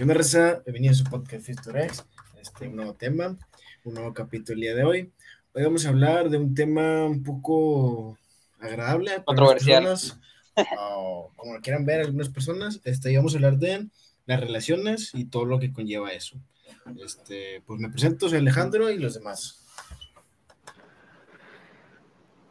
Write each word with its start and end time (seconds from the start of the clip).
¿Qué 0.00 0.04
onda, 0.04 0.14
Reza? 0.14 0.62
Bienvenidos 0.64 1.02
a 1.02 1.04
su 1.04 1.10
podcast 1.10 1.44
Fisturex, 1.44 2.06
este, 2.40 2.68
un 2.68 2.76
nuevo 2.76 2.94
tema, 2.94 3.36
un 3.84 3.92
nuevo 3.92 4.14
capítulo 4.14 4.54
el 4.54 4.60
día 4.62 4.74
de 4.74 4.82
hoy. 4.82 5.12
Hoy 5.52 5.62
vamos 5.62 5.84
a 5.84 5.90
hablar 5.90 6.30
de 6.30 6.38
un 6.38 6.54
tema 6.54 7.04
un 7.04 7.22
poco 7.22 8.16
agradable 8.60 9.10
para 9.10 9.24
Controversial. 9.24 9.84
las 9.84 10.16
personas, 10.54 10.78
o 10.80 11.30
como 11.36 11.52
lo 11.52 11.60
quieran 11.60 11.84
ver 11.84 12.00
algunas 12.00 12.30
personas. 12.30 12.80
Este, 12.84 13.12
y 13.12 13.16
vamos 13.16 13.34
a 13.34 13.36
hablar 13.36 13.58
de 13.58 13.90
las 14.24 14.40
relaciones 14.40 15.10
y 15.12 15.26
todo 15.26 15.44
lo 15.44 15.58
que 15.58 15.70
conlleva 15.70 16.10
eso. 16.12 16.38
Este, 17.04 17.62
pues 17.66 17.78
me 17.78 17.90
presento, 17.90 18.30
soy 18.30 18.38
Alejandro 18.38 18.88
y 18.88 18.98
los 18.98 19.12
demás. 19.12 19.66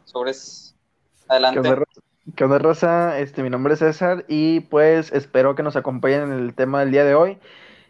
Sobres. 0.04 0.76
¿Qué 1.18 1.24
Adelante. 1.26 1.68
¿Qué 2.36 2.44
onda, 2.44 2.58
Rosa? 2.58 3.18
Este, 3.18 3.42
mi 3.42 3.48
nombre 3.48 3.72
es 3.72 3.80
César 3.80 4.24
y 4.28 4.60
pues 4.60 5.10
espero 5.12 5.54
que 5.54 5.62
nos 5.62 5.74
acompañen 5.76 6.24
en 6.24 6.32
el 6.32 6.54
tema 6.54 6.80
del 6.80 6.90
día 6.90 7.04
de 7.04 7.14
hoy 7.14 7.38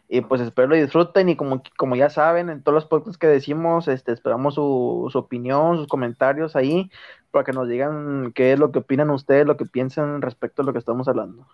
y 0.08 0.20
pues 0.20 0.40
espero 0.40 0.68
lo 0.68 0.76
disfruten 0.76 1.28
y 1.28 1.36
como, 1.36 1.62
como 1.77 1.96
ya 1.96 2.10
saben, 2.10 2.48
en 2.48 2.62
todos 2.62 2.74
los 2.74 2.86
podcasts 2.86 3.19
que 3.19 3.27
decimos, 3.27 3.88
este, 3.88 4.12
esperamos 4.12 4.55
su, 4.55 5.08
su 5.10 5.19
opinión, 5.19 5.77
sus 5.77 5.88
comentarios 5.88 6.55
ahí 6.55 6.91
para 7.32 7.45
que 7.45 7.52
nos 7.52 7.69
digan 7.69 8.32
qué 8.32 8.52
es 8.52 8.58
lo 8.58 8.70
que 8.70 8.78
opinan 8.78 9.10
ustedes, 9.10 9.46
lo 9.46 9.56
que 9.56 9.66
piensan 9.66 10.22
respecto 10.22 10.62
a 10.62 10.64
lo 10.64 10.72
que 10.72 10.78
estamos 10.78 11.08
hablando. 11.08 11.47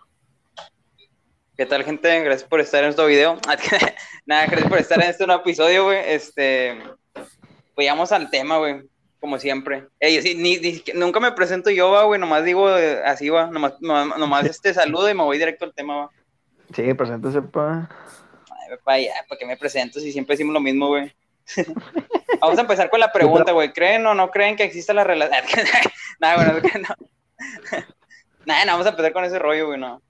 ¿Qué 1.57 1.65
tal, 1.65 1.83
gente? 1.83 2.23
Gracias 2.23 2.47
por 2.47 2.59
estar 2.59 2.83
en 2.83 2.91
este 2.91 3.05
video. 3.07 3.37
Nada, 4.27 4.45
gracias 4.45 4.69
por 4.69 4.77
estar 4.77 5.01
en 5.01 5.09
este 5.09 5.25
nuevo 5.25 5.41
episodio, 5.41 5.85
güey. 5.85 5.99
Este, 6.05 6.79
pues 7.73 7.87
vamos 7.87 8.11
al 8.11 8.29
tema, 8.29 8.59
güey. 8.59 8.83
Como 9.19 9.39
siempre. 9.39 9.87
Ey, 9.99 10.21
sí, 10.21 10.35
ni, 10.35 10.57
ni 10.57 10.83
nunca 10.93 11.19
me 11.19 11.31
presento 11.31 11.69
yo, 11.71 11.89
va, 11.91 12.03
güey. 12.03 12.19
Nomás 12.19 12.43
digo 12.43 12.69
eh, 12.77 13.01
así, 13.03 13.29
va. 13.29 13.47
Nomás, 13.47 13.73
nomás, 13.81 14.17
nomás, 14.19 14.45
este 14.49 14.73
saludo 14.73 15.09
y 15.09 15.13
me 15.13 15.23
voy 15.23 15.37
directo 15.37 15.65
al 15.65 15.73
tema, 15.73 15.97
va. 15.97 16.09
Sí, 16.75 16.93
preséntese, 16.93 17.41
pa. 17.41 17.89
Ay, 18.49 18.77
pa, 18.83 18.99
ya, 18.99 19.13
¿para 19.27 19.39
qué 19.39 19.45
me 19.45 19.57
presento 19.57 19.99
si 19.99 20.11
siempre 20.11 20.33
decimos 20.33 20.53
lo 20.53 20.59
mismo, 20.59 20.87
güey? 20.89 21.11
Vamos 22.41 22.57
a 22.57 22.61
empezar 22.61 22.89
con 22.89 22.99
la 22.99 23.11
pregunta, 23.11 23.51
güey. 23.53 23.71
¿Creen 23.73 24.05
o 24.05 24.13
no 24.13 24.29
creen 24.29 24.55
que 24.55 24.63
exista 24.63 24.93
la 24.93 25.03
relación? 25.03 25.41
Nada, 26.19 26.35
bueno, 26.35 26.57
es 26.57 26.71
que 26.71 26.79
no. 26.79 26.87
Nada, 28.45 28.65
no, 28.65 28.71
vamos 28.73 28.85
a 28.87 28.89
empezar 28.91 29.13
con 29.13 29.23
ese 29.25 29.39
rollo, 29.39 29.67
güey, 29.67 29.79
no. 29.79 30.01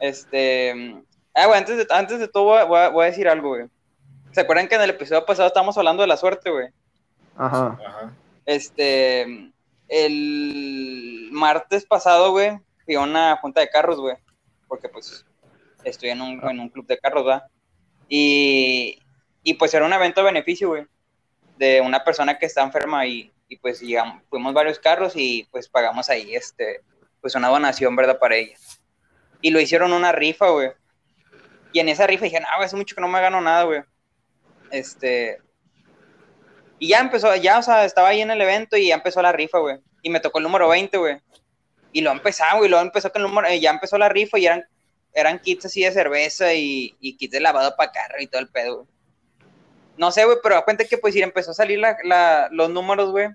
Este. 0.00 1.02
Ah, 1.34 1.46
güey, 1.46 1.58
antes 1.58 1.76
de, 1.76 1.86
antes 1.90 2.18
de 2.18 2.28
todo 2.28 2.44
voy 2.44 2.58
a, 2.58 2.64
voy 2.64 2.78
a- 2.78 2.88
voy 2.90 3.02
a 3.04 3.10
decir 3.10 3.28
algo, 3.28 3.48
güey. 3.50 3.66
¿Se 4.32 4.40
acuerdan 4.42 4.68
que 4.68 4.74
en 4.74 4.82
el 4.82 4.90
episodio 4.90 5.24
pasado 5.24 5.48
estábamos 5.48 5.76
hablando 5.78 6.02
de 6.02 6.06
la 6.08 6.16
suerte, 6.16 6.50
güey? 6.50 6.68
Ajá. 7.36 7.78
Ajá. 7.84 8.12
Este. 8.46 9.52
El 9.88 11.28
martes 11.30 11.84
pasado, 11.84 12.30
güey, 12.30 12.58
fui 12.84 12.94
a 12.94 13.00
una 13.00 13.36
junta 13.36 13.60
de 13.60 13.68
carros, 13.68 14.00
güey. 14.00 14.16
Porque, 14.66 14.88
pues, 14.88 15.26
estoy 15.84 16.10
en 16.10 16.22
un, 16.22 16.40
en 16.48 16.60
un 16.60 16.68
club 16.68 16.86
de 16.86 16.98
carros, 16.98 17.26
¿va? 17.26 17.46
Y, 18.08 18.98
y 19.42 19.54
pues 19.54 19.74
era 19.74 19.84
un 19.84 19.92
evento 19.92 20.20
de 20.20 20.26
beneficio, 20.26 20.68
güey. 20.68 20.86
De 21.58 21.80
una 21.80 22.02
persona 22.02 22.38
que 22.38 22.46
está 22.46 22.62
enferma 22.62 23.06
y, 23.06 23.32
y 23.48 23.56
pues 23.56 23.80
llegamos, 23.80 24.22
fuimos 24.28 24.54
varios 24.54 24.78
carros 24.78 25.12
y 25.14 25.46
pues 25.50 25.68
pagamos 25.68 26.08
ahí, 26.08 26.34
este, 26.34 26.80
pues 27.20 27.34
una 27.34 27.48
donación, 27.48 27.94
¿verdad? 27.94 28.18
Para 28.18 28.36
ella. 28.36 28.56
Y 29.40 29.50
lo 29.50 29.60
hicieron 29.60 29.92
una 29.92 30.12
rifa, 30.12 30.48
güey. 30.48 30.72
Y 31.72 31.80
en 31.80 31.88
esa 31.88 32.06
rifa 32.06 32.24
dije, 32.24 32.38
güey, 32.38 32.64
hace 32.64 32.76
mucho 32.76 32.94
que 32.94 33.00
no 33.00 33.08
me 33.08 33.20
gano 33.20 33.40
nada, 33.40 33.64
güey. 33.64 33.82
Este, 34.70 35.38
y 36.84 36.88
ya 36.88 37.00
empezó, 37.00 37.34
ya, 37.36 37.58
o 37.58 37.62
sea, 37.62 37.84
estaba 37.84 38.08
ahí 38.08 38.20
en 38.20 38.30
el 38.30 38.40
evento 38.40 38.76
y 38.76 38.88
ya 38.88 38.94
empezó 38.96 39.22
la 39.22 39.32
rifa, 39.32 39.58
güey. 39.58 39.78
Y 40.02 40.10
me 40.10 40.20
tocó 40.20 40.38
el 40.38 40.44
número 40.44 40.68
20, 40.68 40.96
güey. 40.98 41.16
Y 41.92 42.00
lo 42.02 42.10
empezamos, 42.10 42.58
güey, 42.58 42.68
luego 42.70 42.84
empezó 42.84 43.10
con 43.10 43.22
el 43.22 43.28
número, 43.28 43.48
eh, 43.48 43.60
ya 43.60 43.70
empezó 43.70 43.96
la 43.98 44.08
rifa 44.08 44.38
y 44.38 44.46
eran, 44.46 44.64
eran 45.12 45.38
kits 45.38 45.64
así 45.66 45.82
de 45.84 45.92
cerveza 45.92 46.52
y, 46.54 46.94
y 47.00 47.16
kits 47.16 47.32
de 47.32 47.40
lavado 47.40 47.74
para 47.76 47.92
carro 47.92 48.20
y 48.20 48.26
todo 48.26 48.40
el 48.42 48.48
pedo, 48.48 48.76
güey. 48.76 48.88
No 49.96 50.10
sé, 50.10 50.24
güey, 50.24 50.38
pero 50.42 50.56
da 50.56 50.64
cuenta 50.64 50.84
que 50.84 50.98
pues 50.98 51.14
sí, 51.14 51.22
empezó 51.22 51.52
a 51.52 51.54
salir 51.54 51.78
la, 51.78 51.96
la- 52.02 52.48
los 52.50 52.68
números, 52.70 53.10
güey. 53.12 53.28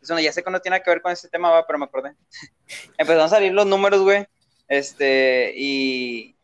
Es 0.00 0.08
donde 0.08 0.22
ya 0.22 0.32
sé 0.32 0.42
que 0.44 0.50
no 0.50 0.60
tiene 0.60 0.80
que 0.82 0.90
ver 0.90 1.02
con 1.02 1.10
este 1.12 1.28
tema, 1.28 1.50
va, 1.50 1.66
pero 1.66 1.78
me 1.78 1.86
acordé. 1.86 2.12
Empezaron 2.98 3.24
a 3.24 3.28
salir 3.28 3.52
los 3.52 3.66
números, 3.66 4.00
güey. 4.02 4.24
Este, 4.68 5.52
y, 5.56 6.36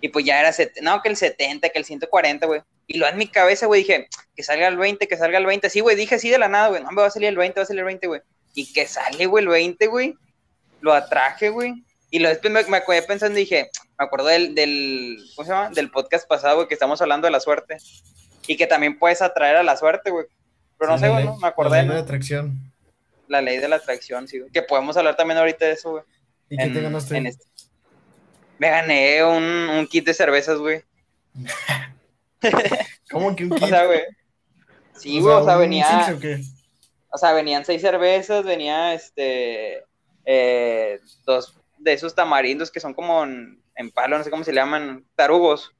y 0.00 0.08
pues 0.08 0.24
ya 0.24 0.40
era, 0.40 0.50
set- 0.52 0.80
no, 0.80 1.02
que 1.02 1.10
el 1.10 1.16
70, 1.16 1.68
que 1.68 1.78
el 1.78 1.84
140, 1.84 2.46
güey. 2.46 2.62
Y 2.90 2.96
lo 2.98 3.06
en 3.06 3.16
mi 3.18 3.28
cabeza, 3.28 3.66
güey, 3.66 3.82
dije, 3.82 4.08
que 4.34 4.42
salga 4.42 4.66
el 4.66 4.76
20, 4.78 5.06
que 5.06 5.16
salga 5.16 5.36
el 5.38 5.44
20. 5.46 5.68
Sí, 5.70 5.80
güey, 5.80 5.94
dije 5.94 6.14
así 6.16 6.30
de 6.30 6.38
la 6.38 6.48
nada, 6.48 6.68
güey. 6.68 6.82
No, 6.82 6.90
me 6.90 7.02
va 7.02 7.08
a 7.08 7.10
salir 7.10 7.28
el 7.28 7.36
20, 7.36 7.60
va 7.60 7.62
a 7.62 7.66
salir 7.66 7.80
el 7.80 7.84
20, 7.86 8.06
güey. 8.06 8.22
Y 8.54 8.72
que 8.72 8.86
sale, 8.86 9.26
güey, 9.26 9.44
el 9.44 9.48
20, 9.50 9.86
güey. 9.88 10.14
Lo 10.80 10.94
atraje, 10.94 11.50
güey. 11.50 11.84
Y 12.10 12.18
luego 12.18 12.32
después 12.34 12.52
me, 12.52 12.64
me 12.70 12.78
acordé 12.78 13.02
pensando 13.02 13.38
y 13.38 13.42
dije, 13.42 13.68
me 13.98 14.06
acuerdo 14.06 14.28
del, 14.28 14.54
del, 14.54 15.18
¿cómo 15.36 15.44
se 15.46 15.52
llama? 15.52 15.68
Del 15.70 15.90
podcast 15.90 16.26
pasado, 16.26 16.56
güey, 16.56 16.66
que 16.68 16.74
estamos 16.74 17.00
hablando 17.02 17.26
de 17.26 17.30
la 17.32 17.40
suerte. 17.40 17.76
Y 18.46 18.56
que 18.56 18.66
también 18.66 18.98
puedes 18.98 19.20
atraer 19.20 19.56
a 19.56 19.62
la 19.62 19.76
suerte, 19.76 20.10
güey. 20.10 20.24
Pero 20.78 20.90
no 20.92 20.98
sé, 20.98 21.08
la 21.08 21.12
güey, 21.12 21.24
¿no? 21.26 21.36
me 21.36 21.48
acordé, 21.48 21.70
la 21.70 21.76
ley 21.82 21.88
de 21.88 21.94
¿no? 21.94 22.00
atracción. 22.00 22.72
La 23.26 23.42
ley 23.42 23.58
de 23.58 23.68
la 23.68 23.76
atracción, 23.76 24.26
sí, 24.26 24.38
güey. 24.38 24.50
Que 24.50 24.62
podemos 24.62 24.96
hablar 24.96 25.14
también 25.16 25.36
ahorita 25.36 25.66
de 25.66 25.72
eso, 25.72 25.90
güey. 25.90 26.04
¿Y 26.48 26.56
qué 26.56 26.62
te 26.70 26.78
en- 26.78 26.82
ganaste? 26.84 27.16
en 27.18 27.26
este- 27.26 27.44
Me 28.58 28.70
gané 28.70 29.22
un, 29.24 29.42
un 29.44 29.86
kit 29.86 30.06
de 30.06 30.14
cervezas, 30.14 30.56
güey. 30.56 30.82
¿Cómo 33.10 33.34
que 33.36 33.44
un 33.44 33.52
O 33.52 33.56
kit? 33.56 33.68
sea, 33.68 33.86
güey. 33.86 34.02
Sí, 34.96 35.20
güey, 35.20 35.34
o 35.34 35.44
sea, 35.44 35.54
¿un 35.54 35.60
venía. 35.60 36.04
six 36.04 36.16
o 36.16 36.20
qué? 36.20 36.40
O 37.10 37.18
sea, 37.18 37.32
venían 37.32 37.64
seis 37.64 37.80
cervezas, 37.80 38.44
venía 38.44 38.94
este. 38.94 39.84
eh, 40.24 41.00
dos 41.24 41.54
de 41.78 41.92
esos 41.92 42.14
tamarindos 42.14 42.70
que 42.70 42.80
son 42.80 42.92
como 42.92 43.22
en, 43.24 43.62
en 43.76 43.90
palo, 43.92 44.18
no 44.18 44.24
sé 44.24 44.30
cómo 44.30 44.44
se 44.44 44.52
llaman, 44.52 45.04
tarugos. 45.14 45.72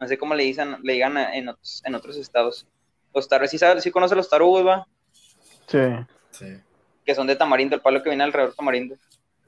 No 0.00 0.06
sé 0.08 0.18
cómo 0.18 0.34
le 0.34 0.42
dicen, 0.44 0.76
le 0.82 0.92
digan 0.94 1.16
en 1.16 1.48
otros, 1.48 1.82
en 1.84 1.94
otros 1.94 2.16
estados. 2.16 2.66
Los 3.14 3.28
tarugos, 3.28 3.50
¿sí, 3.50 3.58
sabes, 3.58 3.82
sí 3.82 3.90
conoces 3.90 4.16
los 4.16 4.28
tarugos, 4.28 4.66
va? 4.66 4.86
Sí. 5.68 5.78
Sí. 6.30 6.46
Que 7.04 7.14
son 7.14 7.26
de 7.26 7.36
tamarindo, 7.36 7.76
el 7.76 7.82
palo 7.82 8.02
que 8.02 8.10
viene 8.10 8.24
alrededor 8.24 8.50
de 8.50 8.56
tamarindo. 8.56 8.96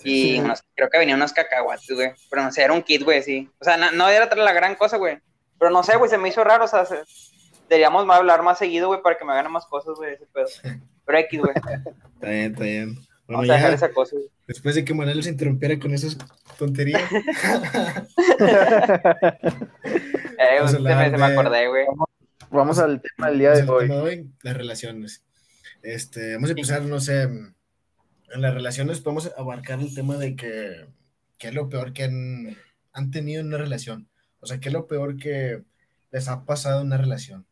Y 0.03 0.33
Sí. 0.35 0.41
unos- 0.41 0.63
creo 0.75 0.89
que 0.91 0.99
venían 0.99 1.19
unos 1.19 1.33
cacahuates, 1.33 1.91
güey. 1.91 2.13
Pero 2.31 2.43
no 2.43 2.51
sé, 2.53 2.63
era 2.63 2.73
un 2.73 2.83
kit, 2.83 3.03
güey, 3.03 3.23
sí. 3.23 3.49
O 3.61 3.65
sea, 3.65 3.77
no, 3.77 3.91
no 3.93 4.09
era 4.09 4.33
la 4.35 4.53
gran 4.53 4.75
cosa, 4.77 4.97
güey. 4.97 5.19
Pero 5.59 5.71
no 5.71 5.83
sé, 5.83 5.97
güey, 5.97 6.11
se 6.11 6.19
me 6.19 6.29
hizo 6.29 6.43
raro, 6.45 6.65
o 6.65 6.69
sea, 6.69 6.85
se- 6.85 7.03
deberíamos 7.69 8.05
más 8.07 8.19
hablar 8.19 8.43
más 8.43 8.59
seguido, 8.59 8.89
güey, 8.89 9.01
para 9.03 9.17
que 9.17 9.25
me 9.25 9.33
hagan 9.33 9.51
más 9.53 9.67
cosas, 9.67 9.95
güey, 9.97 10.15
ese 10.15 10.27
pedo. 10.27 10.47
Pero 11.07 11.19
X, 11.19 11.41
güey. 11.41 11.53
Está 11.57 12.29
bien, 12.29 12.53
está 12.53 12.65
bien. 12.65 12.95
Bueno, 13.27 13.39
Vamos 13.41 13.51
a 13.51 13.55
dejar 13.55 13.73
esa 13.75 13.91
cosa, 13.91 14.17
güey. 14.17 14.29
después 14.47 14.75
de 14.75 14.85
que 14.85 14.93
Manuel 14.93 15.23
se 15.23 15.31
interrumpiera 15.31 15.79
con 15.79 15.95
esas 15.95 16.19
tonterías, 16.59 17.01
Eh, 20.39 20.69
se 20.69 20.79
me, 20.79 20.91
se 21.11 21.25
acordé, 21.25 21.69
güey. 21.69 21.87
Vamos 22.51 22.79
al 22.79 23.01
tema 23.01 23.29
del 23.31 23.39
día 23.39 23.51
de 23.53 23.61
el 23.61 23.71
hoy. 23.71 23.83
tema 23.89 23.95
de 23.97 24.03
hoy, 24.03 24.31
las 24.43 24.57
relaciones. 24.57 25.25
Este, 25.83 26.35
vamos 26.35 26.51
a 26.51 26.53
empezar, 26.53 26.83
no 26.83 27.01
sé, 27.01 27.23
en 27.23 27.55
las 28.43 28.55
relaciones 28.55 29.01
podemos 29.01 29.33
abarcar 29.37 29.81
el 29.81 29.95
tema 29.95 30.17
de 30.17 30.37
que, 30.37 30.87
qué 31.39 31.49
es 31.49 31.55
lo 31.55 31.69
peor 31.69 31.93
que 31.93 32.05
han, 32.05 32.57
han 32.93 33.11
tenido 33.11 33.41
en 33.41 33.49
una 33.49 33.59
relación. 33.59 34.09
O 34.45 34.47
sea, 34.47 34.61
qué 34.61 34.69
es 34.69 34.73
lo 34.75 34.87
peor 34.87 35.17
que 35.17 35.63
les 36.11 36.29
ha 36.29 36.45
pasado 36.45 36.81
en 36.83 36.89
una 36.89 36.99
relación. 36.99 37.47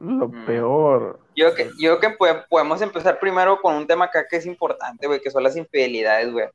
Lo 0.00 0.28
Mm. 0.28 0.46
peor. 0.46 1.20
Yo 1.36 1.52
creo 1.52 1.54
que, 1.54 1.72
yo 1.78 1.98
creo 1.98 2.12
que 2.12 2.16
po- 2.16 2.44
podemos 2.48 2.80
empezar 2.82 3.18
primero 3.20 3.60
con 3.60 3.74
un 3.74 3.86
tema 3.86 4.06
acá 4.06 4.26
que 4.28 4.36
es 4.36 4.46
importante, 4.46 5.06
güey, 5.06 5.20
que 5.20 5.30
son 5.30 5.42
las 5.42 5.56
infidelidades, 5.56 6.32
güey. 6.32 6.48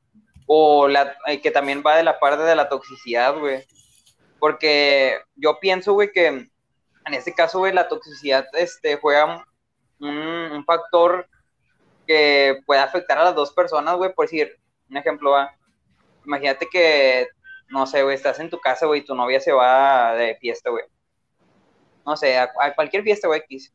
O 0.47 0.87
la, 0.87 1.15
eh, 1.27 1.39
que 1.39 1.51
también 1.51 1.83
va 1.85 1.95
de 1.95 2.03
la 2.03 2.19
parte 2.19 2.43
de 2.43 2.55
la 2.55 2.67
toxicidad, 2.67 3.37
güey. 3.37 3.63
Porque 4.39 5.19
yo 5.35 5.59
pienso, 5.59 5.93
güey, 5.93 6.11
que 6.11 6.27
en 6.27 7.13
este 7.13 7.33
caso, 7.33 7.59
güey, 7.59 7.73
la 7.73 7.87
toxicidad 7.87 8.45
este, 8.53 8.97
juega 8.97 9.45
un, 9.99 10.09
un 10.09 10.65
factor 10.65 11.27
que 12.07 12.59
puede 12.65 12.81
afectar 12.81 13.17
a 13.19 13.23
las 13.25 13.35
dos 13.35 13.53
personas, 13.53 13.95
güey. 13.97 14.13
Por 14.13 14.25
decir, 14.25 14.57
un 14.89 14.97
ejemplo, 14.97 15.31
va. 15.31 15.51
Imagínate 16.25 16.67
que, 16.71 17.27
no 17.73 17.87
sé, 17.87 18.03
güey, 18.03 18.15
estás 18.15 18.39
en 18.39 18.51
tu 18.51 18.59
casa, 18.59 18.85
güey, 18.85 19.03
tu 19.03 19.15
novia 19.15 19.39
se 19.39 19.51
va 19.51 20.13
de 20.13 20.35
fiesta, 20.35 20.69
güey. 20.69 20.85
No 22.05 22.15
sé, 22.15 22.37
a, 22.37 22.51
cualquier 22.75 23.01
fiesta, 23.01 23.27
güey, 23.27 23.39
X. 23.39 23.73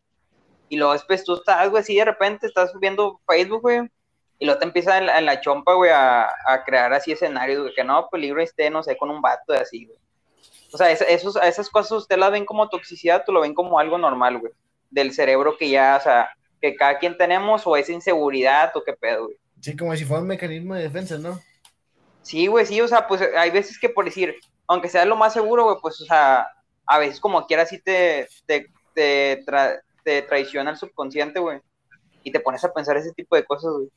Y 0.68 0.76
luego 0.76 0.92
después 0.92 1.24
tú 1.24 1.34
estás, 1.34 1.68
güey, 1.68 1.80
así 1.80 1.96
de 1.96 2.04
repente 2.04 2.46
estás 2.46 2.72
viendo 2.78 3.20
Facebook, 3.26 3.62
güey, 3.62 3.90
y 4.38 4.44
luego 4.44 4.60
te 4.60 4.66
empieza 4.66 4.98
en 4.98 5.26
la, 5.26 5.40
chompa, 5.40 5.74
güey, 5.74 5.90
a, 5.90 6.28
a 6.46 6.62
crear 6.64 6.92
así 6.92 7.10
escenarios, 7.10 7.60
güey, 7.60 7.74
que 7.74 7.82
no, 7.82 8.08
peligro 8.08 8.40
esté, 8.40 8.70
no 8.70 8.84
sé, 8.84 8.96
con 8.96 9.10
un 9.10 9.20
vato 9.20 9.52
de 9.52 9.58
así, 9.58 9.86
güey. 9.86 9.98
O 10.72 10.76
sea, 10.76 10.92
es- 10.92 11.00
esos, 11.00 11.34
esas 11.34 11.68
cosas 11.68 11.90
usted 11.92 12.18
las 12.18 12.30
ven 12.30 12.44
como 12.44 12.68
toxicidad, 12.68 13.24
tú 13.26 13.32
lo 13.32 13.40
ven 13.40 13.54
como 13.54 13.80
algo 13.80 13.98
normal, 13.98 14.38
güey, 14.38 14.52
del 14.90 15.12
cerebro 15.12 15.56
que 15.58 15.70
ya, 15.70 15.96
o 15.98 16.02
sea, 16.04 16.30
que 16.60 16.76
cada 16.76 16.98
quien 16.98 17.18
tenemos, 17.18 17.66
o 17.66 17.76
es 17.76 17.88
inseguridad, 17.88 18.70
o 18.76 18.84
qué 18.84 18.92
pedo, 18.92 19.24
güey. 19.24 19.36
Sí, 19.60 19.76
como 19.76 19.96
si 19.96 20.04
fuera 20.04 20.22
un 20.22 20.28
mecanismo 20.28 20.76
de 20.76 20.82
defensa, 20.82 21.18
¿no? 21.18 21.40
Sí, 22.22 22.46
güey, 22.46 22.66
sí, 22.66 22.80
o 22.80 22.88
sea, 22.88 23.06
pues 23.06 23.22
hay 23.36 23.50
veces 23.50 23.78
que 23.78 23.88
por 23.88 24.04
decir, 24.04 24.34
aunque 24.66 24.88
sea 24.88 25.04
lo 25.04 25.16
más 25.16 25.32
seguro, 25.32 25.64
güey, 25.64 25.76
pues, 25.80 26.00
o 26.00 26.04
sea, 26.04 26.46
a 26.86 26.98
veces 26.98 27.20
como 27.20 27.46
quiera 27.46 27.64
sí 27.66 27.78
te, 27.78 28.28
te, 28.46 28.70
te, 28.94 29.44
tra- 29.44 29.80
te 30.04 30.22
traiciona 30.22 30.70
el 30.70 30.76
subconsciente, 30.76 31.40
güey, 31.40 31.60
y 32.22 32.30
te 32.32 32.40
pones 32.40 32.62
a 32.64 32.72
pensar 32.72 32.96
ese 32.96 33.12
tipo 33.12 33.36
de 33.36 33.44
cosas, 33.44 33.72
güey. 33.72 33.88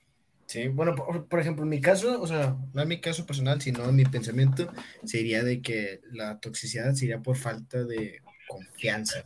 Sí, 0.45 0.67
bueno, 0.67 0.95
por, 0.95 1.27
por, 1.29 1.39
ejemplo, 1.39 1.63
en 1.63 1.69
mi 1.69 1.79
caso, 1.79 2.21
o 2.21 2.27
sea, 2.27 2.57
no 2.73 2.81
en 2.81 2.87
mi 2.89 2.99
caso 2.99 3.25
personal, 3.25 3.61
sino 3.61 3.85
en 3.85 3.95
mi 3.95 4.03
pensamiento, 4.03 4.69
sería 5.05 5.43
de 5.43 5.61
que 5.61 6.01
la 6.11 6.39
toxicidad 6.39 6.93
sería 6.93 7.19
por 7.19 7.37
falta 7.37 7.85
de 7.85 8.19
confianza. 8.49 9.23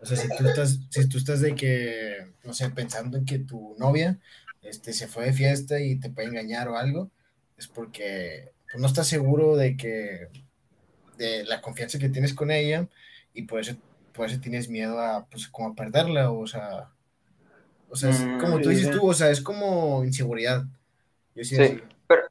O 0.00 0.06
sea, 0.06 0.16
si 0.16 0.28
tú 0.28 0.46
estás, 0.48 0.78
si 0.88 1.08
tú 1.08 1.18
estás 1.18 1.40
de 1.40 1.54
que, 1.54 2.32
no 2.42 2.54
sé, 2.54 2.70
pensando 2.70 3.18
en 3.18 3.26
que 3.26 3.38
tu 3.38 3.74
novia 3.78 4.18
este, 4.62 4.94
se 4.94 5.08
fue 5.08 5.26
de 5.26 5.32
fiesta 5.34 5.78
y 5.80 6.00
te 6.00 6.08
puede 6.08 6.28
engañar 6.28 6.68
o 6.68 6.78
algo, 6.78 7.10
es 7.56 7.68
porque 7.68 8.52
pues, 8.70 8.80
no 8.80 8.86
estás 8.86 9.06
seguro 9.06 9.56
de 9.56 9.76
que, 9.76 10.28
de 11.16 11.44
la 11.44 11.60
confianza 11.60 11.98
que 11.98 12.08
tienes 12.08 12.34
con 12.34 12.50
ella 12.50 12.88
y 13.32 13.42
por 13.42 13.60
eso, 13.60 13.76
por 14.12 14.26
eso 14.26 14.40
tienes 14.40 14.68
miedo 14.68 14.98
a, 15.00 15.26
pues, 15.26 15.48
como 15.48 15.68
a 15.68 15.74
perderla, 15.74 16.30
o 16.30 16.46
sea, 16.46 16.90
o 17.94 17.96
sea, 17.96 18.10
es 18.10 18.20
Mm, 18.20 18.40
como 18.40 18.60
tú 18.60 18.70
dices 18.70 18.90
tú, 18.90 19.08
o 19.08 19.14
sea, 19.14 19.30
es 19.30 19.40
como 19.40 20.04
inseguridad. 20.04 20.64
Yo 21.36 21.44
sí. 21.44 21.56
Pero, 22.08 22.22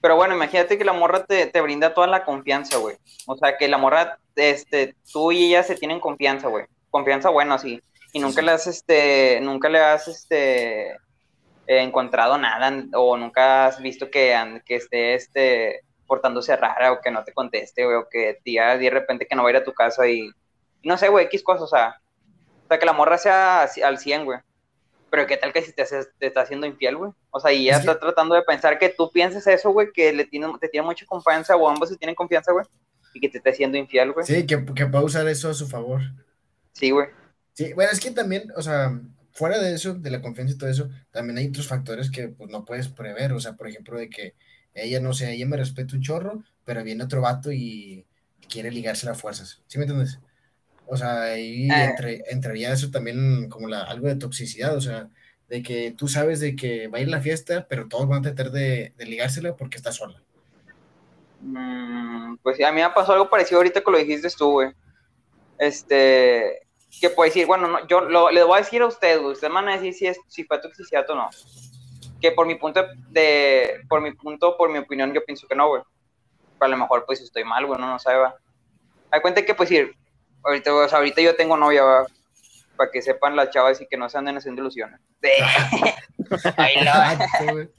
pero 0.00 0.16
bueno, 0.16 0.34
imagínate 0.34 0.78
que 0.78 0.84
la 0.84 0.94
morra 0.94 1.26
te, 1.26 1.46
te 1.46 1.60
brinda 1.60 1.92
toda 1.92 2.06
la 2.06 2.24
confianza, 2.24 2.78
güey. 2.78 2.96
O 3.26 3.36
sea, 3.36 3.58
que 3.58 3.68
la 3.68 3.76
morra, 3.76 4.18
este, 4.34 4.94
tú 5.12 5.30
y 5.30 5.44
ella 5.44 5.62
se 5.62 5.74
tienen 5.74 6.00
confianza, 6.00 6.48
güey. 6.48 6.64
Confianza 6.88 7.28
buena, 7.28 7.58
sí. 7.58 7.82
Y 8.14 8.20
nunca 8.20 8.40
le 8.40 8.52
has, 8.52 8.66
este, 8.66 9.40
nunca 9.42 9.68
le 9.68 9.80
has, 9.80 10.08
este, 10.08 10.96
encontrado 11.78 12.36
nada 12.38 12.84
o 12.94 13.16
nunca 13.16 13.66
has 13.66 13.80
visto 13.80 14.10
que, 14.10 14.36
que 14.66 14.76
esté, 14.76 15.14
este, 15.14 15.80
portándose 16.06 16.56
rara 16.56 16.92
o 16.92 17.00
que 17.00 17.10
no 17.10 17.22
te 17.22 17.32
conteste, 17.32 17.84
güey, 17.84 17.96
o 17.96 18.08
que 18.10 18.38
diga 18.44 18.76
de 18.76 18.90
repente 18.90 19.26
que 19.26 19.36
no 19.36 19.42
va 19.44 19.50
a 19.50 19.52
ir 19.52 19.56
a 19.58 19.64
tu 19.64 19.72
casa 19.72 20.08
y, 20.08 20.28
no 20.82 20.96
sé, 20.98 21.08
güey, 21.08 21.26
X 21.26 21.42
cosas, 21.44 21.62
o 21.62 21.66
sea, 21.68 22.00
o 22.64 22.68
sea, 22.68 22.78
que 22.78 22.86
la 22.86 22.92
morra 22.92 23.18
sea 23.18 23.68
al 23.84 23.98
100, 23.98 24.24
güey. 24.24 24.38
Pero 25.10 25.26
qué 25.26 25.36
tal 25.36 25.52
que 25.52 25.62
si 25.62 25.72
te, 25.72 25.84
te 26.18 26.26
está 26.26 26.42
haciendo 26.42 26.66
infiel, 26.66 26.96
güey. 26.96 27.12
O 27.30 27.40
sea, 27.40 27.52
y 27.52 27.64
ya 27.64 27.76
está 27.76 27.98
tratando 27.98 28.34
de 28.34 28.42
pensar 28.42 28.78
que 28.78 28.90
tú 28.90 29.10
pienses 29.10 29.46
eso, 29.46 29.70
güey, 29.70 29.88
que 29.92 30.12
le 30.12 30.24
tiene, 30.24 30.46
te 30.60 30.68
tiene 30.68 30.86
mucha 30.86 31.04
confianza 31.06 31.56
o 31.56 31.68
ambos 31.68 31.88
se 31.88 31.96
tienen 31.96 32.14
confianza, 32.14 32.52
güey. 32.52 32.64
Y 33.12 33.20
que 33.20 33.28
te 33.28 33.38
esté 33.38 33.50
haciendo 33.50 33.76
infiel, 33.76 34.12
güey. 34.12 34.24
Sí, 34.24 34.34
Sí, 34.34 34.46
que, 34.46 34.64
que 34.72 34.86
pueda 34.86 35.02
usar 35.04 35.26
eso 35.26 35.50
a 35.50 35.54
su 35.54 35.66
favor. 35.68 36.00
güey. 36.80 37.08
Sí, 37.54 37.72
bueno, 37.72 37.90
es 37.92 37.98
que 37.98 38.12
también, 38.12 38.52
o 38.56 38.62
sea, 38.62 39.00
fuera 39.32 39.58
de 39.58 39.74
eso, 39.74 39.94
de 39.94 40.10
la 40.10 40.20
confianza 40.22 40.54
y 40.54 40.58
todo 40.58 40.70
eso, 40.70 40.88
también 41.10 41.38
hay 41.38 41.48
otros 41.48 41.66
factores 41.68 42.10
que 42.10 42.28
pues, 42.28 42.50
no 42.50 42.64
puedes 42.64 42.88
prever. 42.88 43.32
O 43.32 43.40
sea, 43.40 43.54
por 43.54 43.68
ejemplo, 43.68 43.98
de 43.98 44.08
que 44.10 44.34
ella, 44.74 45.00
no 45.00 45.12
sé, 45.12 45.32
ella 45.32 45.46
me 45.46 45.56
respeta 45.56 45.96
un 45.96 46.02
chorro, 46.02 46.44
pero 46.64 46.84
viene 46.84 47.04
otro 47.04 47.20
vato 47.20 47.52
y 47.52 48.06
quiere 48.48 48.70
ligarse 48.70 49.08
a 49.08 49.14
fuerzas. 49.14 49.62
¿Sí 49.66 49.78
me 49.78 49.84
entiendes? 49.84 50.20
O 50.86 50.96
sea, 50.96 51.22
ahí 51.22 51.70
Eh. 51.70 51.84
entre, 51.84 52.22
entraría 52.30 52.72
eso 52.72 52.90
también 52.90 53.48
como 53.48 53.68
la, 53.68 53.82
algo 53.82 54.08
de 54.08 54.16
toxicidad, 54.16 54.76
o 54.76 54.80
sea, 54.80 55.08
de 55.48 55.62
que 55.62 55.92
tú 55.96 56.08
sabes 56.08 56.40
de 56.40 56.56
que 56.56 56.88
va 56.88 56.98
a 56.98 57.00
ir 57.02 57.08
la 57.08 57.20
fiesta, 57.20 57.66
pero 57.68 57.88
todos 57.88 58.08
van 58.08 58.20
a 58.20 58.22
tratar 58.22 58.50
de, 58.52 58.92
de 58.96 59.06
ligársela 59.06 59.56
porque 59.56 59.76
está 59.76 59.92
sola. 59.92 60.22
Mm, 61.40 62.36
pues 62.42 62.56
sí, 62.56 62.64
a 62.64 62.72
mí 62.72 62.80
me 62.80 62.90
pasó 62.90 63.12
algo 63.12 63.30
parecido 63.30 63.58
ahorita 63.58 63.82
que 63.82 63.90
lo 63.90 63.98
dijiste 63.98 64.28
tú, 64.36 64.52
güey. 64.52 64.70
Este, 65.58 66.66
que 67.00 67.10
puede 67.10 67.30
decir, 67.30 67.46
bueno, 67.46 67.68
no, 67.68 67.86
yo 67.86 68.00
lo, 68.02 68.30
le 68.30 68.42
voy 68.44 68.56
a 68.56 68.62
decir 68.62 68.82
a 68.82 68.86
usted, 68.86 69.20
güey, 69.20 69.32
ustedes 69.32 69.52
van 69.52 69.68
a 69.68 69.72
decir 69.74 69.94
si, 69.94 70.06
es, 70.06 70.18
si 70.28 70.44
fue 70.44 70.58
toxicidad 70.60 71.08
o 71.10 71.14
no. 71.14 71.28
Que 72.20 72.32
por 72.32 72.46
mi 72.46 72.54
punto 72.56 72.84
de, 73.08 73.80
por 73.88 74.00
mi 74.00 74.12
punto, 74.12 74.56
por 74.56 74.68
mi 74.70 74.78
opinión, 74.78 75.12
yo 75.12 75.24
pienso 75.24 75.46
que 75.48 75.54
no, 75.54 75.68
güey. 75.68 75.82
Pero 76.58 76.66
a 76.66 76.68
lo 76.68 76.76
mejor, 76.76 77.04
pues, 77.06 77.20
estoy 77.20 77.44
mal, 77.44 77.64
güey, 77.66 77.80
no, 77.80 77.86
no 77.86 77.98
sabe, 77.98 78.18
va. 78.18 78.34
Hay 79.10 79.20
cuenta 79.20 79.44
que, 79.44 79.54
pues, 79.54 79.68
sí, 79.68 79.90
ahorita, 80.44 80.74
o 80.74 80.88
sea, 80.88 80.98
ahorita 80.98 81.22
yo 81.22 81.34
tengo 81.36 81.56
novia, 81.56 81.82
va. 81.82 82.06
Para 82.76 82.90
que 82.90 83.02
sepan 83.02 83.36
las 83.36 83.50
chavas 83.50 83.80
y 83.80 83.86
que 83.86 83.96
no 83.96 84.08
se 84.08 84.18
anden 84.18 84.36
haciendo 84.38 84.60
ilusiones. 84.62 85.00
Lo- 86.30 87.52
Güey. 87.52 87.68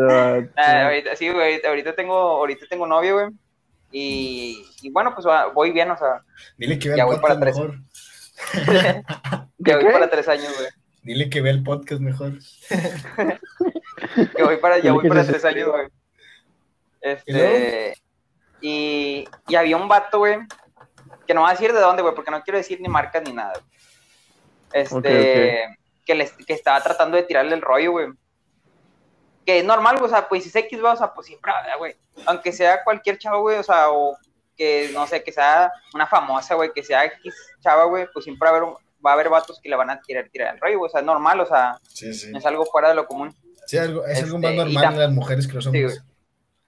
Ah, 0.00 0.38
Ah, 0.56 0.84
ahorita, 0.84 1.16
sí, 1.16 1.28
güey, 1.28 1.44
ahorita, 1.54 1.68
ahorita 1.70 1.94
tengo, 1.96 2.14
ahorita 2.14 2.66
tengo 2.70 2.86
novio, 2.86 3.14
güey. 3.14 3.26
Y, 3.90 4.64
y 4.82 4.90
bueno, 4.90 5.12
pues 5.12 5.26
voy 5.54 5.72
bien, 5.72 5.90
o 5.90 5.96
sea, 5.96 6.22
Dile 6.56 6.78
que 6.78 6.94
Ya 6.96 7.04
voy 7.04 7.16
para 7.18 7.40
tres. 7.40 7.56
mejor. 7.56 7.78
que 9.64 9.74
voy 9.74 9.84
qué? 9.84 9.90
para 9.90 10.10
tres 10.10 10.28
años, 10.28 10.54
güey. 10.56 10.68
Dile 11.02 11.30
que 11.30 11.40
vea 11.40 11.52
el 11.52 11.62
podcast 11.62 12.00
mejor. 12.00 12.32
Que 14.36 14.42
voy 14.42 14.56
para, 14.58 14.78
ya 14.78 14.92
voy 14.92 15.08
para 15.08 15.24
tres 15.24 15.44
años, 15.44 15.68
güey. 15.68 15.86
¿Y 15.86 17.10
Este, 17.10 17.94
y, 18.60 19.28
y 19.46 19.54
había 19.54 19.76
un 19.76 19.88
vato, 19.88 20.18
güey, 20.18 20.38
que 21.26 21.34
no 21.34 21.42
va 21.42 21.50
a 21.50 21.52
decir 21.52 21.72
de 21.72 21.80
dónde, 21.80 22.02
güey, 22.02 22.14
porque 22.14 22.30
no 22.30 22.42
quiero 22.42 22.58
decir 22.58 22.80
ni 22.80 22.88
marcas 22.88 23.22
ni 23.22 23.32
nada. 23.32 23.54
Este, 24.72 25.78
Que, 26.04 26.14
les, 26.14 26.32
que 26.32 26.52
estaba 26.54 26.80
tratando 26.82 27.16
de 27.16 27.22
tirarle 27.22 27.54
el 27.54 27.62
rollo, 27.62 27.92
güey. 27.92 28.08
Que 29.44 29.58
es 29.58 29.64
normal, 29.64 29.96
güey, 29.96 30.06
o 30.06 30.14
sea, 30.14 30.28
pues 30.28 30.42
si 30.42 30.48
es 30.48 30.56
X, 30.56 30.80
güey, 30.80 30.92
o 30.92 30.96
sea, 30.96 31.12
pues 31.12 31.26
siempre, 31.26 31.52
güey. 31.78 31.94
Aunque 32.26 32.52
sea 32.52 32.82
cualquier 32.82 33.18
chavo, 33.18 33.40
güey, 33.40 33.58
o 33.58 33.62
sea, 33.62 33.90
o 33.90 34.16
que, 34.58 34.90
no 34.92 35.06
sé, 35.06 35.22
que 35.22 35.32
sea 35.32 35.72
una 35.94 36.06
famosa, 36.06 36.54
güey, 36.56 36.70
que 36.74 36.82
sea 36.82 37.04
X 37.06 37.34
chava, 37.62 37.84
güey, 37.84 38.06
pues 38.12 38.24
siempre 38.24 38.50
va 38.50 38.56
a 38.56 38.58
haber, 38.58 38.68
va 39.06 39.10
a 39.10 39.14
haber 39.14 39.28
vatos 39.30 39.60
que 39.62 39.68
le 39.70 39.76
van 39.76 39.88
a 39.90 40.00
querer 40.06 40.28
tirar 40.30 40.54
el 40.54 40.60
rollo, 40.60 40.82
o 40.82 40.88
sea, 40.88 41.00
es 41.00 41.06
normal, 41.06 41.40
o 41.40 41.46
sea, 41.46 41.78
Sí, 41.88 42.12
sí. 42.12 42.32
es 42.36 42.44
algo 42.44 42.66
fuera 42.66 42.88
de 42.88 42.96
lo 42.96 43.06
común. 43.06 43.34
Sí, 43.66 43.78
algo, 43.78 44.04
es 44.04 44.22
algo 44.22 44.36
Este, 44.36 44.46
más 44.46 44.52
y 44.52 44.56
normal 44.74 44.92
en 44.94 44.98
las 45.00 45.10
mujeres 45.12 45.46
que 45.46 45.54
los 45.54 45.66
hombres. 45.66 46.02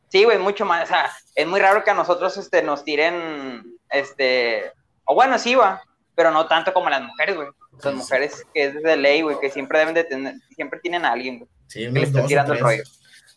Sí, 0.08 0.24
güey, 0.24 0.38
mucho 0.38 0.64
más. 0.64 0.84
O 0.84 0.86
sea, 0.86 1.10
es 1.34 1.46
muy 1.46 1.60
raro 1.60 1.84
que 1.84 1.90
a 1.90 1.94
nosotros 1.94 2.36
este, 2.36 2.62
nos 2.62 2.84
tiren, 2.84 3.78
este, 3.90 4.72
o 5.04 5.14
bueno, 5.14 5.38
sí, 5.38 5.54
va, 5.54 5.82
pero 6.14 6.30
no 6.30 6.46
tanto 6.46 6.72
como 6.72 6.90
las 6.90 7.02
mujeres, 7.02 7.36
güey. 7.36 7.48
Las 7.82 7.94
mujeres 7.94 8.44
que 8.52 8.64
es 8.64 8.82
de 8.82 8.96
ley, 8.96 9.22
güey, 9.22 9.38
que 9.40 9.48
siempre 9.50 9.78
deben 9.78 9.94
de 9.94 10.04
tener, 10.04 10.34
siempre 10.54 10.80
tienen 10.80 11.04
a 11.04 11.12
alguien, 11.12 11.38
güey. 11.38 11.50
Sí, 11.68 11.80
le 11.80 11.90
unos 11.90 12.02
están 12.02 12.26
tirando 12.26 12.52
el 12.52 12.58
rollo. 12.60 12.82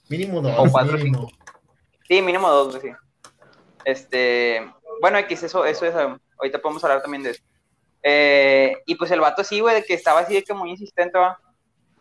Mínimo 0.10 0.42
dos, 0.42 0.54
O 0.58 0.70
cuatro 0.72 0.96
o 0.96 0.98
mínimo. 0.98 1.30
Sí, 2.08 2.22
mínimo 2.22 2.50
dos, 2.50 2.76
güey, 2.76 2.92
sí. 2.92 2.98
Este, 3.86 4.72
bueno, 5.02 5.18
X, 5.20 5.44
eso, 5.44 5.66
eso 5.66 5.86
es, 5.86 5.96
ahorita 5.96 6.60
podemos 6.60 6.84
hablar 6.84 7.02
también 7.02 7.24
de 7.24 7.32
eso. 7.32 7.44
Eh, 8.04 8.78
y 8.86 8.96
pues 8.96 9.12
el 9.12 9.22
vato 9.22 9.44
sí, 9.44 9.60
güey, 9.62 9.76
de 9.76 9.84
que 9.84 9.94
estaba 9.94 10.22
así 10.22 10.34
de 10.34 10.44
que 10.44 10.54
muy 10.54 10.70
insistente, 10.70 11.18
va. 11.18 11.40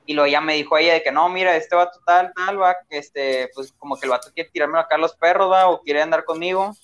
Y 0.05 0.14
luego 0.14 0.29
ya 0.29 0.40
me 0.40 0.55
dijo 0.55 0.76
ella 0.76 0.94
de 0.94 1.02
que 1.02 1.12
no, 1.12 1.29
mira, 1.29 1.56
este 1.56 1.76
vato 1.76 2.00
tal, 2.05 2.32
tal, 2.34 2.61
va, 2.61 2.76
que 2.88 2.99
este, 2.99 3.50
pues 3.55 3.73
como 3.73 3.96
que 3.96 4.06
el 4.06 4.11
vato 4.11 4.31
quiere 4.34 4.50
tirarme 4.50 4.79
acá 4.79 4.96
a 4.96 4.99
los 4.99 5.14
perros, 5.14 5.50
va, 5.50 5.69
o 5.69 5.81
quiere 5.82 6.02
andar 6.02 6.25
conmigo. 6.25 6.75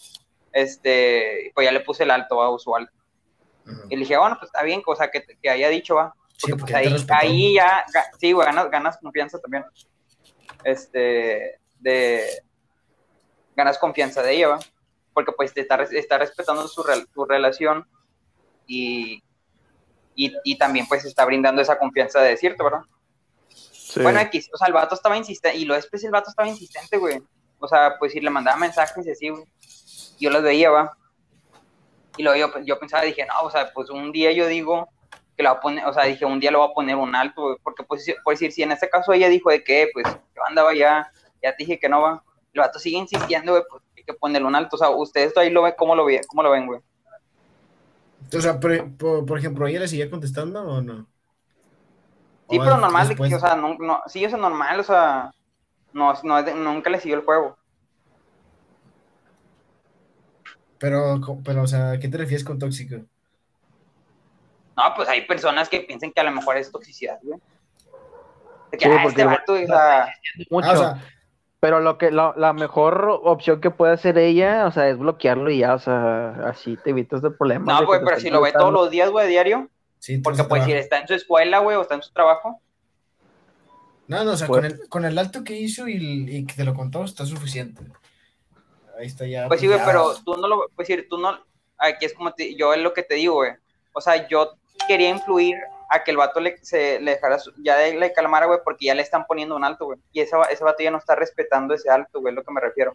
Este, 0.52 1.50
pues 1.54 1.66
ya 1.66 1.72
le 1.72 1.80
puse 1.80 2.04
el 2.04 2.10
alto, 2.10 2.36
va, 2.36 2.50
usual. 2.50 2.90
Y 3.90 3.96
le 3.96 4.00
dije, 4.00 4.16
bueno, 4.16 4.36
pues 4.38 4.48
está 4.48 4.62
bien, 4.62 4.80
cosa 4.80 5.10
que, 5.10 5.24
que 5.42 5.50
haya 5.50 5.68
dicho, 5.68 5.96
va. 5.96 6.14
Sí, 6.36 6.52
Porque 6.52 6.72
porque 6.72 6.72
pues 6.72 7.10
ahí, 7.10 7.54
ya, 7.54 7.84
sí, 8.18 8.32
güey, 8.32 8.46
ganas, 8.46 8.70
ganas 8.70 8.98
confianza 8.98 9.38
también. 9.40 9.64
Este, 10.62 11.58
de, 11.80 12.42
ganas 13.56 13.78
confianza 13.78 14.22
de 14.22 14.36
ella, 14.36 14.48
¿va? 14.48 14.58
Porque 15.18 15.32
pues 15.32 15.52
te 15.52 15.62
está, 15.62 15.74
está 15.82 16.16
respetando 16.16 16.68
su, 16.68 16.80
rel- 16.84 17.08
tu 17.12 17.24
relación 17.24 17.84
y, 18.68 19.20
y, 20.14 20.32
y 20.44 20.56
también 20.56 20.86
pues 20.86 21.04
está 21.04 21.24
brindando 21.24 21.60
esa 21.60 21.76
confianza 21.76 22.20
de 22.20 22.28
decirte, 22.28 22.62
¿verdad? 22.62 22.82
sí. 23.48 24.00
Bueno, 24.00 24.20
X, 24.20 24.48
o 24.54 24.56
sea, 24.56 24.68
el 24.68 24.74
vato 24.74 24.94
estaba 24.94 25.16
insistente, 25.16 25.58
y 25.58 25.64
lo 25.64 25.74
es, 25.74 25.88
pues 25.88 26.04
el 26.04 26.12
vato 26.12 26.30
estaba 26.30 26.48
insistente, 26.48 26.98
güey. 26.98 27.20
O 27.58 27.66
sea, 27.66 27.96
pues 27.98 28.12
si 28.12 28.20
le 28.20 28.30
mandaba 28.30 28.56
mensajes 28.58 29.04
y 29.04 29.10
así, 29.10 29.28
güey. 29.28 29.42
Yo 30.20 30.30
los 30.30 30.40
veía, 30.44 30.70
va. 30.70 30.96
Y 32.16 32.22
luego 32.22 32.38
yo, 32.38 32.60
yo 32.60 32.78
pensaba, 32.78 33.02
dije, 33.02 33.26
no, 33.26 33.40
o 33.42 33.50
sea, 33.50 33.72
pues 33.72 33.90
un 33.90 34.12
día 34.12 34.30
yo 34.30 34.46
digo 34.46 34.88
que 35.36 35.42
lo 35.42 35.50
va 35.50 35.56
a 35.56 35.60
poner, 35.60 35.84
o 35.84 35.92
sea, 35.92 36.04
dije, 36.04 36.24
un 36.24 36.38
día 36.38 36.52
lo 36.52 36.60
voy 36.60 36.70
a 36.70 36.74
poner 36.74 36.94
un 36.94 37.16
alto, 37.16 37.42
güey, 37.42 37.56
porque 37.64 37.82
pues, 37.82 38.06
por 38.22 38.34
decir, 38.34 38.52
si 38.52 38.62
en 38.62 38.70
este 38.70 38.88
caso 38.88 39.12
ella 39.12 39.28
dijo 39.28 39.50
de 39.50 39.64
que, 39.64 39.88
pues, 39.92 40.06
yo 40.06 40.44
andaba 40.46 40.74
ya, 40.74 41.10
ya 41.42 41.50
te 41.56 41.64
dije 41.64 41.80
que 41.80 41.88
no 41.88 42.02
va, 42.02 42.22
el 42.52 42.60
vato 42.60 42.78
sigue 42.78 42.98
insistiendo, 42.98 43.50
güey, 43.52 43.64
pues 43.68 43.82
que 44.08 44.18
ponerle 44.18 44.48
un 44.48 44.54
alto, 44.54 44.76
o 44.76 44.78
sea, 44.78 44.90
ustedes 44.90 45.36
ahí 45.36 45.50
lo 45.50 45.62
ven, 45.62 45.74
¿cómo 45.76 45.94
lo 45.94 46.04
ven, 46.04 46.20
cómo 46.26 46.42
lo 46.42 46.50
ven, 46.50 46.66
güey? 46.66 46.80
O 48.34 48.40
sea, 48.40 48.58
por, 48.58 48.96
por, 48.96 49.24
por 49.26 49.38
ejemplo, 49.38 49.66
¿ella 49.66 49.80
le 49.80 49.88
seguía 49.88 50.10
contestando 50.10 50.62
o 50.62 50.80
no? 50.82 51.06
Sí, 52.50 52.58
O 52.58 52.64
pero 52.64 52.76
normal, 52.78 53.04
de 53.06 53.14
después- 53.14 53.28
que, 53.30 53.36
o 53.36 53.40
sea, 53.40 53.54
no, 53.56 53.76
no, 53.78 54.00
sí, 54.06 54.24
eso 54.24 54.36
es 54.36 54.42
normal, 54.42 54.80
o 54.80 54.82
sea, 54.82 55.30
no, 55.92 56.12
no, 56.22 56.42
nunca 56.54 56.90
le 56.90 57.00
siguió 57.00 57.16
el 57.18 57.24
juego. 57.24 57.56
Pero, 60.78 61.20
pero, 61.44 61.62
o 61.62 61.66
sea, 61.66 61.92
¿a 61.92 61.98
qué 61.98 62.08
te 62.08 62.18
refieres 62.18 62.44
con 62.44 62.58
tóxico? 62.58 62.96
No, 64.76 64.82
pues 64.94 65.08
hay 65.08 65.22
personas 65.26 65.68
que 65.68 65.80
piensan 65.80 66.12
que 66.12 66.20
a 66.20 66.24
lo 66.24 66.30
mejor 66.32 66.56
es 66.56 66.70
toxicidad, 66.70 67.18
güey. 67.22 67.40
De 68.70 68.78
que, 68.78 68.84
Sí, 68.84 68.90
ah, 68.92 69.00
porque 69.02 69.22
este 69.22 69.24
vato, 69.24 69.52
o 69.54 69.66
sea, 69.66 70.08
mucho. 70.50 70.68
Ah, 70.68 70.72
o 70.72 70.76
sea, 70.76 71.04
Pero 71.60 71.80
lo 71.80 71.98
que 71.98 72.10
la, 72.12 72.34
la 72.36 72.52
mejor 72.52 73.20
opción 73.24 73.60
que 73.60 73.70
puede 73.70 73.92
hacer 73.92 74.16
ella, 74.16 74.66
o 74.66 74.70
sea, 74.70 74.88
es 74.88 74.96
bloquearlo 74.98 75.50
y 75.50 75.58
ya, 75.58 75.74
o 75.74 75.78
sea, 75.80 76.30
así 76.48 76.76
te 76.76 76.90
evitas 76.90 77.20
de 77.20 77.30
problemas. 77.32 77.80
no, 77.80 77.84
güey, 77.86 78.00
pero 78.04 78.20
si 78.20 78.30
lo 78.30 78.40
ve 78.40 78.52
todos 78.52 78.72
los 78.72 78.90
días, 78.90 79.10
güey, 79.10 79.28
diario, 79.28 79.68
sí, 79.98 80.18
porque 80.18 80.44
pues 80.44 80.64
si 80.64 80.72
está 80.72 80.98
en 81.00 81.08
su 81.08 81.14
escuela, 81.14 81.58
güey, 81.58 81.76
o 81.76 81.82
está 81.82 81.94
en 81.96 82.02
su 82.02 82.12
trabajo, 82.12 82.60
No, 84.06 84.24
no, 84.24 84.32
o 84.32 84.36
sea, 84.36 84.46
Pues- 84.46 84.60
con, 84.62 84.64
el, 84.70 84.88
con 84.88 85.04
el 85.04 85.18
alto 85.18 85.42
que 85.44 85.54
hizo 85.58 85.88
y, 85.88 85.96
y 86.30 86.46
que 86.46 86.54
te 86.54 86.64
lo 86.64 86.74
contó 86.74 87.02
está 87.04 87.26
suficiente. 87.26 87.82
Ahí 88.98 89.06
está 89.06 89.26
ya. 89.26 89.48
pues 89.48 89.60
sí, 89.60 89.66
güey, 89.66 89.80
pero 89.84 90.14
tú 90.24 90.36
no 90.36 90.46
lo, 90.48 90.68
pues 90.76 90.88
decir, 90.88 91.06
tú 91.10 91.18
no, 91.18 91.36
aquí 91.76 92.04
es 92.06 92.14
como 92.14 92.32
te- 92.32 92.54
yo 92.56 92.72
es 92.72 92.80
lo 92.80 92.92
que 92.94 93.02
te 93.02 93.14
digo, 93.16 93.34
güey, 93.34 93.52
o 93.92 94.00
sea, 94.00 94.28
yo 94.28 94.52
quería 94.86 95.10
influir 95.10 95.56
a 95.88 96.04
que 96.04 96.10
el 96.10 96.16
vato 96.18 96.40
le, 96.40 96.56
se, 96.64 97.00
le 97.00 97.12
dejara, 97.12 97.38
su- 97.38 97.52
ya 97.62 97.76
de- 97.76 97.94
le 97.96 98.12
calmara, 98.12 98.46
güey, 98.46 98.58
porque 98.64 98.86
ya 98.86 98.94
le 98.94 99.02
están 99.02 99.26
poniendo 99.26 99.56
un 99.56 99.64
alto, 99.64 99.86
güey. 99.86 99.98
Y 100.12 100.20
ese, 100.20 100.36
ese 100.50 100.62
vato 100.64 100.82
ya 100.82 100.90
no 100.90 100.98
está 100.98 101.14
respetando 101.14 101.74
ese 101.74 101.88
alto, 101.90 102.20
güey, 102.20 102.32
es 102.32 102.36
lo 102.36 102.44
que 102.44 102.52
me 102.52 102.60
refiero. 102.60 102.94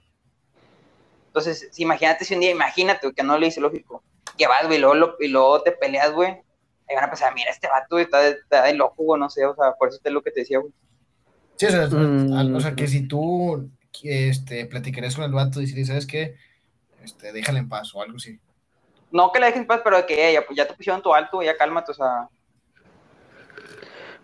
Entonces, 1.27 1.69
si, 1.71 1.81
imagínate 1.83 2.25
si 2.25 2.35
un 2.35 2.41
día, 2.41 2.51
imagínate, 2.51 3.07
güey, 3.07 3.15
que 3.15 3.23
no 3.23 3.37
le 3.37 3.47
dice 3.47 3.59
lógico, 3.61 4.03
que 4.37 4.47
vas, 4.47 4.65
güey, 4.65 4.77
y 4.77 4.81
luego, 4.81 4.95
lo- 4.95 5.15
y 5.19 5.27
luego 5.27 5.61
te 5.63 5.71
peleas, 5.71 6.11
güey. 6.11 6.29
Ahí 6.87 6.95
van 6.95 7.05
a 7.05 7.09
pensar, 7.09 7.33
mira, 7.33 7.49
este 7.49 7.67
vato 7.67 7.87
güey, 7.91 8.03
está 8.03 8.19
de, 8.19 8.29
está 8.31 8.63
de 8.63 8.73
loco, 8.75 9.03
güey, 9.03 9.19
no 9.19 9.29
sé, 9.29 9.45
o 9.45 9.55
sea, 9.55 9.71
por 9.73 9.87
eso 9.89 9.99
es 10.03 10.11
lo 10.11 10.21
que 10.21 10.31
te 10.31 10.41
decía, 10.41 10.59
güey. 10.59 10.71
Sí, 11.55 11.65
o 11.67 11.69
sea, 11.71 11.87
Mm. 11.87 12.55
o 12.55 12.59
sea, 12.59 12.75
que 12.75 12.87
si 12.87 13.07
tú 13.07 13.69
este, 14.03 14.65
platicarías 14.65 15.15
con 15.15 15.23
el 15.23 15.31
vato 15.31 15.61
y 15.61 15.67
si 15.67 15.85
¿sabes 15.85 16.05
qué? 16.07 16.35
Este, 17.03 17.31
déjale 17.31 17.59
en 17.59 17.69
paz 17.69 17.93
o 17.95 18.01
algo 18.01 18.17
así. 18.17 18.39
No 19.11 19.31
que 19.31 19.39
le 19.39 19.45
dejen 19.47 19.67
paz, 19.67 19.81
pero 19.83 20.03
que 20.05 20.29
"Eh, 20.29 20.33
ya, 20.33 20.43
ya 20.55 20.67
te 20.67 20.73
pusieron 20.73 21.01
tu 21.01 21.13
alto, 21.13 21.41
ya 21.43 21.55
cálmate, 21.55 21.91
o 21.91 21.95
sea, 21.95 22.27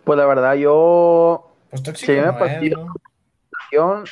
Pues 0.10 0.18
la 0.18 0.26
verdad, 0.26 0.56
yo, 0.56 1.52
Pues 1.70 1.84
tóxico 1.84 2.14
me 2.14 2.22
no 2.24 2.32
es, 2.32 2.40
fastidio. 2.40 2.78
¿no? 2.80 2.94
yo, 3.72 4.04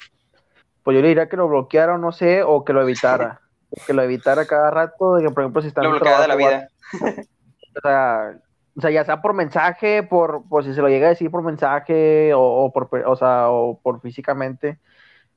pues 0.84 0.94
yo 0.94 1.02
le 1.02 1.08
diría 1.08 1.28
que 1.28 1.38
lo 1.38 1.48
bloqueara 1.48 1.96
o 1.96 1.98
no 1.98 2.12
sé, 2.12 2.44
o 2.44 2.64
que 2.64 2.72
lo 2.72 2.84
evitara. 2.84 3.42
que 3.88 3.94
lo 3.96 4.04
evitara 4.04 4.46
cada 4.46 4.70
rato, 4.70 5.16
de 5.16 5.24
que 5.24 5.32
por 5.32 5.42
ejemplo 5.42 5.64
si 5.64 5.70
está 5.70 5.82
en 5.82 5.88
lo 5.88 5.94
el 5.96 6.00
bloqueada 6.00 6.22
de 6.22 6.28
la 6.28 6.36
vida. 6.36 6.70
O 6.94 7.82
sea, 7.82 8.38
o 8.78 8.82
sea, 8.82 8.92
ya 8.92 9.06
sea 9.06 9.24
por 9.24 9.34
mensaje, 9.34 10.04
por, 10.04 10.48
por 10.48 10.64
si 10.64 10.76
se 10.76 10.84
lo 10.84 10.88
llega 10.88 11.08
a 11.08 11.10
decir 11.10 11.32
por 11.32 11.42
mensaje 11.42 12.32
o, 12.36 12.42
o 12.44 12.72
por, 12.72 12.90
o 13.08 13.16
sea, 13.16 13.50
o 13.50 13.80
por 13.82 14.00
físicamente, 14.00 14.78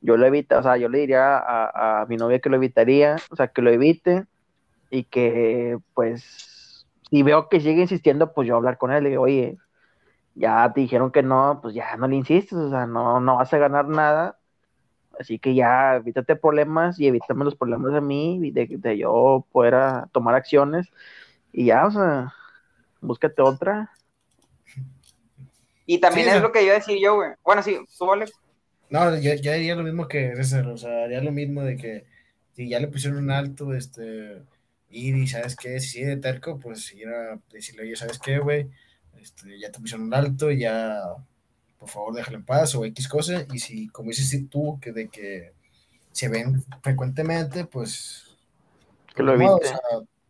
yo 0.03 0.19
lo 0.19 0.27
evita, 0.27 0.59
o 0.59 0.63
sea, 0.63 0.77
yo 0.77 0.91
le 0.91 0.99
diría 0.99 1.39
a, 1.39 2.03
a 2.03 2.05
mi 2.05 2.19
novia 2.19 2.39
que 2.39 2.51
lo 2.51 2.57
evitaría, 2.57 3.17
o 3.31 3.37
sea, 3.37 3.49
que 3.49 3.63
lo 3.63 3.71
evite 3.71 4.27
y 4.91 5.05
que, 5.05 5.79
pues, 5.95 6.87
si 7.09 7.23
veo 7.23 7.49
que 7.49 7.61
sigue 7.61 7.81
insistiendo, 7.81 8.35
pues 8.35 8.47
yo 8.47 8.57
hablar 8.57 8.77
con 8.77 8.93
él, 8.93 9.05
le 9.05 9.09
digo, 9.09 9.23
oye, 9.23 9.57
ya 10.41 10.73
te 10.75 10.81
dijeron 10.83 11.13
que 11.13 11.23
no, 11.25 11.61
pues 11.63 11.75
ya 11.75 11.97
no 11.99 12.09
le 12.09 12.17
insistes, 12.17 12.55
o 12.59 12.71
sea, 12.71 12.87
no, 12.87 13.21
no 13.21 13.37
vas 13.39 13.53
a 13.55 13.59
ganar 13.59 13.89
nada, 13.89 14.39
así 15.21 15.39
que 15.41 15.55
ya 15.55 15.97
evítate 15.97 16.37
problemas 16.37 17.01
y 17.01 17.09
evítame 17.09 17.45
los 17.45 17.57
problemas 17.57 17.93
de 17.95 18.01
mí, 18.03 18.39
y 18.49 18.53
de, 18.53 18.69
de 18.79 18.99
yo 18.99 19.47
poder 19.53 19.75
a- 19.77 20.09
tomar 20.13 20.35
acciones 20.37 20.89
y 21.53 21.67
ya, 21.67 21.87
o 21.87 21.91
sea, 21.93 22.35
búscate 23.03 23.43
otra. 23.43 23.93
Y 25.87 26.01
también 26.01 26.29
Sí, 26.29 26.31
es 26.31 26.41
lo 26.41 26.53
que 26.53 26.63
iba 26.63 26.73
a 26.73 26.79
decir 26.79 26.99
yo, 27.03 27.17
güey. 27.17 27.31
Bueno, 27.45 27.63
sí, 27.63 27.79
tú, 27.99 28.07
vale. 28.07 28.27
No, 28.89 29.17
yo, 29.21 29.35
yo 29.35 29.53
haría 29.53 29.77
lo 29.77 29.83
mismo 29.85 30.09
que 30.09 30.35
César, 30.37 30.67
o 30.67 30.77
sea, 30.77 31.05
haría 31.05 31.21
lo 31.23 31.31
mismo 31.33 31.63
de 31.63 31.77
que 31.77 32.07
si 32.53 32.69
ya 32.69 32.81
le 32.81 32.89
pusieron 32.89 33.21
un 33.25 33.31
alto, 33.31 33.73
este, 33.75 34.43
ir 34.91 35.17
y 35.17 35.27
sabes 35.29 35.55
qué, 35.57 35.79
si 35.81 35.89
sigue 35.91 36.07
de 36.09 36.17
terco, 36.17 36.59
pues 36.59 36.93
ir 36.95 37.09
a 37.09 37.41
decirle, 37.53 37.83
oye, 37.83 37.97
¿sabes 37.97 38.19
qué, 38.19 38.39
güey? 38.41 38.69
Este, 39.21 39.59
ya 39.59 39.71
te 39.71 39.79
pusieron 39.81 40.07
un 40.07 40.15
alto, 40.15 40.51
ya, 40.51 41.01
por 41.79 41.89
favor, 41.89 42.15
déjalo 42.15 42.39
en 42.39 42.45
paz 42.45 42.75
o 42.75 42.85
X 42.85 43.09
cosa, 43.09 43.45
y 43.53 43.59
si, 43.59 43.89
como 43.89 44.09
dices 44.11 44.49
tú, 44.49 44.79
que 44.81 44.93
de 44.93 45.09
que 45.09 45.53
se 46.13 46.29
ven 46.29 46.63
frecuentemente, 46.83 47.65
pues... 47.65 48.37
Que 49.15 49.23
lo 49.23 49.35
pues, 49.35 49.47
no, 49.47 49.55
o 49.55 49.59
evite. 49.59 49.69
sea, 49.69 49.79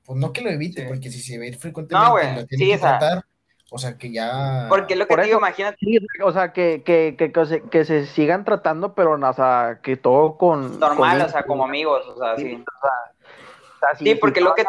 pues 0.04 0.18
no 0.18 0.32
que 0.32 0.40
lo 0.42 0.50
evite, 0.50 0.82
Sí. 0.82 0.88
porque 0.88 1.10
si 1.10 1.20
se 1.20 1.38
ve 1.38 1.52
frecuentemente, 1.52 2.08
No, 2.08 2.16
lo 2.40 2.46
tiene 2.46 2.64
sí, 2.64 2.70
que 2.70 2.76
o 2.76 2.78
sea- 2.78 2.98
tratar, 2.98 3.24
o 3.70 3.78
sea, 3.78 3.96
que 3.96 4.10
ya... 4.12 4.66
Porque 4.68 4.94
es 4.94 4.98
lo 4.98 5.04
que 5.06 5.10
Por 5.14 5.20
te 5.20 5.26
digo, 5.26 5.38
eso- 5.38 5.46
imagínate. 5.46 5.76
Sí, 5.80 5.98
o 6.24 6.32
sea, 6.32 6.52
que, 6.52 6.82
que, 6.84 7.14
que, 7.16 7.30
que 7.32 7.46
se, 7.46 7.62
que 7.62 7.84
se 7.84 8.06
sigan 8.06 8.44
tratando, 8.44 8.94
pero, 8.94 9.16
no, 9.16 9.30
o 9.30 9.34
sea, 9.34 9.78
que 9.82 9.96
todo 9.96 10.36
con... 10.36 10.80
Normal, 10.80 11.18
con- 11.18 11.26
o 11.26 11.30
sea, 11.30 11.44
como 11.44 11.64
amigos, 11.64 12.04
o 12.08 12.18
sea, 12.18 12.36
Sí, 12.36 12.42
sí. 12.42 12.64
o 12.66 13.78
sea, 13.80 13.94
si- 13.98 14.04
Sí, 14.04 14.14
porque 14.16 14.40
lo 14.40 14.54
que 14.54 14.64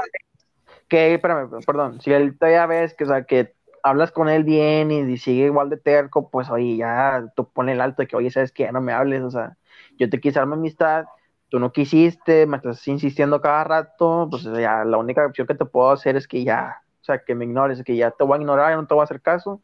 que, 0.87 1.13
espérame, 1.13 1.49
perdón, 1.65 2.01
si 2.01 2.11
él 2.11 2.37
ya 2.41 2.65
ves 2.65 2.93
que, 2.93 3.05
o 3.05 3.07
sea, 3.07 3.23
que 3.23 3.53
hablas 3.83 4.11
con 4.11 4.29
él 4.29 4.43
bien 4.43 4.91
y, 4.91 5.17
sigue 5.17 5.45
igual 5.45 5.69
de 5.69 5.77
terco, 5.77 6.29
pues 6.29 6.50
oye, 6.50 6.77
ya 6.77 7.25
tú 7.35 7.50
ponle 7.51 7.73
el 7.73 7.81
alto 7.81 8.01
de 8.01 8.07
que, 8.07 8.15
oye, 8.15 8.29
sabes 8.31 8.51
que 8.51 8.63
ya 8.63 8.71
no 8.71 8.81
me 8.81 8.93
hables, 8.93 9.21
o 9.21 9.31
sea, 9.31 9.57
yo 9.97 10.09
te 10.09 10.19
quise 10.19 10.43
mi 10.45 10.53
amistad, 10.53 11.05
tú 11.50 11.59
no 11.59 11.71
quisiste, 11.71 12.45
me 12.45 12.57
estás 12.57 12.88
insistiendo 12.88 13.41
cada 13.41 13.63
rato, 13.63 14.27
pues 14.29 14.43
ya 14.43 14.83
la 14.85 14.97
única 14.97 15.25
opción 15.25 15.47
que 15.47 15.55
te 15.55 15.65
puedo 15.65 15.91
hacer 15.91 16.15
es 16.15 16.27
que 16.27 16.43
ya, 16.43 16.81
o 17.01 17.03
sea, 17.03 17.23
que 17.23 17.35
me 17.35 17.45
ignores, 17.45 17.83
que 17.83 17.95
ya 17.95 18.11
te 18.11 18.23
voy 18.23 18.38
a 18.38 18.41
ignorar, 18.41 18.71
ya 18.71 18.77
no 18.77 18.88
te 18.88 18.93
voy 18.93 19.01
a 19.01 19.05
hacer 19.05 19.21
caso, 19.21 19.61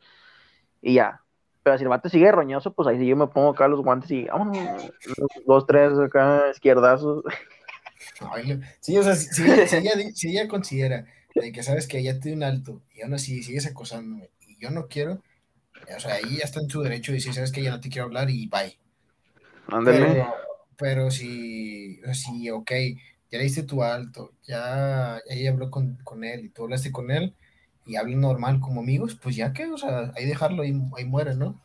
y 0.82 0.96
ya. 0.96 1.22
Pero 1.64 1.78
si 1.78 1.84
el 1.84 1.90
vato 1.90 2.08
sigue 2.10 2.32
roñoso, 2.32 2.74
pues 2.74 2.88
ahí 2.88 2.98
sí 2.98 3.08
yo 3.08 3.16
me 3.18 3.28
pongo 3.28 3.50
acá 3.50 3.68
los 3.68 3.82
guantes 3.82 4.10
y 4.12 4.26
vámonos, 4.26 4.92
dos, 5.46 5.66
tres 5.66 5.98
acá, 6.00 6.50
izquierdazos. 6.52 7.24
Ay, 8.32 8.60
Sí, 8.80 8.98
o 8.98 9.04
sea, 9.04 9.16
si, 9.16 9.28
si- 9.34 9.76
ella, 9.76 9.92
si 10.14 10.30
ella 10.30 10.48
considera 10.48 11.06
de 11.42 11.52
que 11.52 11.64
sabes 11.64 11.88
que 11.88 12.02
ya 12.04 12.20
te 12.20 12.30
dio 12.30 12.38
un 12.38 12.44
alto 12.44 12.82
y 12.94 13.02
aún 13.02 13.14
así 13.14 13.44
sigues 13.44 13.66
acosándome 13.66 14.30
y 14.48 14.58
yo 14.60 14.70
no 14.72 14.88
quiero, 14.88 15.22
o 15.96 16.00
sea, 16.00 16.16
ahí 16.16 16.38
ya 16.38 16.44
está 16.44 16.60
en 16.60 16.70
su 16.70 16.82
derecho 16.82 17.12
de 17.12 17.18
decir, 17.18 17.34
sabes 17.34 17.52
que 17.52 17.64
ya 17.64 17.72
no 17.72 17.80
te 17.80 17.90
quiero 17.90 18.06
hablar 18.06 18.30
y 18.30 18.48
bye. 18.48 18.78
Ándale. 19.68 20.00
Pero, 20.00 20.34
pero 20.78 21.12
si, 21.12 22.00
si, 22.14 22.50
ok, 22.50 22.72
ya 23.32 23.38
le 23.38 23.44
diste 23.44 23.64
tu 23.64 23.84
alto, 23.84 24.34
ya 24.44 25.20
ella 25.30 25.52
habló 25.52 25.70
con, 25.70 25.98
con 26.04 26.24
él 26.24 26.46
y 26.46 26.50
tú 26.50 26.64
hablaste 26.64 26.92
con 26.92 27.12
él 27.12 27.34
y 27.86 27.96
hablan 27.96 28.22
normal 28.22 28.60
como 28.60 28.82
amigos, 28.82 29.16
pues 29.16 29.36
ya 29.36 29.54
que, 29.54 29.66
o 29.68 29.78
sea, 29.78 30.12
ahí 30.16 30.26
dejarlo, 30.26 30.64
ahí, 30.64 30.74
ahí 30.98 31.06
muere, 31.06 31.36
¿no? 31.36 31.60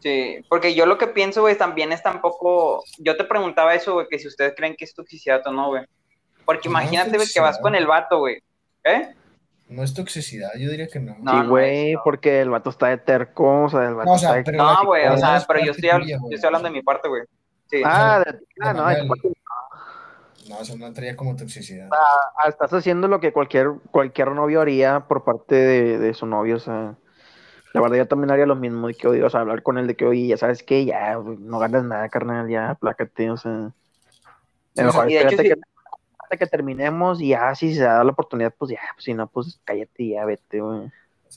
Sí, 0.00 0.36
porque 0.48 0.74
yo 0.74 0.86
lo 0.86 0.98
que 0.98 1.08
pienso, 1.08 1.40
güey, 1.40 1.58
también 1.58 1.90
es 1.90 2.02
tampoco. 2.02 2.84
Yo 2.98 3.16
te 3.16 3.24
preguntaba 3.24 3.74
eso, 3.74 3.94
güey, 3.94 4.06
que 4.08 4.18
si 4.18 4.28
ustedes 4.28 4.54
creen 4.56 4.76
que 4.76 4.84
es 4.84 4.94
toxicidad 4.94 5.44
o 5.46 5.52
no, 5.52 5.68
güey. 5.68 5.84
Porque 6.46 6.68
No, 6.68 6.72
imagínate, 6.72 7.16
güey, 7.16 7.28
que 7.32 7.40
vas 7.40 7.58
con 7.58 7.74
el 7.74 7.86
vato, 7.86 8.18
güey. 8.20 8.42
¿Eh? 8.84 9.14
No 9.68 9.82
es 9.82 9.92
toxicidad, 9.92 10.50
yo 10.56 10.70
diría 10.70 10.86
que 10.86 11.00
no. 11.00 11.16
No, 11.20 11.42
sí, 11.42 11.48
güey, 11.48 11.94
no. 11.94 12.00
porque 12.04 12.40
el 12.40 12.50
vato 12.50 12.70
está 12.70 12.86
de 12.86 12.98
terco, 12.98 13.64
o 13.64 13.68
sea, 13.68 13.88
el 13.88 13.94
vato 13.96 14.08
No, 14.10 14.14
o 14.14 14.18
sea, 14.18 14.38
está 14.38 14.52
de- 14.52 14.56
No, 14.56 14.84
güey, 14.86 15.06
o 15.08 15.18
sea, 15.18 15.44
pero 15.46 15.58
yo 15.64 15.72
estoy, 15.72 15.88
hab- 15.88 16.02
tuya, 16.02 16.18
güey. 16.18 16.30
yo 16.30 16.34
estoy 16.36 16.46
hablando 16.46 16.68
de 16.68 16.72
mi 16.74 16.82
parte, 16.82 17.08
güey. 17.08 17.22
Sí. 17.68 17.82
Ah, 17.84 18.22
de, 18.24 18.38
ah, 18.60 18.72
no, 18.72 18.88
es 18.88 19.04
parte- 19.06 19.32
No, 20.48 20.60
eso 20.60 20.78
no 20.78 20.86
entraría 20.86 21.16
como 21.16 21.34
toxicidad. 21.34 21.88
ah, 21.92 22.48
estás 22.48 22.72
haciendo 22.74 23.08
lo 23.08 23.18
que 23.18 23.32
cualquier, 23.32 23.72
cualquier 23.90 24.30
novio 24.30 24.60
haría 24.60 25.00
por 25.00 25.24
parte 25.24 25.56
de, 25.56 25.98
de 25.98 26.14
su 26.14 26.26
novio, 26.26 26.54
o 26.56 26.60
sea, 26.60 26.94
la 27.72 27.80
verdad 27.80 27.96
yo 27.96 28.06
también 28.06 28.30
haría 28.30 28.46
lo 28.46 28.54
mismo, 28.54 28.86
de 28.86 28.94
que, 28.94 29.08
oye, 29.08 29.24
o 29.24 29.28
sea, 29.30 29.40
hablar 29.40 29.64
con 29.64 29.78
él 29.78 29.88
de 29.88 29.96
que, 29.96 30.06
oye, 30.06 30.28
ya 30.28 30.36
sabes 30.36 30.62
que 30.62 30.84
ya, 30.84 31.18
no 31.40 31.58
ganas 31.58 31.82
nada, 31.82 32.08
carnal, 32.08 32.48
ya, 32.48 32.76
plácate, 32.80 33.32
o 33.32 33.36
sea, 33.36 33.72
Sí, 34.76 34.84
mejor 34.84 35.10
y 35.10 35.14
de 35.14 35.20
hecho, 35.22 35.28
espérate 35.30 35.48
sí. 35.48 35.54
que, 35.54 35.75
hasta 36.26 36.36
que 36.36 36.46
terminemos 36.46 37.20
y 37.20 37.28
ya, 37.28 37.54
si 37.54 37.72
se 37.72 37.82
da 37.82 38.02
la 38.02 38.10
oportunidad, 38.10 38.52
pues 38.58 38.72
ya, 38.72 38.80
pues 38.94 39.04
si 39.04 39.14
no, 39.14 39.28
pues 39.28 39.60
cállate 39.64 40.02
y 40.02 40.10
ya, 40.10 40.24
vete, 40.24 40.60
güey. 40.60 40.90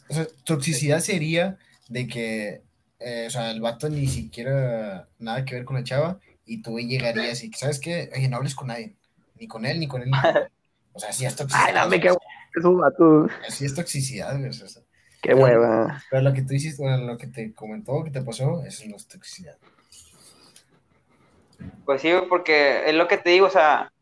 O 0.09 0.13
sea, 0.13 0.27
toxicidad 0.43 0.99
sería 0.99 1.59
de 1.89 2.07
que, 2.07 2.63
eh, 2.99 3.25
o 3.27 3.29
sea, 3.29 3.51
el 3.51 3.61
vato 3.61 3.87
ni 3.87 4.07
siquiera 4.07 5.07
nada 5.19 5.45
que 5.45 5.55
ver 5.55 5.65
con 5.65 5.75
la 5.75 5.83
chava 5.83 6.19
y 6.43 6.63
tú 6.63 6.79
llegarías 6.79 7.43
y, 7.43 7.51
¿sabes 7.53 7.79
qué? 7.79 8.09
Oye, 8.15 8.27
no 8.27 8.37
hables 8.37 8.55
con 8.55 8.67
nadie, 8.67 8.95
ni 9.39 9.47
con 9.47 9.65
él, 9.65 9.79
ni 9.79 9.87
con 9.87 10.01
él. 10.01 10.09
Ni 10.09 10.19
con 10.19 10.37
él. 10.37 10.49
O 10.91 10.99
sea, 10.99 11.13
sí 11.13 11.23
es 11.23 11.35
toxicidad. 11.35 11.65
Ay, 11.67 11.73
no, 11.75 11.87
me 11.87 11.97
o 11.97 11.99
qué 12.01 12.09
sea, 12.09 12.17
es 12.55 12.65
un 12.65 12.77
vato, 12.79 13.27
Sí 13.47 13.65
es 13.65 13.75
toxicidad, 13.75 14.37
güey, 14.37 14.49
o 14.49 14.53
sea, 14.53 14.81
qué 15.21 15.35
hueva. 15.35 16.03
pero 16.09 16.23
lo 16.23 16.33
que 16.33 16.41
tú 16.41 16.55
hiciste, 16.55 16.81
bueno, 16.81 17.05
lo 17.05 17.17
que 17.17 17.27
te 17.27 17.53
comentó, 17.53 18.03
que 18.03 18.09
te 18.09 18.21
pasó, 18.21 18.63
eso 18.65 18.83
no 18.87 18.95
es 18.95 19.07
toxicidad. 19.07 19.55
Pues 21.85 22.01
sí, 22.01 22.09
porque 22.27 22.89
es 22.89 22.95
lo 22.95 23.07
que 23.07 23.17
te 23.17 23.29
digo, 23.29 23.45
o 23.45 23.51
sea, 23.51 23.93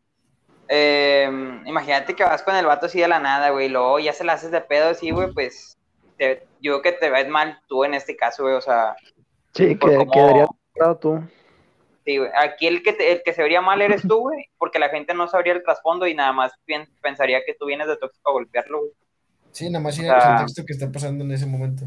eh, 0.68 1.28
imagínate 1.64 2.14
que 2.14 2.24
vas 2.24 2.42
con 2.42 2.54
el 2.56 2.66
vato 2.66 2.86
así 2.86 3.00
de 3.00 3.08
la 3.08 3.18
nada, 3.20 3.50
güey, 3.50 3.66
y 3.66 3.70
luego 3.70 3.98
ya 3.98 4.12
se 4.12 4.24
la 4.24 4.34
haces 4.34 4.50
de 4.50 4.60
pedo 4.60 4.90
así, 4.90 5.10
güey, 5.10 5.32
pues 5.32 5.76
te- 6.16 6.46
yo 6.60 6.80
creo 6.80 6.82
que 6.82 6.92
te 7.00 7.10
ves 7.10 7.28
mal 7.28 7.60
tú 7.68 7.84
en 7.84 7.94
este 7.94 8.16
caso, 8.16 8.42
güey, 8.44 8.54
o 8.54 8.60
sea, 8.60 8.96
Sí, 9.54 9.68
que, 9.68 9.78
cómo- 9.78 10.10
que 10.10 10.20
deberías 10.20 10.48
haber 10.48 10.60
estado 10.74 10.96
tú. 10.98 11.22
sí, 12.04 12.18
güey, 12.18 12.30
aquí 12.36 12.66
el 12.66 12.82
que, 12.82 12.92
te- 12.92 13.12
el 13.12 13.22
que 13.24 13.32
se 13.32 13.42
vería 13.42 13.60
mal 13.60 13.80
eres 13.82 14.02
tú, 14.06 14.18
güey, 14.20 14.46
porque 14.58 14.78
la 14.78 14.88
gente 14.88 15.14
no 15.14 15.28
sabría 15.28 15.52
el 15.54 15.62
trasfondo 15.62 16.06
y 16.06 16.14
nada 16.14 16.32
más 16.32 16.52
pensaría 17.02 17.42
que 17.44 17.54
tú 17.54 17.66
vienes 17.66 17.86
de 17.86 17.96
tóxico 17.96 18.30
a 18.30 18.32
golpearlo, 18.32 18.80
güey. 18.80 18.92
Sí, 19.52 19.70
nada 19.70 19.82
más 19.82 19.94
sí, 19.94 20.02
O 20.02 20.04
sea- 20.04 20.16
el 20.18 20.36
contexto 20.36 20.64
que 20.66 20.72
está 20.74 20.90
pasando 20.92 21.24
en 21.24 21.32
ese 21.32 21.46
momento. 21.46 21.84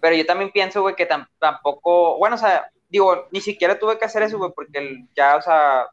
Pero 0.00 0.16
yo 0.16 0.24
también 0.24 0.50
pienso, 0.50 0.80
güey, 0.80 0.94
que 0.94 1.06
tam- 1.06 1.28
tampoco, 1.38 2.16
bueno, 2.16 2.36
o 2.36 2.38
sea, 2.38 2.70
digo, 2.88 3.26
ni 3.32 3.40
siquiera 3.42 3.78
tuve 3.78 3.98
que 3.98 4.06
hacer 4.06 4.22
eso, 4.22 4.38
güey, 4.38 4.50
porque 4.54 4.78
el- 4.78 5.08
ya, 5.14 5.36
o 5.36 5.42
sea, 5.42 5.86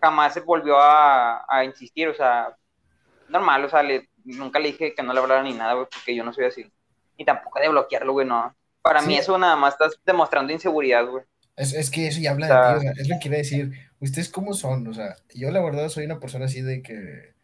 jamás 0.00 0.34
se 0.34 0.40
volvió 0.40 0.78
a, 0.78 1.44
a 1.48 1.64
insistir, 1.64 2.08
o 2.08 2.14
sea, 2.14 2.56
normal, 3.28 3.64
o 3.64 3.68
sea, 3.68 3.82
le- 3.82 4.08
nunca 4.24 4.58
le 4.58 4.68
dije 4.72 4.94
que 4.94 5.02
no 5.02 5.12
le 5.12 5.20
hablara 5.20 5.42
ni 5.42 5.52
nada, 5.52 5.74
güey, 5.74 5.86
porque 5.92 6.14
yo 6.14 6.24
no 6.24 6.32
soy 6.32 6.44
así. 6.46 6.70
Ni 7.18 7.24
tampoco 7.24 7.60
de 7.60 7.68
bloquearlo, 7.68 8.12
güey, 8.12 8.26
no. 8.26 8.54
Para 8.82 9.02
mí 9.02 9.14
Sí. 9.14 9.20
eso 9.20 9.36
nada 9.38 9.56
más 9.56 9.74
estás 9.74 10.00
demostrando 10.04 10.52
inseguridad, 10.52 11.06
güey. 11.06 11.24
Es, 11.56 11.74
es 11.74 11.90
que 11.90 12.06
eso 12.08 12.20
ya 12.20 12.30
habla 12.30 12.46
O 12.46 12.48
sea- 12.48 12.74
de 12.74 12.80
ti, 12.80 12.86
o 12.88 12.92
sea, 12.94 13.02
es 13.02 13.08
lo 13.08 13.14
que 13.16 13.20
quiere 13.20 13.36
decir. 13.38 13.72
¿Ustedes 14.00 14.30
cómo 14.30 14.54
son? 14.54 14.86
O 14.88 14.94
sea, 14.94 15.16
yo 15.34 15.50
la 15.50 15.60
verdad 15.62 15.88
soy 15.90 16.06
una 16.06 16.18
persona 16.18 16.46
así 16.46 16.62
de 16.62 16.80
que, 16.82 17.34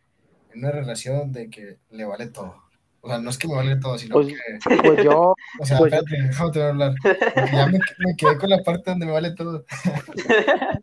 en 0.55 0.59
una 0.61 0.71
relación 0.71 1.33
de 1.33 1.51
que 1.51 1.77
le 1.91 2.05
vale 2.07 2.27
todo. 2.29 2.63
O 3.07 3.09
sea, 3.09 3.19
no 3.21 3.31
es 3.31 3.39
que 3.39 3.47
me 3.47 3.55
vale 3.55 3.77
todo, 3.77 3.97
sino 3.97 4.15
Pues, 4.15 4.27
que, 4.29 4.77
pues 4.83 5.05
yo, 5.05 5.35
o 5.61 5.65
sea, 5.65 5.79
pues- 5.79 5.93
espérate, 5.93 6.23
déjame 6.29 6.51
terminar 6.51 6.75
de 6.77 6.85
hablar. 6.85 6.95
Porque 7.35 7.53
ya 7.53 7.67
me, 7.69 7.79
me 7.99 8.17
quedé 8.17 8.37
con 8.37 8.51
la 8.51 8.63
parte 8.65 8.91
donde 8.91 9.07
me 9.07 9.13
vale 9.13 9.35
todo. 9.35 9.65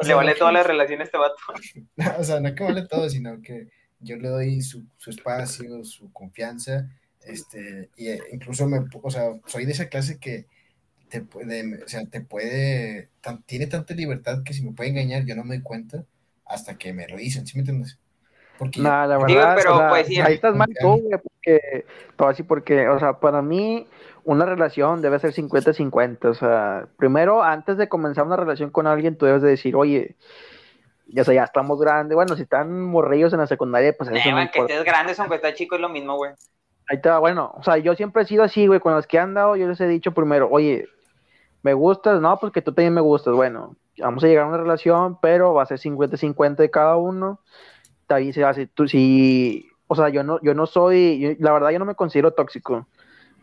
Le 0.02 0.06
sea, 0.06 0.16
vale 0.16 0.32
no 0.32 0.38
toda 0.38 0.50
que- 0.50 0.54
la 0.58 0.62
relación 0.64 1.00
a 1.00 1.04
este 1.04 1.16
vato. 1.18 1.36
O 2.18 2.24
sea, 2.24 2.40
no 2.40 2.54
que 2.54 2.62
me 2.64 2.72
vale 2.72 2.86
todo, 2.86 3.08
sino 3.08 3.40
que 3.40 3.68
yo 4.00 4.16
le 4.16 4.28
doy 4.28 4.60
su, 4.62 4.84
su 4.96 5.10
espacio, 5.10 5.84
su 5.84 6.12
confianza, 6.12 6.88
este, 7.24 7.90
y 7.96 8.08
eh, 8.08 8.20
incluso 8.32 8.66
me, 8.68 8.80
o 9.02 9.10
sea, 9.10 9.30
soy 9.46 9.64
de 9.64 9.72
esa 9.72 9.88
clase 9.88 10.18
que 10.18 10.46
te 11.08 11.20
puede, 11.22 11.82
o 11.82 11.88
sea, 11.88 12.04
te 12.06 12.20
puede, 12.20 13.08
tiene 13.46 13.66
tanta 13.66 13.94
libertad 13.94 14.42
que 14.44 14.52
si 14.54 14.62
me 14.62 14.72
puede 14.72 14.90
engañar, 14.90 15.24
yo 15.24 15.34
no 15.34 15.44
me 15.44 15.56
doy 15.56 15.62
cuenta 15.64 16.04
hasta 16.44 16.76
que 16.76 16.92
me 16.92 17.08
lo 17.08 17.16
dicen, 17.16 17.46
¿sí 17.46 17.56
me 17.56 17.60
entiendes? 17.60 17.98
Porque 18.58 18.80
no, 18.80 18.88
la 18.88 19.18
verdad, 19.18 19.54
pero, 19.56 19.88
pues, 19.88 20.08
ahí 20.08 20.34
estás 20.34 20.54
mal 20.54 20.68
tú, 20.80 21.00
güey, 21.00 21.20
porque, 21.22 21.86
así 22.18 22.42
porque, 22.42 22.88
o 22.88 22.98
sea, 22.98 23.14
para 23.14 23.40
mí, 23.40 23.86
una 24.24 24.44
relación 24.44 25.00
debe 25.00 25.18
ser 25.20 25.32
50-50, 25.32 26.24
o 26.28 26.34
sea, 26.34 26.86
primero, 26.96 27.42
antes 27.42 27.76
de 27.78 27.88
comenzar 27.88 28.26
una 28.26 28.36
relación 28.36 28.70
con 28.70 28.86
alguien, 28.86 29.16
tú 29.16 29.26
debes 29.26 29.42
de 29.42 29.50
decir, 29.50 29.76
oye, 29.76 30.16
ya, 31.06 31.24
sea, 31.24 31.34
ya 31.34 31.44
estamos 31.44 31.80
grandes, 31.80 32.16
bueno, 32.16 32.34
si 32.34 32.42
están 32.42 32.82
morrillos 32.82 33.32
en 33.32 33.38
la 33.38 33.46
secundaria, 33.46 33.94
pues 33.96 34.10
eso 34.10 34.30
no 34.30 34.50
que 34.50 34.58
estés 34.58 34.84
grande, 34.84 35.14
aunque 35.16 35.36
estás 35.36 35.54
chico, 35.54 35.76
es 35.76 35.80
lo 35.80 35.88
mismo, 35.88 36.16
güey. 36.16 36.32
Ahí 36.90 36.96
está, 36.96 37.18
bueno, 37.18 37.54
o 37.56 37.62
sea, 37.62 37.78
yo 37.78 37.94
siempre 37.94 38.22
he 38.22 38.26
sido 38.26 38.42
así, 38.42 38.66
güey, 38.66 38.80
con 38.80 38.94
los 38.94 39.06
que 39.06 39.18
han 39.18 39.34
dado, 39.34 39.56
yo 39.56 39.68
les 39.68 39.80
he 39.80 39.86
dicho 39.86 40.12
primero, 40.12 40.48
oye, 40.50 40.88
me 41.62 41.74
gustas, 41.74 42.20
no, 42.20 42.38
porque 42.38 42.60
tú 42.60 42.72
también 42.72 42.94
me 42.94 43.00
gustas, 43.00 43.34
bueno, 43.34 43.76
vamos 43.98 44.24
a 44.24 44.26
llegar 44.26 44.44
a 44.44 44.48
una 44.48 44.58
relación, 44.58 45.18
pero 45.20 45.54
va 45.54 45.62
a 45.62 45.66
ser 45.66 45.78
50-50 45.78 46.56
de 46.56 46.70
cada 46.70 46.96
uno, 46.96 47.40
ahí 48.14 48.32
se 48.32 48.44
hace, 48.44 48.66
tú, 48.66 48.86
si, 48.88 49.68
o 49.86 49.94
sea, 49.94 50.08
yo 50.08 50.22
no, 50.22 50.40
yo 50.42 50.54
no 50.54 50.66
soy, 50.66 51.36
la 51.40 51.52
verdad 51.52 51.70
yo 51.70 51.78
no 51.78 51.84
me 51.84 51.94
considero 51.94 52.32
tóxico, 52.32 52.86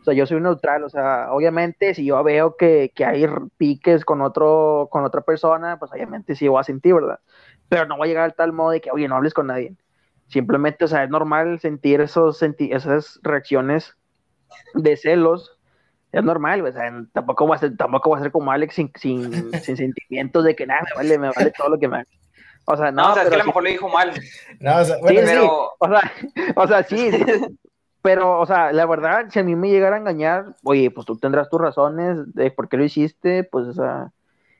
o 0.00 0.04
sea, 0.04 0.14
yo 0.14 0.26
soy 0.26 0.40
neutral, 0.40 0.84
o 0.84 0.90
sea, 0.90 1.28
obviamente 1.32 1.94
si 1.94 2.04
yo 2.04 2.22
veo 2.22 2.56
que, 2.56 2.92
que 2.94 3.04
hay 3.04 3.26
piques 3.56 4.04
con 4.04 4.22
otro, 4.22 4.88
con 4.90 5.04
otra 5.04 5.22
persona, 5.22 5.78
pues 5.78 5.90
obviamente 5.92 6.34
sí 6.36 6.46
voy 6.48 6.60
a 6.60 6.64
sentir, 6.64 6.94
¿verdad? 6.94 7.18
Pero 7.68 7.86
no 7.86 7.96
voy 7.96 8.06
a 8.06 8.08
llegar 8.08 8.24
al 8.24 8.34
tal 8.34 8.52
modo 8.52 8.70
de 8.70 8.80
que, 8.80 8.90
oye, 8.90 9.08
no 9.08 9.16
hables 9.16 9.34
con 9.34 9.48
nadie 9.48 9.76
Simplemente, 10.28 10.84
o 10.84 10.88
sea, 10.88 11.04
es 11.04 11.10
normal 11.10 11.60
sentir 11.60 12.00
esos 12.00 12.42
esas 12.42 13.20
reacciones 13.22 13.96
de 14.74 14.96
celos. 14.96 15.56
Es 16.12 16.24
normal, 16.24 16.64
o 16.64 16.72
sea, 16.72 16.90
tampoco 17.12 17.46
va 17.46 17.56
a 17.56 17.58
ser, 17.58 17.76
tampoco 17.76 18.10
va 18.10 18.18
a 18.18 18.22
ser 18.22 18.32
como 18.32 18.50
Alex 18.50 18.74
sin, 18.74 18.90
sin, 18.96 19.52
sin 19.52 19.76
sentimientos 19.76 20.44
de 20.44 20.56
que 20.56 20.66
nada, 20.66 20.82
me 20.82 20.96
vale, 20.96 21.18
me 21.18 21.30
vale 21.30 21.52
todo 21.56 21.68
lo 21.68 21.78
que 21.78 21.88
me 21.88 22.04
O 22.66 22.76
sea, 22.76 22.90
no, 22.90 23.10
o 23.10 23.14
sea, 23.14 23.22
es 23.22 23.28
que 23.28 23.34
a 23.36 23.38
lo 23.38 23.44
mejor 23.44 23.62
lo 23.62 23.70
dijo 23.70 23.88
mal. 23.88 24.12
No, 24.60 24.78
o 24.78 24.84
sea, 24.84 24.96
bueno, 24.98 25.20
sí, 25.20 25.26
pero... 25.26 25.72
o, 25.78 25.88
sea, 25.88 26.12
o 26.56 26.66
sea, 26.66 26.82
sí, 26.82 27.10
pero, 28.02 28.40
o 28.40 28.46
sea, 28.46 28.72
la 28.72 28.86
verdad, 28.86 29.26
si 29.30 29.38
a 29.38 29.42
mí 29.42 29.54
me 29.54 29.70
llegara 29.70 29.96
a 29.96 29.98
engañar, 29.98 30.56
oye, 30.62 30.90
pues 30.90 31.06
tú 31.06 31.16
tendrás 31.16 31.48
tus 31.48 31.60
razones 31.60 32.34
de 32.34 32.50
por 32.50 32.68
qué 32.68 32.76
lo 32.76 32.84
hiciste, 32.84 33.44
pues, 33.44 33.66
o 33.66 33.72
sea, 33.72 34.12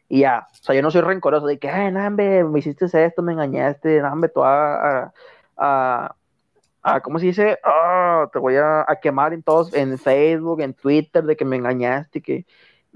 y 0.09 0.21
ya, 0.21 0.47
o 0.53 0.65
sea, 0.65 0.75
yo 0.75 0.83
no 0.83 0.91
soy 0.91 1.01
rencoroso 1.01 1.47
de 1.47 1.59
que, 1.59 1.69
ay, 1.69 1.91
nambe, 1.91 2.45
me 2.45 2.59
hiciste 2.61 2.87
esto, 2.87 3.23
me 3.23 3.33
engañaste, 3.33 4.01
nambe, 4.01 4.29
tú 4.29 4.45
a, 4.45 5.13
a, 5.57 6.15
¿cómo 7.03 7.19
se 7.19 7.27
dice? 7.27 7.59
Ah, 7.65 8.29
te 8.33 8.39
voy 8.39 8.57
a, 8.57 8.87
quemar 9.03 9.33
en 9.33 9.43
todos, 9.43 9.75
en 9.75 9.99
Facebook, 9.99 10.61
en 10.61 10.75
Twitter, 10.75 11.25
de 11.25 11.37
que 11.37 11.45
me 11.45 11.57
engañaste, 11.57 12.23
que 12.23 12.47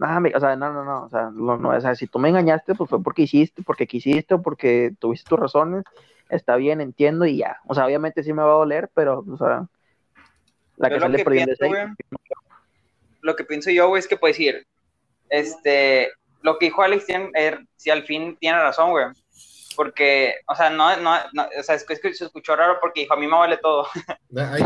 nada, 0.01 0.21
o 0.35 0.41
sea, 0.41 0.57
no, 0.57 0.73
no, 0.73 0.85
no, 0.85 1.05
o 1.05 1.09
sea, 1.11 1.31
no, 1.31 1.59
no, 1.59 1.69
o 1.71 1.81
sea, 1.81 1.95
si 1.95 2.07
tú 2.07 2.19
me 2.19 2.31
engañaste, 2.31 2.75
pues 2.75 2.89
fue 2.89 3.03
porque 3.03 3.23
hiciste, 3.23 3.63
porque 3.63 3.87
quisiste, 3.87 4.35
o 4.35 4.43
porque 4.43 4.93
tuviste 4.99 5.29
tus 5.29 5.39
razones, 5.39 5.85
está 6.31 6.57
bien, 6.57 6.81
entiendo 6.81 7.27
y 7.27 7.37
ya, 7.37 7.59
o 7.67 7.75
sea, 7.75 7.85
obviamente 7.85 8.23
sí 8.23 8.33
me 8.33 8.43
va 8.43 8.51
a 8.53 8.59
doler, 8.59 8.91
pero, 8.95 9.23
o 9.31 9.37
sea, 9.37 9.67
la 10.77 10.89
que 10.89 11.01
sale 11.01 11.23
perdiendo 11.23 11.53
Lo 13.21 13.37
que 13.37 13.45
pienso 13.45 13.71
yo, 13.71 13.89
güey, 13.89 14.01
es 14.01 14.09
que 14.09 14.17
puedes 14.17 14.39
decir, 14.39 14.67
este, 15.29 16.11
lo 16.41 16.59
que 16.59 16.67
dijo 16.67 16.83
Alex, 16.83 17.05
er, 17.35 17.61
si 17.77 17.91
al 17.91 18.05
fin 18.05 18.39
tiene 18.41 18.59
razón, 18.59 18.91
güey, 18.91 19.07
porque, 19.77 20.37
o 20.47 20.55
sea, 20.55 20.71
no, 20.71 20.97
no, 20.97 21.17
no 21.35 21.49
o 21.59 21.63
sea, 21.63 21.75
es 21.75 21.85
que, 21.85 21.97
se 22.15 22.25
escuchó 22.25 22.57
raro 22.57 22.79
porque 22.81 23.03
dijo, 23.03 23.13
a 23.13 23.19
mí 23.19 23.27
me 23.27 23.37
vale 23.37 23.59
todo. 23.59 23.87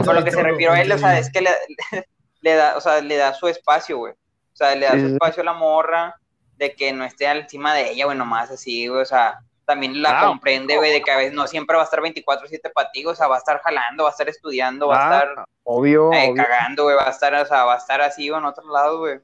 Con 0.05 0.15
lo 0.15 0.25
que 0.25 0.31
se 0.31 0.43
refirió 0.43 0.73
a 0.73 0.81
él, 0.81 0.93
o 0.93 0.99
sea, 0.99 1.19
es 1.19 1.31
que 1.31 1.41
le, 1.41 1.51
le, 2.41 2.55
da, 2.55 2.77
o 2.77 2.81
sea, 2.81 3.01
le 3.01 3.17
da 3.17 3.35
su 3.35 3.49
espacio, 3.49 3.99
güey. 3.99 4.15
O 4.55 4.57
sea, 4.57 4.75
le 4.75 4.87
da 4.87 4.93
su 4.93 5.07
espacio 5.07 5.43
a 5.43 5.47
la 5.47 5.53
morra, 5.53 6.15
de 6.57 6.75
que 6.75 6.93
no 6.93 7.05
esté 7.05 7.27
encima 7.27 7.75
de 7.75 7.91
ella, 7.91 8.05
güey, 8.05 8.17
nomás 8.17 8.51
así, 8.51 8.87
güey, 8.87 9.03
o 9.03 9.05
sea, 9.05 9.41
también 9.65 10.01
la 10.01 10.27
comprende, 10.27 10.77
güey, 10.77 10.93
de 10.93 11.03
que 11.03 11.11
a 11.11 11.17
veces 11.17 11.33
no 11.33 11.47
siempre 11.49 11.77
va 11.77 11.83
a 11.83 11.87
estar 11.87 12.01
24-7 12.01 12.73
para 12.73 12.91
ti, 12.93 13.05
o 13.05 13.15
sea, 13.15 13.27
va 13.27 13.37
a 13.37 13.39
estar 13.39 13.61
jalando, 13.61 14.05
va 14.05 14.11
a 14.11 14.13
estar 14.13 14.29
estudiando, 14.29 14.89
va 14.89 14.99
a 14.99 15.19
estar 15.19 15.45
obvio, 15.65 16.13
eh, 16.13 16.33
cagando, 16.37 16.85
güey, 16.85 16.97
va 16.97 17.09
a 17.09 17.11
estar, 17.11 17.35
o 17.35 17.47
sea, 17.47 17.65
va 17.65 17.75
a 17.75 17.79
estar 17.79 18.01
así 18.01 18.31
o 18.31 18.39
en 18.39 18.45
otro 18.45 18.71
lado, 18.71 18.99
güey. 18.99 19.19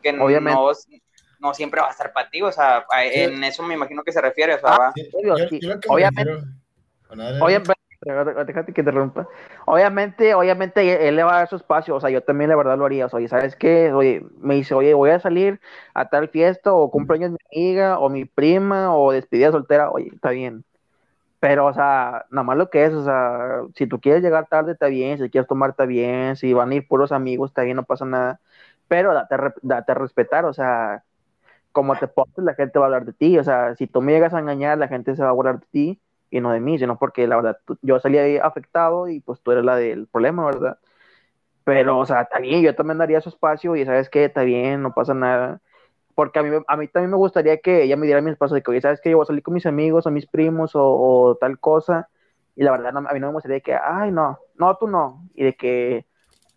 Que 0.00 0.10
Obviamente. 0.10 0.52
no, 0.52 0.70
no 1.40 1.54
siempre 1.54 1.80
va 1.80 1.88
a 1.88 1.90
estar 1.90 2.12
para 2.12 2.30
ti, 2.30 2.40
o 2.40 2.52
sea, 2.52 2.86
en 3.02 3.42
eso 3.42 3.62
me 3.64 3.74
imagino 3.74 4.04
que 4.04 4.12
se 4.12 4.20
refiere, 4.20 4.54
o 4.54 4.60
sea, 4.60 4.74
ah, 4.74 4.78
va. 4.78 4.92
obviamente, 5.88 6.30
obviamente, 7.10 7.72
déjate 8.14 8.72
que 8.72 8.82
te 8.82 8.90
rompa. 8.90 9.28
Obviamente, 9.66 10.34
obviamente 10.34 11.08
él 11.08 11.16
le 11.16 11.22
va 11.22 11.34
a 11.34 11.38
dar 11.38 11.48
su 11.48 11.56
espacio, 11.56 11.94
o 11.94 12.00
sea, 12.00 12.10
yo 12.10 12.22
también 12.22 12.50
la 12.50 12.56
verdad 12.56 12.78
lo 12.78 12.86
haría, 12.86 13.06
o 13.06 13.08
sea, 13.08 13.26
¿sabes 13.28 13.56
qué? 13.56 13.92
Oye, 13.92 14.24
me 14.38 14.54
dice, 14.54 14.74
oye, 14.74 14.94
voy 14.94 15.10
a 15.10 15.20
salir 15.20 15.60
a 15.94 16.08
tal 16.08 16.28
fiesta, 16.28 16.72
o 16.72 16.90
cumpleaños 16.90 17.32
de 17.32 17.38
mi 17.52 17.68
amiga, 17.70 17.98
o 17.98 18.08
mi 18.08 18.24
prima, 18.24 18.96
o 18.96 19.12
despedida 19.12 19.52
soltera, 19.52 19.90
oye, 19.90 20.10
está 20.14 20.30
bien. 20.30 20.64
Pero, 21.40 21.66
o 21.66 21.72
sea, 21.72 22.26
nada 22.30 22.44
más 22.44 22.56
lo 22.56 22.70
que 22.70 22.84
es, 22.84 22.92
o 22.92 23.04
sea, 23.04 23.62
si 23.74 23.86
tú 23.86 24.00
quieres 24.00 24.22
llegar 24.22 24.48
tarde, 24.48 24.72
está 24.72 24.86
bien, 24.88 25.18
si 25.18 25.30
quieres 25.30 25.48
tomar, 25.48 25.70
está 25.70 25.86
bien, 25.86 26.36
si 26.36 26.52
van 26.52 26.70
a 26.70 26.74
ir 26.76 26.88
puros 26.88 27.12
amigos, 27.12 27.50
está 27.50 27.62
bien, 27.62 27.76
no 27.76 27.84
pasa 27.84 28.04
nada. 28.04 28.40
Pero 28.88 29.14
date, 29.14 29.36
date 29.62 29.92
a 29.92 29.94
respetar, 29.94 30.44
o 30.46 30.52
sea, 30.52 31.04
como 31.72 31.96
te 31.96 32.08
pones, 32.08 32.38
la 32.38 32.54
gente 32.54 32.78
va 32.78 32.86
a 32.86 32.88
hablar 32.88 33.04
de 33.06 33.12
ti. 33.12 33.38
O 33.38 33.44
sea, 33.44 33.76
si 33.76 33.86
tú 33.86 34.02
me 34.02 34.12
llegas 34.12 34.34
a 34.34 34.40
engañar, 34.40 34.78
la 34.78 34.88
gente 34.88 35.14
se 35.16 35.22
va 35.22 35.28
a 35.28 35.32
hablar 35.32 35.60
de 35.60 35.66
ti 35.70 36.00
y 36.30 36.40
no 36.40 36.52
de 36.52 36.60
mí, 36.60 36.78
sino 36.78 36.98
porque 36.98 37.26
la 37.26 37.36
verdad 37.36 37.58
yo 37.82 37.98
salí 38.00 38.18
ahí 38.18 38.38
afectado 38.38 39.08
y 39.08 39.20
pues 39.20 39.40
tú 39.40 39.52
eres 39.52 39.64
la 39.64 39.76
del 39.76 40.06
problema, 40.06 40.44
¿verdad? 40.46 40.78
Pero, 41.64 41.98
o 41.98 42.06
sea, 42.06 42.24
también 42.24 42.62
yo 42.62 42.74
también 42.74 42.98
daría 42.98 43.20
su 43.20 43.28
espacio 43.28 43.76
y 43.76 43.84
sabes 43.84 44.08
que 44.08 44.24
está 44.24 44.42
bien, 44.42 44.82
no 44.82 44.94
pasa 44.94 45.14
nada. 45.14 45.60
Porque 46.14 46.38
a 46.38 46.42
mí, 46.42 46.50
a 46.66 46.76
mí 46.76 46.88
también 46.88 47.10
me 47.10 47.16
gustaría 47.16 47.58
que 47.58 47.82
ella 47.84 47.96
me 47.96 48.06
diera 48.06 48.20
mi 48.22 48.30
espacio 48.30 48.54
de 48.54 48.62
que, 48.62 48.70
oye, 48.70 48.80
sabes 48.80 49.00
que 49.00 49.10
yo 49.10 49.18
voy 49.18 49.24
a 49.24 49.26
salir 49.26 49.42
con 49.42 49.54
mis 49.54 49.66
amigos 49.66 50.06
o 50.06 50.10
mis 50.10 50.26
primos 50.26 50.72
o, 50.74 51.36
tal 51.40 51.58
cosa. 51.60 52.08
Y 52.56 52.64
la 52.64 52.72
verdad, 52.72 52.96
a 52.96 53.12
mí 53.12 53.20
no 53.20 53.28
me 53.28 53.34
gustaría 53.34 53.60
que, 53.60 53.74
ay, 53.74 54.10
no, 54.10 54.38
no, 54.56 54.76
tú 54.76 54.88
no. 54.88 55.22
Y 55.34 55.44
de 55.44 55.54
que, 55.56 56.06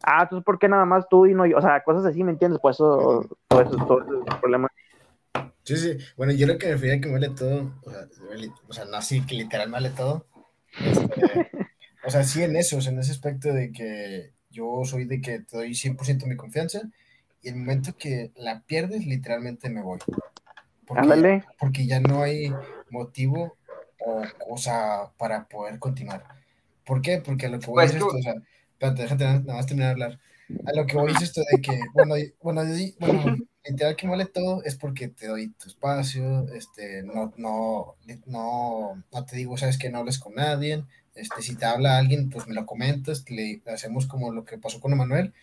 ah, 0.04 0.24
entonces, 0.24 0.46
¿por 0.46 0.58
qué 0.60 0.70
nada 0.70 0.86
más 0.86 1.08
tú 1.10 1.26
y 1.26 1.34
no 1.34 1.46
yo? 1.46 1.58
O 1.58 1.62
sea, 1.62 1.84
cosas 1.84 2.06
así, 2.06 2.24
¿me 2.24 2.32
entiendes? 2.32 2.60
Pues 2.62 2.78
eso, 2.78 3.26
todo 3.50 3.62
eso, 3.62 3.76
todo 3.86 4.02
ese 4.02 4.40
problema 4.40 4.70
Sí, 5.64 5.78
sí. 5.78 5.98
Bueno, 6.18 6.34
yo 6.34 6.48
lo 6.48 6.58
que 6.58 6.68
me 6.68 6.74
refería 6.74 6.96
a 6.96 7.00
que 7.00 7.08
me 7.08 7.14
vale 7.14 7.30
todo, 7.30 7.74
o 8.68 8.74
sea, 8.74 8.86
no 8.86 8.98
así 8.98 9.26
que 9.26 9.36
literal 9.36 9.68
me 9.70 9.74
vale 9.74 9.90
todo. 9.92 10.26
Este, 10.80 11.50
o 12.06 12.10
sea, 12.10 12.24
sí 12.24 12.44
en 12.44 12.56
eso, 12.56 12.80
en 12.80 13.00
ese 13.00 13.12
aspecto 13.12 13.54
de 13.54 13.72
que 13.72 14.32
yo 14.50 14.82
soy 14.86 15.06
de 15.06 15.22
que 15.22 15.40
te 15.40 15.58
doy 15.58 15.72
100% 15.72 16.26
mi 16.26 16.36
confianza 16.36 16.82
y 17.42 17.50
el 17.50 17.56
momento 17.56 17.96
que 17.98 18.32
la 18.36 18.62
pierdes, 18.62 19.06
literalmente 19.06 19.70
me 19.70 19.82
voy. 19.82 20.00
Porque, 20.86 21.44
porque 21.58 21.86
ya 21.86 22.00
no 22.00 22.24
hay 22.24 22.54
motivo 22.90 23.56
o 24.00 24.24
cosa 24.38 25.12
para 25.18 25.48
poder 25.48 25.80
continuar. 25.80 26.26
¿Por 26.86 27.02
qué? 27.02 27.22
Porque 27.24 27.46
a 27.46 27.50
lo 27.50 27.60
que 27.60 27.68
voy 27.68 27.76
pues 27.76 27.92
a 27.92 27.94
decir 27.94 28.08
esto, 28.08 28.18
o 28.18 28.22
sea, 28.22 28.34
espérate, 28.74 29.02
déjate 29.04 29.24
nada 29.24 29.54
más 29.54 29.66
terminar 29.66 29.96
de 29.96 30.04
hablar. 30.04 30.20
A 30.66 30.74
lo 30.74 30.86
que 30.86 30.98
voy 30.98 31.14
decir 31.14 31.24
esto 31.24 31.42
de 31.52 31.62
que, 31.62 31.80
bueno, 31.94 32.16
bueno, 32.42 32.64
bueno 33.00 33.38
literal 33.66 33.96
que 33.96 34.08
vale 34.08 34.26
todo 34.26 34.64
es 34.64 34.76
porque 34.76 35.08
te 35.08 35.28
doy 35.28 35.50
tu 35.50 35.70
espacio, 35.70 36.48
este, 36.54 37.04
no, 37.04 37.34
no, 37.38 37.96
no, 38.26 39.04
no 39.12 39.26
te 39.26 39.36
digo, 39.36 39.58
sabes 39.58 39.78
que 39.78 39.90
no 39.90 40.00
hables 40.00 40.20
con 40.20 40.36
nadie, 40.36 40.84
este, 41.16 41.42
si 41.42 41.56
te 41.56 41.66
habla 41.66 41.98
alguien, 41.98 42.30
pues 42.30 42.48
me 42.48 42.56
lo 42.56 42.66
comentas, 42.66 43.24
le 43.30 43.62
hacemos 43.68 44.08
como 44.08 44.32
lo 44.32 44.46
que 44.46 44.58
pasó 44.58 44.80
con 44.80 44.94
Emanuel 44.94 45.34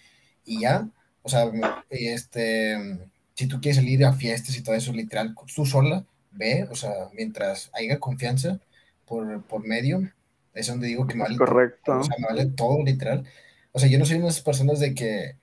y 0.44 0.60
ya, 0.60 0.88
o 1.22 1.28
sea, 1.28 1.50
este, 1.90 2.98
si 3.34 3.46
tú 3.46 3.60
quieres 3.60 3.76
salir 3.76 4.04
a 4.04 4.12
fiestas 4.12 4.56
y 4.56 4.62
todo 4.62 4.74
eso, 4.74 4.92
literal, 4.92 5.34
tú 5.54 5.66
sola, 5.66 6.04
ve, 6.32 6.66
o 6.70 6.74
sea, 6.74 6.92
mientras 7.14 7.70
haya 7.74 8.00
confianza 8.00 8.58
por, 9.06 9.42
por 9.44 9.66
medio, 9.66 10.10
es 10.54 10.66
donde 10.66 10.88
digo 10.88 11.06
que 11.06 11.14
me 11.14 11.24
vale 11.24 11.36
Correcto. 11.36 11.80
todo, 11.84 12.00
o 12.00 12.04
sea, 12.04 12.16
me 12.18 12.26
vale 12.26 12.46
todo, 12.46 12.82
literal. 12.82 13.24
O 13.72 13.78
sea, 13.78 13.88
yo 13.88 13.98
no 13.98 14.04
soy 14.04 14.16
una 14.16 14.26
de 14.26 14.30
esas 14.30 14.42
personas 14.42 14.80
de 14.80 14.94
que, 14.94 15.36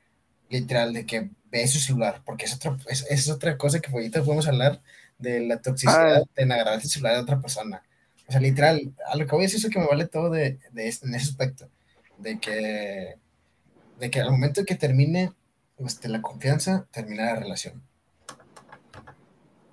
literal, 0.50 0.94
de 0.94 1.06
que 1.06 1.30
ve 1.52 1.68
su 1.68 1.80
celular, 1.80 2.22
porque 2.26 2.46
es 2.46 2.56
otra, 2.56 2.76
es, 2.88 3.06
es 3.10 3.30
otra 3.30 3.58
cosa 3.58 3.80
que 3.80 3.92
ahorita 3.92 4.24
podemos 4.24 4.48
hablar 4.48 4.82
de 5.18 5.42
la 5.42 5.62
toxicidad 5.62 6.24
ah. 6.24 6.30
de 6.36 6.54
agarrar 6.54 6.76
el 6.76 6.82
celular 6.82 7.16
de 7.16 7.22
otra 7.22 7.40
persona. 7.40 7.84
O 8.28 8.32
sea, 8.32 8.42
literal, 8.42 8.94
a 9.08 9.16
lo 9.16 9.26
que 9.26 9.32
voy 9.32 9.44
a 9.44 9.48
decir 9.48 9.64
es 9.64 9.72
que 9.72 9.80
me 9.80 9.88
vale 9.88 10.08
todo 10.08 10.30
de, 10.30 10.60
de 10.72 10.88
este, 10.88 11.08
en 11.08 11.16
ese 11.16 11.30
aspecto, 11.30 11.70
de 12.18 12.40
que, 12.40 13.18
de 14.00 14.10
que 14.10 14.20
al 14.20 14.32
momento 14.32 14.66
que 14.66 14.76
termine 14.76 15.32
este, 15.78 16.10
la 16.10 16.22
confianza, 16.22 16.88
termina 16.92 17.26
la 17.26 17.36
relación. 17.36 17.82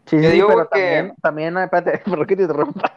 Sí, 0.07 0.19
sí, 0.21 0.27
digo 0.27 0.49
pero 0.49 0.69
que... 0.69 0.81
también, 0.81 1.15
también, 1.23 1.57
espérate, 1.57 1.99
por 2.11 2.27
que 2.27 2.37
te 2.37 2.43
interrumpa, 2.43 2.93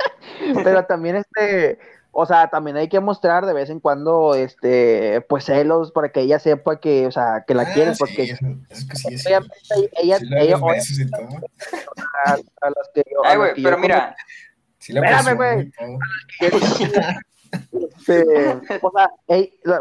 pero 0.63 0.85
también 0.85 1.15
este, 1.15 1.79
o 2.17 2.25
sea, 2.25 2.47
también 2.49 2.77
hay 2.77 2.87
que 2.87 3.01
mostrar 3.01 3.45
de 3.45 3.53
vez 3.53 3.69
en 3.69 3.81
cuando, 3.81 4.35
este, 4.35 5.19
pues 5.27 5.43
celos 5.43 5.91
para 5.91 6.09
que 6.09 6.21
ella 6.21 6.39
sepa 6.39 6.79
que, 6.79 7.05
o 7.07 7.11
sea, 7.11 7.43
que 7.45 7.53
la 7.53 7.63
ah, 7.63 7.73
quiere, 7.73 7.91
porque 7.99 8.23
es, 8.23 8.85
que 8.85 8.95
sí, 8.95 9.27
ella, 9.27 9.41
ella, 10.01 10.17
ella, 10.39 10.55
a, 12.25 12.31
a 12.31 12.71
que 12.93 13.03
yo, 13.11 13.19
Ay, 13.25 13.37
güey, 13.37 13.51
pero 13.61 13.77
mira, 13.77 14.15
Espérame, 14.79 15.35
güey. 15.35 15.71
O 18.81 18.91
sea, 18.91 19.11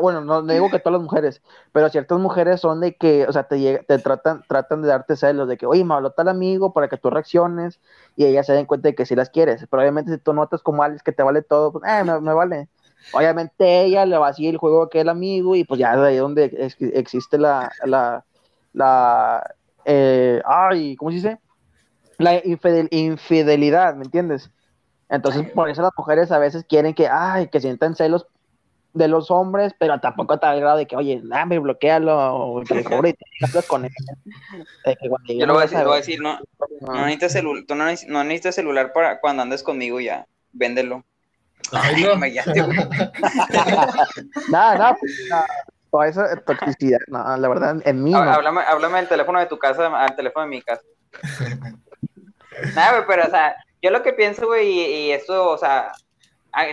bueno, 0.01 0.21
no, 0.23 0.43
digo 0.43 0.71
que 0.71 0.79
todas 0.79 0.95
las 0.95 1.03
mujeres, 1.03 1.43
pero 1.73 1.89
ciertas 1.89 2.19
mujeres 2.19 2.61
son 2.61 2.81
de 2.81 2.97
que, 2.97 3.27
o 3.27 3.33
sea, 3.33 3.45
te, 3.45 3.79
te 3.87 3.99
tratan, 3.99 4.43
tratan 4.49 4.83
de 4.83 4.89
darte 4.89 5.17
celos, 5.17 5.49
de 5.49 5.57
que, 5.57 5.67
oye, 5.67 5.85
me 5.85 5.95
habló 5.95 6.11
tal 6.11 6.29
amigo 6.29 6.73
para 6.73 6.89
que 6.89 6.97
tú 6.97 7.11
reacciones 7.11 7.81
y 8.17 8.25
ellas 8.25 8.47
se 8.47 8.53
den 8.53 8.67
cuenta 8.67 8.89
de 8.89 8.95
que 8.95 9.07
sí 9.07 9.15
las 9.15 9.31
quieres. 9.31 9.67
Pero 9.71 9.83
obviamente 9.83 10.13
si 10.13 10.19
tú 10.19 10.33
notas 10.33 10.63
como 10.63 10.83
Alex 10.83 11.03
que 11.03 11.13
te 11.13 11.23
vale 11.23 11.43
todo, 11.43 11.73
pues, 11.73 11.85
eh, 11.87 12.05
me, 12.05 12.35
vale. 12.35 12.69
Obviamente 13.13 13.83
ella 13.83 14.07
le 14.07 14.17
va 14.17 14.29
a 14.29 14.33
seguir 14.33 14.55
el 14.55 14.59
juego 14.59 14.89
que 14.89 15.01
el 15.01 15.11
amigo 15.11 15.55
y 15.57 15.65
pues 15.65 15.79
ya 15.79 15.95
de 15.97 16.09
ahí 16.09 16.17
donde 16.17 16.45
existe 16.95 17.37
la, 17.37 17.71
la, 17.85 18.25
la, 18.73 19.55
eh, 19.85 20.41
ay, 20.47 20.97
¿cómo 20.97 21.11
se 21.11 21.17
dice? 21.17 21.39
La 22.19 22.41
infidelidad, 22.45 23.95
¿me 23.97 24.05
entiendes? 24.05 24.51
Entonces, 25.15 25.51
por 25.53 25.69
eso 25.69 25.83
las 25.83 25.93
mujeres 25.97 26.31
a 26.33 26.39
veces 26.39 26.65
quieren 26.69 26.95
que, 26.95 27.09
ay, 27.09 27.49
que 27.49 27.61
sientan 27.61 27.95
celos 27.95 28.27
de 28.95 29.09
los 29.09 29.31
hombres, 29.31 29.75
pero 29.79 29.99
tampoco 30.01 30.35
está 30.35 30.51
al 30.51 30.61
grado 30.61 30.79
de 30.79 30.87
que, 30.87 30.97
oye, 30.97 31.21
dame, 31.25 31.59
bloquealo, 31.59 32.37
o 32.37 32.63
que 32.63 32.85
cobre 32.85 33.17
con 33.69 33.85
él. 33.85 33.93
Yo 35.29 35.47
lo 35.47 35.55
voy, 35.55 35.65
a 35.65 35.67
decir, 35.67 35.85
voy 35.85 35.95
a 35.95 35.97
decir, 35.97 36.21
no, 36.21 36.39
no 36.81 36.95
necesitas 36.95 37.33
celular, 37.33 37.65
tú 37.67 37.75
no, 37.75 37.85
necesitas 37.87 38.55
celular 38.55 38.93
para 38.93 39.21
cuando 39.21 39.43
andes 39.43 39.63
conmigo 39.63 40.01
ya, 40.01 40.27
véndelo. 40.53 41.05
Ay, 41.73 42.05
no. 42.05 42.15
nada, 44.49 44.75
nada, 44.79 44.97
pues, 45.01 45.13
toda 45.91 46.09
esa 46.09 46.37
toxicidad, 46.43 46.99
no, 47.09 47.37
la 47.37 47.49
verdad, 47.49 47.77
en 47.85 48.03
mí. 48.03 48.15
Háblame, 48.15 48.61
háblame 48.63 48.99
del 48.99 49.09
teléfono 49.09 49.41
de 49.41 49.47
tu 49.47 49.59
casa, 49.59 49.87
al 49.87 50.15
teléfono 50.15 50.45
de 50.45 50.51
mi 50.51 50.63
casa. 50.63 50.83
nada, 52.75 53.05
pero, 53.09 53.27
o 53.27 53.31
sea, 53.31 53.57
yo 53.85 53.91
lo 53.91 54.03
que 54.03 54.15
pienso, 54.15 54.47
güey, 54.47 54.67
y, 54.67 55.13
esto, 55.13 55.51
o 55.51 55.59
sea, 55.59 55.93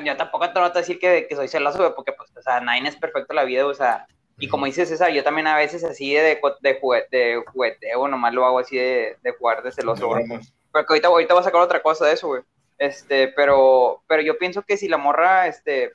yo 0.05 0.15
tampoco 0.15 0.49
te 0.49 0.57
voy 0.57 0.69
a 0.69 0.71
decir 0.71 0.97
que, 0.97 1.27
que 1.27 1.35
soy 1.35 1.49
celoso, 1.49 1.79
güey, 1.79 1.91
porque, 1.93 2.13
pues, 2.13 2.31
o 2.37 2.41
sea, 2.41 2.61
nadie 2.61 2.87
es 2.87 2.95
perfecto 2.95 3.33
en 3.33 3.35
la 3.35 3.43
vida, 3.43 3.67
o 3.67 3.73
sea, 3.73 4.07
y 4.39 4.47
como 4.47 4.65
dices, 4.65 4.87
César, 4.87 5.11
yo 5.11 5.21
también 5.21 5.45
a 5.47 5.57
veces 5.57 5.83
así 5.83 6.13
de, 6.13 6.39
de, 6.61 6.79
juguete, 6.79 7.17
de 7.17 7.43
jugueteo, 7.45 8.07
nomás 8.07 8.33
lo 8.33 8.45
hago 8.45 8.59
así 8.59 8.77
de, 8.77 9.17
de 9.21 9.31
jugar 9.33 9.61
de 9.61 9.73
celoso, 9.73 10.07
güey. 10.07 10.23
Porque 10.71 10.93
ahorita, 10.93 11.09
ahorita 11.09 11.33
voy 11.33 11.41
a 11.41 11.43
sacar 11.43 11.61
otra 11.61 11.83
cosa 11.83 12.05
de 12.05 12.13
eso, 12.13 12.27
güey. 12.27 12.43
Este, 12.77 13.27
pero, 13.27 14.01
pero 14.07 14.21
yo 14.21 14.37
pienso 14.37 14.61
que 14.61 14.77
si 14.77 14.87
la 14.87 14.97
morra, 14.97 15.47
este, 15.47 15.91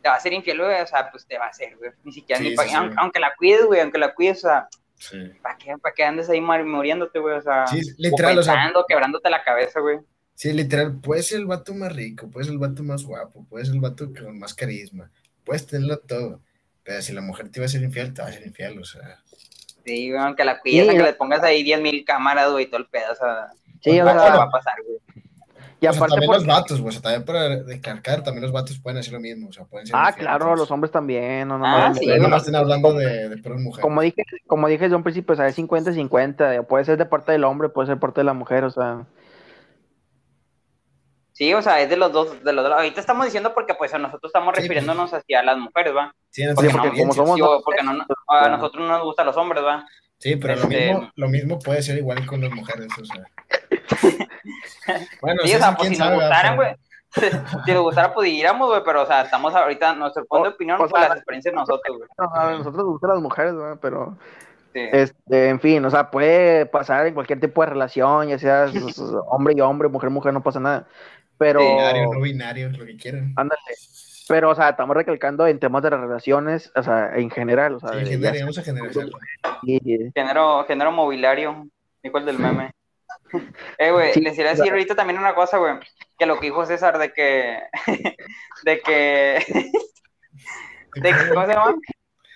te 0.00 0.08
va 0.08 0.14
a 0.14 0.20
ser 0.20 0.32
infiel, 0.32 0.58
güey, 0.58 0.80
o 0.80 0.86
sea, 0.86 1.10
pues 1.10 1.26
te 1.26 1.36
va 1.36 1.44
a 1.44 1.50
hacer, 1.50 1.76
güey. 1.76 1.90
Ni 2.02 2.12
siquiera, 2.12 2.40
ni 2.40 2.54
aunque, 2.74 2.94
aunque, 2.96 3.20
la 3.20 3.34
cuides, 3.36 3.66
güey, 3.66 3.80
aunque 3.82 3.98
la 3.98 4.14
cuides, 4.14 4.38
o 4.38 4.48
sea, 4.48 4.68
¿para 5.42 5.58
qué, 5.58 5.76
para 5.76 5.94
qué 5.94 6.02
andes 6.02 6.30
ahí 6.30 6.40
muriéndote, 6.40 7.18
güey? 7.18 7.36
O 7.36 7.42
sea, 7.42 7.66
literal, 7.98 8.38
o, 8.38 8.42
sea, 8.42 8.72
quebrándote 8.88 9.28
la 9.28 9.44
cabeza, 9.44 9.80
güey. 9.80 10.00
Sí, 10.40 10.54
literal, 10.54 10.98
puedes 11.02 11.26
ser 11.26 11.40
el 11.40 11.44
vato 11.44 11.74
más 11.74 11.94
rico, 11.94 12.30
puedes 12.30 12.46
ser 12.46 12.54
el 12.54 12.58
vato 12.58 12.82
más 12.82 13.04
guapo, 13.04 13.44
puedes 13.50 13.68
ser 13.68 13.74
el 13.74 13.82
vato 13.82 14.10
con 14.10 14.38
más 14.38 14.54
carisma, 14.54 15.10
puedes 15.44 15.66
tenerlo 15.66 15.98
todo, 15.98 16.40
pero 16.82 17.02
si 17.02 17.12
la 17.12 17.20
mujer 17.20 17.50
te 17.50 17.60
va 17.60 17.66
a 17.66 17.68
ser 17.68 17.82
infiel, 17.82 18.14
te 18.14 18.22
va 18.22 18.28
a 18.28 18.32
ser 18.32 18.46
infiel, 18.46 18.78
o 18.78 18.84
sea. 18.86 19.18
Sí, 19.84 20.10
aunque 20.16 20.42
la 20.46 20.58
cuides, 20.58 20.88
aunque 20.88 21.02
le 21.02 21.12
pongas 21.12 21.42
ahí 21.42 21.62
10 21.62 21.82
mil 21.82 22.06
cámaras, 22.06 22.50
güey, 22.52 22.64
todo 22.64 22.80
el 22.80 22.86
pedo, 22.86 23.12
o 23.12 23.16
sea, 23.16 23.50
sí, 23.82 24.00
o 24.00 24.04
sea, 24.06 24.14
va 24.14 24.44
a 24.44 24.50
pasar, 24.50 24.76
güey. 24.82 24.96
Y 25.78 25.86
aparte 25.86 26.14
también 26.14 26.32
los 26.32 26.46
vatos, 26.46 26.80
güey, 26.80 26.88
o 26.88 26.92
sea, 26.92 27.02
también 27.02 27.24
para 27.26 27.56
descargar, 27.62 28.22
también 28.22 28.42
los 28.42 28.52
vatos 28.52 28.78
pueden 28.78 28.96
hacer 28.98 29.12
lo 29.12 29.20
mismo, 29.20 29.50
o 29.50 29.52
sea, 29.52 29.66
pueden 29.66 29.88
ser 29.88 29.94
Ah, 29.98 30.14
claro, 30.16 30.56
los 30.56 30.70
hombres 30.70 30.90
también, 30.90 31.48
no, 31.48 31.58
no, 31.58 31.66
ah, 31.66 31.92
sí, 31.92 32.06
no, 32.06 32.34
estén 32.34 32.56
hablando 32.56 32.94
de, 32.94 33.28
de 33.28 33.36
por 33.36 33.58
mujer. 33.58 33.82
Como 33.82 34.00
dije, 34.00 34.24
como 34.46 34.68
dije 34.68 34.84
desde 34.84 34.96
un 34.96 35.02
principio, 35.02 35.34
o 35.34 35.36
sea, 35.36 35.48
es 35.48 35.58
50-50, 35.58 36.66
puede 36.66 36.86
ser 36.86 36.96
de 36.96 37.04
parte 37.04 37.32
del 37.32 37.44
hombre, 37.44 37.68
puede 37.68 37.88
ser 37.88 37.96
de 37.96 38.00
parte 38.00 38.22
de 38.22 38.24
la 38.24 38.32
mujer, 38.32 38.64
o 38.64 38.70
sea, 38.70 39.04
Sí, 41.40 41.54
o 41.54 41.62
sea, 41.62 41.80
es 41.80 41.88
de 41.88 41.96
los 41.96 42.12
dos, 42.12 42.44
de 42.44 42.52
los 42.52 42.62
dos. 42.62 42.74
Ahorita 42.74 43.00
estamos 43.00 43.24
diciendo 43.24 43.54
porque 43.54 43.72
pues 43.72 43.94
a 43.94 43.98
nosotros 43.98 44.28
estamos 44.28 44.52
pues. 44.52 44.58
refiriéndonos 44.58 45.14
hacia 45.14 45.42
las 45.42 45.56
mujeres, 45.56 45.96
¿va? 45.96 46.14
Sí, 46.28 46.44
porque, 46.54 46.68
como 46.68 47.14
somos 47.14 47.40
porque 47.64 47.82
no, 47.82 48.04
a 48.28 48.48
nosotros 48.50 48.86
no 48.86 48.90
nos 48.90 49.04
gustan 49.04 49.24
los 49.24 49.38
hombres, 49.38 49.64
¿va? 49.64 49.86
Sí, 50.18 50.36
pero 50.36 50.56
lo, 50.56 50.64
este, 50.64 50.92
mismo, 50.92 51.10
lo 51.16 51.28
mismo 51.30 51.58
puede 51.58 51.80
ser 51.80 51.96
igual 51.96 52.26
con 52.26 52.42
las 52.42 52.50
mujeres, 52.50 52.88
o 53.00 53.04
sea. 53.06 53.24
bueno, 55.22 55.40
sí, 55.42 55.54
o 55.54 55.58
sea, 55.58 55.74
pues 55.74 55.88
si 55.88 55.96
nos 55.96 56.12
gustaran, 56.12 56.56
güey. 56.56 56.76
si 57.64 57.72
nos 57.72 57.82
gustara, 57.84 58.12
pues 58.12 58.28
iríamos, 58.28 58.68
güey, 58.68 58.82
pero, 58.84 59.04
o 59.04 59.06
sea, 59.06 59.22
estamos 59.22 59.54
ahorita, 59.54 59.94
nuestro 59.94 60.26
punto 60.26 60.50
de 60.50 60.54
opinión, 60.54 60.76
pues 60.76 60.92
las 60.92 61.16
experiencias 61.16 61.54
de 61.54 61.56
nosotros, 61.58 61.96
güey. 61.96 62.08
a 62.18 62.50
nosotros 62.50 62.76
nos 62.76 62.86
gustan 62.92 63.10
las 63.12 63.20
mujeres, 63.22 63.54
güey, 63.54 63.76
pero... 63.80 64.14
Este, 64.72 65.48
en 65.48 65.58
fin, 65.58 65.84
o 65.84 65.90
sea, 65.90 66.10
puede 66.10 66.64
pasar 66.64 67.06
en 67.06 67.14
cualquier 67.14 67.40
tipo 67.40 67.60
de 67.60 67.70
relación, 67.70 68.28
ya 68.28 68.38
sea 68.38 68.66
hombre 69.28 69.54
y 69.56 69.60
hombre, 69.60 69.88
mujer, 69.88 70.10
mujer, 70.10 70.32
no 70.32 70.42
pasa 70.42 70.60
nada. 70.60 70.86
Pero. 71.40 71.60
Binario, 71.60 72.12
no 72.12 72.20
binario, 72.20 72.68
lo 72.68 72.84
que 72.84 72.96
quieran. 72.98 73.32
Ándale. 73.34 73.60
Pero, 74.28 74.50
o 74.50 74.54
sea, 74.54 74.68
estamos 74.68 74.94
recalcando 74.94 75.46
en 75.46 75.58
temas 75.58 75.82
de 75.82 75.88
relaciones, 75.88 76.70
o 76.76 76.82
sea, 76.82 77.12
en 77.16 77.30
general. 77.30 77.76
O 77.76 77.80
sea, 77.80 77.98
sí, 77.98 78.04
general, 78.04 78.40
vamos 78.40 78.58
a 78.58 78.62
generalizar. 78.62 79.06
Género, 80.14 80.64
género 80.66 80.92
mobiliario, 80.92 81.66
igual 82.02 82.26
del 82.26 82.38
meme. 82.38 82.72
eh, 83.78 83.90
güey, 83.90 84.14
les 84.16 84.38
iba 84.38 84.50
a 84.50 84.54
decir 84.54 84.70
ahorita 84.70 84.94
también 84.94 85.18
una 85.18 85.34
cosa, 85.34 85.56
güey, 85.56 85.76
que 86.18 86.26
lo 86.26 86.38
que 86.38 86.46
dijo 86.46 86.66
César 86.66 86.98
de 86.98 87.10
que. 87.14 87.58
de 88.64 88.80
que. 88.80 89.46
de 90.96 91.10
que 91.10 91.28
¿Cómo 91.30 91.46
se 91.46 91.52
llama? 91.54 91.74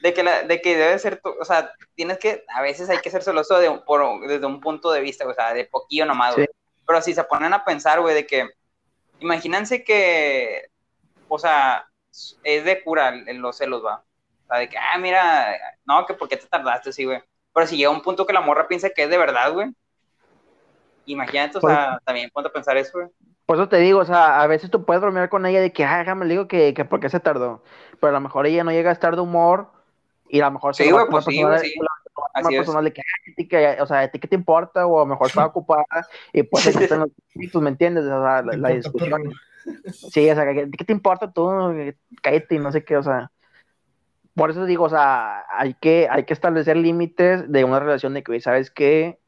De 0.02 0.14
que, 0.14 0.22
la, 0.22 0.42
de 0.44 0.62
que 0.62 0.76
debe 0.78 0.98
ser, 0.98 1.20
o 1.22 1.44
sea, 1.44 1.72
tienes 1.94 2.18
que, 2.18 2.42
a 2.48 2.62
veces 2.62 2.88
hay 2.88 2.98
que 2.98 3.10
ser 3.10 3.22
celoso 3.22 3.58
de, 3.58 3.70
por, 3.86 4.26
desde 4.26 4.46
un 4.46 4.60
punto 4.60 4.90
de 4.92 5.02
vista, 5.02 5.26
o 5.26 5.34
sea, 5.34 5.52
de 5.52 5.66
poquillo 5.66 6.06
nomás, 6.06 6.36
güey. 6.36 6.48
Pero 6.86 7.02
si 7.02 7.12
se 7.12 7.24
ponen 7.24 7.52
a 7.52 7.64
pensar, 7.64 8.00
güey, 8.00 8.14
de 8.14 8.26
que 8.26 8.48
imagínense 9.20 9.84
que, 9.84 10.70
o 11.28 11.38
sea, 11.38 11.86
es 12.42 12.64
de 12.64 12.82
cura 12.82 13.14
en 13.14 13.40
los 13.40 13.56
celos, 13.56 13.84
va. 13.84 14.04
O 14.44 14.46
sea, 14.48 14.58
de 14.58 14.68
que, 14.68 14.76
ah, 14.76 14.98
mira, 14.98 15.56
no, 15.86 16.06
que 16.06 16.14
por 16.14 16.28
qué 16.28 16.36
te 16.36 16.46
tardaste 16.46 16.90
así, 16.90 17.04
güey. 17.04 17.22
Pero 17.52 17.66
si 17.66 17.76
llega 17.76 17.90
un 17.90 18.02
punto 18.02 18.26
que 18.26 18.32
la 18.32 18.40
morra 18.40 18.68
piensa 18.68 18.90
que 18.90 19.04
es 19.04 19.10
de 19.10 19.18
verdad, 19.18 19.52
güey. 19.52 19.70
Imagínate, 21.06 21.58
o 21.58 21.60
sea, 21.60 21.92
pues 21.92 22.04
también 22.04 22.30
ponte 22.30 22.48
a 22.48 22.52
pensar 22.52 22.76
eso, 22.76 22.98
güey. 22.98 23.08
Por 23.46 23.58
eso 23.58 23.68
te 23.68 23.76
digo, 23.76 24.00
o 24.00 24.04
sea, 24.04 24.40
a 24.40 24.46
veces 24.46 24.70
tú 24.70 24.84
puedes 24.84 25.02
bromear 25.02 25.28
con 25.28 25.44
ella 25.44 25.60
de 25.60 25.72
que, 25.72 25.84
ah, 25.84 25.98
déjame, 25.98 26.24
le 26.24 26.32
digo 26.32 26.48
que, 26.48 26.72
que 26.72 26.84
por 26.84 27.00
qué 27.00 27.10
se 27.10 27.20
tardó. 27.20 27.62
Pero 28.00 28.08
a 28.08 28.12
lo 28.12 28.20
mejor 28.20 28.46
ella 28.46 28.64
no 28.64 28.70
llega 28.70 28.90
a 28.90 28.92
estar 28.94 29.14
de 29.14 29.20
humor 29.20 29.70
y 30.28 30.40
a 30.40 30.46
lo 30.46 30.52
mejor 30.52 30.74
sí, 30.74 30.90
güey, 30.90 31.06
pues 31.10 31.26
sí, 31.26 31.42
sí. 31.60 31.74
Personal 32.48 32.84
de 32.84 32.92
que, 32.92 33.76
o 33.80 33.86
sea, 33.86 34.00
¿a 34.00 34.08
ti 34.08 34.18
qué 34.18 34.28
te 34.28 34.36
importa? 34.36 34.86
O 34.86 34.98
a 34.98 35.02
lo 35.02 35.06
mejor 35.06 35.28
está 35.28 35.46
ocupada 35.46 35.84
y 36.32 36.42
pues 36.42 36.66
están 36.66 37.00
los 37.00 37.10
conflictos, 37.32 37.62
¿me 37.62 37.70
entiendes? 37.70 38.04
O 38.04 38.22
sea, 38.22 38.42
la, 38.42 38.68
discusión. 38.70 39.32
Sí, 39.92 40.30
o 40.30 40.34
sea, 40.34 40.44
¿qué, 40.52 40.70
¿qué 40.70 40.84
te 40.84 40.92
importa 40.92 41.32
tú? 41.32 41.48
Cállate 42.22 42.54
y 42.54 42.58
no 42.58 42.72
sé 42.72 42.84
qué, 42.84 42.96
o 42.96 43.02
sea. 43.02 43.30
Por 44.34 44.50
eso 44.50 44.64
digo, 44.66 44.84
o 44.84 44.90
sea, 44.90 45.44
hay 45.48 45.74
que, 45.74 46.08
hay 46.10 46.24
que 46.24 46.32
establecer 46.32 46.76
límites 46.76 47.50
de 47.50 47.64
una 47.64 47.78
relación 47.78 48.14
de 48.14 48.24
que, 48.24 48.40
¿sabes 48.40 48.70
qué? 48.70 49.20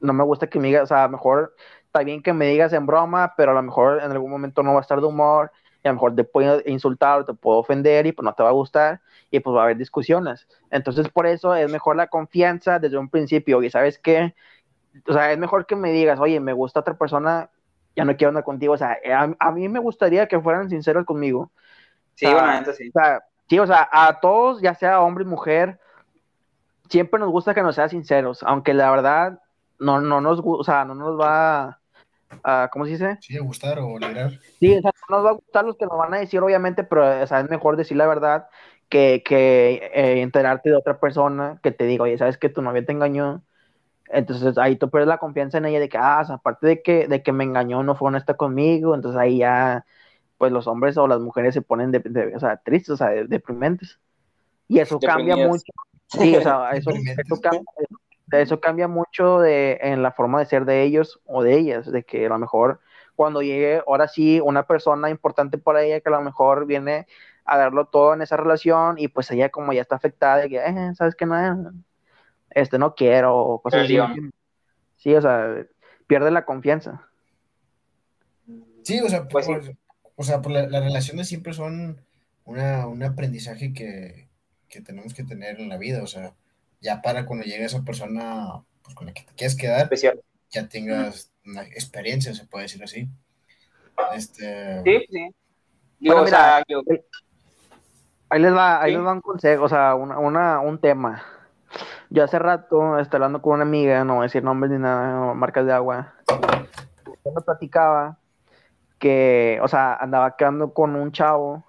No 0.00 0.12
me 0.12 0.24
gusta 0.24 0.48
que 0.48 0.58
me 0.58 0.68
digas, 0.68 0.82
o 0.82 0.86
sea, 0.86 1.06
mejor 1.06 1.54
está 1.86 2.02
bien 2.02 2.22
que 2.22 2.32
me 2.32 2.46
digas 2.48 2.72
en 2.72 2.84
broma, 2.84 3.34
pero 3.36 3.52
a 3.52 3.54
lo 3.54 3.62
mejor 3.62 4.00
en 4.02 4.10
algún 4.10 4.30
momento 4.30 4.62
no 4.62 4.72
va 4.72 4.78
a 4.78 4.82
estar 4.82 5.00
de 5.00 5.06
humor 5.06 5.52
y 5.82 5.88
a 5.88 5.90
lo 5.90 5.94
mejor 5.94 6.14
te 6.14 6.24
puedo 6.24 6.60
insultar 6.66 7.20
o 7.20 7.24
te 7.24 7.34
puedo 7.34 7.58
ofender 7.58 8.06
y 8.06 8.12
pues 8.12 8.24
no 8.24 8.32
te 8.34 8.42
va 8.42 8.50
a 8.50 8.52
gustar 8.52 9.00
y 9.30 9.40
pues 9.40 9.56
va 9.56 9.60
a 9.60 9.64
haber 9.64 9.76
discusiones. 9.76 10.46
Entonces 10.70 11.08
por 11.08 11.26
eso 11.26 11.54
es 11.54 11.70
mejor 11.70 11.96
la 11.96 12.06
confianza 12.06 12.78
desde 12.78 12.98
un 12.98 13.08
principio 13.08 13.62
y 13.62 13.70
sabes 13.70 13.98
qué, 13.98 14.34
o 15.06 15.12
sea, 15.12 15.32
es 15.32 15.38
mejor 15.38 15.66
que 15.66 15.76
me 15.76 15.90
digas, 15.92 16.20
oye, 16.20 16.38
me 16.40 16.52
gusta 16.52 16.80
otra 16.80 16.94
persona, 16.94 17.50
ya 17.96 18.04
no 18.04 18.16
quiero 18.16 18.28
andar 18.28 18.44
contigo, 18.44 18.74
o 18.74 18.78
sea, 18.78 18.96
a, 19.38 19.50
mí 19.50 19.68
me 19.68 19.80
gustaría 19.80 20.26
que 20.26 20.40
fueran 20.40 20.70
sinceros 20.70 21.04
conmigo. 21.04 21.50
Sí, 22.14 22.26
obviamente 22.26 22.74
sí. 22.74 22.88
O 22.88 22.92
sea, 22.92 23.24
sí, 23.48 23.58
o 23.58 23.66
sea, 23.66 23.88
a 23.90 24.20
todos, 24.20 24.60
ya 24.60 24.74
sea 24.74 25.00
hombre 25.00 25.24
y 25.24 25.26
mujer, 25.26 25.80
siempre 26.88 27.18
nos 27.18 27.30
gusta 27.30 27.54
que 27.54 27.62
nos 27.62 27.74
sean 27.74 27.88
sinceros, 27.88 28.42
aunque 28.42 28.74
la 28.74 28.90
verdad 28.90 29.40
no, 29.78 30.00
no 30.00 30.20
nos, 30.20 30.40
o 30.44 30.62
sea, 30.62 30.84
no 30.84 30.94
nos 30.94 31.18
va 31.18 31.80
¿cómo 32.70 32.84
se 32.84 32.92
dice? 32.92 33.18
Sí, 33.20 33.36
a 33.36 33.42
gustar 33.42 33.78
o 33.78 33.96
alegrar. 33.96 34.38
Sí, 34.60 34.76
o 34.76 34.80
sea, 34.80 34.92
no 35.08 35.16
nos 35.16 35.26
va 35.26 35.30
a 35.30 35.34
gustar 35.34 35.64
los 35.64 35.76
que 35.76 35.86
nos 35.86 35.98
van 35.98 36.14
a 36.14 36.18
decir, 36.18 36.40
obviamente, 36.40 36.84
pero 36.84 37.22
o 37.22 37.26
sea, 37.26 37.40
es 37.40 37.50
mejor 37.50 37.76
decir 37.76 37.96
la 37.96 38.06
verdad 38.06 38.48
que, 38.88 39.22
que 39.24 39.90
eh, 39.94 40.20
enterarte 40.20 40.70
de 40.70 40.76
otra 40.76 41.00
persona 41.00 41.58
que 41.62 41.72
te 41.72 41.84
diga, 41.84 42.04
oye, 42.04 42.18
¿sabes 42.18 42.38
que 42.38 42.48
tu 42.48 42.62
novia 42.62 42.84
te 42.84 42.92
engañó? 42.92 43.42
Entonces 44.08 44.58
ahí 44.58 44.76
tú 44.76 44.90
pierdes 44.90 45.08
la 45.08 45.18
confianza 45.18 45.58
en 45.58 45.64
ella 45.64 45.80
de 45.80 45.88
que, 45.88 45.98
ah, 45.98 46.20
aparte 46.28 46.66
de 46.66 46.82
que, 46.82 47.08
de 47.08 47.22
que 47.22 47.32
me 47.32 47.44
engañó, 47.44 47.82
no 47.82 47.94
fue 47.94 48.08
honesta 48.08 48.34
conmigo, 48.34 48.94
entonces 48.94 49.18
ahí 49.18 49.38
ya, 49.38 49.86
pues 50.36 50.52
los 50.52 50.66
hombres 50.66 50.98
o 50.98 51.06
las 51.06 51.20
mujeres 51.20 51.54
se 51.54 51.62
ponen 51.62 51.90
de, 51.90 52.32
o 52.36 52.40
sea, 52.40 52.58
tristes, 52.58 52.90
o 52.90 52.96
sea, 52.96 53.08
deprimentes. 53.08 53.98
Y 54.68 54.78
eso 54.78 54.98
cambia 55.00 55.36
mucho. 55.36 55.72
Sí, 56.08 56.36
o 56.36 56.42
sea, 56.42 56.70
eso, 56.72 56.90
eso, 56.90 57.40
cambia, 57.40 57.62
eso 57.78 57.96
cambia 58.60 58.88
mucho 58.88 59.40
de, 59.40 59.78
en 59.82 60.02
la 60.02 60.12
forma 60.12 60.40
de 60.40 60.46
ser 60.46 60.64
de 60.64 60.82
ellos 60.82 61.20
o 61.26 61.42
de 61.42 61.58
ellas, 61.58 61.90
de 61.90 62.02
que 62.04 62.26
a 62.26 62.28
lo 62.28 62.38
mejor 62.38 62.80
cuando 63.16 63.42
llegue 63.42 63.82
ahora 63.86 64.08
sí 64.08 64.40
una 64.40 64.66
persona 64.66 65.10
importante 65.10 65.58
para 65.58 65.82
ella 65.82 66.00
que 66.00 66.08
a 66.08 66.12
lo 66.12 66.22
mejor 66.22 66.66
viene 66.66 67.06
a 67.44 67.58
darlo 67.58 67.86
todo 67.86 68.14
en 68.14 68.22
esa 68.22 68.36
relación 68.36 68.98
y 68.98 69.08
pues 69.08 69.30
ella 69.30 69.50
como 69.50 69.72
ya 69.72 69.82
está 69.82 69.96
afectada, 69.96 70.38
de 70.38 70.48
que, 70.48 70.56
eh, 70.56 70.94
sabes 70.94 71.14
que 71.14 71.26
no, 71.26 71.72
este 72.50 72.78
no 72.78 72.94
quiero, 72.94 73.36
o 73.36 73.62
cosas 73.62 73.84
así. 73.84 73.98
Sí, 74.96 75.14
o 75.14 75.20
sea, 75.20 75.66
pierde 76.06 76.30
la 76.30 76.44
confianza. 76.44 77.08
Sí, 78.82 79.00
o 79.00 79.08
sea, 79.08 79.26
pues, 79.28 79.46
por, 79.46 79.62
o 80.16 80.22
sea, 80.22 80.40
pues 80.40 80.70
las 80.70 80.84
relaciones 80.84 81.28
siempre 81.28 81.52
son 81.52 82.00
una, 82.44 82.86
un 82.86 83.02
aprendizaje 83.02 83.72
que, 83.72 84.28
que, 84.68 84.80
tenemos 84.80 85.14
que 85.14 85.24
tener 85.24 85.60
en 85.60 85.68
la 85.68 85.78
vida, 85.78 86.02
o 86.02 86.06
sea, 86.06 86.34
ya 86.82 87.00
para 87.00 87.24
cuando 87.24 87.44
llegue 87.44 87.64
esa 87.64 87.82
persona 87.82 88.62
pues, 88.82 88.94
con 88.94 89.06
la 89.06 89.14
que 89.14 89.22
te 89.22 89.32
quieres 89.34 89.56
quedar, 89.56 89.88
ya 90.50 90.68
tengas 90.68 91.32
una 91.46 91.62
experiencia, 91.62 92.34
se 92.34 92.44
puede 92.44 92.64
decir 92.64 92.82
así. 92.82 93.08
Este... 94.14 94.82
Sí, 94.82 95.06
sí. 95.10 96.10
o 96.10 96.26
sea, 96.26 96.62
yo... 96.68 96.82
Ahí 98.28 98.40
les 98.40 98.54
va, 98.54 98.82
ahí 98.82 98.92
les 98.92 99.04
va 99.04 99.12
un 99.12 99.20
consejo, 99.20 99.64
o 99.64 99.68
sea, 99.68 99.94
una, 99.94 100.18
una, 100.18 100.60
un 100.60 100.78
tema. 100.78 101.22
Yo 102.10 102.24
hace 102.24 102.38
rato 102.38 102.98
estaba 102.98 103.26
hablando 103.26 103.42
con 103.42 103.54
una 103.54 103.62
amiga, 103.62 104.04
no 104.04 104.14
voy 104.14 104.22
a 104.22 104.24
decir 104.24 104.42
nombres 104.42 104.72
ni 104.72 104.78
nada, 104.78 105.34
marcas 105.34 105.66
de 105.66 105.72
agua. 105.72 106.14
Yo 106.28 107.32
me 107.32 107.40
platicaba 107.42 108.18
que, 108.98 109.58
o 109.62 109.68
sea, 109.68 109.94
andaba 109.94 110.36
quedando 110.36 110.72
con 110.72 110.96
un 110.96 111.12
chavo, 111.12 111.64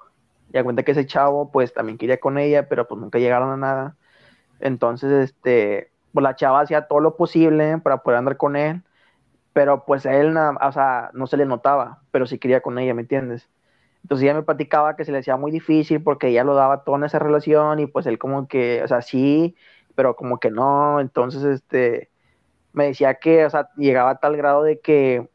y 0.54 0.58
a 0.58 0.64
cuenta 0.64 0.84
que 0.84 0.92
ese 0.92 1.06
chavo, 1.06 1.52
pues 1.52 1.74
también 1.74 1.98
quería 1.98 2.20
con 2.20 2.38
ella, 2.38 2.70
pero 2.70 2.88
pues 2.88 3.00
nunca 3.00 3.20
llegaron 3.20 3.52
a 3.52 3.58
nada. 3.58 3.96
Entonces, 4.64 5.12
este, 5.12 5.92
pues 6.14 6.24
la 6.24 6.36
chava 6.38 6.62
hacía 6.62 6.88
todo 6.88 7.02
lo 7.02 7.18
posible 7.18 7.80
para 7.80 8.04
poder 8.04 8.20
andar 8.20 8.38
con 8.38 8.56
él, 8.56 8.84
pero 9.54 9.86
pues 9.86 10.06
a 10.06 10.16
él, 10.16 10.36
o 10.38 10.72
sea, 10.72 11.12
no 11.14 11.28
se 11.28 11.38
le 11.38 11.46
notaba, 11.46 12.04
pero 12.12 12.26
sí 12.28 12.40
quería 12.40 12.62
con 12.62 12.80
ella, 12.80 12.94
¿me 12.94 13.04
entiendes? 13.04 13.50
Entonces 14.04 14.26
ella 14.26 14.36
me 14.36 14.44
platicaba 14.44 14.96
que 14.96 15.06
se 15.06 15.12
le 15.12 15.20
hacía 15.20 15.38
muy 15.38 15.52
difícil 15.52 16.04
porque 16.04 16.30
ella 16.30 16.44
lo 16.44 16.56
daba 16.56 16.84
todo 16.84 16.98
en 16.98 17.06
esa 17.06 17.20
relación 17.20 17.80
y 17.80 17.88
pues 17.88 18.06
él 18.08 18.20
como 18.20 18.48
que, 18.48 18.84
o 18.84 18.88
sea, 18.88 19.02
sí, 19.02 19.56
pero 19.96 20.16
como 20.16 20.40
que 20.40 20.52
no. 20.52 21.00
Entonces, 21.02 21.44
este, 21.44 22.12
me 22.74 22.86
decía 22.88 23.16
que, 23.16 23.46
o 23.46 23.50
sea, 23.50 23.70
llegaba 23.78 24.12
a 24.12 24.20
tal 24.20 24.38
grado 24.38 24.64
de 24.64 24.80
que, 24.82 25.30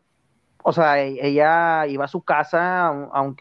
o 0.62 0.72
sea, 0.72 1.00
e-, 1.02 1.18
ella 1.26 1.86
iba 1.88 2.04
a 2.04 2.08
su 2.08 2.22
casa 2.24 2.92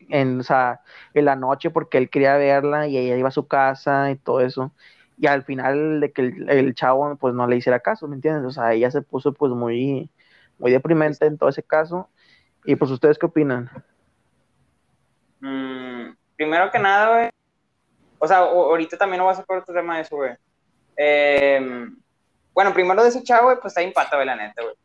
en, 0.10 0.39
o 0.41 0.43
sea, 0.43 0.82
en 1.13 1.26
la 1.26 1.36
noche 1.36 1.69
porque 1.71 1.97
él 1.97 2.10
quería 2.10 2.38
verla 2.38 2.88
y 2.88 2.97
ella 2.97 3.17
iba 3.17 3.30
a 3.30 3.32
su 3.32 3.47
casa 3.47 4.12
y 4.12 4.17
todo 4.17 4.41
eso. 4.41 4.73
Y 5.17 5.27
al 5.27 5.43
final 5.43 5.99
de 5.99 6.12
que 6.12 6.21
el, 6.21 6.75
chavo 6.75 7.15
pues 7.15 7.34
no 7.34 7.47
le 7.47 7.58
hiciera 7.58 7.80
caso, 7.80 8.08
¿me 8.08 8.15
entiendes? 8.15 8.45
O 8.45 8.51
sea, 8.51 8.73
ella 8.73 8.91
se 8.91 9.01
puso 9.01 9.34
pues 9.34 9.51
muy, 9.51 10.10
muy 10.60 10.71
deprimente 10.71 11.25
en 11.25 11.38
todo 11.38 11.49
ese 11.49 11.63
caso. 11.63 12.10
Y 12.65 12.75
pues, 12.75 12.91
¿ustedes 12.91 13.17
qué 13.17 13.25
opinan? 13.25 13.69
Mm, 15.39 16.15
primero 16.36 16.69
que 16.69 16.80
nada, 16.80 17.15
güey. 17.15 17.30
O 18.19 18.27
sea, 18.27 18.39
ahorita 18.39 18.97
también 18.97 19.19
no 19.19 19.25
vas 19.25 19.39
a 19.39 19.43
por 19.43 19.60
otro 19.60 19.73
tema 19.73 19.95
de 19.95 20.01
eso, 20.01 20.15
güey. 20.15 20.32
Em, 20.95 21.95
bueno, 22.53 22.73
primero 22.73 23.03
de 23.03 23.10
ese 23.10 23.23
chavo, 23.23 23.45
güey, 23.45 23.58
pues 23.62 23.71
está 23.71 23.82
empata, 23.82 24.15
güey, 24.17 24.25
la 24.25 24.36
neta, 24.36 24.63
güey. 24.63 24.75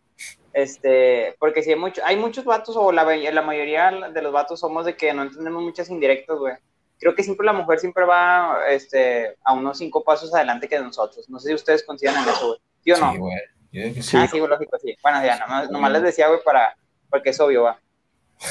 Este, 0.52 1.34
porque 1.38 1.62
si 1.62 1.70
hay, 1.70 1.78
mucho, 1.78 2.02
hay 2.04 2.16
muchos 2.16 2.44
vatos, 2.44 2.76
o 2.76 2.92
la, 2.92 3.04
la 3.04 3.42
mayoría 3.42 3.90
de 3.90 4.22
los 4.22 4.32
vatos 4.32 4.60
somos 4.60 4.84
de 4.84 4.96
que 4.96 5.12
no 5.14 5.22
entendemos 5.22 5.62
muchas 5.62 5.88
indirectas, 5.90 6.38
güey. 6.38 6.54
Creo 7.02 7.16
que 7.16 7.24
siempre 7.24 7.44
la 7.44 7.52
mujer 7.52 7.80
siempre 7.80 8.04
va 8.04 8.58
este, 8.68 9.36
a 9.42 9.54
unos 9.54 9.76
cinco 9.76 10.04
pasos 10.04 10.32
adelante 10.32 10.68
que 10.68 10.78
nosotros. 10.78 11.28
No 11.28 11.40
sé 11.40 11.48
si 11.48 11.54
ustedes 11.54 11.82
consideran 11.82 12.22
eso, 12.22 12.46
güey. 12.46 12.60
¿Sí 12.84 12.92
o 12.92 12.96
no? 12.96 13.12
Sí, 13.12 13.18
güey. 13.18 14.02
sí. 14.02 14.16
Ah, 14.16 14.28
sí, 14.28 14.38
lógico, 14.38 14.78
sí. 14.80 14.96
Bueno, 15.02 15.24
ya, 15.24 15.36
nomás, 15.36 15.68
nomás 15.68 15.90
les 15.90 16.02
decía, 16.02 16.28
güey, 16.28 16.38
para, 16.44 16.76
porque 17.10 17.30
es 17.30 17.40
obvio, 17.40 17.64
va. 17.64 17.80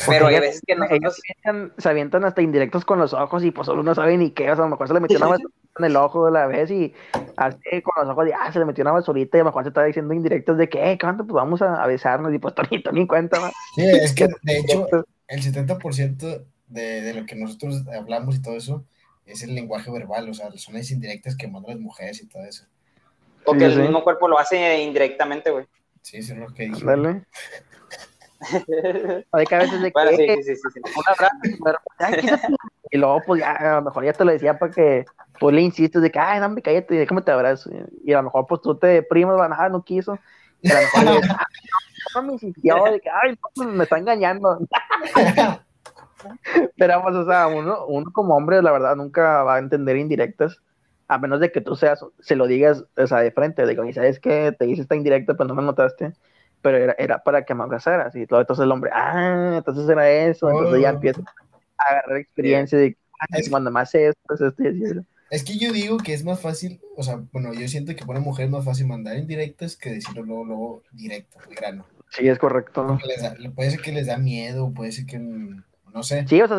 Pero 0.05 0.27
hay 0.27 0.41
veces 0.41 0.61
que 0.67 0.75
nosotros... 0.75 1.21
Ellos 1.45 1.73
se 1.77 1.89
avientan 1.89 2.25
hasta 2.25 2.41
indirectos 2.41 2.83
con 2.83 2.99
los 2.99 3.13
ojos 3.13 3.41
y 3.45 3.51
pues 3.51 3.67
solo 3.67 3.83
no 3.83 3.95
saben 3.95 4.19
ni 4.19 4.31
qué, 4.31 4.51
o 4.51 4.55
sea, 4.55 4.65
a 4.65 4.67
lo 4.67 4.71
mejor 4.71 4.89
se 4.89 4.93
le 4.95 4.99
metió 4.99 5.17
una 5.17 5.27
basurita 5.29 5.55
en 5.79 5.85
el 5.85 5.95
ojo 5.95 6.25
de 6.25 6.31
la 6.33 6.47
vez 6.47 6.69
y 6.71 6.93
así 7.37 7.81
con 7.81 7.93
los 8.03 8.09
ojos 8.09 8.25
de, 8.25 8.33
ah, 8.33 8.51
se 8.51 8.59
le 8.59 8.65
metió 8.65 8.81
una 8.81 8.91
basurita 8.91 9.37
y 9.37 9.39
a 9.39 9.43
lo 9.43 9.49
mejor 9.49 9.63
se 9.63 9.69
está 9.69 9.85
diciendo 9.85 10.13
indirectos 10.13 10.57
de 10.57 10.67
que, 10.67 10.91
eh, 10.91 10.97
¿cuánto? 10.99 11.23
Pues 11.23 11.35
vamos 11.35 11.61
a, 11.61 11.87
besarnos 11.87 12.33
y 12.33 12.39
pues 12.39 12.53
Tonito 12.55 12.91
ni 12.91 13.07
cuenta, 13.07 13.39
¿no? 13.39 13.47
Sí, 13.75 13.83
es 13.85 14.13
que 14.13 14.27
de 14.27 14.33
hecho 14.59 14.87
el 15.27 15.41
70% 15.41 16.45
de, 16.71 17.01
de 17.01 17.13
lo 17.13 17.25
que 17.25 17.35
nosotros 17.35 17.83
hablamos 17.87 18.35
y 18.35 18.41
todo 18.41 18.55
eso 18.55 18.85
es 19.25 19.43
el 19.43 19.55
lenguaje 19.55 19.91
verbal, 19.91 20.29
o 20.29 20.33
sea, 20.33 20.51
son 20.55 20.75
las 20.75 20.91
indirectas 20.91 21.35
que 21.35 21.47
mandan 21.47 21.75
las 21.75 21.81
mujeres 21.81 22.21
y 22.21 22.27
todo 22.27 22.43
eso. 22.43 22.65
Porque 23.45 23.65
el 23.65 23.79
mismo 23.79 24.03
cuerpo 24.03 24.27
lo 24.27 24.37
hace 24.37 24.81
indirectamente, 24.81 25.49
güey. 25.51 25.65
Sí, 26.01 26.17
eso 26.17 26.33
es 26.33 26.39
lo 26.39 26.47
que 26.53 26.63
dije. 26.63 26.85
Dale. 26.85 27.25
Hay 29.31 29.45
que 29.45 29.55
a 29.55 29.59
veces 29.59 29.81
de 29.81 29.91
que 29.91 30.43
sí, 30.43 30.55
sí, 30.55 30.61
sí, 30.73 30.81
un 30.97 31.03
abrazo, 31.07 32.57
y 32.89 32.97
luego 32.97 33.21
pues 33.25 33.41
ya, 33.41 33.51
a 33.51 33.75
lo 33.75 33.83
mejor 33.83 34.03
ya 34.03 34.13
te 34.13 34.25
lo 34.25 34.31
decía 34.31 34.57
para 34.57 34.71
que 34.71 35.05
pues 35.39 35.55
le 35.55 35.61
insistes 35.61 36.01
de 36.01 36.11
que, 36.11 36.19
ay, 36.19 36.39
no, 36.39 36.49
me 36.49 36.61
cállate, 36.61 36.95
déjame 36.95 37.21
te 37.21 37.31
abrazo. 37.31 37.69
Y 38.03 38.13
a 38.13 38.17
lo 38.17 38.23
mejor 38.23 38.47
pues 38.47 38.61
tú 38.61 38.77
te 38.77 38.87
deprimes, 38.87 39.35
nada, 39.37 39.69
no 39.69 39.83
quiso. 39.83 40.17
Y 40.61 40.71
a 40.71 40.75
lo 40.75 40.81
mejor 40.81 41.03
le 41.21 41.27
no 42.15 42.23
me 42.23 42.33
insistió, 42.33 42.83
de 42.83 42.99
que, 42.99 43.09
ay, 43.09 43.37
me 43.55 43.83
está 43.83 43.97
engañando. 43.97 44.59
Pero 46.77 46.99
vamos, 46.99 47.15
o 47.15 47.25
sea, 47.25 47.47
uno, 47.47 47.85
uno 47.87 48.11
como 48.13 48.35
hombre, 48.35 48.61
la 48.61 48.71
verdad, 48.71 48.95
nunca 48.95 49.43
va 49.43 49.55
a 49.55 49.59
entender 49.59 49.97
indirectas, 49.97 50.61
a 51.07 51.17
menos 51.17 51.39
de 51.39 51.51
que 51.51 51.61
tú 51.61 51.75
seas, 51.75 52.05
se 52.19 52.35
lo 52.35 52.47
digas, 52.47 52.85
o 52.97 53.07
sea, 53.07 53.19
de 53.19 53.31
frente, 53.31 53.65
de 53.65 53.75
que, 53.75 53.93
¿sabes 53.93 54.19
que 54.19 54.55
Te 54.57 54.65
dice 54.65 54.83
esta 54.83 54.95
indirecta, 54.95 55.35
pero 55.35 55.47
no 55.47 55.55
me 55.55 55.63
notaste 55.63 56.13
pero 56.61 56.77
era, 56.77 56.95
era 56.97 57.23
para 57.23 57.43
que 57.43 57.55
me 57.55 57.63
abrazaras 57.63 58.15
y 58.15 58.27
todo. 58.27 58.41
Entonces 58.41 58.63
el 58.63 58.71
hombre, 58.71 58.91
ah, 58.93 59.55
entonces 59.57 59.89
era 59.89 60.09
eso. 60.09 60.49
Entonces 60.49 60.81
ya 60.81 60.91
oh. 60.91 60.93
empieza 60.93 61.21
a 61.77 61.83
agarrar 61.83 62.17
experiencia 62.17 62.77
de 62.77 62.95
es, 63.29 63.49
cuando 63.49 63.71
más 63.71 63.93
es 63.93 64.15
esto 64.29 64.63
y 64.63 64.83
Es 65.29 65.43
que 65.43 65.57
yo 65.57 65.71
digo 65.71 65.97
que 65.97 66.13
es 66.13 66.23
más 66.23 66.39
fácil, 66.39 66.81
o 66.95 67.03
sea, 67.03 67.21
bueno, 67.31 67.53
yo 67.53 67.67
siento 67.67 67.95
que 67.95 68.05
para 68.05 68.19
una 68.19 68.25
mujer 68.25 68.45
es 68.45 68.51
más 68.51 68.65
fácil 68.65 68.87
mandar 68.87 69.17
indirectas 69.17 69.75
que 69.75 69.91
decirlo 69.91 70.23
luego, 70.23 70.45
luego 70.45 70.83
directo, 70.91 71.37
el 71.47 71.55
grano. 71.55 71.85
Sí, 72.09 72.27
es 72.27 72.39
correcto. 72.39 72.97
puede 73.55 73.71
ser 73.71 73.81
que 73.81 73.91
les 73.91 74.07
da 74.07 74.17
miedo, 74.17 74.71
puede 74.73 74.91
ser 74.91 75.05
que, 75.05 75.17
no 75.93 76.03
sé. 76.03 76.27
Sí, 76.27 76.41
o 76.41 76.47
sea, 76.47 76.57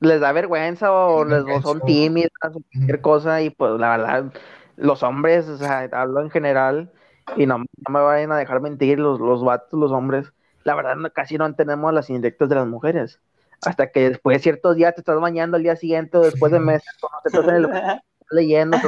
les 0.00 0.20
da 0.20 0.32
vergüenza 0.32 0.92
o, 0.92 1.24
les, 1.24 1.44
son 1.62 1.80
tímidas 1.82 2.30
o 2.42 2.60
cualquier 2.72 3.00
cosa 3.00 3.42
y 3.42 3.50
pues 3.50 3.72
la 3.78 3.96
verdad, 3.96 4.32
los 4.76 5.02
hombres, 5.02 5.48
o 5.48 5.58
sea, 5.58 5.88
hablo 5.92 6.22
en 6.22 6.30
general, 6.30 6.90
y 7.36 7.46
no, 7.46 7.58
me 7.58 8.00
vayan 8.00 8.32
a 8.32 8.38
dejar 8.38 8.60
mentir 8.60 8.98
los, 8.98 9.20
los 9.20 9.44
vatos, 9.44 9.78
los 9.78 9.92
hombres. 9.92 10.32
La 10.64 10.74
verdad, 10.74 10.96
casi 11.14 11.38
no 11.38 11.46
entendemos 11.46 11.92
las 11.92 12.10
indirectas 12.10 12.48
de 12.48 12.54
las 12.54 12.66
mujeres. 12.66 13.20
Hasta 13.62 13.90
que 13.90 14.08
después 14.08 14.38
de 14.38 14.42
ciertos 14.42 14.76
días 14.76 14.94
te 14.94 15.00
estás 15.00 15.20
bañando 15.20 15.56
al 15.56 15.62
día 15.62 15.76
siguiente 15.76 16.16
o 16.16 16.22
después 16.22 16.50
de 16.50 16.60
meses, 16.60 16.88
te 17.22 17.28
estás 17.28 17.48
en 17.48 17.54
el, 17.56 17.68
leyendo, 18.30 18.78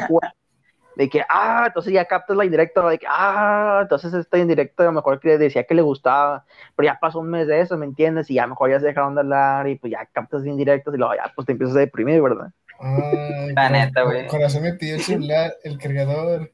de 0.96 1.09
que, 1.09 1.22
ah, 1.28 1.64
entonces 1.66 1.92
ya 1.92 2.05
captas 2.05 2.37
la 2.37 2.44
indirecta, 2.44 2.88
de 2.88 2.98
que, 2.98 3.07
ah, 3.09 3.81
entonces 3.83 4.12
esta 4.14 4.38
indirecta 4.38 4.83
a 4.83 4.87
lo 4.87 4.92
mejor 4.92 5.20
que 5.20 5.38
decía 5.38 5.64
que 5.64 5.74
le 5.74 5.83
gustaba, 5.83 6.44
pero 6.76 6.87
ya 6.87 6.98
pasó 7.00 7.20
un 7.20 7.31
mes 7.31 7.46
de 7.46 7.61
eso, 7.61 7.76
¿me 7.76 7.87
entiendes? 7.87 8.31
Y 8.31 8.35
ya 8.35 8.46
mejor 8.46 8.70
ya 8.70 8.81
se 8.81 8.87
dejaron 8.87 9.14
de 9.14 9.20
hablar 9.20 9.68
y 9.68 9.76
pues 9.76 9.90
ya 9.92 10.07
captas 10.12 10.44
indirectas 10.44 10.94
y 10.94 10.98
luego 10.98 11.14
ya 11.14 11.33
pues 11.35 11.46
te 11.46 11.52
empiezas 11.52 11.76
a 11.76 11.81
deprimir, 11.81 12.20
¿verdad? 12.20 12.48
Ay, 12.81 13.52
la 13.55 13.70
neta, 13.70 14.02
güey. 14.02 14.26
Corazón 14.26 14.62
me 14.62 14.74
pidió 14.74 14.96
el 14.96 15.02
celular, 15.02 15.55
el 15.62 15.78
cargador. 15.78 16.50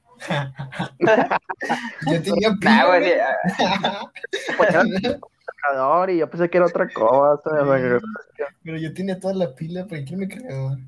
Yo 2.06 2.22
tenía 2.22 2.52
pila. 2.60 3.30
y 6.08 6.18
yo 6.18 6.30
pensé 6.30 6.50
que 6.50 6.58
era 6.58 6.66
otra 6.66 6.88
cosa. 6.88 7.40
Pero 8.64 8.76
yo 8.78 8.94
tenía 8.94 9.18
toda 9.18 9.34
la 9.34 9.54
pila, 9.54 9.86
¿para 9.86 10.04
qué 10.04 10.16
me 10.16 10.28
cargador? 10.28 10.78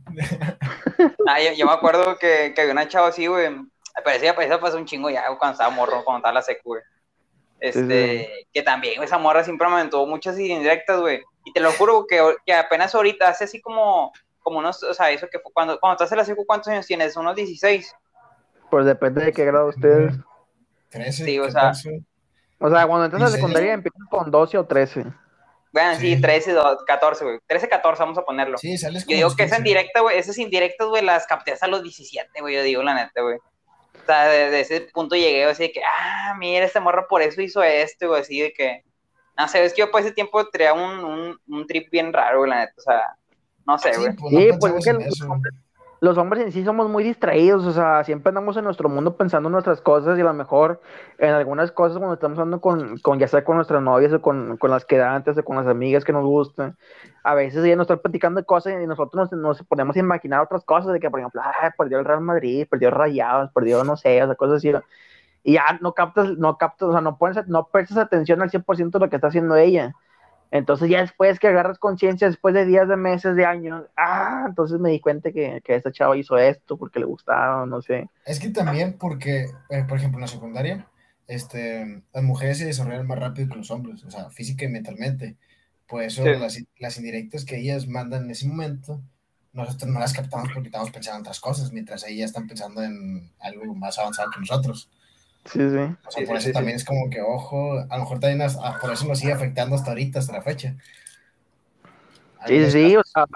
ah, 1.27 1.41
yo, 1.57 1.67
me 1.67 1.73
acuerdo 1.73 2.17
que, 2.19 2.53
que 2.55 2.61
había 2.61 2.73
una 2.73 2.89
chava 2.89 3.09
así, 3.09 3.27
güey. 3.27 3.49
Parecía, 4.05 4.35
parecía 4.35 4.61
pasó 4.61 4.77
un 4.77 4.87
chingo 4.87 5.11
ya 5.11 5.25
cuando 5.39 5.53
estaba 5.53 5.71
morro, 5.71 6.05
cuando 6.05 6.19
estaba 6.19 6.35
la 6.35 6.43
secu, 6.43 6.71
güey. 6.71 6.83
Este, 7.61 8.47
que 8.55 8.63
también, 8.63 9.03
esa 9.03 9.19
morra 9.19 9.45
siempre 9.45 9.69
me 9.69 9.75
aventó 9.75 10.07
muchas 10.07 10.39
indirectas, 10.39 10.99
güey. 11.01 11.23
Y 11.45 11.53
te 11.53 11.61
lo 11.61 11.71
juro 11.73 12.07
que, 12.07 12.37
que 12.47 12.55
apenas 12.55 12.95
ahorita, 12.95 13.29
hace 13.29 13.45
así 13.45 13.61
como, 13.61 14.13
como 14.41 14.59
unos, 14.59 14.83
o 14.83 14.95
sea, 14.95 15.11
eso 15.11 15.29
que 15.31 15.39
fue 15.39 15.53
cuando, 15.53 15.79
cuando 15.79 15.95
estás 15.95 16.11
en 16.13 16.19
la 16.19 16.25
secu, 16.25 16.47
¿cuántos 16.47 16.69
años 16.69 16.87
tienes? 16.87 17.17
Unos 17.17 17.37
16. 17.37 17.95
Pues 18.71 18.87
depende 18.87 19.25
de 19.25 19.33
qué 19.33 19.45
grado 19.45 19.69
ustedes. 19.69 20.15
13, 20.91 21.25
sí, 21.25 21.39
o 21.39 21.51
sea. 21.51 21.73
O 22.59 22.69
sea, 22.69 22.87
cuando 22.87 23.07
entras 23.07 23.23
a 23.23 23.25
la 23.27 23.31
secundaria 23.31 23.73
empiezas 23.73 24.03
con 24.11 24.31
12 24.31 24.59
o 24.59 24.67
13. 24.67 25.07
Bueno, 25.73 25.99
sí, 25.99 26.21
13, 26.21 26.57
14, 26.87 27.25
güey. 27.25 27.39
13, 27.47 27.69
14, 27.69 28.03
vamos 28.03 28.19
a 28.19 28.23
ponerlo. 28.23 28.59
Sí, 28.59 28.77
sales 28.77 29.07
Yo 29.07 29.17
digo 29.17 29.37
que 29.37 29.45
es 29.45 29.53
en 29.53 29.63
directa, 29.63 30.01
güey. 30.01 30.19
Esas 30.19 30.37
indirectas, 30.39 30.89
güey, 30.89 31.05
las 31.05 31.27
capté 31.27 31.53
hasta 31.53 31.69
los 31.69 31.83
17, 31.83 32.41
güey. 32.41 32.57
Yo 32.57 32.63
digo, 32.63 32.83
la 32.83 32.95
neta, 32.95 33.23
güey. 33.23 33.39
O 33.39 34.07
sea, 34.07 34.27
desde 34.27 34.61
ese 34.61 34.81
punto 34.93 35.15
llegué 35.15 35.45
así 35.45 35.65
de 35.65 35.73
que, 35.73 35.83
ah, 35.85 36.35
mira, 36.39 36.65
este 36.65 36.81
morro 36.81 37.07
por 37.09 37.23
eso 37.23 37.41
hizo 37.41 37.63
esto, 37.63 38.09
güey, 38.09 38.21
así 38.21 38.41
de 38.41 38.53
que. 38.53 38.85
No 39.39 39.49
sé, 39.49 39.65
es 39.65 39.73
que 39.73 39.81
yo 39.81 39.91
por 39.91 40.01
ese 40.01 40.13
tiempo 40.13 40.47
traía 40.51 40.75
un, 40.75 41.05
un, 41.05 41.41
un 41.47 41.67
trip 41.67 41.91
bien 41.91 42.13
raro, 42.13 42.39
güey, 42.39 42.51
la 42.51 42.61
neta. 42.61 42.75
O 42.77 42.83
sea, 42.83 43.17
no 43.67 43.79
sé, 43.79 43.97
güey. 43.97 44.13
Sí, 44.29 44.51
pues, 44.59 44.75
es 44.75 44.85
que 44.85 44.93
los 46.01 46.17
hombres 46.17 46.43
en 46.43 46.51
sí 46.51 46.65
somos 46.65 46.89
muy 46.89 47.05
distraídos, 47.05 47.67
o 47.67 47.73
sea, 47.73 48.03
siempre 48.05 48.31
andamos 48.31 48.57
en 48.57 48.65
nuestro 48.65 48.89
mundo 48.89 49.17
pensando 49.17 49.49
en 49.49 49.53
nuestras 49.53 49.83
cosas 49.83 50.17
y 50.17 50.23
a 50.23 50.25
lo 50.25 50.33
mejor 50.33 50.81
en 51.19 51.31
algunas 51.31 51.73
cosas 51.73 51.99
cuando 51.99 52.15
estamos 52.15 52.39
hablando 52.39 52.61
con, 52.61 52.97
con 52.99 53.19
ya 53.19 53.29
sea 53.29 53.45
con 53.45 53.57
nuestras 53.57 53.83
novias 53.83 54.13
o 54.15 54.23
con, 54.23 54.57
con 54.57 54.71
las 54.71 54.87
quedantes 54.87 55.37
o 55.37 55.45
con 55.45 55.57
las 55.57 55.67
amigas 55.67 56.05
que 56.05 56.15
nos 56.15 56.25
gustan, 56.25 56.77
a 57.23 57.35
veces 57.35 57.63
ella 57.65 57.77
nos 57.77 57.85
está 57.85 57.99
platicando 57.99 58.43
cosas 58.47 58.75
y 58.83 58.87
nosotros 58.87 59.31
nos, 59.31 59.41
nos, 59.41 59.63
ponemos 59.65 59.95
a 59.95 59.99
imaginar 59.99 60.41
otras 60.41 60.65
cosas, 60.65 60.93
de 60.95 61.01
que 61.01 61.11
por 61.11 61.21
ejemplo, 61.21 61.43
ah, 61.45 61.75
perdió 61.77 61.99
el 61.99 62.07
Real 62.07 62.23
Madrid, 62.23 62.67
perdió 62.69 62.91
Rayados, 62.91 63.51
perdió 63.53 63.85
no 63.85 63.97
sé, 63.97 64.23
o 64.23 64.27
sea, 64.27 64.35
cosas 64.37 64.57
así, 64.57 64.73
y 65.43 65.55
ya 65.55 65.79
no 65.83 65.93
captas, 65.93 66.39
no 66.39 66.57
captas, 66.57 66.89
o 66.89 66.93
sea, 66.93 67.03
no 67.03 67.19
pones, 67.19 67.47
no 67.47 67.67
prestas 67.67 67.99
atención 67.99 68.41
al 68.41 68.51
100% 68.51 68.91
de 68.91 68.99
lo 69.05 69.11
que 69.11 69.17
está 69.17 69.29
haciendo 69.29 69.57
ella 69.57 69.95
Entonces 70.51 70.91
ya 70.91 71.01
después 71.01 71.39
que 71.39 71.47
agarras 71.47 71.79
conciencia, 71.79 72.27
después 72.29 72.55
de 72.55 72.67
días, 72.67 72.89
de 72.89 72.97
meses, 72.97 73.37
de 73.37 73.45
años, 73.45 73.85
ah, 73.97 74.47
entonces 74.49 74.81
me 74.81 74.91
di 74.91 75.01
cuenta 75.01 75.31
que, 75.31 75.61
que 75.65 75.77
esta 75.77 75.93
chava 75.93 76.17
hizo 76.17 76.37
esto 76.39 76.77
porque 76.77 76.99
le 76.99 77.07
gustaba, 77.07 77.65
no 77.67 77.81
sé. 77.83 78.09
Es 78.27 78.41
que 78.41 78.51
también 78.51 78.97
porque, 78.99 79.47
eh, 79.69 79.85
por 79.89 79.99
ejemplo, 79.99 80.19
en 80.19 80.23
la 80.23 80.27
secundaria, 80.27 80.87
este, 81.29 82.03
las 82.13 82.25
mujeres 82.25 82.59
se 82.59 82.65
desarrollan 82.65 83.07
más 83.07 83.19
rápido 83.19 83.49
que 83.49 83.57
los 83.57 83.71
hombres, 83.71 84.03
o 84.05 84.11
sea, 84.11 84.31
física 84.31 84.65
y 84.65 84.69
mentalmente. 84.69 85.37
Pues 85.87 86.19
eso, 86.19 86.25
las, 86.25 86.61
las 86.79 86.99
indirectas 86.99 87.45
que 87.45 87.59
ellas 87.59 87.87
mandan 87.87 88.25
en 88.25 88.31
ese 88.31 88.49
momento, 88.49 89.01
nosotros 89.53 89.91
no 89.91 90.01
las 90.01 90.13
captamos 90.13 90.49
porque 90.53 90.69
estamos 90.69 90.91
pensando 90.91 91.19
en 91.19 91.23
otras 91.23 91.41
cosas, 91.41 91.73
mientras 91.73 92.05
ellas 92.07 92.31
están 92.31 92.49
pensando 92.49 92.83
en 92.83 93.33
algo 93.41 93.75
más 93.75 93.99
avanzado 93.99 94.31
que 94.31 94.41
nosotros. 94.41 94.91
Sí, 95.45 95.59
sí. 95.59 95.97
O 96.07 96.11
sea, 96.11 96.27
por 96.27 96.37
eso 96.37 96.53
también 96.53 96.77
es 96.77 96.85
como 96.85 97.09
que, 97.11 97.21
ojo, 97.23 97.79
a 97.89 97.97
lo 97.97 98.03
mejor 98.03 98.21
también 98.21 98.43
ah, 98.43 98.79
por 98.81 98.93
eso 98.93 99.07
nos 99.07 99.19
sigue 99.19 99.33
afectando 99.33 99.75
hasta 99.75 99.91
ahorita, 99.91 100.19
hasta 100.19 100.35
la 100.35 100.43
fecha. 100.43 100.77
Sí, 102.47 102.71
sí, 102.71 102.97
o 102.97 103.03
sea, 103.05 103.27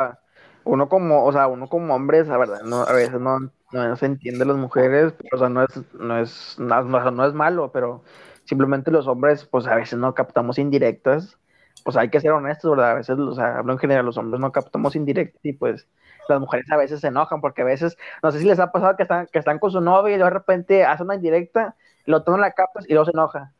uno 0.64 0.88
como, 0.88 1.24
o 1.24 1.32
sea, 1.32 1.46
uno 1.46 1.68
como 1.68 1.94
hombre, 1.94 2.24
la 2.24 2.36
verdad, 2.38 2.62
no, 2.62 2.82
a 2.82 2.92
veces 2.92 3.20
no, 3.20 3.50
no 3.72 3.96
se 3.96 4.06
entiende 4.06 4.44
las 4.44 4.56
mujeres, 4.56 5.14
o 5.32 5.38
sea, 5.38 5.48
no 5.48 5.64
es, 5.64 5.94
no 5.94 6.18
es, 6.18 6.56
no, 6.58 7.10
no 7.10 7.26
es 7.26 7.34
malo, 7.34 7.70
pero 7.72 8.02
simplemente 8.44 8.90
los 8.90 9.06
hombres, 9.06 9.44
pues 9.44 9.66
a 9.66 9.74
veces 9.74 9.98
no 9.98 10.14
captamos 10.14 10.58
indirectas, 10.58 11.38
pues 11.84 11.96
hay 11.96 12.08
que 12.08 12.20
ser 12.20 12.32
honestos, 12.32 12.70
¿verdad? 12.70 12.92
A 12.92 12.94
veces, 12.94 13.18
o 13.18 13.34
sea, 13.34 13.58
hablo 13.58 13.72
en 13.72 13.78
general, 13.78 14.06
los 14.06 14.16
hombres 14.16 14.40
no 14.40 14.52
captamos 14.52 14.96
indirectas 14.96 15.44
y 15.44 15.52
pues 15.52 15.86
las 16.28 16.40
mujeres 16.40 16.70
a 16.70 16.76
veces 16.76 17.00
se 17.00 17.08
enojan 17.08 17.42
porque 17.42 17.62
a 17.62 17.66
veces, 17.66 17.98
no 18.22 18.32
sé 18.32 18.38
si 18.38 18.46
les 18.46 18.58
ha 18.58 18.72
pasado 18.72 18.96
que 18.96 19.02
están, 19.02 19.26
que 19.26 19.38
están 19.38 19.58
con 19.58 19.70
su 19.70 19.82
novia 19.82 20.14
y 20.14 20.18
de 20.18 20.30
repente 20.30 20.84
hacen 20.84 21.06
una 21.06 21.16
indirecta 21.16 21.76
lo 22.04 22.22
toman 22.22 22.40
la 22.40 22.52
capa 22.52 22.80
y 22.86 22.92
luego 22.92 23.06
se 23.06 23.12
enoja. 23.12 23.52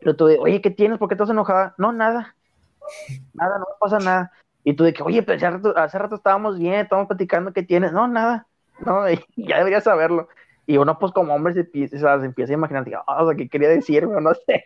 Pero 0.00 0.16
tú 0.16 0.26
oye, 0.26 0.60
¿qué 0.60 0.70
tienes? 0.70 0.98
¿Por 0.98 1.08
qué 1.08 1.14
estás 1.14 1.30
enojada? 1.30 1.74
No, 1.78 1.92
nada. 1.92 2.34
Nada, 3.34 3.58
no 3.58 3.66
pasa 3.80 3.98
nada. 3.98 4.32
Y 4.64 4.74
tú 4.74 4.84
de 4.84 4.92
que, 4.92 5.02
oye, 5.02 5.22
pero 5.22 5.36
hace 5.36 5.50
rato, 5.50 5.76
hace 5.76 5.98
rato 5.98 6.14
estábamos 6.16 6.58
bien, 6.58 6.74
estábamos 6.74 7.08
platicando, 7.08 7.52
¿qué 7.52 7.62
tienes? 7.62 7.92
No, 7.92 8.06
nada. 8.08 8.46
No, 8.84 9.04
ya 9.36 9.58
deberías 9.58 9.84
saberlo. 9.84 10.28
Y 10.66 10.76
uno, 10.76 10.98
pues, 10.98 11.12
como 11.12 11.34
hombre, 11.34 11.54
se 11.54 11.60
empieza, 11.60 12.20
se 12.20 12.26
empieza 12.26 12.52
a 12.52 12.54
imaginar, 12.54 12.84
oh, 13.06 13.24
o 13.24 13.28
sea, 13.28 13.36
¿qué 13.36 13.48
quería 13.48 13.68
decirme? 13.68 14.20
No 14.20 14.32
sé. 14.46 14.64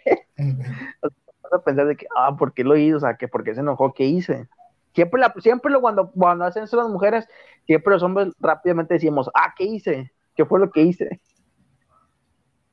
Vas 1.42 1.52
a 1.52 1.58
pensar 1.62 1.86
de 1.86 1.96
que, 1.96 2.06
ah, 2.16 2.36
¿por 2.36 2.52
qué 2.52 2.64
lo 2.64 2.76
hizo? 2.76 2.98
O 2.98 3.00
sea, 3.00 3.16
que 3.16 3.28
¿por 3.28 3.44
qué 3.44 3.54
se 3.54 3.60
enojó? 3.60 3.94
¿Qué 3.94 4.04
hice? 4.04 4.48
Siempre, 4.94 5.20
la, 5.20 5.32
siempre 5.38 5.70
lo, 5.70 5.80
cuando, 5.80 6.10
cuando 6.10 6.44
hacen 6.44 6.64
eso 6.64 6.76
las 6.76 6.88
mujeres, 6.88 7.28
siempre 7.66 7.92
los 7.92 8.02
hombres 8.02 8.28
rápidamente 8.40 8.94
decimos, 8.94 9.30
ah, 9.34 9.54
¿qué 9.56 9.64
hice? 9.64 10.12
¿Qué 10.34 10.44
fue 10.44 10.58
lo 10.58 10.70
que 10.70 10.82
hice? 10.82 11.20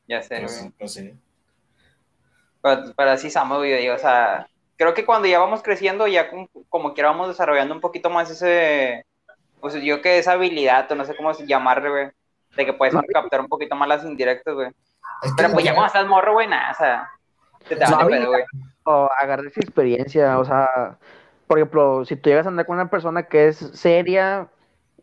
Ya 0.07 0.21
sé, 0.21 0.39
pues, 0.39 0.69
pues 0.77 0.93
sí. 0.93 1.13
Pero, 2.61 2.93
así 3.11 3.27
estamos, 3.27 3.57
güey, 3.57 3.89
o 3.89 3.97
sea, 3.97 4.47
creo 4.77 4.93
que 4.93 5.05
cuando 5.05 5.27
ya 5.27 5.39
vamos 5.39 5.61
creciendo, 5.61 6.07
ya 6.07 6.29
como, 6.29 6.49
como 6.69 6.93
quiera 6.93 7.09
vamos 7.09 7.27
desarrollando 7.27 7.75
un 7.75 7.81
poquito 7.81 8.09
más 8.09 8.29
ese, 8.29 9.05
pues 9.59 9.73
yo 9.83 10.01
que 10.01 10.17
esa 10.17 10.33
habilidad, 10.33 10.89
o 10.91 10.95
no 10.95 11.05
sé 11.05 11.15
cómo 11.15 11.31
llamarle, 11.33 11.89
güey, 11.89 12.11
de 12.55 12.65
que 12.65 12.73
puedes 12.73 12.95
captar 13.13 13.41
un 13.41 13.47
poquito 13.47 13.75
más 13.75 13.87
las 13.87 14.05
indirectas, 14.05 14.53
güey. 14.53 14.69
Pero 15.35 15.51
pues 15.51 15.65
ya 15.65 15.73
cuando 15.73 15.87
estás 15.87 16.07
morro, 16.07 16.33
güey, 16.33 16.47
nada, 16.47 16.71
o 16.71 16.75
sea, 16.75 17.11
te, 17.67 17.75
te 17.75 17.85
va 17.85 18.05
pedo, 18.07 18.27
güey. 18.27 18.43
O 18.85 19.09
agarrar 19.19 19.45
esa 19.45 19.61
experiencia, 19.61 20.39
o 20.39 20.45
sea, 20.45 20.97
por 21.47 21.57
ejemplo, 21.57 22.05
si 22.05 22.15
tú 22.15 22.29
llegas 22.29 22.45
a 22.45 22.49
andar 22.49 22.65
con 22.65 22.75
una 22.75 22.89
persona 22.89 23.23
que 23.23 23.47
es 23.47 23.57
seria, 23.57 24.47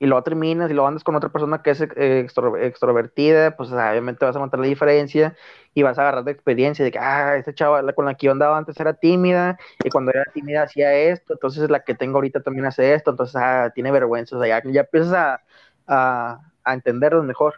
y 0.00 0.06
luego 0.06 0.24
terminas 0.24 0.70
y 0.70 0.74
luego 0.74 0.88
andas 0.88 1.04
con 1.04 1.14
otra 1.14 1.28
persona 1.28 1.62
que 1.62 1.70
es 1.70 1.80
eh, 1.82 2.26
extrovertida, 2.62 3.54
pues 3.54 3.70
obviamente 3.70 4.24
vas 4.24 4.34
a 4.34 4.38
montar 4.38 4.58
la 4.58 4.66
diferencia 4.66 5.36
y 5.74 5.82
vas 5.82 5.98
a 5.98 6.02
agarrar 6.02 6.24
de 6.24 6.32
experiencia 6.32 6.82
de 6.82 6.90
que, 6.90 6.98
ah, 6.98 7.36
esta 7.36 7.54
chava 7.54 7.92
con 7.92 8.06
la 8.06 8.14
que 8.14 8.26
yo 8.26 8.32
andaba 8.32 8.56
antes 8.56 8.80
era 8.80 8.94
tímida 8.94 9.58
y 9.84 9.90
cuando 9.90 10.10
era 10.10 10.24
tímida 10.32 10.62
hacía 10.62 10.94
esto, 10.94 11.34
entonces 11.34 11.68
la 11.68 11.84
que 11.84 11.94
tengo 11.94 12.16
ahorita 12.16 12.40
también 12.42 12.64
hace 12.64 12.94
esto, 12.94 13.10
entonces 13.10 13.36
ah, 13.36 13.70
tiene 13.74 13.92
vergüenza, 13.92 14.38
o 14.38 14.42
sea, 14.42 14.48
ya, 14.48 14.70
ya 14.72 14.80
empiezas 14.80 15.12
a, 15.12 15.42
a, 15.86 16.40
a, 16.64 16.74
entenderlo 16.74 17.22
mejor. 17.22 17.56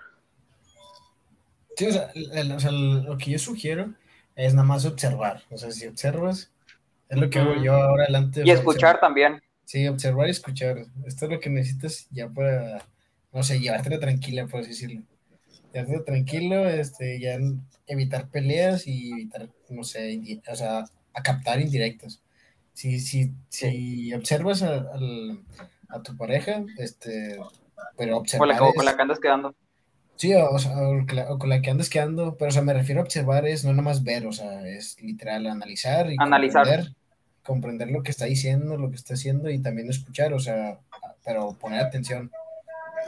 Sí, 1.76 1.86
o 1.86 1.92
sea, 1.92 2.10
o 2.56 2.60
sea, 2.60 2.72
lo 2.72 3.16
que 3.18 3.30
yo 3.30 3.38
sugiero 3.38 3.90
es 4.34 4.52
nada 4.52 4.66
más 4.66 4.84
observar, 4.84 5.44
o 5.48 5.56
sea, 5.56 5.70
si 5.70 5.86
observas, 5.86 6.50
es 7.08 7.18
lo 7.20 7.30
que 7.30 7.38
hago 7.38 7.54
yo 7.62 7.74
ahora 7.74 8.02
adelante. 8.02 8.42
Y 8.44 8.50
escuchar 8.50 8.98
también. 8.98 9.40
Sí, 9.64 9.86
observar 9.86 10.28
y 10.28 10.32
escuchar. 10.32 10.78
Esto 11.06 11.26
es 11.26 11.30
lo 11.30 11.40
que 11.40 11.50
necesitas 11.50 12.06
ya 12.10 12.28
para, 12.28 12.84
no 13.32 13.42
sé, 13.42 13.60
llevártelo 13.60 13.98
tranquila, 13.98 14.46
por 14.46 14.66
decirlo. 14.66 15.02
Llevártelo 15.72 16.04
tranquilo, 16.04 16.68
este, 16.68 17.20
ya 17.20 17.38
evitar 17.86 18.28
peleas 18.28 18.86
y 18.86 19.12
evitar, 19.12 19.48
no 19.70 19.84
sé, 19.84 20.20
o 20.46 20.54
sea, 20.54 20.84
a 21.14 21.22
captar 21.22 21.60
indirectos. 21.60 22.22
Si, 22.74 23.00
si, 23.00 23.32
si 23.48 24.12
observas 24.14 24.62
a, 24.62 24.86
a, 25.88 26.02
tu 26.02 26.16
pareja, 26.16 26.64
este, 26.78 27.38
pero 27.96 28.18
observar. 28.18 28.62
O, 28.62 28.72
con 28.72 28.84
la 28.84 28.96
que 28.96 29.02
andas 29.02 29.20
quedando. 29.20 29.54
Sí, 30.16 30.32
o, 30.34 30.48
con 31.38 31.48
la 31.48 31.60
que 31.60 31.70
andas 31.70 31.90
quedando, 31.90 32.36
pero 32.36 32.48
o 32.48 32.52
sea, 32.52 32.62
me 32.62 32.74
refiero 32.74 33.00
a 33.00 33.04
observar, 33.04 33.46
es 33.46 33.64
no 33.64 33.70
nada 33.70 33.82
más 33.82 34.02
ver, 34.02 34.26
o 34.26 34.32
sea, 34.32 34.66
es 34.66 35.00
literal 35.02 35.46
analizar 35.46 36.10
y 36.10 36.16
analizar 36.18 36.64
comprender 36.64 37.01
lo 37.46 38.02
que 38.02 38.10
está 38.10 38.26
diciendo, 38.26 38.76
lo 38.76 38.90
que 38.90 38.96
está 38.96 39.14
haciendo 39.14 39.50
y 39.50 39.58
también 39.58 39.90
escuchar, 39.90 40.32
o 40.32 40.40
sea, 40.40 40.78
pero 41.24 41.56
poner 41.58 41.80
atención. 41.80 42.30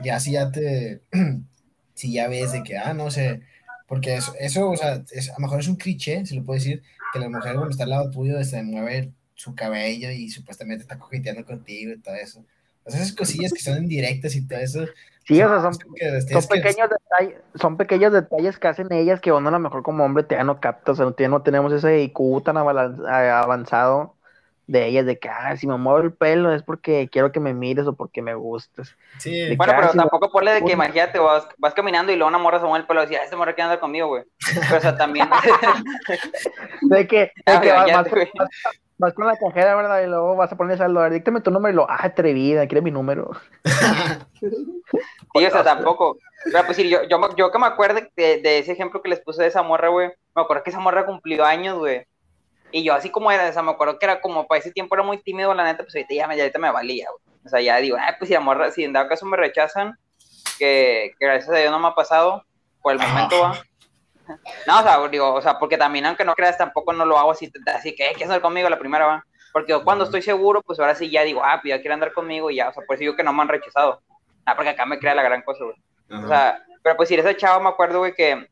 Ya 0.02 0.18
si 0.18 0.32
ya 0.32 0.50
te, 0.50 1.00
si 1.94 2.12
ya 2.12 2.28
ves 2.28 2.52
de 2.52 2.62
que, 2.62 2.76
ah, 2.76 2.94
no 2.94 3.10
sé, 3.10 3.42
porque 3.86 4.16
eso, 4.16 4.34
eso 4.38 4.70
o 4.70 4.76
sea, 4.76 5.02
es, 5.12 5.30
a 5.30 5.34
lo 5.34 5.40
mejor 5.40 5.60
es 5.60 5.68
un 5.68 5.76
cliché, 5.76 6.26
se 6.26 6.34
lo 6.34 6.44
puede 6.44 6.60
decir, 6.60 6.82
que 7.12 7.20
la 7.20 7.28
mujer 7.28 7.54
cuando 7.54 7.70
está 7.70 7.84
al 7.84 7.90
lado 7.90 8.10
tuyo 8.10 8.42
se 8.42 8.62
mueve 8.62 9.12
su 9.34 9.54
cabello 9.54 10.10
y 10.10 10.30
supuestamente 10.30 10.82
está 10.82 10.98
coqueteando 10.98 11.44
contigo 11.44 11.92
y 11.92 12.00
todo 12.00 12.14
eso. 12.14 12.44
O 12.84 12.90
sea, 12.90 13.00
esas 13.00 13.14
cosillas 13.14 13.52
que 13.52 13.60
son 13.60 13.78
indirectas 13.78 14.34
y 14.36 14.46
todo 14.46 14.58
eso. 14.58 14.84
Sí, 15.26 15.40
o 15.40 15.48
sea, 15.48 15.60
son, 15.62 15.74
son 15.74 16.48
pequeños 16.48 16.90
detalles, 16.90 17.40
son 17.54 17.76
pequeños 17.78 18.12
detalles 18.12 18.58
que 18.58 18.68
hacen 18.68 18.92
ellas 18.92 19.20
que 19.20 19.32
uno 19.32 19.48
a 19.48 19.52
lo 19.52 19.58
mejor 19.58 19.82
como 19.82 20.04
hombre 20.04 20.24
te 20.24 20.42
no 20.44 20.60
capta, 20.60 20.92
o 20.92 20.94
sea, 20.94 21.06
no, 21.06 21.28
no 21.28 21.42
tenemos 21.42 21.72
ese 21.72 22.02
IQ 22.02 22.42
tan 22.44 22.58
avanzado 22.58 24.16
de 24.66 24.86
ellas, 24.86 25.04
de 25.04 25.18
que, 25.18 25.28
ah, 25.28 25.56
si 25.56 25.66
me 25.66 25.76
muevo 25.76 25.98
el 25.98 26.12
pelo 26.12 26.52
es 26.52 26.62
porque 26.62 27.08
quiero 27.10 27.32
que 27.32 27.40
me 27.40 27.52
mires 27.52 27.86
o 27.86 27.94
porque 27.94 28.22
me 28.22 28.34
gustes. 28.34 28.96
Sí. 29.18 29.54
Bueno, 29.56 29.74
pero 29.76 29.92
tampoco 29.92 30.30
ponle 30.30 30.52
de 30.52 30.64
que, 30.64 30.72
imagínate, 30.72 31.18
vas, 31.18 31.46
vas, 31.58 31.74
caminando 31.74 32.12
y 32.12 32.16
luego 32.16 32.28
una 32.28 32.38
morra 32.38 32.60
se 32.60 32.64
mueve 32.64 32.80
el 32.80 32.86
pelo 32.86 33.02
y 33.02 33.06
decía, 33.06 33.22
este 33.22 33.36
morra 33.36 33.54
quiere 33.54 33.64
andar 33.64 33.80
conmigo, 33.80 34.08
güey. 34.08 34.24
Pero, 34.54 34.78
o 34.78 34.80
sea, 34.80 34.96
también... 34.96 35.28
de 36.82 37.06
que, 37.06 37.32
de 37.46 37.60
que 37.60 37.72
vas, 37.72 38.08
vas, 38.98 39.12
con 39.12 39.26
la 39.26 39.36
cajera, 39.36 39.76
¿verdad? 39.76 40.02
Y 40.02 40.06
luego 40.06 40.36
vas 40.36 40.52
a 40.52 40.56
poner 40.56 40.78
saldo, 40.78 41.00
a 41.00 41.04
ver, 41.04 41.12
díctame 41.12 41.42
tu 41.42 41.50
número 41.50 41.72
y 41.72 41.76
lo, 41.76 41.90
ah, 41.90 41.98
atrevida, 42.00 42.66
quiere 42.66 42.80
mi 42.80 42.90
número. 42.90 43.32
sí, 44.40 45.46
o 45.46 45.50
sea, 45.50 45.62
tampoco. 45.62 46.16
Pero 46.44 46.64
pues 46.64 46.76
sí, 46.76 46.88
yo, 46.88 47.02
yo, 47.04 47.18
yo 47.36 47.50
que 47.50 47.58
me 47.58 47.66
acuerdo 47.66 48.00
de, 48.16 48.40
de 48.40 48.58
ese 48.58 48.72
ejemplo 48.72 49.02
que 49.02 49.10
les 49.10 49.20
puse 49.20 49.42
de 49.42 49.48
esa 49.48 49.62
morra, 49.62 49.88
güey, 49.88 50.08
me 50.34 50.42
acuerdo 50.42 50.62
que 50.62 50.70
esa 50.70 50.80
morra 50.80 51.04
cumplió 51.04 51.44
años, 51.44 51.78
güey. 51.78 52.06
Y 52.76 52.82
yo 52.82 52.92
así 52.92 53.08
como 53.08 53.30
era, 53.30 53.48
o 53.48 53.52
sea, 53.52 53.62
me 53.62 53.70
acuerdo 53.70 54.00
que 54.00 54.04
era 54.04 54.20
como 54.20 54.48
para 54.48 54.58
ese 54.58 54.72
tiempo 54.72 54.96
era 54.96 55.04
muy 55.04 55.18
tímido, 55.18 55.54
la 55.54 55.62
neta, 55.62 55.84
pues 55.84 55.94
ahorita 55.94 56.12
ya 56.12 56.26
me, 56.26 56.34
ahorita 56.34 56.58
me 56.58 56.72
valía, 56.72 57.06
güey. 57.08 57.38
O 57.46 57.48
sea, 57.48 57.60
ya 57.60 57.76
digo, 57.76 57.96
ah, 58.00 58.16
pues 58.18 58.28
si, 58.28 58.34
amor, 58.34 58.68
si 58.72 58.82
en 58.82 58.92
dado 58.92 59.06
caso 59.06 59.24
me 59.26 59.36
rechazan, 59.36 59.96
que, 60.58 61.14
que, 61.16 61.24
gracias 61.24 61.50
a 61.50 61.58
Dios 61.58 61.70
no 61.70 61.78
me 61.78 61.86
ha 61.86 61.94
pasado, 61.94 62.44
por 62.82 62.94
el 62.94 62.98
momento 62.98 63.40
va. 63.40 63.62
No, 64.66 64.80
o 64.80 64.82
sea, 64.82 65.06
digo, 65.06 65.34
o 65.34 65.40
sea, 65.40 65.56
porque 65.60 65.78
también 65.78 66.04
aunque 66.04 66.24
no 66.24 66.34
creas, 66.34 66.58
tampoco 66.58 66.92
no 66.92 67.04
lo 67.04 67.16
hago 67.16 67.30
así, 67.30 67.48
así 67.66 67.94
que, 67.94 68.12
¿qué 68.18 68.24
hacer 68.24 68.40
conmigo 68.40 68.68
la 68.68 68.80
primera 68.80 69.06
va? 69.06 69.26
Porque 69.52 69.78
cuando 69.84 70.02
estoy 70.02 70.22
seguro, 70.22 70.60
pues 70.60 70.80
ahora 70.80 70.96
sí 70.96 71.08
ya 71.08 71.22
digo, 71.22 71.42
ah, 71.44 71.60
pues 71.62 71.70
ya 71.70 71.80
quiere 71.80 71.94
andar 71.94 72.12
conmigo 72.12 72.50
y 72.50 72.56
ya, 72.56 72.70
o 72.70 72.72
sea, 72.72 72.82
por 72.84 72.96
eso 72.96 73.02
digo 73.02 73.14
que 73.14 73.22
no 73.22 73.32
me 73.32 73.42
han 73.42 73.48
rechazado. 73.50 74.02
Ah, 74.46 74.56
porque 74.56 74.70
acá 74.70 74.84
me 74.84 74.98
crea 74.98 75.14
la 75.14 75.22
gran 75.22 75.42
cosa, 75.42 75.62
güey. 75.62 75.76
O 76.24 76.26
sea, 76.26 76.60
pero 76.82 76.96
pues 76.96 77.08
si 77.08 77.14
esa 77.14 77.36
chava 77.36 77.60
me 77.60 77.68
acuerdo, 77.68 78.00
güey, 78.00 78.14
que, 78.14 78.48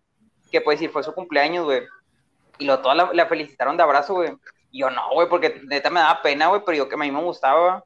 que 0.53 0.61
pues 0.61 0.79
si 0.79 0.87
fue 0.87 1.03
su 1.03 1.13
cumpleaños, 1.13 1.65
güey 1.65 1.83
y 2.63 2.65
lo 2.65 2.79
todas 2.79 3.13
la, 3.13 3.27
felicitaron 3.27 3.77
de 3.77 3.83
abrazo, 3.83 4.15
güey. 4.15 4.33
Y 4.71 4.81
yo 4.81 4.91
no, 4.91 5.11
güey, 5.15 5.29
porque 5.29 5.61
neta 5.65 5.91
me 5.91 5.99
daba 5.99 6.23
pena, 6.23 6.47
güey, 6.47 6.63
pero 6.65 6.79
yo 6.79 6.89
que 6.89 6.95
a 6.95 6.99
mí 6.99 7.11
me 7.11 7.21
gustaba. 7.21 7.85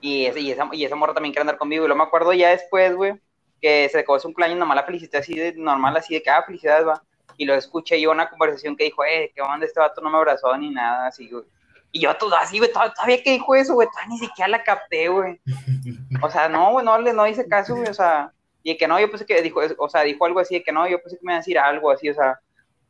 Y, 0.00 0.26
ese, 0.26 0.40
y, 0.40 0.50
esa, 0.50 0.68
y 0.72 0.84
esa 0.84 0.96
morra 0.96 1.14
también 1.14 1.32
quiere 1.32 1.42
andar 1.42 1.56
conmigo. 1.56 1.84
Y 1.84 1.88
lo 1.88 1.94
me 1.94 2.02
acuerdo 2.02 2.32
ya 2.32 2.50
después, 2.50 2.96
güey, 2.96 3.14
que 3.62 3.88
se 3.88 4.00
acabó 4.00 4.18
su 4.18 4.26
cumpleaños, 4.26 4.58
nomás 4.58 4.74
la 4.74 4.82
felicité 4.82 5.18
así 5.18 5.34
de 5.34 5.54
normal, 5.54 5.96
así 5.96 6.14
de 6.14 6.22
que, 6.22 6.30
ah, 6.30 6.42
felicidades, 6.42 6.86
va. 6.86 7.00
Y 7.36 7.44
lo 7.44 7.54
escuché 7.54 8.00
yo 8.00 8.10
una 8.10 8.28
conversación 8.28 8.76
que 8.76 8.84
dijo, 8.84 9.04
eh, 9.04 9.30
que 9.32 9.40
onda 9.40 9.64
este 9.64 9.78
vato 9.78 10.00
no 10.00 10.10
me 10.10 10.16
abrazó 10.16 10.56
ni 10.56 10.70
nada, 10.70 11.06
así, 11.06 11.30
güey. 11.30 11.44
Y 11.92 12.00
yo 12.00 12.14
todo 12.16 12.34
así, 12.34 12.58
güey, 12.58 12.72
todavía 12.72 13.22
que 13.22 13.30
dijo 13.30 13.54
eso, 13.54 13.74
güey, 13.74 13.88
todavía 13.88 14.14
ni 14.14 14.18
siquiera 14.18 14.48
la 14.48 14.64
capté, 14.64 15.08
güey. 15.08 15.40
O 16.22 16.28
sea, 16.28 16.48
no, 16.48 16.72
güey, 16.72 16.84
no, 16.84 16.98
no 16.98 17.26
hice 17.28 17.46
caso, 17.46 17.76
güey, 17.76 17.88
o 17.88 17.94
sea, 17.94 18.32
y 18.64 18.76
que 18.76 18.88
no, 18.88 18.98
yo 18.98 19.08
pensé 19.08 19.24
que 19.24 19.40
dijo, 19.40 19.60
o 19.78 19.88
sea, 19.88 20.02
dijo 20.02 20.26
algo 20.26 20.40
así 20.40 20.56
de 20.56 20.62
que 20.64 20.72
no, 20.72 20.88
yo 20.88 21.00
pensé 21.00 21.16
que 21.16 21.24
me 21.24 21.32
iba 21.32 21.36
a 21.36 21.40
decir 21.40 21.58
algo 21.58 21.90
así, 21.92 22.10
o 22.10 22.14
sea, 22.14 22.40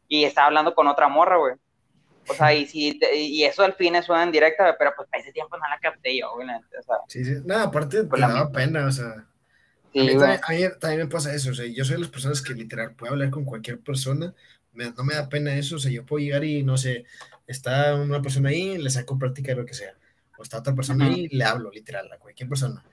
y 0.09 0.25
estaba 0.25 0.49
hablando 0.49 0.75
con 0.75 0.89
otra 0.89 1.09
morra, 1.09 1.37
güey. 1.37 1.55
O 2.29 2.35
sea, 2.35 2.53
y, 2.53 2.67
si, 2.67 2.99
y 3.15 3.45
eso 3.45 3.63
al 3.63 3.75
fin 3.75 4.01
suena 4.03 4.23
en 4.23 4.33
directa, 4.33 4.77
pero 4.79 4.93
pues 4.97 5.09
para 5.09 5.23
ese 5.23 5.33
tiempo 5.33 5.57
no 5.57 5.69
la 5.69 5.79
capté 5.79 6.19
yo, 6.19 6.35
güey. 6.35 6.47
O 6.49 6.83
sea, 6.83 6.97
sí, 7.09 7.25
sí. 7.25 7.37
No, 7.45 7.59
aparte 7.59 8.05
pues, 8.05 8.21
me 8.21 8.29
daba 8.29 8.51
pena, 8.51 8.87
o 8.87 8.93
sea. 8.93 9.27
Sí, 9.93 10.01
a, 10.01 10.03
mí 10.03 10.19
también, 10.19 10.41
a, 10.43 10.53
mí 10.53 10.79
también, 10.79 11.03
me 11.03 11.07
pasa 11.07 11.35
eso, 11.35 11.51
o 11.51 11.55
sea, 11.55 11.67
yo 11.67 11.85
soy 11.85 11.95
de 11.95 12.03
las 12.03 12.11
personas 12.11 12.43
que 12.43 12.53
literal 12.53 12.95
puedo 12.95 13.13
hablar 13.13 13.31
con 13.31 13.47
cualquier 13.47 13.81
persona, 13.81 14.35
me, 14.73 14.91
no 14.91 15.03
me 15.03 15.15
da 15.15 15.31
pena 15.31 15.57
eso, 15.57 15.77
o 15.77 15.79
sea, 15.79 15.91
yo 15.91 16.05
puedo 16.05 16.23
llegar 16.23 16.45
y 16.45 16.63
no 16.63 16.77
sé, 16.77 17.07
está 17.47 17.95
una 17.95 18.21
persona 18.21 18.51
ahí, 18.51 18.77
le 18.77 18.91
saco 18.91 19.19
práctica 19.19 19.53
de 19.53 19.61
lo 19.63 19.65
que 19.65 19.73
sea. 19.73 19.95
o 20.37 20.43
está 20.43 20.59
otra 20.59 20.75
persona 20.75 21.09
y 21.09 21.29
le 21.29 21.45
hablo, 21.45 21.71
literal, 21.71 22.13
a 22.13 22.19
cualquier 22.19 22.49
persona. 22.49 22.85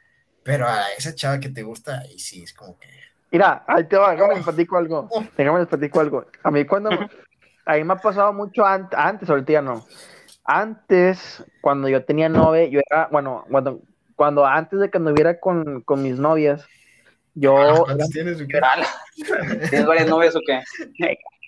Pero 0.42 0.68
a 0.68 0.88
esa 0.98 1.14
chava 1.14 1.40
que 1.40 1.50
te 1.50 1.64
gusta, 1.64 2.00
ahí 2.00 2.18
sí, 2.18 2.44
es 2.44 2.54
como 2.54 2.80
que... 2.80 2.88
Mira, 3.36 3.66
ahí 3.68 3.84
te 3.84 3.98
va, 3.98 4.12
déjame 4.12 4.36
les 4.36 4.46
platico 4.46 4.78
algo. 4.78 5.10
Déjame 5.36 5.60
les 5.60 5.68
platico 5.68 6.00
algo. 6.00 6.26
A 6.42 6.52
mí 6.52 6.64
cuando... 6.64 6.90
A 7.66 7.74
mí 7.76 7.84
me 7.84 7.92
ha 7.92 7.98
pasado 7.98 8.32
mucho 8.32 8.66
antes, 8.66 8.98
antes, 8.98 9.30
ahorita 9.30 9.52
ya 9.52 9.62
no. 9.62 9.86
Antes, 10.46 11.44
cuando 11.60 11.90
yo 11.90 12.06
tenía 12.06 12.30
novia, 12.30 12.64
yo 12.70 12.80
era, 12.90 13.10
bueno, 13.12 13.44
cuando, 13.52 13.82
cuando 14.16 14.46
antes 14.46 14.80
de 14.80 14.90
que 14.90 15.00
anduviera 15.00 15.38
con, 15.42 15.82
con 15.82 16.02
mis 16.02 16.18
novias, 16.18 16.66
yo... 17.34 17.58
Ah, 17.58 17.82
¿Cuántos 17.84 18.10
tienes? 18.12 18.38
¿Tienes 19.70 19.86
varias 19.86 20.08
novias 20.08 20.34
o 20.38 20.40
qué? 20.48 20.62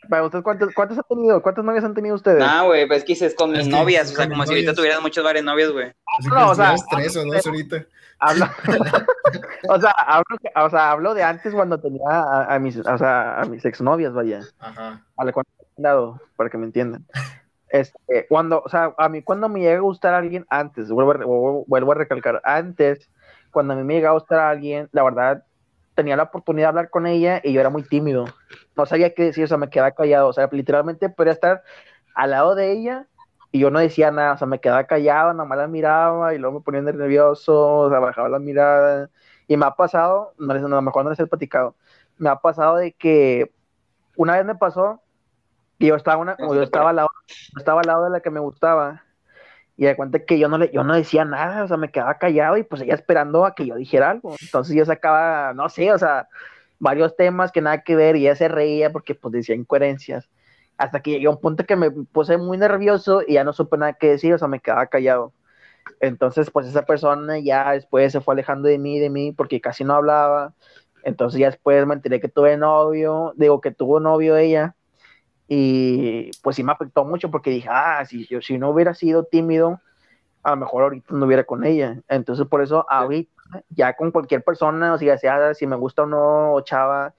Para 0.09 0.23
ustedes, 0.23 0.43
¿cuántos, 0.43 0.73
¿cuántos 0.73 0.97
han 0.97 1.03
tenido? 1.09 1.41
¿Cuántas 1.41 1.65
novias 1.65 1.83
han 1.83 1.93
tenido 1.93 2.15
ustedes? 2.15 2.39
Nah, 2.39 2.63
güey, 2.63 2.87
pues 2.87 2.99
es 2.99 3.03
que 3.05 3.13
dices 3.13 3.35
con 3.35 3.51
mis 3.51 3.61
Es 3.61 3.65
que 3.65 3.71
novias, 3.71 4.11
o 4.11 4.15
sea, 4.15 4.27
como 4.27 4.41
mis 4.41 4.49
si 4.49 4.53
ahorita 4.53 4.71
novias. 4.71 4.75
tuvieras 4.75 5.01
muchas 5.01 5.23
varias 5.23 5.45
novias, 5.45 5.71
güey. 5.71 5.93
No, 6.29 6.49
o 6.49 6.55
sea, 6.55 6.75
tres 6.91 7.15
o 7.17 7.25
dos 7.25 7.45
ahorita. 7.45 7.85
Hablo, 8.19 8.45
o, 9.69 9.79
sea, 9.79 9.91
hablo, 9.91 10.37
o 10.55 10.69
sea, 10.69 10.91
hablo 10.91 11.13
de 11.13 11.23
antes 11.23 11.53
cuando 11.53 11.79
tenía 11.79 12.09
a, 12.09 12.55
a 12.55 12.59
mis, 12.59 12.77
o 12.77 12.97
sea, 12.97 13.41
a 13.41 13.45
mis 13.45 13.63
exnovias, 13.65 14.13
vaya, 14.13 14.41
Ajá. 14.59 15.03
a 15.17 15.25
la 15.25 15.31
cual 15.31 15.45
he 15.77 15.81
dado, 15.81 16.19
para 16.35 16.49
que 16.49 16.57
me 16.57 16.65
entiendan. 16.65 17.05
Este, 17.69 18.25
cuando, 18.29 18.61
o 18.65 18.69
sea, 18.69 18.93
a 18.97 19.09
mí 19.09 19.21
cuando 19.21 19.49
me 19.49 19.59
llega 19.59 19.77
a 19.77 19.81
gustar 19.81 20.13
alguien 20.13 20.45
antes, 20.49 20.89
vuelvo 20.89 21.11
a, 21.11 21.17
vuelvo 21.17 21.65
vuelvo 21.67 21.91
a 21.91 21.95
recalcar, 21.95 22.41
antes, 22.43 23.09
cuando 23.51 23.73
a 23.73 23.75
mí 23.75 23.83
me 23.83 23.95
llega 23.95 24.09
a 24.09 24.13
gustar 24.13 24.39
alguien, 24.39 24.89
la 24.93 25.03
verdad, 25.03 25.43
tenía 25.97 26.15
la 26.15 26.23
oportunidad 26.23 26.67
de 26.67 26.69
hablar 26.69 26.89
con 26.91 27.07
ella 27.07 27.41
y 27.43 27.53
yo 27.53 27.59
era 27.59 27.71
muy 27.71 27.81
tímido. 27.81 28.25
No 28.75 28.85
sabía 28.85 29.15
qué 29.15 29.23
decir, 29.23 29.45
o 29.45 29.47
sea, 29.47 29.57
me 29.57 29.71
quedaba 29.71 29.91
callado, 29.91 30.27
o 30.27 30.33
sea, 30.33 30.47
literalmente 30.51 31.09
podía 31.09 31.33
estar 31.33 31.63
al 32.13 32.29
lado 32.29 32.53
de 32.53 32.71
ella 32.71 33.07
y 33.51 33.59
yo 33.59 33.71
no 33.71 33.79
decía 33.79 34.11
nada, 34.11 34.33
o 34.33 34.37
sea, 34.37 34.45
me 34.45 34.59
quedaba 34.59 34.83
callado, 34.83 35.33
nada 35.33 35.49
más 35.49 35.57
la 35.57 35.67
miraba 35.67 36.35
y 36.35 36.37
luego 36.37 36.59
me 36.59 36.63
ponía 36.63 36.81
nervioso, 36.81 37.79
o 37.79 37.89
sea, 37.89 37.97
bajaba 37.97 38.29
la 38.29 38.37
mirada. 38.37 39.09
Y 39.47 39.57
me 39.57 39.65
ha 39.65 39.71
pasado, 39.71 40.33
no 40.37 40.53
les, 40.53 40.63
a 40.63 40.67
lo 40.67 40.81
mejor 40.83 41.03
no 41.03 41.09
les 41.09 41.19
he 41.19 41.25
platicado, 41.25 41.75
me 42.19 42.29
ha 42.29 42.35
pasado 42.35 42.75
de 42.75 42.93
que 42.93 43.51
una 44.15 44.37
vez 44.37 44.45
me 44.45 44.53
pasó 44.53 45.01
que 45.79 45.87
yo 45.87 45.95
estaba, 45.95 46.17
una, 46.17 46.35
como 46.35 46.53
yo 46.53 46.61
estaba, 46.61 46.91
al 46.91 46.97
lado, 46.97 47.09
yo 47.27 47.57
estaba 47.57 47.81
al 47.81 47.87
lado 47.87 48.03
de 48.03 48.11
la 48.11 48.19
que 48.19 48.29
me 48.29 48.39
gustaba 48.39 49.03
y 49.77 49.85
de 49.85 49.95
cuenta 49.95 50.19
que 50.19 50.39
yo 50.39 50.49
no, 50.49 50.57
le, 50.57 50.71
yo 50.73 50.83
no 50.83 50.95
decía 50.95 51.23
nada, 51.23 51.63
o 51.63 51.67
sea, 51.67 51.77
me 51.77 51.91
quedaba 51.91 52.17
callado 52.17 52.57
y 52.57 52.63
pues 52.63 52.81
ella 52.81 52.95
esperando 52.95 53.45
a 53.45 53.53
que 53.53 53.67
yo 53.67 53.75
dijera 53.75 54.09
algo. 54.09 54.35
Entonces 54.41 54.75
yo 54.75 54.83
sacaba, 54.85 55.53
no 55.53 55.69
sé, 55.69 55.93
o 55.93 55.97
sea, 55.99 56.27
varios 56.79 57.15
temas 57.15 57.51
que 57.51 57.61
nada 57.61 57.83
que 57.83 57.95
ver 57.95 58.15
y 58.15 58.21
ella 58.21 58.35
se 58.35 58.47
reía 58.47 58.91
porque 58.91 59.13
pues 59.13 59.31
decía 59.31 59.55
incoherencias. 59.55 60.29
Hasta 60.77 61.01
que 61.01 61.11
llegué 61.11 61.27
a 61.27 61.31
un 61.31 61.39
punto 61.39 61.65
que 61.65 61.75
me 61.75 61.91
puse 61.91 62.37
muy 62.37 62.57
nervioso 62.57 63.21
y 63.25 63.33
ya 63.33 63.43
no 63.43 63.53
supe 63.53 63.77
nada 63.77 63.93
que 63.93 64.09
decir, 64.09 64.33
o 64.33 64.37
sea, 64.39 64.47
me 64.47 64.59
quedaba 64.59 64.87
callado. 64.87 65.31
Entonces, 65.99 66.49
pues 66.51 66.67
esa 66.67 66.83
persona 66.85 67.39
ya 67.39 67.71
después 67.71 68.11
se 68.11 68.21
fue 68.21 68.33
alejando 68.33 68.67
de 68.67 68.77
mí, 68.79 68.99
de 68.99 69.09
mí, 69.09 69.31
porque 69.31 69.61
casi 69.61 69.83
no 69.83 69.93
hablaba. 69.93 70.53
Entonces 71.03 71.39
ya 71.39 71.47
después 71.47 71.85
me 71.85 71.93
enteré 71.93 72.19
que 72.19 72.27
tuve 72.27 72.57
novio, 72.57 73.33
digo 73.37 73.61
que 73.61 73.71
tuvo 73.71 73.99
novio 73.99 74.37
ella. 74.37 74.75
Y 75.47 76.31
pues 76.43 76.55
sí 76.57 76.63
me 76.63 76.71
afectó 76.73 77.05
mucho 77.05 77.31
porque 77.31 77.49
dije, 77.51 77.69
ah, 77.71 78.03
si 78.05 78.25
yo 78.27 78.41
si 78.41 78.57
no 78.57 78.69
hubiera 78.69 78.93
sido 78.93 79.23
tímido, 79.23 79.81
a 80.43 80.51
lo 80.51 80.57
mejor 80.57 80.83
ahorita 80.83 81.13
no 81.13 81.25
hubiera 81.25 81.43
con 81.45 81.63
ella. 81.65 82.01
Entonces 82.09 82.45
por 82.47 82.61
eso 82.61 82.85
ahorita 82.89 83.31
ya 83.69 83.95
con 83.95 84.11
cualquier 84.11 84.43
persona, 84.43 84.93
o 84.93 84.97
sea, 84.97 85.17
sea 85.17 85.53
si 85.53 85.67
me 85.67 85.75
gusta 85.77 86.03
o 86.03 86.05
no, 86.05 86.53
o 86.53 86.61
chava, 86.61 87.13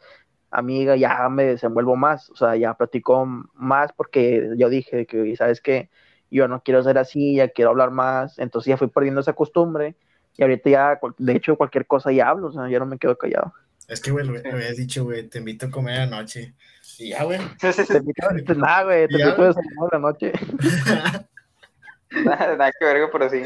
amiga, 0.51 0.97
ya 0.97 1.29
me 1.29 1.45
desenvuelvo 1.45 1.97
más, 1.97 2.31
o 2.31 2.37
sea, 2.37 2.57
ya 2.57 2.75
platico 2.75 3.27
más 3.55 3.93
porque 3.93 4.51
yo 4.57 4.69
dije 4.69 5.07
que, 5.07 5.37
¿sabes 5.37 5.61
qué? 5.61 5.91
Yo 6.31 6.49
no 6.49 6.63
quiero 6.63 6.83
ser 6.83 6.99
así, 6.99 7.37
ya 7.37 7.49
quiero 7.49 7.71
hablar 7.71 7.91
más, 7.91 8.39
entonces 8.39 8.71
ya 8.71 8.77
fui 8.77 8.89
perdiendo 8.89 9.21
esa 9.21 9.33
costumbre 9.35 9.97
y 10.39 10.43
ahorita 10.43 10.71
ya, 10.71 11.01
de 11.19 11.33
hecho, 11.33 11.57
cualquier 11.57 11.87
cosa 11.87 12.13
ya 12.13 12.29
hablo, 12.29 12.49
o 12.49 12.53
sea, 12.53 12.69
ya 12.71 12.79
no 12.79 12.87
me 12.87 12.99
quedo 12.99 13.19
callado. 13.19 13.53
Es 13.89 14.01
que, 14.01 14.11
güey, 14.11 14.27
lo 14.27 14.35
lo 14.35 14.53
habías 14.53 14.77
dicho, 14.77 15.05
güey, 15.05 15.27
te 15.29 15.39
invito 15.39 15.67
a 15.67 15.71
comer 15.71 16.01
anoche. 16.03 16.55
Y 16.99 17.11
ya, 17.11 17.25
güey. 17.25 17.39
Te 17.59 17.69
invito, 17.97 18.29
te- 18.47 18.55
nada, 18.55 18.85
güey, 18.85 19.09
te 19.09 19.19
Ya. 19.19 19.25
invito 19.27 19.43
a 19.43 19.47
desayunar 19.47 19.91
de 19.91 19.97
la 19.97 19.99
noche. 19.99 20.33
Nada 22.25 22.71
que 22.79 22.85
ver, 22.85 23.09
pero 23.11 23.29
sí. 23.31 23.43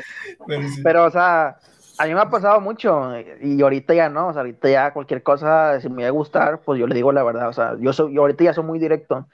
Pero 0.46 0.68
sí. 0.68 0.80
Pero, 0.82 1.04
o 1.04 1.10
sea, 1.10 1.56
a 1.98 2.06
mí 2.06 2.14
me 2.14 2.20
ha 2.20 2.30
pasado 2.30 2.60
mucho 2.60 3.10
y 3.40 3.60
ahorita 3.60 3.94
ya 3.94 4.08
no, 4.08 4.28
o 4.28 4.32
sea, 4.32 4.40
ahorita 4.42 4.68
ya 4.68 4.92
cualquier 4.92 5.22
cosa, 5.22 5.80
si 5.80 5.88
me 5.88 6.02
va 6.02 6.08
a 6.08 6.12
gustar, 6.12 6.60
pues 6.60 6.78
yo 6.80 6.86
le 6.86 6.94
digo 6.94 7.12
la 7.12 7.22
verdad, 7.24 7.48
o 7.48 7.52
sea, 7.52 7.76
yo, 7.78 7.92
soy, 7.92 8.14
yo 8.14 8.22
ahorita 8.22 8.44
ya 8.44 8.54
soy 8.54 8.64
muy 8.64 8.78
directo, 8.78 9.28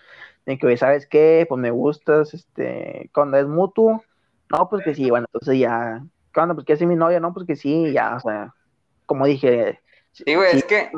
de 0.46 0.58
que, 0.58 0.66
oye, 0.66 0.76
¿sabes 0.76 1.06
qué? 1.06 1.44
Pues 1.48 1.60
me 1.60 1.70
gustas, 1.70 2.32
este, 2.34 3.10
cuando 3.14 3.36
es 3.36 3.46
mutuo, 3.46 4.02
no, 4.50 4.68
pues 4.68 4.82
que 4.82 4.94
sí, 4.94 5.10
bueno, 5.10 5.26
entonces 5.32 5.58
ya, 5.58 6.02
cuando, 6.34 6.54
pues 6.54 6.66
que 6.66 6.72
es 6.72 6.82
mi 6.82 6.96
novia, 6.96 7.20
no, 7.20 7.32
pues 7.34 7.46
que 7.46 7.54
sí, 7.56 7.92
ya, 7.92 8.16
o 8.16 8.20
sea, 8.20 8.54
como 9.06 9.26
dije, 9.26 9.80
Sí, 10.24 10.34
güey, 10.34 10.56
es 10.58 10.64
que, 10.64 10.90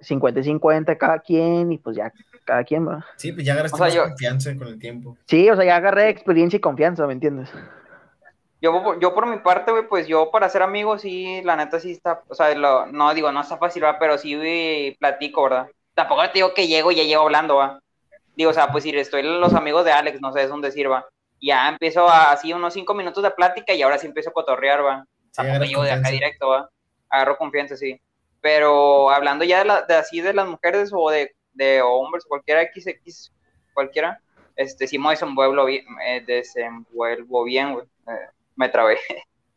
50 0.00 0.40
y 0.40 0.44
50 0.44 0.96
cada 0.98 1.18
quien 1.20 1.70
y 1.72 1.78
pues 1.78 1.96
ya, 1.96 2.12
cada 2.44 2.64
quien 2.64 2.86
va. 2.88 3.04
Sí, 3.16 3.32
pues 3.32 3.46
ya 3.46 3.52
agarraste 3.52 3.74
O 3.74 3.78
sea, 3.78 3.86
más 3.86 3.94
yo- 3.94 4.02
confianza 4.04 4.56
con 4.56 4.68
el 4.68 4.78
tiempo. 4.78 5.16
Sí, 5.26 5.48
o 5.48 5.56
sea, 5.56 5.64
ya 5.64 5.76
agarré 5.76 6.08
experiencia 6.08 6.56
y 6.56 6.60
confianza, 6.60 7.06
¿me 7.06 7.12
entiendes? 7.12 7.48
yo, 8.60 8.98
yo 8.98 9.14
por 9.14 9.26
mi 9.26 9.38
parte, 9.38 9.70
güey, 9.72 9.86
pues 9.86 10.06
yo 10.06 10.30
para 10.30 10.48
ser 10.48 10.62
amigo, 10.62 10.98
sí, 10.98 11.42
la 11.44 11.54
neta 11.56 11.78
sí 11.78 11.92
está, 11.92 12.22
o 12.28 12.34
sea, 12.34 12.54
lo- 12.54 12.86
no 12.86 13.12
digo, 13.12 13.30
no 13.30 13.40
está 13.42 13.58
fácil, 13.58 13.82
¿verdad? 13.82 13.98
pero 14.00 14.16
sí 14.18 14.34
güey, 14.36 14.94
platico, 14.96 15.42
¿verdad? 15.44 15.66
Tampoco 15.94 16.22
te 16.26 16.32
digo 16.34 16.54
que 16.54 16.66
llego 16.66 16.90
y 16.90 16.96
ya 16.96 17.02
llego 17.04 17.22
hablando, 17.22 17.56
¿va? 17.56 17.78
Digo, 18.36 18.50
o 18.50 18.54
sea, 18.54 18.72
pues 18.72 18.82
si 18.84 18.90
estoy 18.90 19.22
los 19.22 19.54
amigos 19.54 19.84
de 19.84 19.92
Alex, 19.92 20.20
no 20.20 20.32
sé, 20.32 20.42
es 20.42 20.48
donde 20.48 20.72
sirva. 20.72 21.06
Ya 21.40 21.68
empiezo 21.68 22.08
a, 22.08 22.32
así 22.32 22.52
unos 22.52 22.72
cinco 22.72 22.94
minutos 22.94 23.22
de 23.22 23.30
plática 23.30 23.74
y 23.74 23.82
ahora 23.82 23.98
sí 23.98 24.06
empiezo 24.06 24.30
a 24.30 24.32
cotorrear, 24.32 24.84
¿va? 24.84 25.04
Sí, 25.04 25.30
Tampoco 25.36 25.50
agarras 25.56 25.68
llego 25.68 25.82
de 25.82 25.92
acá 25.92 26.08
directo, 26.08 26.48
¿va? 26.48 26.68
Agarro 27.10 27.36
confianza, 27.36 27.76
sí. 27.76 28.00
Pero 28.44 29.08
hablando 29.08 29.42
ya 29.42 29.60
de, 29.60 29.64
la, 29.64 29.82
de 29.82 29.94
así 29.94 30.20
de 30.20 30.34
las 30.34 30.46
mujeres 30.46 30.90
o 30.92 31.10
de, 31.10 31.34
de 31.54 31.80
hombres, 31.80 32.26
cualquiera 32.26 32.60
XX, 32.60 33.32
cualquiera, 33.72 34.20
este, 34.54 34.86
sí 34.86 34.98
me 34.98 35.08
desenvuelvo 35.08 35.64
bien, 35.64 35.82
me 35.96 36.20
desenvuelvo 36.20 37.44
bien, 37.44 37.72
güey. 37.72 37.86
Eh, 38.06 38.28
me 38.54 38.68
trabé. 38.68 38.98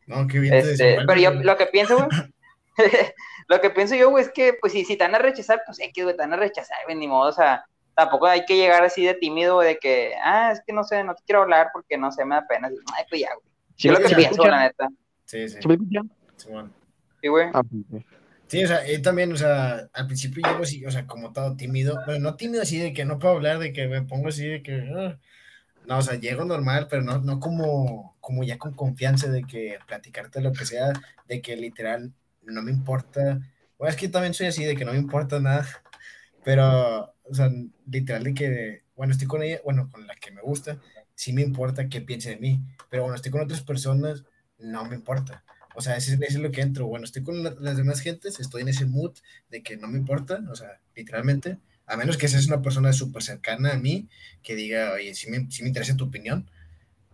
No, 0.06 0.26
qué 0.26 0.38
bien 0.38 0.52
te 0.52 0.70
Este, 0.70 0.96
pero 1.06 1.20
yo 1.20 1.32
lo 1.34 1.54
que 1.58 1.66
pienso, 1.66 1.96
güey, 1.96 2.08
lo 3.48 3.60
que 3.60 3.68
pienso 3.68 3.94
yo, 3.94 4.08
güey, 4.08 4.24
es 4.24 4.30
que, 4.32 4.54
pues, 4.54 4.72
si, 4.72 4.86
si 4.86 4.96
te 4.96 5.04
van 5.04 5.16
a 5.16 5.18
rechazar, 5.18 5.60
pues, 5.66 5.78
X, 5.80 6.04
güey, 6.04 6.16
te 6.16 6.22
van 6.22 6.32
a 6.32 6.38
rechazar, 6.38 6.78
güey, 6.86 6.96
ni 6.96 7.06
modo, 7.06 7.28
o 7.28 7.32
sea, 7.32 7.66
tampoco 7.94 8.26
hay 8.26 8.46
que 8.46 8.56
llegar 8.56 8.82
así 8.84 9.04
de 9.04 9.12
tímido, 9.12 9.60
de 9.60 9.76
que, 9.76 10.14
ah, 10.24 10.50
es 10.50 10.62
que 10.66 10.72
no 10.72 10.82
sé, 10.82 11.04
no 11.04 11.14
te 11.14 11.22
quiero 11.26 11.42
hablar 11.42 11.68
porque 11.74 11.98
no 11.98 12.10
sé, 12.10 12.24
me 12.24 12.36
da 12.36 12.46
pena. 12.46 12.70
Ay, 12.96 13.04
pues 13.10 13.20
ya, 13.20 13.34
güey. 13.34 13.46
Sí, 13.76 13.88
Yo 13.88 13.92
lo 13.92 13.98
que 13.98 14.08
sí, 14.08 14.14
pienso, 14.14 14.46
la 14.46 14.62
neta. 14.62 14.88
Sí, 15.26 15.46
sí. 15.46 15.58
¿Sí 15.60 15.68
me. 15.68 15.76
Sí, 17.20 17.28
güey. 17.28 17.48
Ah, 17.52 17.62
pues, 17.62 18.02
sí. 18.48 18.64
O 18.64 18.66
sea, 18.66 18.86
yo 18.86 19.00
también, 19.02 19.32
o 19.32 19.36
sea, 19.36 19.88
al 19.92 20.06
principio 20.06 20.42
llego 20.46 20.62
así, 20.62 20.84
o 20.84 20.90
sea, 20.90 21.06
como 21.06 21.32
todo 21.32 21.56
tímido, 21.56 22.00
bueno, 22.06 22.30
no 22.30 22.36
tímido 22.36 22.62
así 22.62 22.78
de 22.78 22.92
que 22.92 23.04
no 23.04 23.18
puedo 23.18 23.34
hablar, 23.34 23.58
de 23.58 23.72
que 23.72 23.88
me 23.88 24.02
pongo 24.02 24.28
así 24.28 24.46
de 24.46 24.62
que, 24.62 24.90
ah. 24.96 25.18
no, 25.86 25.98
o 25.98 26.02
sea, 26.02 26.16
llego 26.16 26.44
normal, 26.44 26.88
pero 26.90 27.02
no, 27.02 27.18
no 27.20 27.40
como, 27.40 28.16
como 28.20 28.44
ya 28.44 28.58
con 28.58 28.74
confianza 28.74 29.28
de 29.30 29.44
que 29.44 29.78
platicarte 29.86 30.40
lo 30.40 30.52
que 30.52 30.66
sea, 30.66 30.92
de 31.28 31.40
que 31.42 31.56
literal 31.56 32.12
no 32.42 32.62
me 32.62 32.70
importa, 32.70 33.40
bueno, 33.78 33.90
es 33.90 33.96
que 33.96 34.08
también 34.08 34.34
soy 34.34 34.46
así, 34.48 34.64
de 34.64 34.76
que 34.76 34.84
no 34.84 34.92
me 34.92 34.98
importa 34.98 35.40
nada, 35.40 35.66
pero, 36.44 37.14
o 37.24 37.34
sea, 37.34 37.50
literal 37.86 38.24
de 38.24 38.34
que, 38.34 38.82
bueno, 38.96 39.12
estoy 39.12 39.28
con 39.28 39.42
ella, 39.42 39.60
bueno, 39.64 39.90
con 39.90 40.06
la 40.06 40.14
que 40.16 40.32
me 40.32 40.42
gusta, 40.42 40.78
sí 41.14 41.32
me 41.32 41.42
importa 41.42 41.88
qué 41.88 42.00
piense 42.00 42.30
de 42.30 42.36
mí, 42.38 42.60
pero 42.90 43.02
bueno, 43.02 43.16
estoy 43.16 43.30
con 43.30 43.42
otras 43.42 43.62
personas, 43.62 44.24
no 44.58 44.84
me 44.84 44.96
importa. 44.96 45.44
O 45.78 45.80
sea, 45.80 45.96
ese 45.96 46.18
es 46.20 46.34
lo 46.34 46.50
que 46.50 46.60
entro. 46.60 46.88
Bueno, 46.88 47.04
estoy 47.04 47.22
con 47.22 47.44
la- 47.44 47.54
las 47.60 47.76
demás 47.76 48.00
gentes, 48.00 48.40
estoy 48.40 48.62
en 48.62 48.68
ese 48.68 48.84
mood 48.84 49.12
de 49.48 49.62
que 49.62 49.76
no 49.76 49.86
me 49.86 49.96
importa, 49.96 50.40
o 50.50 50.56
sea, 50.56 50.80
literalmente, 50.96 51.58
a 51.86 51.96
menos 51.96 52.16
que 52.16 52.26
seas 52.26 52.48
una 52.48 52.60
persona 52.62 52.92
súper 52.92 53.22
cercana 53.22 53.74
a 53.74 53.76
mí, 53.76 54.08
que 54.42 54.56
diga, 54.56 54.90
oye, 54.94 55.14
sí 55.14 55.30
me, 55.30 55.48
sí 55.52 55.62
me 55.62 55.68
interesa 55.68 55.96
tu 55.96 56.06
opinión, 56.06 56.50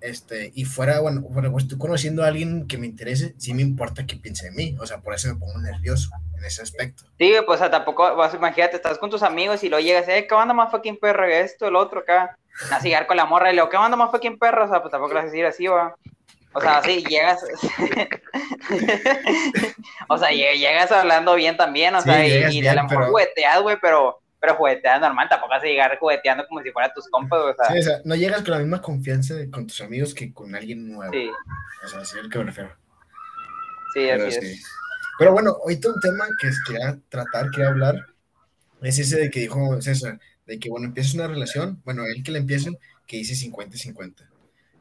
este, 0.00 0.50
y 0.54 0.64
fuera, 0.64 1.00
bueno, 1.00 1.20
bueno, 1.20 1.52
pues 1.52 1.64
estoy 1.64 1.76
conociendo 1.76 2.24
a 2.24 2.28
alguien 2.28 2.66
que 2.66 2.78
me 2.78 2.86
interese, 2.86 3.34
sí 3.36 3.52
me 3.52 3.60
importa 3.60 4.06
qué 4.06 4.16
piense 4.16 4.46
de 4.46 4.52
mí, 4.52 4.76
o 4.80 4.86
sea, 4.86 5.02
por 5.02 5.12
eso 5.12 5.28
me 5.28 5.38
pongo 5.38 5.58
nervioso 5.58 6.08
en 6.38 6.44
ese 6.46 6.62
aspecto. 6.62 7.04
Sí, 7.18 7.34
pues, 7.44 7.56
o 7.56 7.62
sea, 7.64 7.70
tampoco, 7.70 8.16
vas, 8.16 8.32
imagínate, 8.32 8.76
estás 8.76 8.96
con 8.96 9.10
tus 9.10 9.22
amigos 9.22 9.62
y 9.62 9.68
luego 9.68 9.84
llegas, 9.84 10.08
eh, 10.08 10.24
¿qué 10.26 10.34
onda 10.34 10.54
más 10.54 10.70
fucking 10.70 10.96
perro? 10.96 11.26
Esto, 11.26 11.68
el 11.68 11.76
otro, 11.76 12.00
acá. 12.00 12.38
Así 12.70 12.88
llegar 12.88 13.06
con 13.06 13.18
la 13.18 13.26
morra 13.26 13.52
y 13.52 13.56
luego, 13.56 13.68
¿qué 13.68 13.76
onda 13.76 13.98
más 13.98 14.10
fucking 14.10 14.38
perro? 14.38 14.64
O 14.64 14.68
sea, 14.70 14.80
pues 14.80 14.90
tampoco 14.90 15.12
le 15.12 15.20
vas 15.20 15.24
a 15.24 15.30
decir 15.30 15.44
así, 15.44 15.66
va. 15.66 15.94
O 16.54 16.60
sea, 16.60 16.82
sí, 16.82 17.04
llegas. 17.08 17.40
o 20.08 20.18
sea, 20.18 20.30
lle- 20.30 20.56
llegas 20.58 20.90
hablando 20.92 21.34
bien 21.34 21.56
también, 21.56 21.94
o 21.94 22.00
Sí, 22.00 22.04
sea, 22.10 22.50
y, 22.50 22.58
y 22.60 22.66
a 22.66 22.74
lo 22.74 22.82
mejor 22.84 22.98
pero- 22.98 23.10
jugueteas, 23.10 23.62
güey, 23.62 23.76
pero, 23.80 24.20
pero 24.40 24.54
jugueteas 24.56 25.00
normal, 25.00 25.28
tampoco 25.28 25.50
vas 25.50 25.62
a 25.62 25.66
llegar 25.66 25.98
jugueteando 25.98 26.46
como 26.46 26.62
si 26.62 26.70
fuera 26.70 26.92
tus 26.92 27.08
compas, 27.08 27.40
güey, 27.40 27.52
o 27.52 27.56
sea, 27.56 27.66
Sí, 27.72 27.78
o 27.78 27.82
sea, 27.82 28.00
no 28.04 28.14
llegas 28.14 28.42
con 28.42 28.50
la 28.52 28.58
misma 28.58 28.80
confianza 28.82 29.34
con 29.50 29.66
tus 29.66 29.80
amigos 29.80 30.14
que 30.14 30.32
con 30.32 30.54
alguien 30.54 30.92
nuevo. 30.92 31.12
sí, 31.12 31.30
O 31.84 31.88
sea, 31.88 32.00
así 32.00 32.16
es 32.18 32.24
lo 32.24 32.30
que 32.30 32.38
me 32.38 32.44
refiero. 32.44 32.70
sí, 33.94 34.00
Pero, 34.06 34.26
así 34.26 34.40
sí. 34.40 34.46
es. 34.52 34.66
Pero 35.18 35.32
bueno, 35.32 35.50
ahorita 35.62 35.88
un 35.88 36.00
tema 36.00 36.24
que 36.40 36.50
quería 36.66 36.98
tratar, 37.08 37.50
quería 37.50 37.68
hablar, 37.68 37.94
es 38.82 38.98
ese 38.98 39.16
de 39.18 39.30
que 39.30 39.40
dijo 39.40 39.80
César, 39.80 40.18
de 40.46 40.58
que, 40.58 40.68
bueno, 40.68 40.86
empiezas 40.86 41.14
una 41.14 41.26
relación, 41.28 41.80
bueno, 41.84 42.04
él 42.04 42.22
que 42.24 42.32
la 42.32 42.38
empiecen, 42.38 42.76
que 43.06 43.18
dice 43.18 43.34
50-50. 43.48 44.28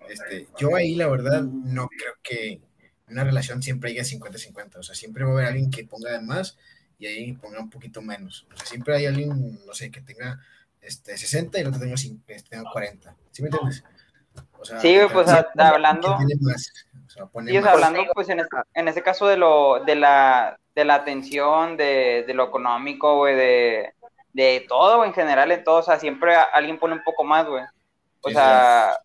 Este, 0.09 0.47
yo 0.57 0.75
ahí, 0.75 0.95
la 0.95 1.07
verdad, 1.07 1.41
no 1.43 1.87
creo 1.87 2.13
que, 2.21 2.61
una 3.07 3.23
relación 3.23 3.61
siempre 3.61 3.91
hay 3.91 3.97
50-50, 3.97 4.77
o 4.77 4.83
sea, 4.83 4.95
siempre 4.95 5.23
va 5.23 5.31
a 5.31 5.33
haber 5.33 5.45
alguien 5.47 5.69
que 5.69 5.85
ponga 5.85 6.11
de 6.11 6.21
más 6.21 6.57
y 6.97 7.05
ahí 7.05 7.33
ponga 7.33 7.59
un 7.59 7.69
poquito 7.69 8.01
menos. 8.01 8.47
O 8.53 8.57
sea, 8.57 8.65
siempre 8.65 8.95
hay 8.95 9.05
alguien, 9.05 9.59
no 9.65 9.73
sé, 9.73 9.91
que 9.91 10.01
tenga 10.01 10.39
este, 10.81 11.17
60 11.17 11.57
y 11.57 11.61
el 11.61 11.67
otro 11.67 11.79
tenga, 11.79 11.95
tenga 12.49 12.71
40. 12.71 13.15
¿Sí 13.31 13.41
me 13.41 13.49
entiendes? 13.49 13.83
O 14.59 14.65
sea, 14.65 14.79
sí, 14.79 14.97
pues 15.11 15.27
hablando. 15.29 16.17
sí, 16.17 17.57
hablando, 17.57 18.01
pues 18.13 18.29
en 18.29 18.39
este, 18.39 18.57
en 18.73 18.87
ese 18.87 19.03
caso 19.03 19.27
de 19.27 19.37
lo, 19.37 19.83
de 19.83 19.95
la, 19.95 20.57
de 20.73 20.85
la 20.85 20.95
atención, 20.95 21.77
de, 21.77 22.23
de 22.25 22.33
lo 22.33 22.45
económico, 22.45 23.17
güey, 23.17 23.35
de, 23.35 23.93
de 24.33 24.65
todo, 24.67 25.05
en 25.05 25.13
general, 25.13 25.51
en 25.51 25.63
todo, 25.63 25.79
o 25.79 25.83
sea, 25.83 25.99
siempre 25.99 26.35
alguien 26.35 26.79
pone 26.79 26.95
un 26.95 27.03
poco 27.03 27.23
más, 27.23 27.47
güey. 27.47 27.63
O 28.21 28.29
sea, 28.29 28.97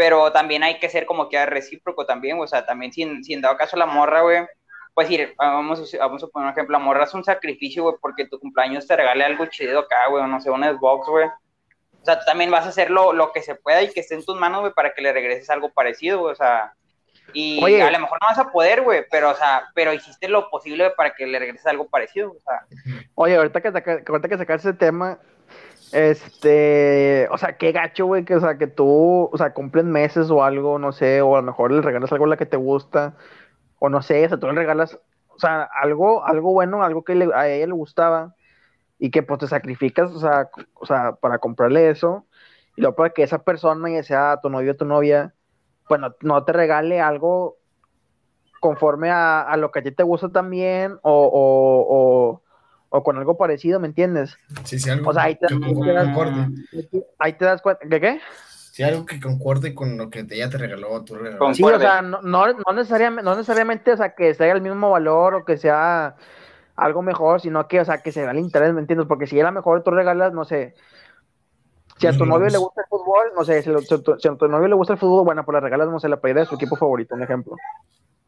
pero 0.00 0.32
también 0.32 0.62
hay 0.62 0.78
que 0.78 0.88
ser 0.88 1.04
como 1.04 1.28
que 1.28 1.44
recíproco 1.44 2.06
también, 2.06 2.40
o 2.40 2.46
sea, 2.46 2.64
también 2.64 2.90
sin, 2.90 3.22
sin 3.22 3.42
dado 3.42 3.58
caso 3.58 3.76
la 3.76 3.84
morra, 3.84 4.22
güey, 4.22 4.46
pues 4.94 5.10
ir, 5.10 5.34
vamos, 5.36 5.94
vamos 5.98 6.24
a 6.24 6.26
poner 6.28 6.46
un 6.46 6.52
ejemplo, 6.52 6.78
la 6.78 6.82
morra 6.82 7.04
es 7.04 7.12
un 7.12 7.22
sacrificio, 7.22 7.82
güey, 7.82 7.96
porque 8.00 8.24
tu 8.24 8.40
cumpleaños 8.40 8.86
te 8.86 8.96
regale 8.96 9.24
algo 9.24 9.44
chido 9.44 9.80
acá, 9.80 10.08
güey, 10.08 10.24
o 10.24 10.26
no 10.26 10.40
sé, 10.40 10.48
un 10.48 10.64
Xbox, 10.64 11.06
güey. 11.06 11.26
O 11.26 12.04
sea, 12.06 12.18
tú 12.18 12.24
también 12.24 12.50
vas 12.50 12.64
a 12.64 12.70
hacer 12.70 12.90
lo, 12.90 13.12
lo, 13.12 13.30
que 13.30 13.42
se 13.42 13.56
pueda 13.56 13.82
y 13.82 13.92
que 13.92 14.00
esté 14.00 14.14
en 14.14 14.24
tus 14.24 14.40
manos, 14.40 14.60
güey, 14.60 14.72
para 14.72 14.94
que 14.94 15.02
le 15.02 15.12
regreses 15.12 15.50
algo 15.50 15.70
parecido, 15.70 16.20
güey, 16.20 16.32
o 16.32 16.34
sea, 16.34 16.72
y 17.34 17.62
a 17.62 17.90
lo 17.90 17.98
mejor 17.98 18.18
no 18.22 18.26
vas 18.26 18.38
a 18.38 18.50
poder, 18.50 18.80
güey, 18.80 19.04
pero, 19.10 19.32
o 19.32 19.34
sea, 19.34 19.64
pero 19.74 19.92
hiciste 19.92 20.28
lo 20.28 20.48
posible 20.48 20.92
para 20.96 21.12
que 21.12 21.26
le 21.26 21.38
regreses 21.38 21.66
algo 21.66 21.90
parecido, 21.90 22.30
o 22.30 22.40
sea. 22.42 22.64
Oye, 23.16 23.36
ahorita 23.36 23.60
que, 23.60 23.68
ahorita 23.68 24.28
que 24.30 24.38
sacar 24.38 24.60
ese 24.60 24.72
tema, 24.72 25.18
este, 25.92 27.28
o 27.30 27.38
sea, 27.38 27.56
qué 27.56 27.72
gacho, 27.72 28.06
güey, 28.06 28.24
que, 28.24 28.36
o 28.36 28.40
sea, 28.40 28.58
que 28.58 28.66
tú, 28.66 29.28
o 29.32 29.36
sea, 29.36 29.52
cumplen 29.52 29.90
meses 29.90 30.30
o 30.30 30.44
algo, 30.44 30.78
no 30.78 30.92
sé, 30.92 31.20
o 31.22 31.36
a 31.36 31.40
lo 31.40 31.46
mejor 31.46 31.72
le 31.72 31.82
regalas 31.82 32.12
algo 32.12 32.26
a 32.26 32.28
la 32.28 32.36
que 32.36 32.46
te 32.46 32.56
gusta, 32.56 33.16
o 33.78 33.88
no 33.88 34.02
sé, 34.02 34.24
o 34.24 34.28
sea, 34.28 34.38
tú 34.38 34.46
le 34.46 34.52
regalas, 34.54 34.98
o 35.28 35.38
sea, 35.38 35.68
algo, 35.82 36.24
algo 36.24 36.52
bueno, 36.52 36.82
algo 36.84 37.02
que 37.04 37.12
a 37.34 37.48
ella 37.48 37.66
le 37.66 37.72
gustaba, 37.72 38.34
y 38.98 39.10
que 39.10 39.22
pues 39.22 39.40
te 39.40 39.46
sacrificas, 39.48 40.12
o 40.12 40.20
sea, 40.20 40.50
o 40.74 40.86
sea, 40.86 41.12
para 41.12 41.38
comprarle 41.38 41.90
eso, 41.90 42.26
y 42.76 42.82
luego 42.82 42.96
para 42.96 43.10
que 43.10 43.22
esa 43.22 43.42
persona, 43.42 43.90
ya 43.90 44.02
sea 44.02 44.40
tu 44.42 44.50
novio 44.50 44.72
o 44.72 44.76
tu 44.76 44.84
novia, 44.84 45.34
pues 45.88 46.00
no, 46.22 46.44
te 46.44 46.52
regale 46.52 47.00
algo 47.00 47.56
conforme 48.60 49.10
a, 49.10 49.56
lo 49.56 49.72
que 49.72 49.80
a 49.80 49.82
ti 49.82 49.90
te 49.90 50.02
gusta 50.02 50.28
también, 50.28 50.98
o, 51.02 51.30
o 51.32 52.39
con 52.90 53.16
algo 53.16 53.38
parecido, 53.38 53.78
¿me 53.78 53.86
entiendes? 53.86 54.36
Sí, 54.64 54.78
sí, 54.78 54.90
algo 54.90 55.10
o 55.10 55.14
sea, 55.14 55.24
ahí 55.24 55.36
te, 55.36 55.46
que 55.46 55.60
concuerde. 55.60 56.48
Ahí 57.18 57.32
te 57.34 57.44
das 57.44 57.62
cuenta, 57.62 57.86
¿de 57.86 58.00
qué? 58.00 58.20
Sí, 58.72 58.82
algo 58.82 59.06
que 59.06 59.20
concuerde 59.20 59.74
con 59.74 59.96
lo 59.96 60.10
que 60.10 60.26
ella 60.30 60.50
te 60.50 60.58
regaló, 60.58 61.02
tú 61.04 61.14
regaló. 61.14 61.54
Sí, 61.54 61.62
o 61.62 61.78
sea, 61.78 62.02
no, 62.02 62.20
no, 62.22 62.46
necesariamente, 62.74 63.22
no 63.22 63.36
necesariamente, 63.36 63.92
o 63.92 63.96
sea, 63.96 64.14
que 64.14 64.34
sea 64.34 64.52
el 64.52 64.60
mismo 64.60 64.90
valor 64.90 65.34
o 65.34 65.44
que 65.44 65.56
sea 65.56 66.16
algo 66.76 67.02
mejor, 67.02 67.40
sino 67.40 67.68
que, 67.68 67.80
o 67.80 67.84
sea, 67.84 68.02
que 68.02 68.12
se 68.12 68.22
vea 68.22 68.32
el 68.32 68.38
interés, 68.38 68.72
¿me 68.72 68.80
entiendes? 68.80 69.06
Porque 69.06 69.26
si 69.26 69.38
era 69.38 69.50
mejor, 69.50 69.82
tú 69.82 69.90
regalas, 69.90 70.32
no 70.32 70.44
sé, 70.44 70.74
si 72.00 72.06
a 72.06 72.16
tu 72.16 72.24
novio 72.24 72.48
le 72.48 72.56
gusta 72.56 72.80
el 72.80 72.86
fútbol, 72.88 73.26
no 73.36 73.44
sé, 73.44 73.62
si, 73.62 73.70
a 73.70 74.36
tu 74.36 74.48
novio 74.48 74.68
le 74.68 74.74
gusta 74.74 74.94
el 74.94 74.98
fútbol, 74.98 75.24
bueno, 75.24 75.44
pues 75.44 75.54
le 75.54 75.60
regalas, 75.60 75.88
no 75.88 76.00
sé, 76.00 76.08
la 76.08 76.18
playera 76.18 76.40
de 76.40 76.46
su 76.46 76.54
equipo 76.54 76.74
favorito, 76.74 77.14
un 77.14 77.22
ejemplo. 77.22 77.56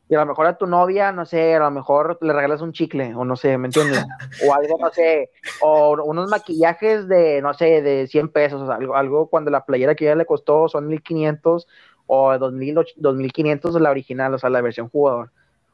Y 0.08 0.14
a 0.14 0.18
lo 0.18 0.26
mejor 0.26 0.46
a 0.46 0.58
tu 0.58 0.66
novia, 0.66 1.10
no 1.12 1.24
sé, 1.24 1.54
a 1.54 1.60
lo 1.60 1.70
mejor 1.70 2.18
le 2.20 2.32
regalas 2.32 2.60
un 2.60 2.72
chicle, 2.72 3.14
o 3.14 3.24
no 3.24 3.34
sé, 3.36 3.56
¿me 3.56 3.68
entiendes? 3.68 4.04
o 4.46 4.54
algo, 4.54 4.76
no 4.78 4.90
sé, 4.90 5.30
o 5.62 5.92
unos 6.04 6.28
maquillajes 6.28 7.08
de, 7.08 7.40
no 7.40 7.54
sé, 7.54 7.80
de 7.80 8.06
100 8.06 8.28
pesos, 8.28 8.60
o 8.60 8.66
sea, 8.66 8.76
algo, 8.76 8.94
algo 8.94 9.28
cuando 9.28 9.50
la 9.50 9.64
playera 9.64 9.94
que 9.94 10.04
ya 10.04 10.14
le 10.14 10.26
costó 10.26 10.68
son 10.68 10.88
1500 10.88 11.66
o 12.06 12.38
2000, 12.38 12.74
2500 12.96 13.80
la 13.80 13.90
original, 13.90 14.34
o 14.34 14.38
sea, 14.38 14.50
la 14.50 14.60
versión 14.60 14.90
jugador. 14.90 15.30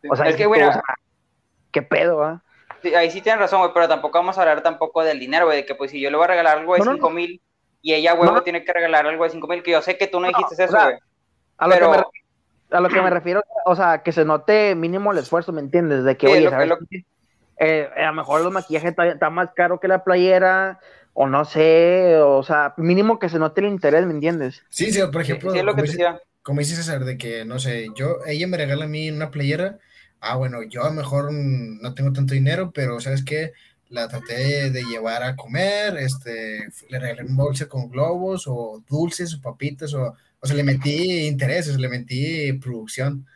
O 0.09 0.15
sea, 0.15 0.29
es 0.29 0.37
que, 0.37 0.47
güey, 0.47 0.63
qué 1.73 1.83
pedo, 1.83 2.23
¿ah? 2.23 2.43
ahí 2.97 3.11
sí 3.11 3.21
tienes 3.21 3.41
razón, 3.41 3.61
güey, 3.61 3.73
pero 3.75 3.89
tampoco 3.89 4.19
vamos 4.19 4.39
a 4.39 4.43
hablar 4.43 4.63
tampoco 4.63 5.03
del 5.03 5.19
dinero, 5.19 5.47
güey, 5.47 5.59
de 5.59 5.67
que 5.67 5.75
pues 5.75 5.91
si 5.91 6.01
yo 6.01 6.11
le 6.11 6.17
voy 6.17 6.25
a 6.25 6.29
regalar 6.29 6.59
algo 6.59 6.75
de 6.75 6.83
5000 6.83 7.13
mil 7.15 7.43
y 7.83 7.95
ella, 7.95 8.13
güey, 8.13 8.31
tiene 8.45 8.65
que 8.65 8.73
regalar 8.73 9.07
algo 9.07 9.25
de 9.25 9.31
5 9.31 9.47
mil, 9.47 9.63
que 9.63 9.73
yo 9.73 9.83
sé 9.83 9.97
que 9.97 10.07
tú 10.07 10.21
no 10.21 10.29
dijiste 10.29 10.63
eso, 10.63 10.77
güey. 10.77 10.99
pero 11.69 12.11
a 12.71 12.81
lo 12.81 12.89
que 12.89 13.01
me 13.01 13.11
refiero, 13.11 13.43
o 13.65 13.77
sea, 13.77 14.03
que 14.03 14.13
se 14.13 14.25
note 14.25 14.75
mínimo 14.75 15.13
el 15.13 15.19
esfuerzo, 15.19 15.53
¿me 15.53 15.61
entiendes? 15.61 16.05
De 16.05 16.17
que, 16.17 16.27
oye, 16.27 16.51
¿sabes? 16.51 16.71
Eh, 17.61 17.89
a 17.97 18.07
lo 18.07 18.15
mejor 18.15 18.43
los 18.43 18.53
maquillajes 18.53 18.95
está, 18.97 19.31
más 19.31 19.51
caro 19.55 19.81
que 19.81 19.89
la 19.89 20.05
playera, 20.05 20.79
o 21.13 21.27
no 21.27 21.45
sé, 21.45 22.17
o 22.19 22.43
sea, 22.43 22.75
mínimo 22.77 23.19
que 23.19 23.29
se 23.29 23.39
note 23.39 23.61
el 23.61 23.69
interés, 23.69 24.07
¿me 24.07 24.13
entiendes? 24.13 24.63
Sí, 24.69 24.93
sí, 24.93 25.01
por 25.11 25.23
ejemplo, 25.23 25.51
lo 25.63 25.75
que 25.75 25.83
como, 26.43 26.61
dice, 26.61 26.77
César, 26.77 27.05
de 27.05 27.19
que, 27.19 27.45
no 27.45 27.59
sé, 27.59 27.89
yo, 27.95 28.19
ella 28.27 28.47
me 28.47 28.57
regala 28.57 28.85
a 28.85 28.89
mí 28.89 29.11
una 29.11 29.31
playera, 29.31 29.79
ah, 30.21 30.37
bueno, 30.37 30.63
yo 30.63 30.85
a 30.85 30.89
lo 30.89 30.95
mejor 30.95 31.33
no 31.33 31.95
tengo 31.95 32.13
tanto 32.13 32.33
dinero, 32.33 32.71
pero 32.73 33.01
¿sabes 33.01 33.23
qué? 33.25 33.53
La 33.91 34.09
traté 34.09 34.71
de 34.71 34.83
llevar 34.85 35.23
a 35.25 35.37
comer, 35.37 35.97
este, 35.99 36.69
le 36.89 36.99
regalé 36.99 37.25
un 37.25 37.37
bolsa 37.37 37.67
con 37.67 37.91
globos, 37.91 38.45
o 38.47 38.83
dulces, 38.89 39.35
o 39.35 39.43
papitas, 39.43 39.93
o 39.95 40.15
o 40.41 40.47
sea, 40.47 40.57
le 40.57 40.65
metí 40.65 41.27
intereses, 41.27 41.79
le 41.79 41.89
metí 41.89 42.53
producción. 42.55 43.27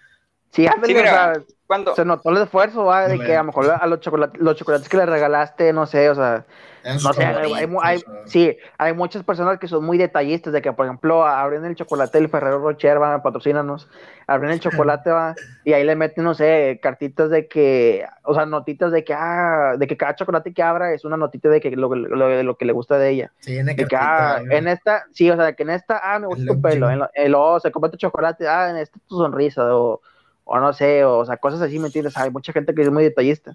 Sí, 0.52 0.66
sí 0.66 0.94
mira, 0.94 1.32
o 1.66 1.94
se 1.94 2.04
notó 2.04 2.30
el 2.30 2.38
esfuerzo, 2.38 2.84
¿va? 2.84 3.08
De 3.08 3.18
que 3.18 3.34
a 3.34 3.38
lo 3.38 3.44
mejor 3.44 3.70
a 3.70 3.86
los, 3.86 4.00
chocolates, 4.00 4.40
los 4.40 4.56
chocolates 4.56 4.88
que 4.88 4.98
le 4.98 5.06
regalaste, 5.06 5.72
no 5.72 5.86
sé, 5.86 6.10
o 6.10 6.14
sea, 6.14 6.44
no 6.84 7.12
sé, 7.12 7.24
hay, 7.24 8.00
sí, 8.26 8.56
hay 8.76 8.92
muchas 8.92 9.22
personas 9.22 9.58
que 9.58 9.68
son 9.68 9.84
muy 9.84 9.96
detallistas, 9.96 10.52
de 10.52 10.60
que, 10.60 10.72
por 10.72 10.84
ejemplo, 10.84 11.24
abren 11.24 11.64
el 11.64 11.74
chocolate 11.74 12.18
del 12.18 12.28
Ferrero 12.28 12.58
Rocher, 12.58 12.98
van 12.98 13.14
a 13.14 13.22
patrocínarnos, 13.22 13.88
abren 14.26 14.50
el 14.50 14.60
chocolate, 14.60 15.10
va, 15.10 15.34
y 15.64 15.72
ahí 15.72 15.84
le 15.84 15.96
meten, 15.96 16.24
no 16.24 16.34
sé, 16.34 16.80
cartitas 16.82 17.30
de 17.30 17.46
que, 17.46 18.04
o 18.24 18.34
sea, 18.34 18.44
notitas 18.44 18.92
de 18.92 19.04
que, 19.04 19.14
ah, 19.14 19.76
de 19.78 19.86
que 19.86 19.96
cada 19.96 20.16
chocolate 20.16 20.52
que 20.52 20.62
abra 20.62 20.92
es 20.92 21.06
una 21.06 21.16
notita 21.16 21.48
de 21.48 21.60
que 21.60 21.70
lo, 21.70 21.94
lo, 21.94 22.42
lo 22.42 22.56
que 22.58 22.64
le 22.66 22.72
gusta 22.72 22.98
de 22.98 23.08
ella. 23.08 23.32
Sí, 23.38 23.56
en, 23.56 23.66
de 23.66 23.76
que, 23.76 23.86
ah, 23.96 24.42
en 24.50 24.68
esta, 24.68 25.06
sí, 25.12 25.30
o 25.30 25.36
sea, 25.36 25.54
que 25.54 25.62
en 25.62 25.70
esta, 25.70 26.00
ah, 26.02 26.18
me 26.18 26.26
gusta 26.26 26.44
tu 26.44 26.60
pelo, 26.60 26.90
en, 26.90 27.32
lo, 27.32 27.60
se 27.60 27.70
come 27.70 27.88
tu 27.88 27.96
chocolate, 27.96 28.46
ah, 28.46 28.68
en 28.68 28.76
esta 28.76 28.98
tu 29.08 29.16
sonrisa, 29.16 29.74
o, 29.74 30.02
o 30.44 30.58
no 30.58 30.72
sé, 30.72 31.04
o, 31.04 31.24
sea, 31.24 31.36
cosas 31.36 31.60
así, 31.62 31.78
¿me 31.78 31.86
entiendes? 31.86 32.16
Hay 32.16 32.30
mucha 32.30 32.52
gente 32.52 32.74
que 32.74 32.82
es 32.82 32.90
muy 32.90 33.04
detallista. 33.04 33.54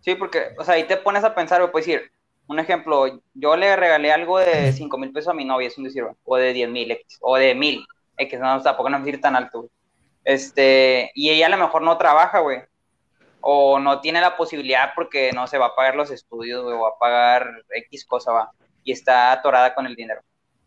Sí, 0.00 0.14
porque, 0.14 0.54
o 0.58 0.64
sea, 0.64 0.74
ahí 0.74 0.84
te 0.84 0.96
pones 0.96 1.24
a 1.24 1.34
pensar, 1.34 1.70
puedes 1.70 1.86
decir, 1.86 2.10
un 2.46 2.58
ejemplo, 2.58 3.20
yo 3.34 3.56
le 3.56 3.74
regalé 3.74 4.12
algo 4.12 4.38
de 4.38 4.72
5 4.72 4.98
mil 4.98 5.12
pesos 5.12 5.28
a 5.28 5.34
mi 5.34 5.44
novia, 5.44 5.68
es 5.68 5.78
un 5.78 5.84
decir, 5.84 6.04
o 6.24 6.36
de 6.36 6.52
10 6.52 6.70
mil 6.70 6.98
o 7.20 7.36
de 7.36 7.54
mil, 7.54 7.84
X, 8.16 8.38
no, 8.38 8.62
tampoco 8.62 8.88
no 8.88 8.98
decir 9.00 9.20
tan 9.20 9.36
alto, 9.36 9.68
Este, 10.24 11.10
y 11.14 11.30
ella 11.30 11.46
a 11.46 11.50
lo 11.50 11.58
mejor 11.58 11.82
no 11.82 11.98
trabaja, 11.98 12.40
güey, 12.40 12.62
o 13.40 13.78
no 13.78 14.00
tiene 14.00 14.20
la 14.20 14.36
posibilidad 14.36 14.92
porque 14.94 15.32
no 15.32 15.46
se 15.46 15.58
va 15.58 15.66
a 15.66 15.74
pagar 15.74 15.96
los 15.96 16.10
estudios, 16.10 16.64
o 16.64 16.80
va 16.80 16.88
a 16.90 16.98
pagar 16.98 17.64
X 17.70 18.04
cosa, 18.04 18.32
va, 18.32 18.50
y 18.84 18.92
está 18.92 19.32
atorada 19.32 19.74
con 19.74 19.86
el 19.86 19.96
dinero. 19.96 20.20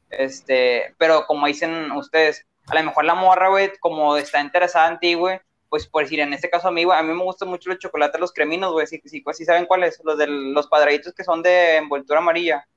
Este, 0.09 0.95
pero 0.97 1.25
como 1.27 1.47
dicen 1.47 1.91
ustedes, 1.91 2.45
a 2.69 2.75
lo 2.75 2.83
mejor 2.83 3.05
la 3.05 3.15
morra, 3.15 3.49
güey, 3.49 3.71
como 3.79 4.15
está 4.17 4.41
interesada 4.41 4.89
en 4.89 4.99
ti, 4.99 5.13
güey, 5.15 5.39
pues 5.69 5.87
por 5.87 6.03
decir, 6.03 6.19
en 6.19 6.33
este 6.33 6.49
caso 6.49 6.67
a 6.67 6.71
mí, 6.71 6.83
a 6.83 7.03
mí 7.03 7.13
me 7.13 7.23
gustan 7.23 7.49
mucho 7.49 7.69
los 7.69 7.79
chocolates, 7.79 8.19
los 8.19 8.33
creminos, 8.33 8.71
güey, 8.71 8.87
sí, 8.87 9.01
sí, 9.05 9.21
pues 9.21 9.37
sí 9.37 9.45
saben 9.45 9.65
cuáles, 9.65 9.99
los 10.03 10.17
de 10.17 10.27
los 10.27 10.67
cuadraditos 10.67 11.13
que 11.13 11.23
son 11.23 11.41
de 11.41 11.77
envoltura 11.77 12.19
amarilla. 12.19 12.67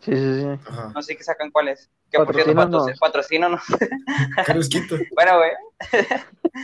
Sí, 0.00 0.12
sí, 0.12 0.40
sí. 0.40 0.72
No 0.94 1.00
sé 1.02 1.16
qué 1.16 1.22
sacan 1.22 1.52
cuáles. 1.52 1.88
Que 2.10 2.18
por 2.18 2.34
cierto, 2.34 2.54
patrocino, 3.00 3.48
no. 3.48 3.60
bueno, 5.14 5.38
güey. 5.38 5.50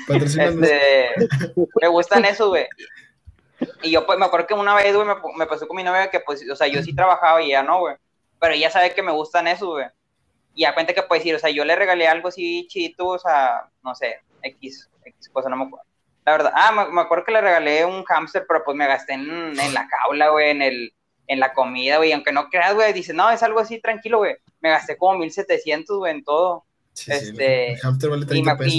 este, 0.08 1.10
me 1.80 1.88
gustan 1.88 2.24
esos, 2.24 2.48
güey. 2.48 2.66
Y 3.82 3.92
yo, 3.92 4.04
pues, 4.06 4.18
me 4.18 4.26
acuerdo 4.26 4.46
que 4.46 4.54
una 4.54 4.74
vez, 4.74 4.94
güey, 4.94 5.06
me, 5.06 5.14
me, 5.36 5.46
pasó 5.46 5.68
con 5.68 5.76
mi 5.76 5.84
novia 5.84 6.10
que, 6.10 6.20
pues, 6.20 6.44
o 6.50 6.56
sea, 6.56 6.66
yo 6.66 6.82
sí 6.82 6.94
trabajaba 6.94 7.40
y 7.40 7.46
ella 7.46 7.62
no, 7.62 7.78
güey. 7.80 7.96
Pero 8.40 8.54
ella 8.54 8.70
sabe 8.70 8.92
que 8.92 9.02
me 9.02 9.12
gustan 9.12 9.46
esos, 9.46 9.68
güey. 9.68 9.86
Y 10.58 10.64
a 10.64 10.74
cuenta 10.74 10.92
que, 10.92 11.04
pues, 11.04 11.20
decir, 11.20 11.36
o 11.36 11.38
sea, 11.38 11.50
yo 11.50 11.64
le 11.64 11.76
regalé 11.76 12.08
algo 12.08 12.26
así 12.26 12.66
chito, 12.68 13.06
o 13.06 13.18
sea, 13.20 13.70
no 13.84 13.94
sé, 13.94 14.22
X, 14.42 14.90
cosa, 15.32 15.48
no 15.48 15.54
me 15.54 15.66
acuerdo. 15.66 15.86
La 16.26 16.32
verdad, 16.32 16.52
ah, 16.52 16.88
me, 16.90 17.00
acuerdo 17.00 17.24
que 17.24 17.30
le 17.30 17.40
regalé 17.40 17.84
un 17.84 18.02
hámster, 18.02 18.44
pero 18.44 18.64
pues 18.64 18.76
me 18.76 18.88
gasté 18.88 19.12
en, 19.12 19.54
la 19.54 19.86
caula, 19.86 20.30
güey, 20.30 20.50
en, 20.50 20.62
el, 20.62 20.92
en 21.28 21.38
la 21.38 21.52
comida, 21.52 21.98
güey, 21.98 22.12
aunque 22.12 22.32
no 22.32 22.48
creas, 22.48 22.74
güey, 22.74 22.92
dice, 22.92 23.14
no, 23.14 23.30
es 23.30 23.40
algo 23.44 23.60
así, 23.60 23.80
tranquilo, 23.80 24.18
güey, 24.18 24.34
me 24.58 24.70
gasté 24.70 24.96
como 24.96 25.16
1700, 25.20 25.96
güey, 25.96 26.12
en 26.12 26.24
todo. 26.24 26.64
este, 27.06 27.74
el 27.74 27.78
hámster 27.78 28.10
vale 28.10 28.26
30 28.26 28.56
pesos. 28.56 28.72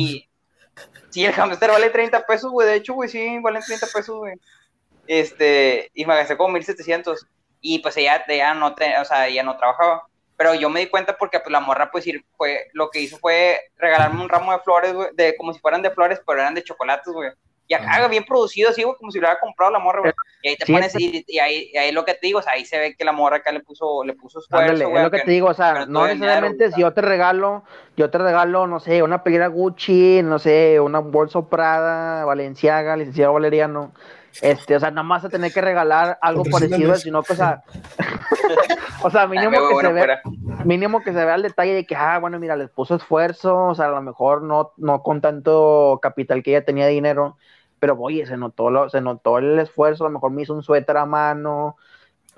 sí, 1.11 1.25
el 1.25 1.32
hámster 1.32 1.71
vale 1.71 1.89
30 1.91 2.25
pesos, 2.25 2.51
güey, 2.51 2.67
de 2.67 2.75
hecho, 2.75 2.93
güey, 2.93 3.07
sí, 3.07 3.39
vale 3.41 3.61
30 3.65 3.88
pesos, 3.88 4.17
güey. 4.17 4.34
Este, 5.07 5.89
y 5.93 6.05
me 6.05 6.17
gasté 6.17 6.36
como 6.36 6.55
1700. 6.55 7.25
Y 7.61 7.80
pues 7.80 7.95
ella, 7.95 8.23
ella 8.27 8.53
no, 8.53 8.75
te, 8.75 8.97
o 8.99 9.05
sea, 9.05 9.27
ella 9.27 9.43
no 9.43 9.57
trabajaba 9.57 10.09
pero 10.40 10.56
yo 10.56 10.70
me 10.70 10.80
di 10.80 10.86
cuenta 10.86 11.18
porque 11.18 11.38
pues, 11.42 11.52
la 11.52 11.60
morra, 11.60 11.92
pues, 11.92 12.06
fue, 12.38 12.70
lo 12.72 12.90
que 12.90 13.02
hizo 13.02 13.18
fue 13.18 13.60
regalarme 13.78 14.22
un 14.22 14.30
ramo 14.30 14.54
de 14.54 14.60
flores, 14.60 14.94
güey, 14.94 15.10
de, 15.14 15.36
como 15.36 15.54
si 15.54 15.60
fueran 15.60 15.82
de 15.82 15.92
flores, 15.92 16.22
pero 16.26 16.40
eran 16.40 16.54
de 16.54 16.64
chocolates, 16.64 17.12
güey. 17.12 17.30
Y 17.68 17.74
acá 17.74 18.08
bien 18.08 18.24
producido, 18.24 18.70
así, 18.70 18.84
güey, 18.84 18.96
como 18.96 19.12
si 19.12 19.20
lo 19.20 19.28
hubiera 19.28 19.42
comprado 19.42 19.70
la 19.70 19.80
morra, 19.80 20.00
güey. 20.00 20.14
Y 20.42 20.48
ahí 20.48 20.56
te 20.56 20.66
pones, 20.66 20.96
y, 20.98 21.40
ahí, 21.40 21.76
ahí 21.76 21.92
lo 21.92 22.06
que 22.06 22.14
te 22.14 22.28
digo, 22.28 22.40
o 22.40 22.42
sea, 22.42 22.54
ahí 22.54 22.64
se 22.64 22.80
ve 22.80 22.96
que 22.96 23.04
la 23.04 23.12
morra 23.12 23.36
acá 23.36 23.52
le 23.52 23.60
puso, 23.60 24.02
le 24.06 24.14
puso 24.14 24.40
esfuerzo, 24.40 24.72
Es 24.72 25.04
lo 25.04 25.12
que, 25.12 25.20
te 25.20 25.32
digo, 25.32 25.50
o 25.50 25.54
sea, 25.54 25.86
no 25.86 26.08
necesariamente 26.08 26.72
si 26.72 26.80
yo 26.80 26.94
te 26.94 27.02
regalo, 27.02 27.66
yo 27.98 28.10
te 28.10 28.18
regalo, 28.18 28.66
no 28.66 28.80
sé, 28.80 29.04
una 29.04 29.24
playera 29.24 29.48
Gucci, 29.48 30.22
no 30.24 30.40
sé, 30.40 30.80
una 30.80 31.00
bolsa 31.00 31.42
Prada, 31.50 32.24
Valenciaga, 32.24 32.96
licenciado 32.96 33.34
Valeriano. 33.34 33.92
Este, 34.41 34.75
o 34.75 34.80
sea, 34.80 34.91
nada 34.91 35.03
más 35.03 35.25
a 35.25 35.30
tener 35.30 35.51
que 35.51 35.61
regalar 35.61 36.17
algo 36.21 36.43
parecido, 36.43 36.95
sino 36.95 37.23
que, 37.23 37.34
o 37.34 37.36
sea, 37.36 37.63
o 39.03 39.09
sea, 39.09 39.27
mínimo 39.27 39.51
que 39.51 39.86
se 39.86 39.93
vea, 39.93 40.21
mínimo 40.63 41.01
que 41.01 41.13
se 41.13 41.25
vea 41.25 41.36
el 41.36 41.41
detalle 41.41 41.73
de 41.73 41.86
que, 41.86 41.95
ah, 41.95 42.19
bueno, 42.19 42.39
mira, 42.39 42.55
les 42.55 42.69
puso 42.69 42.95
esfuerzo, 42.95 43.67
o 43.67 43.75
sea, 43.75 43.88
a 43.88 43.91
lo 43.91 44.01
mejor 44.01 44.43
no, 44.43 44.73
no 44.77 45.03
con 45.03 45.21
tanto 45.21 45.99
capital 46.01 46.41
que 46.41 46.51
ella 46.51 46.65
tenía 46.65 46.88
dinero, 46.88 47.38
pero 47.80 47.97
oye, 47.99 48.25
se 48.25 48.38
notó, 48.38 48.69
lo, 48.69 48.89
se 48.89 49.01
notó 49.01 49.39
el 49.39 49.59
esfuerzo, 49.59 50.05
a 50.05 50.09
lo 50.09 50.13
mejor 50.13 50.32
me 50.32 50.43
hizo 50.43 50.53
un 50.53 50.63
suéter 50.63 50.97
a 50.97 51.05
mano, 51.05 51.75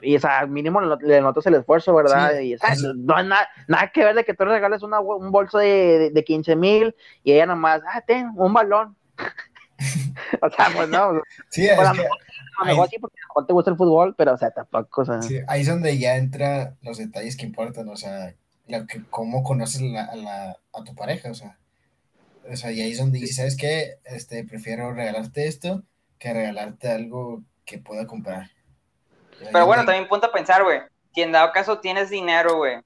y 0.01 0.15
o 0.15 0.19
sea, 0.19 0.45
mínimo 0.47 0.81
le, 0.81 1.21
notas 1.21 1.45
el 1.45 1.55
esfuerzo, 1.55 1.93
¿verdad? 1.93 2.39
y 2.39 2.55
no 2.95 3.15
hay 3.15 3.27
nada, 3.27 3.91
que 3.93 4.03
ver 4.03 4.15
de 4.15 4.23
que 4.23 4.33
tú 4.33 4.45
le 4.45 4.51
regales 4.51 4.81
una, 4.81 4.99
un 4.99 5.31
bolso 5.31 5.59
de, 5.59 6.11
de, 6.11 6.23
15 6.23 6.55
mil 6.55 6.95
y 7.23 7.33
ella 7.33 7.45
nada 7.45 7.59
más, 7.59 7.81
ah, 7.87 8.01
ten, 8.01 8.31
un 8.35 8.53
balón. 8.53 8.95
o 10.41 10.49
sea, 10.49 10.69
pues 10.73 10.89
no. 10.89 11.21
Sí, 11.49 11.65
es 11.65 11.77
que, 11.77 11.86
a 11.86 11.93
lo 12.59 12.65
mejor 12.65 12.89
sí, 12.89 12.97
porque 12.99 13.17
a 13.19 13.39
lo 13.39 13.45
te 13.45 13.53
gusta 13.53 13.71
el 13.71 13.77
fútbol, 13.77 14.15
pero 14.15 14.34
o 14.34 14.38
sea, 14.38 14.51
tampoco. 14.51 15.01
O 15.01 15.05
sea. 15.05 15.21
Sí, 15.21 15.39
ahí 15.47 15.61
es 15.61 15.67
donde 15.67 15.97
ya 15.97 16.15
entra 16.15 16.75
los 16.82 16.97
detalles 16.97 17.38
que 17.38 17.45
importan, 17.45 17.89
o 17.89 17.95
sea, 17.95 18.34
lo 18.67 18.86
que, 18.88 19.03
cómo 19.09 19.43
conoces 19.43 19.82
la, 19.82 20.05
a, 20.05 20.15
la, 20.15 20.57
a 20.73 20.84
tu 20.84 20.95
pareja, 20.95 21.32
o 21.32 21.34
sea. 21.34 21.57
O 22.49 22.55
sea, 22.55 22.71
y 22.71 22.82
ahí 22.82 22.91
es 22.91 22.97
donde 22.97 23.19
dices, 23.19 23.36
¿sabes 23.36 23.57
qué? 23.57 23.99
Este, 24.05 24.43
prefiero 24.43 24.91
regalarte 24.93 25.47
esto 25.47 25.84
que 26.17 26.34
regalarte 26.34 26.89
algo 26.89 27.43
que 27.65 27.77
pueda 27.77 28.07
comprar. 28.07 28.49
Pero 29.51 29.65
bueno, 29.65 29.86
también 29.86 30.07
punto 30.07 30.27
a 30.27 30.32
pensar, 30.32 30.63
güey. 30.63 30.82
Si 31.13 31.21
en 31.21 31.32
dado 31.32 31.51
caso 31.51 31.79
tienes 31.79 32.09
dinero, 32.09 32.57
güey, 32.57 32.77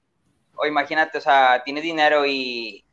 o 0.56 0.66
imagínate, 0.66 1.18
o 1.18 1.22
sea, 1.22 1.62
tienes 1.64 1.84
dinero 1.84 2.26
y, 2.26 2.84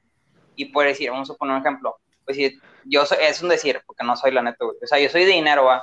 y 0.57 0.66
puedes 0.66 0.92
decir, 0.92 1.11
vamos 1.11 1.30
a 1.30 1.34
poner 1.34 1.55
un 1.55 1.61
ejemplo, 1.61 1.96
pues 2.24 2.36
si 2.36 2.59
yo 2.85 3.07
soy, 3.07 3.18
es 3.20 3.43
un 3.43 3.49
decir, 3.49 3.80
porque 3.87 4.05
no 4.05 4.16
soy 4.16 4.33
la 4.33 4.43
neta, 4.43 4.64
güey. 4.64 4.76
O 4.83 4.87
sea, 4.87 4.99
yo 4.99 5.09
soy 5.09 5.24
de 5.24 5.33
dinero, 5.33 5.64
va. 5.64 5.83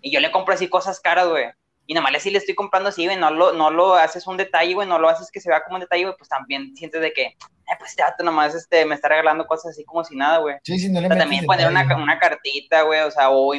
Y 0.00 0.10
yo 0.10 0.20
le 0.20 0.32
compro 0.32 0.54
así 0.54 0.68
cosas 0.68 1.00
caras, 1.00 1.28
güey. 1.28 1.46
Y 1.86 1.94
nada 1.94 2.04
más 2.04 2.14
así 2.14 2.30
le 2.30 2.38
estoy 2.38 2.54
comprando 2.54 2.88
así, 2.88 3.04
güey. 3.06 3.16
No 3.16 3.30
lo, 3.30 3.52
no 3.52 3.70
lo 3.70 3.94
haces 3.94 4.26
un 4.26 4.36
detalle, 4.36 4.74
güey. 4.74 4.88
No 4.88 4.98
lo 4.98 5.08
haces 5.08 5.30
que 5.30 5.40
se 5.40 5.48
vea 5.48 5.62
como 5.64 5.76
un 5.76 5.80
detalle, 5.80 6.04
güey. 6.04 6.14
Pues 6.16 6.28
también 6.28 6.76
sientes 6.76 7.00
de 7.00 7.12
que, 7.12 7.22
eh, 7.24 7.76
pues 7.78 7.94
ya 7.96 8.14
tú 8.16 8.24
nomás 8.24 8.54
este, 8.54 8.84
me 8.84 8.94
está 8.94 9.08
regalando 9.08 9.46
cosas 9.46 9.72
así 9.72 9.84
como 9.84 10.04
si 10.04 10.16
nada, 10.16 10.38
güey. 10.38 10.56
Sí, 10.62 10.78
sí, 10.78 10.90
no 10.90 11.00
le 11.00 11.08
Pero 11.08 11.20
también 11.20 11.44
poner 11.44 11.68
una, 11.68 11.84
una, 11.96 12.18
cartita, 12.18 12.82
güey. 12.82 13.00
O 13.00 13.10
sea, 13.10 13.30
o 13.30 13.52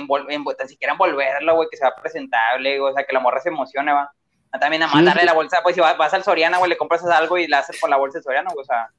tan 0.58 0.68
siquiera 0.68 0.94
envolverla, 0.94 1.52
güey, 1.54 1.68
que 1.70 1.78
sea 1.78 1.94
presentable, 1.96 2.80
güey. 2.80 2.92
O 2.92 2.96
sea, 2.96 3.06
que 3.06 3.14
la 3.14 3.20
morra 3.20 3.42
se 3.42 3.50
emocione, 3.50 3.92
va. 3.92 4.12
También 4.60 4.82
nada 4.82 4.94
más 4.94 5.04
darle 5.04 5.26
la 5.26 5.34
bolsa, 5.34 5.62
pues 5.64 5.74
si 5.74 5.82
vas, 5.82 5.98
vas 5.98 6.14
al 6.14 6.24
Soriana, 6.24 6.60
güey, 6.60 6.70
le 6.70 6.78
compras 6.78 7.04
algo 7.06 7.40
y 7.40 7.48
la 7.48 7.60
haces 7.60 7.80
con 7.82 7.90
la 7.90 7.98
bolsa 7.98 8.20
de 8.20 8.24
Soriana, 8.24 8.52
güey. 8.54 8.62
O 8.62 8.66
sea. 8.66 8.90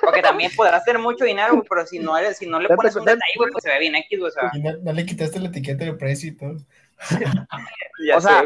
Porque 0.00 0.22
también 0.22 0.50
podrás 0.56 0.84
tener 0.84 1.00
mucho 1.00 1.24
dinero, 1.24 1.62
pero 1.68 1.86
si 1.86 1.98
no 1.98 2.16
eres, 2.16 2.38
si 2.38 2.46
no 2.46 2.58
le 2.60 2.68
pones 2.68 2.96
un 2.96 3.04
detalle, 3.04 3.32
güey, 3.36 3.50
pues 3.50 3.64
se 3.64 3.70
ve 3.70 3.78
bien 3.78 3.94
X, 3.94 4.20
o 4.20 4.30
sea. 4.30 4.50
no, 4.82 4.92
le 4.92 5.06
quitaste 5.06 5.40
la 5.40 5.48
etiqueta 5.48 5.84
de 5.84 5.94
precio 5.94 6.30
y 6.30 6.36
todo. 6.36 6.56
o 8.16 8.20
sea, 8.20 8.44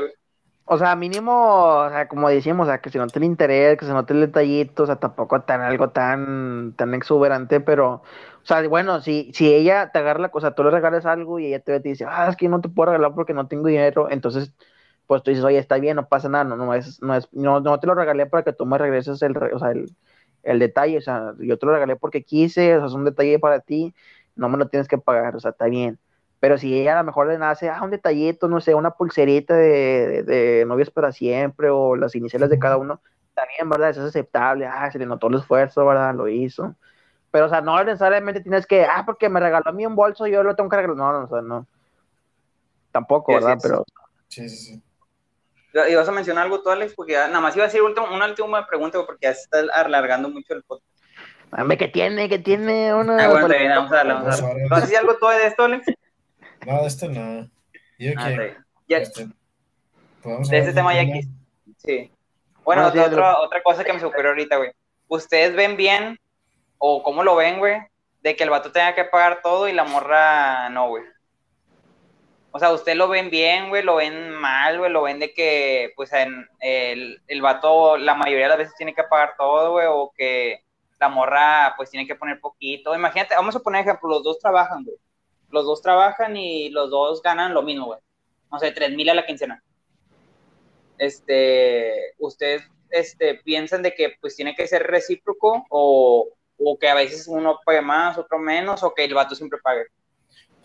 o 0.70 0.76
sea, 0.76 0.94
mínimo, 0.96 1.32
o 1.32 1.88
sea, 1.88 2.08
como 2.08 2.28
decíamos, 2.28 2.66
o 2.66 2.70
sea, 2.70 2.82
que 2.82 2.90
si 2.90 2.98
no 2.98 3.06
tiene 3.06 3.24
interés, 3.24 3.78
que 3.78 3.86
se 3.86 3.92
note 3.92 4.12
el 4.12 4.20
detallito, 4.20 4.82
o 4.82 4.86
sea, 4.86 4.96
tampoco 4.96 5.40
tan 5.40 5.62
algo 5.62 5.88
tan, 5.88 6.74
tan 6.76 6.92
exuberante, 6.92 7.60
pero, 7.60 8.02
o 8.42 8.46
sea, 8.46 8.66
bueno, 8.68 9.00
si, 9.00 9.30
si 9.32 9.50
ella 9.52 9.90
te 9.90 9.98
agarra 9.98 10.20
la 10.20 10.30
cosa, 10.30 10.54
tú 10.54 10.62
le 10.64 10.70
regales 10.70 11.06
algo 11.06 11.38
y 11.38 11.46
ella 11.46 11.60
te, 11.60 11.80
te 11.80 11.88
dice, 11.88 12.04
ah, 12.06 12.28
es 12.28 12.36
que 12.36 12.50
no 12.50 12.60
te 12.60 12.68
puedo 12.68 12.90
regalar 12.92 13.14
porque 13.14 13.32
no 13.32 13.48
tengo 13.48 13.66
dinero, 13.66 14.10
entonces, 14.10 14.52
pues 15.06 15.22
tú 15.22 15.30
dices, 15.30 15.44
oye, 15.44 15.56
está 15.56 15.78
bien, 15.78 15.96
no 15.96 16.06
pasa 16.06 16.28
nada, 16.28 16.44
no, 16.44 16.56
no 16.56 16.74
es, 16.74 17.00
no 17.00 17.14
es, 17.14 17.28
no, 17.32 17.60
no 17.60 17.80
te 17.80 17.86
lo 17.86 17.94
regalé 17.94 18.26
para 18.26 18.44
que 18.44 18.52
tú 18.52 18.66
me 18.66 18.76
regreses 18.76 19.22
el, 19.22 19.38
o 19.38 19.58
sea, 19.58 19.70
el, 19.70 19.86
el 20.48 20.58
detalle, 20.58 20.98
o 20.98 21.00
sea, 21.00 21.34
yo 21.38 21.58
te 21.58 21.66
lo 21.66 21.72
regalé 21.72 21.96
porque 21.96 22.22
quise, 22.24 22.76
o 22.76 22.78
sea, 22.78 22.86
es 22.86 22.94
un 22.94 23.04
detalle 23.04 23.38
para 23.38 23.60
ti, 23.60 23.94
no 24.34 24.48
me 24.48 24.58
lo 24.58 24.68
tienes 24.68 24.88
que 24.88 24.98
pagar, 24.98 25.36
o 25.36 25.40
sea, 25.40 25.50
está 25.50 25.66
bien. 25.66 25.98
Pero 26.40 26.56
si 26.56 26.78
ella 26.78 26.94
a 26.94 27.02
lo 27.02 27.06
mejor 27.06 27.26
le 27.26 27.38
nace, 27.38 27.68
ah, 27.68 27.82
un 27.82 27.90
detallito, 27.90 28.48
no 28.48 28.60
sé, 28.60 28.74
una 28.74 28.92
pulserita 28.92 29.54
de, 29.54 30.22
de, 30.22 30.64
novios 30.66 30.90
para 30.90 31.12
siempre, 31.12 31.68
o 31.70 31.96
las 31.96 32.14
iniciales 32.14 32.48
de 32.48 32.58
cada 32.58 32.76
uno, 32.76 33.00
también, 33.34 33.68
¿verdad? 33.68 33.90
Eso 33.90 34.02
es 34.02 34.08
aceptable, 34.08 34.66
ah, 34.66 34.90
se 34.90 34.98
le 34.98 35.06
notó 35.06 35.26
el 35.28 35.34
esfuerzo, 35.34 35.84
¿verdad? 35.84 36.14
Lo 36.14 36.28
hizo. 36.28 36.74
Pero, 37.30 37.46
o 37.46 37.48
sea, 37.48 37.60
no 37.60 37.82
necesariamente 37.84 38.40
tienes 38.40 38.66
que, 38.66 38.84
ah, 38.84 39.02
porque 39.04 39.28
me 39.28 39.40
regaló 39.40 39.68
a 39.68 39.72
mí 39.72 39.84
un 39.84 39.96
bolso, 39.96 40.26
yo 40.26 40.42
lo 40.42 40.56
tengo 40.56 40.70
que 40.70 40.76
regalar. 40.76 40.96
No, 40.96 41.12
no, 41.12 41.24
o 41.24 41.28
sea, 41.28 41.42
no. 41.42 41.66
Tampoco, 42.90 43.34
¿verdad? 43.34 43.58
Pero. 43.60 43.84
Sí, 44.28 44.48
sí, 44.48 44.56
sí. 44.56 44.82
¿Y 45.72 45.94
vas 45.94 46.08
a 46.08 46.12
mencionar 46.12 46.44
algo 46.44 46.62
tú, 46.62 46.70
Alex? 46.70 46.94
Porque 46.94 47.14
nada 47.14 47.40
más 47.40 47.54
iba 47.54 47.64
a 47.64 47.68
decir 47.68 47.82
una 47.82 48.26
última 48.26 48.66
pregunta 48.66 49.04
porque 49.04 49.26
ya 49.26 49.34
se 49.34 49.42
está 49.42 49.58
alargando 49.74 50.30
mucho 50.30 50.54
el 50.54 50.62
podcast. 50.62 50.88
Hombre, 51.52 51.78
¿qué 51.78 51.88
tiene? 51.88 52.28
¿Qué 52.28 52.38
tiene? 52.38 52.94
Una... 52.94 53.24
Ah, 53.24 53.28
bueno, 53.28 53.48
bien, 53.48 53.68
vamos 53.70 53.92
a 53.92 53.96
darle, 53.96 54.12
vamos 54.14 54.42
a 54.42 54.46
darle. 54.46 54.68
¿Vas 54.68 54.78
a 54.78 54.82
decir 54.82 54.98
algo 54.98 55.16
tú 55.18 55.26
de 55.28 55.46
esto, 55.46 55.64
Alex? 55.64 55.86
No, 56.66 56.80
de 56.82 56.86
esto 56.86 57.08
no. 57.08 57.50
Yo 57.98 58.12
ah, 58.16 58.30
ya, 58.86 58.98
este, 58.98 59.26
de 60.22 60.58
ese 60.58 60.72
tema 60.72 60.94
ya 60.94 61.02
aquí. 61.02 61.28
Sí. 61.78 62.10
Bueno, 62.64 62.86
otra, 62.86 63.38
otra 63.38 63.62
cosa 63.62 63.84
que 63.84 63.92
me 63.92 64.04
ocurrió 64.04 64.30
ahorita, 64.30 64.56
güey. 64.56 64.72
¿Ustedes 65.08 65.54
ven 65.54 65.76
bien 65.76 66.18
o 66.78 67.02
cómo 67.02 67.22
lo 67.22 67.36
ven, 67.36 67.58
güey? 67.58 67.78
De 68.22 68.36
que 68.36 68.44
el 68.44 68.50
vato 68.50 68.70
tenga 68.72 68.94
que 68.94 69.04
pagar 69.04 69.40
todo 69.42 69.68
y 69.68 69.72
la 69.72 69.84
morra 69.84 70.68
no, 70.70 70.88
güey. 70.88 71.04
O 72.58 72.60
sea, 72.60 72.72
¿usted 72.72 72.96
lo 72.96 73.06
ven 73.06 73.30
bien, 73.30 73.68
güey? 73.68 73.84
¿Lo 73.84 73.94
ven 73.94 74.32
mal, 74.32 74.78
güey? 74.78 74.90
¿Lo 74.90 75.02
ven 75.02 75.20
de 75.20 75.32
que, 75.32 75.92
pues, 75.94 76.10
el, 76.12 77.22
el 77.28 77.40
vato 77.40 77.96
la 77.96 78.16
mayoría 78.16 78.46
de 78.46 78.48
las 78.48 78.58
veces 78.58 78.74
tiene 78.74 78.96
que 78.96 79.04
pagar 79.04 79.34
todo, 79.38 79.70
güey? 79.70 79.86
¿O 79.88 80.12
que 80.16 80.64
la 80.98 81.08
morra, 81.08 81.74
pues, 81.76 81.88
tiene 81.88 82.04
que 82.04 82.16
poner 82.16 82.40
poquito? 82.40 82.96
Imagínate, 82.96 83.36
vamos 83.36 83.54
a 83.54 83.60
poner 83.60 83.82
ejemplo, 83.82 84.08
los 84.08 84.24
dos 84.24 84.40
trabajan, 84.40 84.82
güey. 84.82 84.96
Los 85.50 85.66
dos 85.66 85.80
trabajan 85.82 86.36
y 86.36 86.70
los 86.70 86.90
dos 86.90 87.22
ganan 87.22 87.54
lo 87.54 87.62
mismo, 87.62 87.86
güey. 87.86 88.00
No 88.50 88.58
sé, 88.58 88.72
tres 88.72 88.90
mil 88.90 89.08
a 89.08 89.14
la 89.14 89.24
quincena. 89.24 89.62
Este, 90.98 92.14
¿ustedes 92.18 92.68
este, 92.90 93.36
piensan 93.36 93.84
de 93.84 93.94
que, 93.94 94.16
pues, 94.20 94.34
tiene 94.34 94.56
que 94.56 94.66
ser 94.66 94.82
recíproco 94.82 95.64
o, 95.70 96.26
o 96.58 96.76
que 96.76 96.88
a 96.88 96.96
veces 96.96 97.28
uno 97.28 97.60
pague 97.64 97.82
más, 97.82 98.18
otro 98.18 98.36
menos, 98.40 98.82
o 98.82 98.92
que 98.92 99.04
el 99.04 99.14
vato 99.14 99.36
siempre 99.36 99.60
pague? 99.62 99.84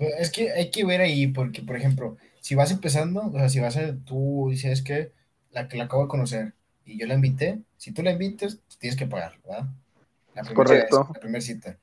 Pues, 0.03 0.15
es 0.19 0.31
que 0.31 0.51
hay 0.51 0.69
que 0.69 0.85
ver 0.85 1.01
ahí, 1.01 1.27
porque, 1.27 1.61
por 1.61 1.75
ejemplo, 1.75 2.17
si 2.39 2.55
vas 2.55 2.71
empezando, 2.71 3.21
o 3.21 3.37
sea, 3.37 3.49
si 3.49 3.59
vas 3.59 3.77
a, 3.77 3.95
tú 4.05 4.47
dices 4.49 4.81
que 4.81 5.11
la 5.51 5.67
que 5.67 5.77
la 5.77 5.85
acabo 5.85 6.03
de 6.03 6.09
conocer 6.09 6.53
y 6.85 6.97
yo 6.97 7.07
la 7.07 7.13
invité, 7.13 7.59
si 7.77 7.91
tú 7.91 8.03
la 8.03 8.11
invites, 8.11 8.59
tienes 8.79 8.97
que 8.97 9.07
pagar, 9.07 9.39
¿verdad? 9.45 9.67
La 10.35 10.43
Correcto. 10.43 11.09
la 11.13 11.19
primera 11.19 11.41
cita. 11.41 11.77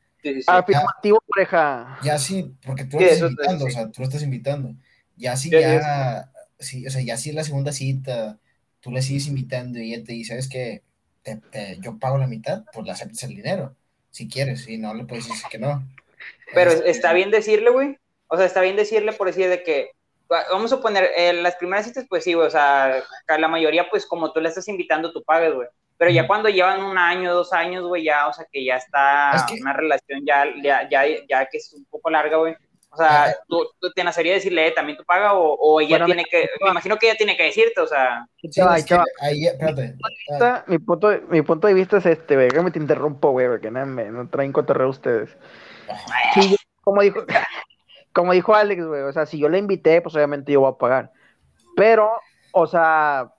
Afirmativo, 0.46 1.22
pareja. 1.34 1.98
Ya 2.02 2.18
sí, 2.18 2.54
porque 2.66 2.84
tú 2.84 2.98
lo 2.98 3.06
estás 3.06 3.30
invitando, 3.30 3.64
o 3.64 3.70
sea, 3.70 3.90
tú 3.90 4.02
lo 4.02 4.08
estás 4.08 4.22
invitando. 4.22 4.74
Ya 5.16 5.36
sí, 5.36 5.50
ya, 5.50 6.30
sí, 6.58 6.86
o 6.86 6.90
sea, 6.90 7.00
ya 7.00 7.16
sí 7.16 7.30
es 7.30 7.34
la 7.34 7.44
segunda 7.44 7.72
cita, 7.72 8.38
tú 8.80 8.90
la 8.90 9.02
sigues 9.02 9.28
invitando 9.28 9.78
y 9.78 9.94
ella 9.94 10.04
te 10.04 10.12
dice, 10.12 10.30
¿sabes 10.30 10.48
qué? 10.48 10.82
Te, 11.22 11.40
yo 11.80 11.98
pago 11.98 12.18
la 12.18 12.26
mitad, 12.26 12.64
pues 12.72 12.86
le 12.86 12.92
aceptas 12.92 13.22
el 13.24 13.36
dinero, 13.36 13.76
si 14.10 14.28
quieres, 14.28 14.64
si 14.64 14.78
no 14.78 14.94
le 14.94 15.04
puedes 15.04 15.28
decir 15.28 15.44
que 15.50 15.58
no. 15.58 15.86
Pero 16.52 16.72
este, 16.72 16.90
está 16.90 17.12
bien 17.12 17.30
decirle, 17.30 17.70
güey. 17.70 17.99
O 18.30 18.36
sea, 18.36 18.46
está 18.46 18.60
bien 18.60 18.76
decirle 18.76 19.12
por 19.12 19.26
decir 19.26 19.48
de 19.48 19.62
que, 19.62 19.90
vamos 20.28 20.72
a 20.72 20.80
poner, 20.80 21.10
en 21.16 21.42
las 21.42 21.56
primeras 21.56 21.86
citas, 21.86 22.06
pues 22.08 22.22
sí, 22.22 22.34
güey, 22.34 22.46
o 22.46 22.50
sea, 22.50 23.02
la 23.26 23.48
mayoría, 23.48 23.90
pues 23.90 24.06
como 24.06 24.32
tú 24.32 24.40
le 24.40 24.48
estás 24.48 24.68
invitando, 24.68 25.12
tú 25.12 25.22
pagues, 25.24 25.52
güey. 25.52 25.68
Pero 25.98 26.12
ya 26.12 26.26
cuando 26.26 26.48
llevan 26.48 26.82
un 26.82 26.96
año, 26.96 27.34
dos 27.34 27.52
años, 27.52 27.84
güey, 27.84 28.04
ya, 28.04 28.28
o 28.28 28.32
sea, 28.32 28.46
que 28.50 28.64
ya 28.64 28.76
está 28.76 29.32
una 29.60 29.72
relación 29.74 30.24
ya, 30.24 30.44
ya, 30.62 30.88
ya, 30.88 31.04
ya, 31.28 31.46
que 31.46 31.58
es 31.58 31.74
un 31.74 31.84
poco 31.86 32.08
larga, 32.08 32.36
güey. 32.38 32.54
O 32.92 32.96
sea, 32.96 33.36
¿tú, 33.48 33.68
tú 33.78 33.92
te 33.92 34.02
nacería 34.02 34.34
decirle, 34.34 34.66
eh, 34.66 34.72
también 34.72 34.96
tú 34.96 35.04
pagas 35.04 35.32
o, 35.34 35.56
o 35.60 35.80
ella 35.80 36.04
tiene 36.04 36.24
que, 36.24 36.48
me 36.60 36.70
imagino 36.70 36.96
que 36.96 37.06
ella 37.06 37.16
tiene 37.16 37.36
que 37.36 37.44
decirte, 37.44 37.80
o 37.80 37.86
sea. 37.86 38.26
Sí, 38.50 38.60
ahí, 39.20 39.46
espérate. 39.46 39.96
Mi 40.66 40.78
punto, 40.78 41.12
mi 41.28 41.42
punto 41.42 41.68
de 41.68 41.74
vista 41.74 41.98
es 41.98 42.06
este, 42.06 42.34
güey, 42.34 42.48
que 42.48 42.60
me 42.62 42.70
te 42.70 42.78
interrumpo, 42.78 43.30
güey, 43.30 43.48
porque 43.48 43.70
no, 43.70 43.84
me, 43.86 44.06
no 44.06 44.28
traen 44.28 44.52
cotorreo 44.52 44.88
ustedes. 44.88 45.36
Sí, 46.34 46.56
como 46.80 47.02
dijo, 47.02 47.24
como 48.20 48.32
dijo 48.32 48.54
Alex, 48.54 48.86
güey, 48.86 49.02
o 49.02 49.12
sea, 49.12 49.26
si 49.26 49.38
yo 49.38 49.48
le 49.48 49.58
invité, 49.58 50.02
pues 50.02 50.14
obviamente 50.14 50.52
yo 50.52 50.60
voy 50.60 50.70
a 50.70 50.78
pagar. 50.78 51.12
Pero, 51.74 52.10
o 52.52 52.66
sea, 52.66 53.32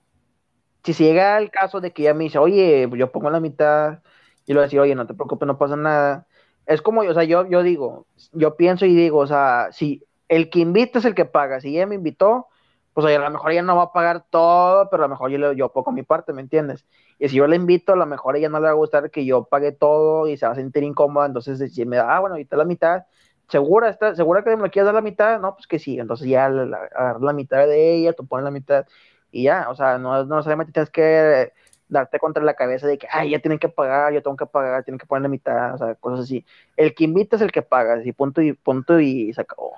si 0.84 0.92
se 0.92 1.04
llega 1.04 1.38
el 1.38 1.50
caso 1.50 1.80
de 1.80 1.92
que 1.92 2.02
ella 2.02 2.14
me 2.14 2.24
dice, 2.24 2.38
oye, 2.38 2.88
yo 2.96 3.12
pongo 3.12 3.30
la 3.30 3.38
mitad, 3.38 4.00
y 4.44 4.52
le 4.52 4.54
voy 4.54 4.62
a 4.62 4.66
decir, 4.66 4.80
oye, 4.80 4.94
no 4.94 5.06
te 5.06 5.14
preocupes, 5.14 5.46
no 5.46 5.56
pasa 5.56 5.76
nada. 5.76 6.26
Es 6.66 6.82
como, 6.82 7.02
o 7.02 7.14
sea, 7.14 7.24
yo, 7.24 7.46
yo 7.46 7.62
digo, 7.62 8.06
yo 8.32 8.56
pienso 8.56 8.84
y 8.84 8.94
digo, 8.94 9.18
o 9.18 9.26
sea, 9.26 9.68
si 9.70 10.04
el 10.28 10.50
que 10.50 10.58
invita 10.60 10.98
es 10.98 11.04
el 11.04 11.14
que 11.14 11.24
paga, 11.24 11.60
si 11.60 11.68
ella 11.68 11.86
me 11.86 11.94
invitó, 11.94 12.48
pues 12.92 13.06
oye, 13.06 13.16
a 13.16 13.20
lo 13.20 13.30
mejor 13.30 13.52
ella 13.52 13.62
no 13.62 13.76
va 13.76 13.84
a 13.84 13.92
pagar 13.92 14.26
todo, 14.30 14.88
pero 14.90 15.04
a 15.04 15.06
lo 15.06 15.10
mejor 15.10 15.30
yo, 15.30 15.52
yo 15.52 15.68
pongo 15.70 15.92
mi 15.92 16.02
parte, 16.02 16.32
¿me 16.32 16.42
entiendes? 16.42 16.84
Y 17.18 17.28
si 17.28 17.36
yo 17.36 17.46
la 17.46 17.56
invito, 17.56 17.92
a 17.92 17.96
lo 17.96 18.06
mejor 18.06 18.34
a 18.34 18.38
ella 18.38 18.48
no 18.48 18.58
le 18.58 18.64
va 18.64 18.70
a 18.70 18.74
gustar 18.74 19.10
que 19.10 19.24
yo 19.24 19.44
pague 19.44 19.72
todo 19.72 20.26
y 20.28 20.36
se 20.36 20.46
va 20.46 20.52
a 20.52 20.56
sentir 20.56 20.82
incómoda, 20.82 21.26
entonces 21.26 21.72
si 21.72 21.86
me 21.86 21.96
da, 21.96 22.16
ah, 22.16 22.20
bueno, 22.20 22.34
ahorita 22.34 22.56
la 22.56 22.64
mitad, 22.64 23.04
¿segura, 23.52 23.90
está, 23.90 24.16
¿segura 24.16 24.42
que 24.42 24.56
me 24.56 24.70
quieres 24.70 24.86
dar 24.86 24.94
la 24.94 25.02
mitad? 25.02 25.38
No, 25.38 25.54
pues 25.54 25.66
que 25.66 25.78
sí, 25.78 25.98
entonces 25.98 26.26
ya 26.26 26.46
agarrar 26.46 27.20
la, 27.20 27.32
mitad 27.34 27.66
de 27.66 27.94
ella, 27.94 28.14
tú 28.14 28.26
pones 28.26 28.44
la 28.44 28.50
mitad 28.50 28.86
y 29.30 29.44
ya, 29.44 29.68
o 29.68 29.76
sea, 29.76 29.98
no, 29.98 30.24
no 30.24 30.36
necesariamente 30.36 30.72
tienes 30.72 30.88
que 30.88 31.52
darte 31.86 32.18
contra 32.18 32.42
la 32.42 32.54
cabeza 32.54 32.86
de 32.86 32.96
que, 32.96 33.06
ay, 33.10 33.30
ya 33.30 33.40
tienen 33.40 33.58
que 33.58 33.68
pagar, 33.68 34.14
yo 34.14 34.22
tengo 34.22 34.38
que 34.38 34.46
pagar, 34.46 34.84
tienen 34.84 34.98
que 34.98 35.04
poner 35.04 35.22
la 35.22 35.28
mitad, 35.28 35.74
o 35.74 35.78
sea, 35.78 35.94
cosas 35.96 36.24
así. 36.24 36.46
El 36.78 36.94
que 36.94 37.04
invita 37.04 37.36
es 37.36 37.42
el 37.42 37.52
que 37.52 37.60
paga, 37.60 38.02
y 38.02 38.12
punto 38.12 38.40
y 38.40 38.54
punto 38.54 38.98
y 38.98 39.32
se 39.34 39.42
acabó. 39.42 39.74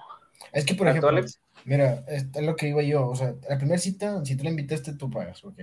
Es 0.52 0.64
que, 0.64 0.74
por 0.74 0.86
ejemplo, 0.86 1.10
mira, 1.64 2.04
es 2.06 2.26
lo 2.40 2.54
que 2.54 2.68
iba 2.68 2.82
yo, 2.82 3.08
o 3.08 3.16
sea, 3.16 3.34
la 3.48 3.58
primera 3.58 3.78
cita, 3.78 4.24
si 4.24 4.36
tú 4.36 4.44
la 4.44 4.50
invitaste, 4.50 4.94
tú 4.94 5.10
pagas, 5.10 5.44
ok, 5.44 5.58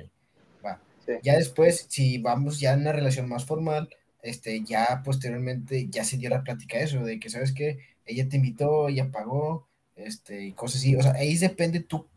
va. 0.65 0.81
Ya 1.23 1.37
después, 1.37 1.87
si 1.89 2.17
vamos 2.17 2.59
ya 2.59 2.73
en 2.73 2.81
una 2.81 2.91
relación 2.91 3.29
más 3.29 3.45
formal, 3.45 3.87
este, 4.21 4.61
ya 4.65 5.01
posteriormente 5.03 5.87
ya 5.89 6.03
se 6.03 6.17
dio 6.17 6.29
la 6.29 6.43
plática 6.43 6.77
eso, 6.79 7.05
de 7.05 7.19
que, 7.21 7.29
¿sabes 7.29 7.53
qué? 7.53 7.79
Ella 8.05 8.27
te 8.27 8.37
invitó, 8.37 8.89
ella 8.89 9.11
pagó, 9.11 9.67
este, 9.95 10.45
y 10.45 10.51
cosas 10.53 10.81
así, 10.81 10.95
o 10.95 11.01
sea, 11.01 11.13
ahí 11.13 11.37
depende 11.37 11.81
tú, 11.81 12.07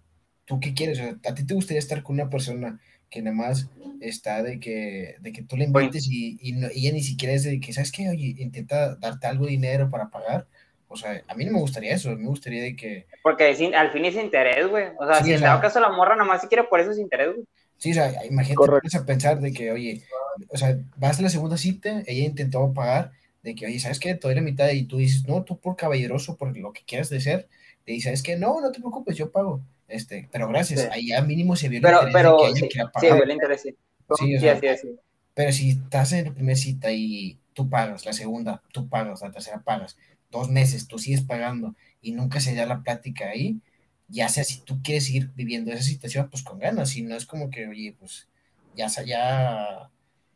tú 0.44 0.60
qué 0.60 0.74
quieres, 0.74 0.98
o 0.98 1.02
sea, 1.02 1.16
a 1.30 1.34
ti 1.34 1.44
te 1.44 1.54
gustaría 1.54 1.78
estar 1.78 2.02
con 2.02 2.14
una 2.14 2.30
persona 2.30 2.80
que 3.10 3.22
nada 3.22 3.36
más 3.36 3.68
está 4.00 4.42
de 4.42 4.58
que, 4.58 5.16
de 5.20 5.32
que 5.32 5.42
tú 5.42 5.56
le 5.56 5.64
invites 5.64 6.08
y, 6.08 6.36
y, 6.40 6.64
ella 6.64 6.92
ni 6.92 7.02
siquiera 7.02 7.34
es 7.34 7.44
de 7.44 7.60
que, 7.60 7.72
¿sabes 7.72 7.92
qué? 7.92 8.08
Oye, 8.08 8.34
intenta 8.38 8.96
darte 8.96 9.26
algo 9.26 9.44
de 9.44 9.52
dinero 9.52 9.88
para 9.88 10.10
pagar. 10.10 10.46
O 10.88 10.96
sea, 10.96 11.22
a 11.26 11.34
mí 11.34 11.44
no 11.44 11.52
me 11.52 11.60
gustaría 11.60 11.94
eso, 11.94 12.10
me 12.16 12.26
gustaría 12.26 12.62
de 12.62 12.76
que... 12.76 13.06
Porque 13.22 13.44
al 13.74 13.90
fin 13.92 14.04
es 14.04 14.14
interés, 14.14 14.68
güey. 14.68 14.86
O 14.98 15.06
sea, 15.06 15.22
si 15.22 15.32
en 15.32 15.40
dado 15.40 15.60
caso 15.60 15.80
la 15.80 15.90
morra 15.90 16.14
nada 16.16 16.28
más 16.28 16.40
si 16.40 16.48
quiere 16.48 16.64
por 16.64 16.80
eso 16.80 16.90
es 16.90 16.98
interés, 16.98 17.34
güey. 17.34 17.46
Sí, 17.78 17.90
o 17.90 17.94
sea, 17.94 18.24
imagínate, 18.24 18.96
a 18.96 19.04
pensar 19.04 19.40
de 19.40 19.52
que, 19.52 19.72
oye, 19.72 20.02
o 20.48 20.56
sea, 20.56 20.76
vas 20.96 21.18
a 21.18 21.22
la 21.22 21.28
segunda 21.28 21.56
cita, 21.56 22.02
ella 22.06 22.24
intentó 22.24 22.72
pagar, 22.72 23.12
de 23.44 23.54
que, 23.54 23.66
oye, 23.66 23.78
¿sabes 23.78 24.00
qué? 24.00 24.14
Te 24.14 24.26
doy 24.26 24.34
la 24.34 24.40
mitad 24.40 24.70
y 24.70 24.84
tú 24.84 24.96
dices, 24.96 25.28
no, 25.28 25.44
tú 25.44 25.58
por 25.60 25.76
caballeroso, 25.76 26.36
por 26.36 26.56
lo 26.56 26.72
que 26.72 26.82
quieras 26.84 27.10
de 27.10 27.20
ser, 27.20 27.46
te 27.84 27.92
dices, 27.92 28.04
¿sabes 28.04 28.22
qué? 28.22 28.36
No, 28.36 28.60
no 28.60 28.72
te 28.72 28.80
preocupes, 28.80 29.16
yo 29.16 29.30
pago. 29.30 29.60
Este, 29.86 30.28
pero 30.32 30.48
gracias, 30.48 30.88
ahí 30.90 31.08
ya 31.08 31.20
mínimo 31.20 31.54
se 31.54 31.68
vio 31.68 31.76
el 31.78 31.82
pero, 31.82 31.98
interés 31.98 32.14
pero, 32.14 32.38
que 32.38 32.54
sí, 32.54 32.68
pagar. 32.90 33.00
Sí, 33.00 33.22
el 33.22 33.30
interés, 33.30 33.62
sí. 33.62 33.76
Sí, 34.18 34.38
sí, 34.38 34.88
Pero 35.34 35.52
si 35.52 35.70
estás 35.70 36.12
en 36.12 36.24
la 36.26 36.32
primera 36.32 36.56
cita 36.56 36.90
y 36.90 37.38
tú 37.52 37.68
pagas, 37.68 38.06
la 38.06 38.14
segunda, 38.14 38.62
tú 38.72 38.88
pagas, 38.88 39.20
la 39.20 39.30
tercera 39.30 39.62
pagas, 39.62 39.98
dos 40.30 40.48
meses, 40.48 40.88
tú 40.88 40.98
sigues 40.98 41.22
pagando 41.22 41.76
y 42.00 42.12
nunca 42.12 42.40
se 42.40 42.54
da 42.54 42.64
la 42.64 42.82
plática 42.82 43.28
ahí, 43.28 43.60
ya 44.08 44.30
sea 44.30 44.44
si 44.44 44.60
tú 44.62 44.80
quieres 44.82 45.04
seguir 45.04 45.30
viviendo 45.34 45.70
esa 45.70 45.82
situación, 45.82 46.30
pues 46.30 46.42
con 46.42 46.58
ganas, 46.58 46.90
si 46.90 47.02
no 47.02 47.14
es 47.14 47.26
como 47.26 47.50
que, 47.50 47.66
oye, 47.66 47.94
pues 47.98 48.26
ya, 48.74 48.88
ya, 49.04 49.90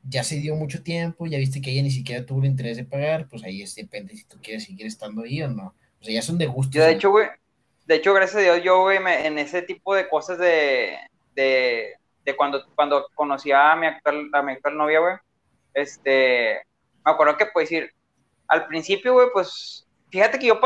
ya 0.08 0.24
se 0.24 0.36
dio 0.36 0.54
mucho 0.56 0.82
tiempo, 0.82 1.26
ya 1.26 1.38
viste 1.38 1.60
que 1.60 1.70
ella 1.70 1.82
ni 1.82 1.90
siquiera 1.90 2.24
tuvo 2.24 2.40
el 2.40 2.46
interés 2.46 2.76
de 2.76 2.84
pagar, 2.84 3.28
pues 3.28 3.44
ahí 3.44 3.62
es, 3.62 3.74
depende 3.74 4.16
si 4.16 4.24
tú 4.24 4.38
quieres 4.42 4.64
seguir 4.64 4.86
estando 4.86 5.22
ahí 5.22 5.42
o 5.42 5.48
no. 5.48 5.74
O 6.00 6.04
sea, 6.04 6.14
ya 6.14 6.22
son 6.22 6.38
de 6.38 6.46
gusto. 6.46 6.78
de 6.78 6.92
hecho, 6.92 7.10
güey, 7.10 7.28
de 7.86 7.94
hecho, 7.96 8.14
gracias 8.14 8.36
a 8.36 8.40
Dios, 8.40 8.62
yo, 8.62 8.82
güey, 8.82 8.98
en 8.98 9.38
ese 9.38 9.62
tipo 9.62 9.94
de 9.94 10.08
cosas 10.08 10.38
de, 10.38 10.96
de, 11.34 11.94
de, 12.24 12.36
cuando, 12.36 12.64
cuando 12.74 13.06
conocí 13.14 13.50
a 13.50 13.74
mi 13.76 13.86
actual, 13.86 14.28
a 14.32 14.42
mi 14.42 14.52
actual 14.52 14.76
novia, 14.76 15.00
güey, 15.00 15.14
este, 15.74 16.62
me 17.04 17.12
acuerdo 17.12 17.36
que, 17.36 17.46
pues, 17.46 17.70
ir, 17.72 17.92
al 18.46 18.66
principio, 18.66 19.14
güey, 19.14 19.28
pues, 19.32 19.86
fíjate 20.10 20.38
que 20.38 20.46
yo, 20.46 20.60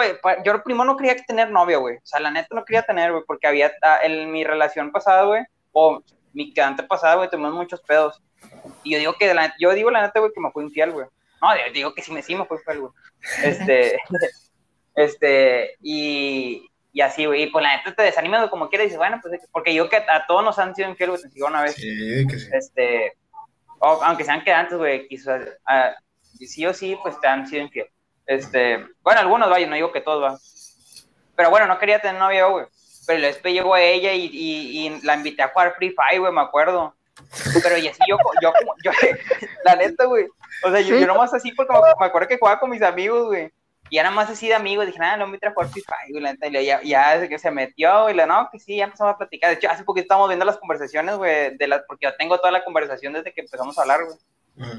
yo 0.44 0.62
primero 0.62 0.84
no 0.84 0.96
quería 0.96 1.16
tener 1.16 1.50
novia, 1.50 1.78
güey, 1.78 1.96
o 1.96 2.04
sea, 2.04 2.20
la 2.20 2.30
neta 2.30 2.48
no 2.54 2.64
quería 2.64 2.82
tener, 2.82 3.12
güey, 3.12 3.24
porque 3.26 3.46
había, 3.46 3.72
ah, 3.82 3.98
en 4.02 4.30
mi 4.30 4.44
relación 4.44 4.92
pasada, 4.92 5.24
güey, 5.24 5.42
o 5.72 6.02
mi 6.32 6.52
quedante 6.52 6.82
pasada, 6.82 7.16
güey, 7.16 7.30
tuvimos 7.30 7.54
muchos 7.54 7.80
pedos, 7.82 8.20
y 8.84 8.92
yo 8.92 8.98
digo 8.98 9.14
que, 9.14 9.32
la, 9.34 9.54
yo 9.58 9.72
digo 9.74 9.90
la 9.90 10.02
neta, 10.02 10.20
güey, 10.20 10.32
que 10.32 10.40
me 10.40 10.50
fui 10.50 10.64
infiel, 10.64 10.92
güey, 10.92 11.06
no, 11.40 11.48
digo 11.72 11.94
que 11.94 12.02
sí 12.02 12.12
me, 12.12 12.22
sí 12.22 12.34
me 12.34 12.44
fui 12.44 12.58
infiel, 12.58 12.80
güey, 12.80 12.92
este, 13.44 13.98
este, 14.94 15.76
y, 15.80 16.68
y 16.92 17.00
así, 17.00 17.24
güey, 17.24 17.44
y 17.44 17.46
pues 17.46 17.62
la 17.62 17.76
neta 17.76 17.94
te 17.94 18.02
desanima 18.02 18.50
como 18.50 18.68
quieras 18.68 18.84
y 18.84 18.88
dices, 18.88 18.98
bueno, 18.98 19.18
pues 19.22 19.40
porque 19.50 19.74
yo 19.74 19.88
que 19.88 19.96
a 19.96 20.26
todos 20.26 20.44
nos 20.44 20.58
han 20.58 20.74
sido 20.74 20.90
infieles, 20.90 21.22
güey, 21.22 21.32
te 21.32 21.42
una 21.42 21.62
vez. 21.62 21.74
Sí, 21.74 22.26
que 22.28 22.38
sí. 22.38 22.48
Este, 22.52 23.16
aunque 23.80 24.24
sean 24.24 24.44
quedantes, 24.44 24.76
güey, 24.76 25.08
quizás, 25.08 25.42
uh, 25.42 26.46
sí 26.46 26.66
o 26.66 26.74
sí, 26.74 26.96
pues 27.02 27.18
te 27.20 27.28
han 27.28 27.46
sido 27.46 27.62
infiel. 27.62 27.86
Este, 28.26 28.86
bueno, 29.02 29.20
algunos, 29.20 29.48
vaya, 29.48 29.66
no 29.66 29.74
digo 29.74 29.90
que 29.90 30.00
todos, 30.00 30.22
va. 30.22 30.38
Pero 31.34 31.50
bueno, 31.50 31.66
no 31.66 31.78
quería 31.78 32.00
tener 32.00 32.20
novia, 32.20 32.46
güey. 32.46 32.66
Pero 33.06 33.22
después 33.22 33.52
llegó 33.52 33.76
ella 33.76 34.12
y, 34.12 34.26
y, 34.26 34.86
y, 34.86 35.00
la 35.02 35.16
invité 35.16 35.42
a 35.42 35.48
jugar 35.48 35.74
Free 35.76 35.94
Fire, 35.94 36.20
güey, 36.20 36.32
me 36.32 36.40
acuerdo. 36.40 36.94
Pero 37.62 37.78
y 37.78 37.88
así 37.88 38.00
yo, 38.08 38.16
yo, 38.40 38.52
yo, 38.84 38.90
la 39.64 39.76
neta, 39.76 40.04
güey. 40.04 40.26
O 40.64 40.70
sea, 40.70 40.80
yo, 40.80 40.96
yo 40.96 41.06
nomás 41.06 41.34
así 41.34 41.52
porque 41.52 41.72
me 41.98 42.06
acuerdo 42.06 42.28
que 42.28 42.38
jugaba 42.38 42.60
con 42.60 42.70
mis 42.70 42.82
amigos, 42.82 43.26
güey. 43.26 43.50
Y 43.90 43.98
era 43.98 44.10
más 44.10 44.30
así 44.30 44.48
de 44.48 44.54
amigos, 44.54 44.86
dije, 44.86 44.98
nada, 44.98 45.18
no 45.18 45.26
me 45.26 45.38
trajo 45.38 45.62
FIFA, 45.64 45.94
y 46.08 46.64
ya, 46.64 46.80
ya 46.82 47.28
que 47.28 47.38
se 47.38 47.50
metió, 47.50 48.08
y 48.08 48.14
le 48.14 48.26
no, 48.26 48.48
que 48.50 48.58
sí, 48.58 48.76
ya 48.76 48.84
empezamos 48.84 49.14
a 49.14 49.18
platicar. 49.18 49.50
De 49.50 49.56
hecho, 49.56 49.70
hace 49.70 49.84
poquito 49.84 50.04
estábamos 50.04 50.28
viendo 50.28 50.46
las 50.46 50.56
conversaciones, 50.56 51.16
güey, 51.16 51.58
de 51.58 51.66
las, 51.66 51.82
porque 51.86 52.06
yo 52.06 52.16
tengo 52.16 52.38
toda 52.38 52.52
la 52.52 52.64
conversación 52.64 53.12
desde 53.12 53.34
que 53.34 53.42
empezamos 53.42 53.76
a 53.76 53.82
hablar, 53.82 54.00
güey. 54.04 54.16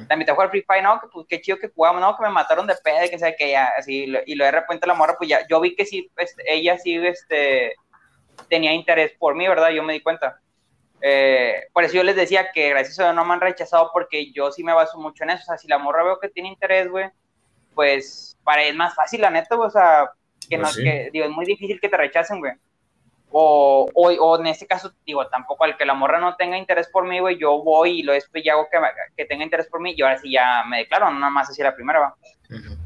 La 0.07 0.15
invité 0.15 0.31
a 0.31 0.34
jugar 0.34 0.49
Free 0.49 0.63
Fire, 0.63 0.81
no, 0.81 0.99
que 0.99 1.07
pues 1.13 1.27
qué 1.29 1.41
chido 1.41 1.57
que 1.57 1.69
jugamos, 1.69 2.01
no, 2.01 2.17
que 2.17 2.23
me 2.23 2.29
mataron 2.29 2.65
de 2.65 2.75
pedo, 2.84 3.07
que 3.07 3.19
sea 3.19 3.36
que 3.36 3.51
ya, 3.51 3.71
así, 3.77 4.11
y 4.25 4.36
lo 4.36 4.45
de 4.45 4.51
repente 4.51 4.88
la 4.88 4.95
morra, 4.95 5.15
pues 5.15 5.29
ya, 5.29 5.45
yo 5.47 5.61
vi 5.61 5.75
que 5.75 5.86
sí, 5.86 6.11
este, 6.17 6.43
ella 6.51 6.79
sí, 6.79 6.95
este, 6.95 7.75
tenía 8.49 8.73
interés 8.73 9.11
por 9.19 9.36
mí, 9.36 9.47
¿verdad? 9.47 9.69
Yo 9.69 9.84
me 9.84 9.93
di 9.93 10.01
cuenta. 10.01 10.39
Eh, 11.06 11.68
por 11.74 11.84
eso 11.84 11.95
yo 11.95 12.04
les 12.04 12.16
decía 12.16 12.51
que 12.54 12.70
gracias 12.70 12.97
a 12.97 13.04
Dios 13.04 13.16
no 13.16 13.26
me 13.26 13.34
han 13.34 13.41
rechazado 13.41 13.89
porque 13.91 14.32
yo 14.32 14.54
sí 14.54 14.64
me 14.64 14.72
baso 14.72 14.97
mucho 14.97 15.26
en 15.26 15.32
eso, 15.32 15.41
o 15.41 15.45
sea, 15.47 15.58
si 15.58 15.68
la 15.68 15.78
morra 15.78 16.01
veo 16.01 16.18
que 16.18 16.30
tiene 16.30 16.47
interés, 16.47 16.89
güey, 16.89 17.10
pues 17.76 18.38
para 18.41 18.64
es 18.64 18.74
más 18.74 18.95
fácil, 18.95 19.20
la 19.20 19.30
neta, 19.30 19.60
o 19.60 19.70
sea, 19.70 20.10
que, 20.49 20.58
pues 20.58 20.78
no, 20.78 20.82
que 20.82 21.10
digo, 21.12 21.26
es 21.26 21.32
muy 21.32 21.45
difícil 21.45 21.82
que 21.82 21.89
te 21.89 21.97
rechacen, 21.97 22.39
güey. 22.39 22.54
O, 23.32 23.89
o, 23.93 24.12
o, 24.12 24.39
en 24.39 24.47
este 24.47 24.66
caso, 24.66 24.93
digo, 25.06 25.28
tampoco 25.28 25.66
al 25.66 25.76
que 25.76 25.86
la 25.86 25.93
morra 25.93 26.22
no 26.22 26.38
tenga 26.38 26.58
interés 26.58 26.88
por 26.88 27.06
mí, 27.06 27.20
güey, 27.20 27.38
yo 27.38 27.62
voy 27.62 27.99
y 27.99 28.04
lo 28.04 28.14
después 28.14 28.41
ya 28.41 28.54
hago 28.54 28.70
que, 28.72 28.80
que, 29.18 29.26
tenga 29.26 29.43
interés 29.43 29.68
por 29.68 29.82
mí 29.82 29.93
y 29.97 30.01
ahora 30.04 30.20
sí 30.20 30.32
ya 30.32 30.64
me 30.66 30.78
declaro, 30.78 31.12
no 31.12 31.20
nada 31.20 31.32
más 31.32 31.49
así 31.49 31.62
la 31.62 31.76
primera, 31.76 31.99
va. 31.99 32.16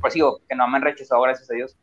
Pues 0.01 0.15
digo, 0.15 0.39
que 0.49 0.55
no 0.55 0.67
me 0.67 0.77
han 0.77 0.83
rechazado, 0.83 1.21
gracias 1.21 1.51
a 1.51 1.53
Dios. 1.53 1.77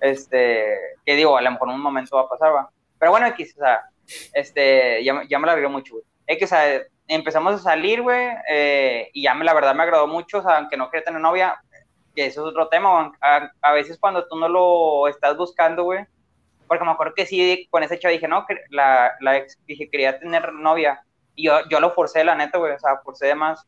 Este, 0.00 0.74
que 1.04 1.16
digo, 1.16 1.36
a 1.36 1.42
lo 1.42 1.50
mejor 1.50 1.68
en 1.68 1.74
un 1.74 1.82
momento 1.82 2.16
va 2.16 2.22
a 2.22 2.28
pasar, 2.28 2.54
va. 2.54 2.70
Pero 2.98 3.10
bueno, 3.10 3.26
X, 3.26 3.56
o 3.56 3.60
sea, 3.60 3.90
este, 4.32 5.02
ya, 5.04 5.22
ya 5.28 5.38
me 5.38 5.46
la 5.46 5.52
agregó 5.52 5.70
mucho, 5.70 5.94
güey. 5.94 6.04
X, 6.26 6.44
o 6.44 6.48
sea, 6.48 6.82
empezamos 7.08 7.54
a 7.54 7.58
salir, 7.58 8.02
güey, 8.02 8.28
eh, 8.50 9.10
y 9.12 9.22
ya 9.22 9.34
me, 9.34 9.44
la 9.44 9.54
verdad 9.54 9.74
me 9.74 9.82
agradó 9.82 10.06
mucho, 10.06 10.38
o 10.38 10.42
sea, 10.42 10.58
aunque 10.58 10.76
no 10.76 10.90
quería 10.90 11.04
tener 11.04 11.20
novia, 11.20 11.60
que 12.14 12.26
eso 12.26 12.42
es 12.42 12.48
otro 12.48 12.68
tema, 12.68 13.12
a, 13.20 13.50
a, 13.62 13.72
veces 13.72 13.98
cuando 13.98 14.26
tú 14.26 14.36
no 14.36 14.48
lo 14.48 15.08
estás 15.08 15.36
buscando, 15.36 15.84
güey, 15.84 16.04
porque 16.66 16.84
me 16.84 16.90
acuerdo 16.90 17.14
que 17.14 17.26
sí, 17.26 17.68
con 17.70 17.82
ese 17.82 17.98
chavo 17.98 18.12
dije, 18.12 18.26
no, 18.26 18.44
que 18.46 18.56
la, 18.70 19.12
la 19.20 19.36
ex, 19.36 19.58
dije, 19.66 19.88
quería 19.88 20.18
tener 20.18 20.52
novia, 20.52 21.00
y 21.34 21.44
yo, 21.44 21.60
yo 21.68 21.78
lo 21.80 21.92
forcé, 21.92 22.24
la 22.24 22.34
neta, 22.34 22.58
güey, 22.58 22.72
o 22.72 22.78
sea, 22.78 22.98
forcé 23.04 23.26
de 23.26 23.34
más, 23.34 23.64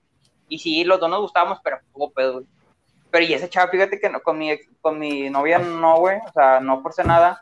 y 0.49 0.59
sí, 0.59 0.83
los 0.85 0.99
dos 0.99 1.11
nos 1.11 1.21
gustábamos, 1.21 1.61
pero 1.63 1.79
hubo 1.93 2.11
pedo, 2.11 2.33
güey. 2.35 2.47
Pero 3.11 3.25
y 3.25 3.33
ese 3.33 3.49
chavo, 3.49 3.71
fíjate 3.71 3.99
que 3.99 4.11
no, 4.11 4.21
con, 4.21 4.37
mi, 4.39 4.59
con 4.83 4.99
mi 4.99 5.31
novia 5.31 5.59
no, 5.59 5.99
güey, 5.99 6.19
o 6.19 6.33
sea, 6.33 6.61
no 6.61 6.83
forcé 6.83 7.05
nada, 7.05 7.41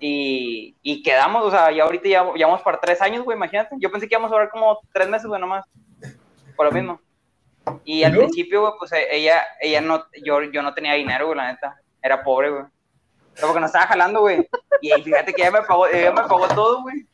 y, 0.00 0.76
y 0.82 1.02
quedamos, 1.02 1.44
o 1.44 1.50
sea, 1.50 1.70
ya 1.72 1.84
ahorita 1.84 2.08
ya 2.08 2.32
llevamos 2.34 2.62
para 2.62 2.80
tres 2.80 3.00
años, 3.02 3.24
güey, 3.24 3.36
imagínate, 3.36 3.74
yo 3.78 3.90
pensé 3.90 4.08
que 4.08 4.14
íbamos 4.14 4.30
a 4.30 4.34
durar 4.34 4.50
como 4.50 4.78
tres 4.92 5.08
meses, 5.08 5.26
güey, 5.26 5.40
nomás, 5.40 5.64
por 6.56 6.66
lo 6.66 6.72
mismo. 6.72 7.00
Y 7.84 8.02
al 8.02 8.16
principio, 8.16 8.60
güey, 8.62 8.72
pues 8.78 8.92
e, 8.92 9.06
ella, 9.10 9.42
ella 9.60 9.80
no, 9.80 10.04
yo, 10.24 10.42
yo 10.42 10.62
no 10.62 10.74
tenía 10.74 10.94
dinero, 10.94 11.26
güey, 11.26 11.36
la 11.36 11.52
neta. 11.52 11.80
Era 12.02 12.22
pobre, 12.22 12.50
güey. 12.50 12.64
Pero 13.34 13.48
porque 13.48 13.60
no 13.60 13.66
estaba 13.66 13.86
jalando, 13.86 14.20
güey. 14.20 14.48
Y 14.80 14.90
fíjate 15.02 15.32
que 15.32 15.42
ella 15.42 15.50
me 15.50 15.62
pagó, 15.62 15.86
ella 15.86 16.12
me 16.12 16.22
pagó 16.22 16.48
todo, 16.48 16.82
güey. 16.82 17.06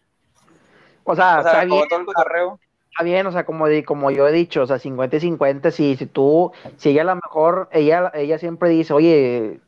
O 1.05 1.15
sea, 1.15 1.41
o 1.41 1.43
sea 1.43 1.53
está 1.53 1.65
bien, 1.65 1.89
todo 1.89 2.01
el 2.01 2.07
cotorreo. 2.07 2.59
Está 2.91 3.05
bien, 3.05 3.27
o 3.27 3.33
sea, 3.33 3.45
como, 3.45 3.67
como 3.85 4.11
yo 4.11 4.29
he 4.29 4.33
dicho, 4.33 4.63
o 4.63 4.67
sea, 4.67 4.79
50 4.79 5.17
y 5.17 5.21
50, 5.21 5.71
si, 5.71 5.97
si 5.97 6.07
tú, 6.07 6.53
si 6.77 6.91
ella 6.91 7.03
a 7.03 7.07
lo 7.07 7.17
mejor, 7.17 7.69
ella, 7.73 8.13
ella 8.15 8.39
siempre 8.39 8.69
dice, 8.69 8.93
oye, 8.93 9.61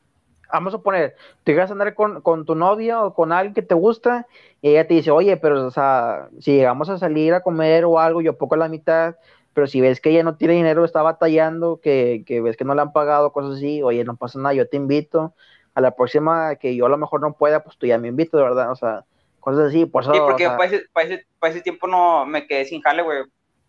vamos 0.52 0.74
a 0.74 0.78
poner, 0.78 1.16
tú 1.44 1.52
llegas 1.52 1.70
a 1.70 1.72
andar 1.72 1.94
con, 1.94 2.20
con, 2.20 2.44
tu 2.44 2.54
novia 2.54 3.02
o 3.02 3.14
con 3.14 3.32
alguien 3.32 3.54
que 3.54 3.62
te 3.62 3.74
gusta, 3.74 4.26
y 4.62 4.70
ella 4.70 4.86
te 4.86 4.94
dice, 4.94 5.10
oye, 5.10 5.36
pero, 5.36 5.66
o 5.66 5.70
sea, 5.70 6.28
si 6.40 6.52
llegamos 6.56 6.88
a 6.88 6.98
salir 6.98 7.34
a 7.34 7.40
comer 7.40 7.84
o 7.84 7.98
algo, 7.98 8.20
yo 8.20 8.38
poco 8.38 8.56
la 8.56 8.68
mitad, 8.68 9.16
pero 9.54 9.66
si 9.66 9.80
ves 9.80 10.00
que 10.00 10.10
ella 10.10 10.22
no 10.22 10.36
tiene 10.36 10.54
dinero, 10.54 10.84
está 10.84 11.02
batallando, 11.02 11.80
que, 11.82 12.24
que, 12.26 12.40
ves 12.40 12.56
que 12.56 12.64
no 12.64 12.74
le 12.74 12.82
han 12.82 12.92
pagado, 12.92 13.32
cosas 13.32 13.56
así, 13.56 13.82
oye, 13.82 14.04
no 14.04 14.16
pasa 14.16 14.38
nada, 14.38 14.54
yo 14.54 14.68
te 14.68 14.76
invito, 14.76 15.34
a 15.74 15.80
la 15.80 15.94
próxima 15.94 16.56
que 16.56 16.74
yo 16.74 16.86
a 16.86 16.88
lo 16.88 16.98
mejor 16.98 17.20
no 17.20 17.34
pueda, 17.34 17.62
pues 17.62 17.76
tú 17.76 17.86
ya 17.86 17.98
me 17.98 18.08
invito, 18.08 18.36
de 18.36 18.42
verdad, 18.42 18.70
o 18.70 18.76
sea, 18.76 19.04
cosas 19.40 19.68
así, 19.68 19.86
por 19.86 20.02
eso, 20.02 20.12
Sí, 20.12 20.20
porque 20.26 20.46
para, 20.46 20.64
ese, 20.64 20.86
para, 20.92 21.06
ese, 21.06 21.26
para, 21.38 21.52
ese, 21.52 21.60
tiempo 21.60 21.86
no 21.86 22.26
me 22.26 22.46
quedé 22.46 22.64
sin 22.64 22.80
jale, 22.80 23.02
güey. 23.02 23.24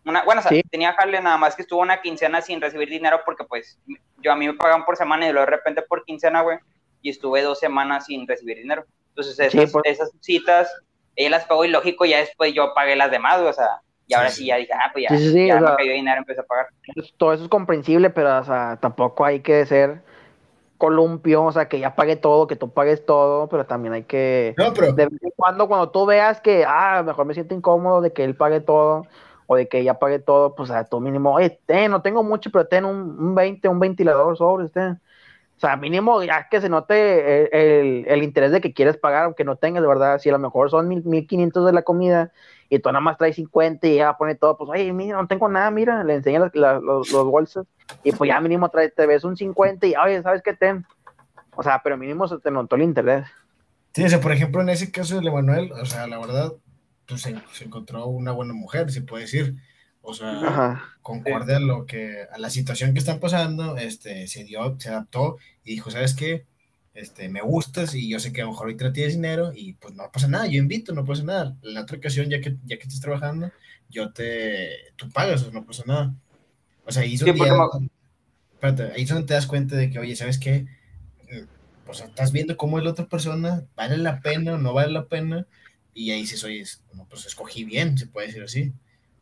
Una, 0.08 0.24
bueno, 0.24 0.40
o 0.40 0.42
sea, 0.42 0.62
tenía 0.70 0.94
jale 0.94 1.20
nada 1.20 1.36
más 1.36 1.54
que 1.54 1.62
estuvo 1.62 1.80
una 1.80 2.00
quincena 2.00 2.40
sin 2.40 2.60
recibir 2.62 2.88
dinero 2.88 3.20
porque 3.26 3.44
pues 3.44 3.78
yo 4.22 4.32
a 4.32 4.36
mí 4.36 4.46
me 4.46 4.54
pagan 4.54 4.86
por 4.86 4.96
semana 4.96 5.28
y 5.28 5.32
luego 5.32 5.44
de 5.44 5.56
repente 5.56 5.82
por 5.82 6.04
quincena, 6.04 6.40
güey, 6.40 6.58
y 7.02 7.10
estuve 7.10 7.42
dos 7.42 7.58
semanas 7.58 8.06
sin 8.06 8.26
recibir 8.26 8.56
dinero. 8.56 8.84
Entonces 9.10 9.38
esas, 9.38 9.70
pues. 9.70 9.84
esas 9.84 10.10
citas, 10.20 10.72
ella 11.14 11.30
las 11.30 11.44
pagó 11.44 11.64
y 11.66 11.68
lógico, 11.68 12.06
ya 12.06 12.18
después 12.20 12.54
yo 12.54 12.72
pagué 12.74 12.96
las 12.96 13.10
demás, 13.10 13.36
güey, 13.38 13.50
o 13.50 13.52
sea, 13.52 13.82
y 14.06 14.14
ahora 14.14 14.30
sí, 14.30 14.46
ya 14.46 14.56
dije, 14.56 14.72
ah, 14.72 14.88
pues 14.90 15.04
ya, 15.08 15.16
sí, 15.16 15.30
sí, 15.30 15.46
ya 15.46 15.60
me 15.60 15.76
cayó 15.76 15.92
dinero, 15.92 16.18
empecé 16.18 16.40
a 16.40 16.44
pagar. 16.44 16.68
Todo 17.18 17.34
eso 17.34 17.42
es 17.42 17.50
comprensible, 17.50 18.08
pero 18.08 18.38
o 18.38 18.44
sea, 18.44 18.78
tampoco 18.80 19.26
hay 19.26 19.40
que 19.40 19.66
ser 19.66 20.00
columpio, 20.78 21.44
o 21.44 21.52
sea, 21.52 21.68
que 21.68 21.80
ya 21.80 21.94
pague 21.94 22.16
todo, 22.16 22.46
que 22.46 22.56
tú 22.56 22.70
pagues 22.70 23.04
todo, 23.04 23.48
pero 23.48 23.66
también 23.66 23.92
hay 23.92 24.04
que... 24.04 24.54
No, 24.56 24.72
pero... 24.72 24.92
De 24.92 25.06
vez 25.06 25.22
en 25.22 25.32
cuando, 25.36 25.68
cuando 25.68 25.90
tú 25.90 26.06
veas 26.06 26.40
que, 26.40 26.64
ah, 26.66 27.02
mejor 27.04 27.26
me 27.26 27.34
siento 27.34 27.54
incómodo 27.54 28.00
de 28.00 28.12
que 28.12 28.24
él 28.24 28.36
pague 28.36 28.60
todo, 28.60 29.06
o 29.50 29.56
de 29.56 29.66
que 29.66 29.78
ella 29.80 29.98
pague 29.98 30.18
todo, 30.18 30.54
pues 30.54 30.70
a 30.70 30.84
tu 30.84 31.00
mínimo, 31.00 31.32
oye, 31.32 31.58
ten, 31.64 31.90
no 31.90 32.02
tengo 32.02 32.22
mucho, 32.22 32.50
pero 32.50 32.66
ten 32.66 32.84
un, 32.84 33.18
un 33.18 33.34
20, 33.34 33.66
un 33.68 33.80
ventilador 33.80 34.36
sobre, 34.36 34.68
ten. 34.68 35.00
O 35.56 35.60
sea, 35.60 35.76
mínimo 35.76 36.22
ya 36.22 36.48
que 36.50 36.60
se 36.60 36.68
note 36.68 37.46
el, 37.46 37.48
el, 37.52 38.04
el, 38.06 38.22
interés 38.22 38.52
de 38.52 38.60
que 38.60 38.74
quieres 38.74 38.98
pagar, 38.98 39.24
aunque 39.24 39.44
no 39.44 39.56
tengas, 39.56 39.82
de 39.82 39.88
verdad, 39.88 40.18
si 40.18 40.28
a 40.28 40.32
lo 40.32 40.38
mejor 40.38 40.70
son 40.70 40.86
mil, 40.86 41.02
1500 41.02 41.64
de 41.64 41.72
la 41.72 41.82
comida 41.82 42.30
y 42.68 42.78
tú 42.78 42.90
nada 42.90 43.00
más 43.00 43.16
traes 43.16 43.36
50 43.36 43.86
y 43.86 43.96
ya 43.96 44.18
pone 44.18 44.34
todo, 44.34 44.58
pues, 44.58 44.68
oye, 44.68 44.92
mira, 44.92 45.16
no 45.16 45.26
tengo 45.26 45.48
nada, 45.48 45.70
mira, 45.70 46.04
le 46.04 46.14
enseñas 46.14 46.50
los, 46.52 47.10
los, 47.10 47.24
bolsos 47.24 47.66
y 48.04 48.12
pues 48.12 48.28
ya 48.28 48.40
mínimo 48.42 48.68
trae, 48.68 48.90
te 48.90 49.06
ves 49.06 49.24
un 49.24 49.34
50 49.34 49.86
y, 49.86 49.94
oye, 49.96 50.22
¿sabes 50.22 50.42
qué 50.42 50.52
ten? 50.52 50.84
O 51.56 51.62
sea, 51.62 51.80
pero 51.82 51.96
mínimo 51.96 52.28
se 52.28 52.38
te 52.38 52.50
notó 52.50 52.76
el 52.76 52.82
interés. 52.82 53.26
Sí, 53.94 54.04
o 54.04 54.08
sea, 54.10 54.20
por 54.20 54.32
ejemplo, 54.32 54.60
en 54.60 54.68
ese 54.68 54.92
caso 54.92 55.18
de 55.18 55.30
Manuel, 55.30 55.72
o 55.72 55.86
sea, 55.86 56.06
la 56.06 56.18
verdad, 56.18 56.52
pues 57.08 57.22
se, 57.22 57.34
se 57.52 57.64
encontró 57.64 58.06
una 58.06 58.32
buena 58.32 58.52
mujer, 58.52 58.92
se 58.92 59.02
puede 59.02 59.24
decir. 59.24 59.56
O 60.02 60.14
sea, 60.14 60.40
Ajá, 60.40 60.96
concorde 61.02 61.56
a 61.56 61.60
lo 61.60 61.86
que, 61.86 62.22
a 62.30 62.38
la 62.38 62.50
situación 62.50 62.92
que 62.92 62.98
están 62.98 63.18
pasando, 63.18 63.76
este, 63.76 64.26
se 64.26 64.44
dio, 64.44 64.76
se 64.78 64.90
adaptó 64.90 65.38
y 65.64 65.72
dijo, 65.72 65.90
¿sabes 65.90 66.14
qué? 66.14 66.46
Este, 66.94 67.28
me 67.28 67.40
gustas 67.42 67.94
y 67.94 68.08
yo 68.08 68.18
sé 68.18 68.32
que 68.32 68.42
a 68.42 68.44
lo 68.44 68.50
mejor 68.50 68.66
ahorita 68.66 68.92
tienes 68.92 69.14
dinero 69.14 69.52
y 69.54 69.74
pues 69.74 69.94
no 69.94 70.10
pasa 70.12 70.28
nada, 70.28 70.46
yo 70.46 70.58
invito, 70.58 70.92
no 70.92 71.04
pasa 71.04 71.24
nada. 71.24 71.56
En 71.62 71.74
la 71.74 71.82
otra 71.82 71.98
ocasión, 71.98 72.28
ya 72.28 72.40
que, 72.40 72.56
ya 72.64 72.76
que 72.76 72.84
estés 72.84 73.00
trabajando, 73.00 73.50
yo 73.88 74.12
te, 74.12 74.70
tú 74.96 75.08
pagas, 75.10 75.50
no 75.52 75.64
pasa 75.64 75.84
nada. 75.86 76.14
O 76.84 76.92
sea, 76.92 77.02
ahí 77.02 77.14
es 77.14 77.20
sí, 77.20 77.30
espérate, 78.52 78.94
ahí 78.94 79.02
es 79.02 79.08
donde 79.08 79.26
te 79.26 79.34
das 79.34 79.46
cuenta 79.46 79.76
de 79.76 79.90
que, 79.90 79.98
oye, 79.98 80.16
¿sabes 80.16 80.38
qué? 80.38 80.66
O 81.86 81.94
sea, 81.94 82.06
estás 82.06 82.32
viendo 82.32 82.56
cómo 82.56 82.78
es 82.78 82.84
la 82.84 82.90
otra 82.90 83.06
persona, 83.06 83.64
vale 83.74 83.96
la 83.98 84.20
pena 84.20 84.54
o 84.54 84.58
no 84.58 84.74
vale 84.74 84.92
la 84.92 85.06
pena, 85.06 85.46
y 85.94 86.10
ahí 86.10 86.20
dices, 86.20 86.44
oye, 86.44 86.64
pues 87.08 87.26
escogí 87.26 87.64
bien, 87.64 87.98
se 87.98 88.06
puede 88.06 88.28
decir 88.28 88.42
así. 88.42 88.72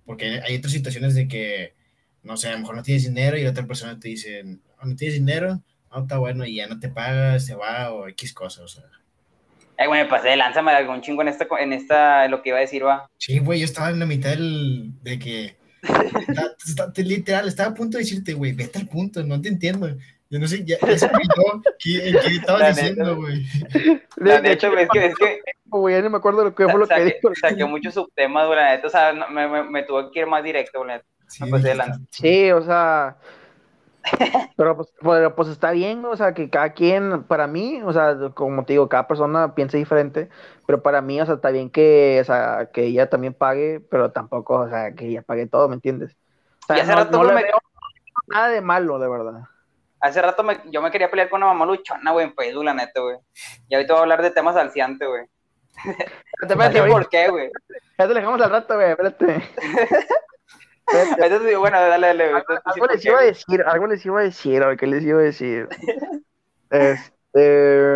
Porque 0.04 0.40
hay 0.44 0.56
otras 0.56 0.72
situaciones 0.72 1.14
de 1.14 1.26
que, 1.26 1.74
no 2.22 2.36
sé, 2.36 2.48
a 2.48 2.52
lo 2.52 2.60
mejor 2.60 2.76
no 2.76 2.82
tienes 2.82 3.04
dinero 3.04 3.36
y 3.36 3.42
la 3.42 3.50
otra 3.50 3.66
persona 3.66 3.98
te 3.98 4.08
dice, 4.08 4.44
no 4.44 4.96
tienes 4.96 5.14
dinero, 5.14 5.60
no, 5.90 6.02
está 6.02 6.18
bueno, 6.18 6.44
y 6.44 6.56
ya 6.56 6.66
no 6.66 6.78
te 6.78 6.88
paga, 6.88 7.38
se 7.40 7.54
va, 7.54 7.92
o 7.92 8.08
X 8.08 8.32
cosas, 8.32 8.64
o 8.64 8.68
sea. 8.68 8.84
Ay, 9.78 9.88
güey, 9.88 10.02
me 10.02 10.08
pasé 10.08 10.28
de 10.28 10.36
lánzame 10.36 10.72
algún 10.72 11.02
chingo 11.02 11.22
en 11.22 11.28
esta, 11.28 11.46
en 11.58 11.72
esta, 11.72 12.28
lo 12.28 12.42
que 12.42 12.50
iba 12.50 12.58
a 12.58 12.62
decir, 12.62 12.84
va. 12.84 13.10
Sí, 13.18 13.38
güey, 13.38 13.60
yo 13.60 13.64
estaba 13.64 13.90
en 13.90 13.98
la 13.98 14.06
mitad 14.06 14.30
del, 14.30 14.92
de 15.02 15.18
que, 15.18 15.56
está, 16.28 16.56
está, 16.86 17.02
literal, 17.02 17.48
estaba 17.48 17.70
a 17.70 17.74
punto 17.74 17.98
de 17.98 18.04
decirte, 18.04 18.34
güey, 18.34 18.52
vete 18.52 18.78
al 18.78 18.88
punto, 18.88 19.22
no 19.22 19.40
te 19.40 19.48
entiendo. 19.48 19.94
Yo 20.28 20.40
no 20.40 20.48
sé, 20.48 20.64
ya, 20.64 20.76
ya 20.80 20.98
se 20.98 21.06
olvidó 21.06 21.62
qué, 21.78 22.18
qué 22.22 22.36
estabas 22.36 22.76
diciendo, 22.76 23.16
güey. 23.16 23.44
De, 24.16 24.40
de, 24.40 24.52
hecho, 24.52 24.76
es 24.76 24.88
que, 24.88 25.06
es 25.06 25.14
que 25.14 25.40
güey, 25.66 26.02
no 26.02 26.10
me 26.10 26.16
acuerdo 26.16 26.44
lo 26.44 26.54
que 26.54 26.68
fue 26.68 26.80
lo 26.80 26.86
que 26.88 27.04
dijo. 27.04 27.30
Saqué 27.40 27.64
muchos 27.64 27.94
subtemas, 27.94 28.46
güey, 28.46 28.58
la 28.58 28.70
neta, 28.70 28.86
o 28.86 28.90
sea, 28.90 29.12
me, 29.30 29.48
me, 29.48 29.62
me 29.62 29.82
tuve 29.84 30.10
que 30.10 30.20
ir 30.20 30.26
más 30.26 30.42
directo, 30.42 30.82
güey, 30.82 31.00
sí, 31.28 31.44
sí, 32.10 32.50
o 32.52 32.62
sea, 32.62 33.16
pero 34.56 34.76
pues, 34.76 34.92
pues, 35.00 35.32
pues, 35.34 35.48
está 35.48 35.72
bien, 35.72 36.04
o 36.04 36.16
sea, 36.16 36.34
que 36.34 36.48
cada 36.50 36.72
quien, 36.72 37.24
para 37.24 37.46
mí, 37.46 37.80
o 37.84 37.92
sea, 37.92 38.16
como 38.34 38.64
te 38.64 38.74
digo, 38.74 38.88
cada 38.88 39.08
persona 39.08 39.54
piensa 39.54 39.76
diferente, 39.76 40.28
pero 40.66 40.82
para 40.82 41.00
mí, 41.00 41.20
o 41.20 41.26
sea, 41.26 41.36
está 41.36 41.50
bien 41.50 41.70
que, 41.70 42.18
o 42.20 42.24
sea, 42.24 42.70
que 42.72 42.84
ella 42.84 43.08
también 43.08 43.34
pague, 43.34 43.80
pero 43.90 44.12
tampoco, 44.12 44.60
o 44.60 44.68
sea, 44.68 44.94
que 44.94 45.08
ella 45.08 45.22
pague 45.22 45.46
todo, 45.46 45.68
¿me 45.68 45.74
entiendes? 45.74 46.16
O 46.62 46.66
sea, 46.66 46.78
y 46.78 46.80
hace 46.80 46.90
no, 46.92 46.96
rato 46.96 47.18
no 47.18 47.24
le 47.24 47.34
me... 47.34 47.42
veo 47.42 47.58
nada 48.28 48.48
de 48.48 48.60
malo, 48.60 48.98
de 48.98 49.08
verdad. 49.08 49.48
Hace 50.06 50.22
rato 50.22 50.44
me, 50.44 50.58
yo 50.66 50.80
me 50.80 50.90
quería 50.92 51.10
pelear 51.10 51.28
con 51.28 51.42
una 51.42 51.52
mamá 51.52 51.66
luchona, 51.66 52.12
güey, 52.12 52.26
en 52.26 52.34
Facebook, 52.34 52.64
la 52.64 52.74
neta, 52.74 53.00
güey. 53.00 53.16
Y 53.68 53.74
ahorita 53.74 53.92
voy 53.94 53.98
a 53.98 54.02
hablar 54.02 54.22
de 54.22 54.30
temas 54.30 54.54
alciantes, 54.54 55.08
güey. 55.08 55.24
Espérate, 56.40 56.80
¿Por 56.88 57.08
qué, 57.08 57.28
güey? 57.28 57.50
Ya 57.98 58.06
te 58.06 58.14
dejamos 58.14 58.40
al 58.40 58.50
rato, 58.50 58.76
güey, 58.76 58.90
espérate. 58.90 59.42
Entonces, 61.18 61.58
bueno, 61.58 61.80
dale, 61.80 62.06
dale. 62.06 62.24
Algo, 62.24 62.44
algo 62.64 62.86
les 62.86 63.04
iba 63.04 63.18
a 63.18 63.22
decir, 63.22 63.64
algo 63.66 63.86
les 63.88 64.06
iba 64.06 64.20
a 64.20 64.22
decir, 64.22 64.62
a 64.62 64.68
ver, 64.68 64.76
¿qué 64.76 64.86
les 64.86 65.02
iba 65.02 65.18
a 65.18 65.24
decir? 65.24 65.68
este... 66.70 67.90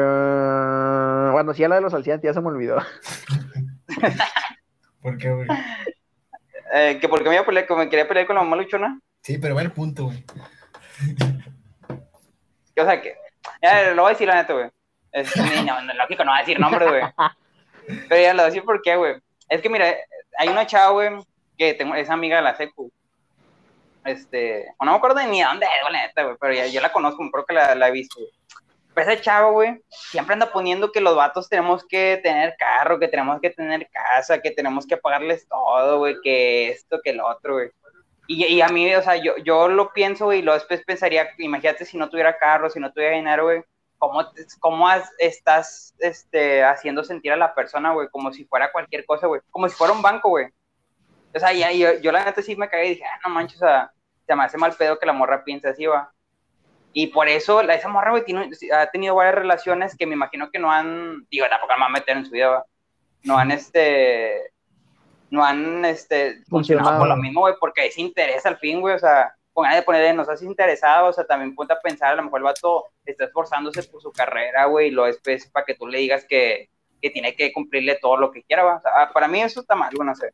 Bueno, 1.30 1.54
sí, 1.54 1.62
a 1.62 1.68
la 1.68 1.76
de 1.76 1.80
los 1.80 1.94
alciantes 1.94 2.28
ya 2.28 2.34
se 2.34 2.40
me 2.40 2.48
olvidó. 2.48 2.78
¿Por 5.00 5.16
qué, 5.16 5.30
güey? 5.30 5.46
Eh, 6.74 6.98
¿Que 7.00 7.08
por 7.08 7.22
qué 7.22 7.28
me, 7.28 7.36
iba 7.36 7.42
a 7.42 7.46
pelear, 7.46 7.66
que 7.66 7.74
me 7.74 7.88
quería 7.88 8.08
pelear 8.08 8.26
con 8.26 8.36
la 8.36 8.42
mamá 8.42 8.56
luchona? 8.56 9.00
Sí, 9.22 9.38
pero 9.38 9.54
va 9.54 9.62
el 9.62 9.72
punto, 9.72 10.06
güey. 10.06 10.24
O 12.76 12.84
sea, 12.84 13.00
que... 13.00 13.16
Ya, 13.62 13.92
lo 13.92 14.02
voy 14.02 14.10
a 14.10 14.14
decir 14.14 14.28
la 14.28 14.34
neta, 14.36 14.52
güey. 14.52 14.70
Es, 15.12 15.34
no, 15.66 15.82
no, 15.82 15.94
lógico, 15.94 16.24
no 16.24 16.30
va 16.30 16.38
a 16.38 16.40
decir 16.40 16.60
nombre, 16.60 16.86
güey. 16.86 17.02
Pero 18.08 18.20
ya 18.20 18.32
lo 18.32 18.42
voy 18.42 18.42
a 18.42 18.46
decir 18.46 18.64
por 18.64 18.80
qué, 18.82 18.96
güey. 18.96 19.16
Es 19.48 19.60
que, 19.60 19.68
mira, 19.68 19.94
hay 20.38 20.48
una 20.48 20.66
chava, 20.66 20.92
güey, 20.92 21.10
que 21.58 21.74
tengo, 21.74 21.94
es 21.94 22.08
amiga 22.08 22.36
de 22.36 22.42
la 22.42 22.56
secu. 22.56 22.90
Este, 24.04 24.66
o 24.78 24.84
no 24.84 24.92
me 24.92 24.96
acuerdo 24.96 25.20
ni 25.26 25.42
dónde 25.42 25.66
es, 25.66 25.82
güey, 25.82 25.92
neta, 25.92 26.22
güey, 26.22 26.36
pero 26.40 26.54
ya, 26.54 26.66
ya, 26.66 26.80
la 26.80 26.92
conozco, 26.92 27.28
creo 27.30 27.44
que 27.44 27.54
la, 27.54 27.74
la 27.74 27.88
he 27.88 27.92
visto, 27.92 28.18
güey. 28.18 28.30
Pero 28.94 29.10
esa 29.10 29.20
chava, 29.20 29.50
güey, 29.50 29.80
siempre 29.88 30.32
anda 30.32 30.50
poniendo 30.52 30.90
que 30.90 31.00
los 31.00 31.14
vatos 31.14 31.48
tenemos 31.48 31.84
que 31.86 32.18
tener 32.22 32.56
carro, 32.58 32.98
que 32.98 33.08
tenemos 33.08 33.40
que 33.40 33.50
tener 33.50 33.88
casa, 33.90 34.40
que 34.40 34.50
tenemos 34.50 34.86
que 34.86 34.96
pagarles 34.96 35.46
todo, 35.48 35.98
güey, 35.98 36.16
que 36.22 36.70
esto, 36.70 37.00
que 37.02 37.12
lo 37.12 37.26
otro, 37.26 37.54
güey. 37.54 37.70
Y, 38.32 38.60
a 38.60 38.68
mí, 38.68 38.94
o 38.94 39.02
sea, 39.02 39.16
yo, 39.16 39.36
yo 39.38 39.66
lo 39.66 39.92
pienso, 39.92 40.32
y 40.32 40.40
luego 40.40 40.56
después 40.56 40.84
pensaría, 40.84 41.30
imagínate 41.38 41.84
si 41.84 41.98
no 41.98 42.08
tuviera 42.08 42.38
carro, 42.38 42.70
si 42.70 42.78
no 42.78 42.92
tuviera 42.92 43.16
dinero, 43.16 43.42
güey, 43.42 43.64
¿cómo, 43.98 44.24
cómo 44.60 44.86
estás 45.18 45.96
este, 45.98 46.62
haciendo 46.62 47.02
sentir 47.02 47.32
a 47.32 47.36
la 47.36 47.52
persona, 47.52 47.92
güey? 47.92 48.06
Como 48.08 48.32
si 48.32 48.44
fuera 48.44 48.70
cualquier 48.70 49.04
cosa, 49.04 49.26
güey. 49.26 49.40
Como 49.50 49.68
si 49.68 49.74
fuera 49.74 49.92
un 49.92 50.00
banco, 50.00 50.28
güey. 50.28 50.46
O 51.34 51.40
sea, 51.40 51.52
ya, 51.52 51.72
yo, 51.72 51.98
yo, 52.00 52.12
la 52.12 52.24
neta 52.24 52.40
sí 52.40 52.54
me 52.54 52.68
cagué 52.68 52.86
y 52.86 52.90
dije, 52.90 53.04
ah, 53.04 53.18
no 53.24 53.34
manches, 53.34 53.60
o 53.60 53.66
sea, 53.66 53.90
se 54.24 54.36
me 54.36 54.44
hace 54.44 54.58
mal 54.58 54.74
pedo 54.74 54.96
que 54.96 55.06
la 55.06 55.12
morra 55.12 55.42
piense 55.42 55.68
así, 55.68 55.86
va. 55.86 56.12
Y 56.92 57.08
por 57.08 57.28
eso, 57.28 57.64
la, 57.64 57.74
esa 57.74 57.88
morra, 57.88 58.12
güey, 58.12 58.24
tiene, 58.24 58.48
ha 58.72 58.86
tenido 58.92 59.16
varias 59.16 59.34
relaciones 59.34 59.96
que 59.96 60.06
me 60.06 60.14
imagino 60.14 60.52
que 60.52 60.60
no 60.60 60.70
han, 60.70 61.26
digo, 61.32 61.46
tampoco 61.50 61.72
me 61.72 61.80
van 61.80 61.90
a 61.90 61.98
meter 61.98 62.16
en 62.16 62.26
su 62.26 62.30
vida, 62.30 62.48
va. 62.48 62.64
No 63.24 63.36
han, 63.36 63.50
este, 63.50 64.52
no 65.30 65.44
han, 65.44 65.84
este, 65.84 66.42
funcionado 66.48 66.98
por 66.98 67.08
lo 67.08 67.16
mismo, 67.16 67.40
güey, 67.40 67.54
porque 67.60 67.86
es 67.86 67.98
interés 67.98 68.44
al 68.46 68.58
fin, 68.58 68.80
güey, 68.80 68.96
o 68.96 68.98
sea, 68.98 69.34
con 69.52 69.64
ganas 69.64 69.78
de 69.78 69.84
poner, 69.84 70.14
nos 70.14 70.28
has 70.28 70.42
interesado, 70.42 71.08
o 71.08 71.12
sea, 71.12 71.24
también 71.24 71.54
ponte 71.54 71.72
a 71.72 71.80
pensar, 71.80 72.12
a 72.12 72.16
lo 72.16 72.24
mejor 72.24 72.40
el 72.40 72.44
vato 72.44 72.84
está 73.04 73.24
esforzándose 73.24 73.82
por 73.84 74.02
su 74.02 74.12
carrera, 74.12 74.66
güey, 74.66 74.88
y 74.88 74.90
lo 74.90 75.06
es 75.06 75.18
pues, 75.22 75.46
para 75.48 75.64
que 75.64 75.74
tú 75.74 75.86
le 75.86 75.98
digas 75.98 76.24
que, 76.28 76.68
que, 77.00 77.10
tiene 77.10 77.34
que 77.34 77.52
cumplirle 77.52 77.98
todo 78.00 78.16
lo 78.16 78.30
que 78.30 78.42
quiera, 78.42 78.66
o 78.66 78.80
sea, 78.80 79.10
para 79.12 79.28
mí 79.28 79.40
eso 79.40 79.60
está 79.60 79.74
mal, 79.74 79.92
güey, 79.94 80.06
no 80.06 80.14
sé. 80.14 80.32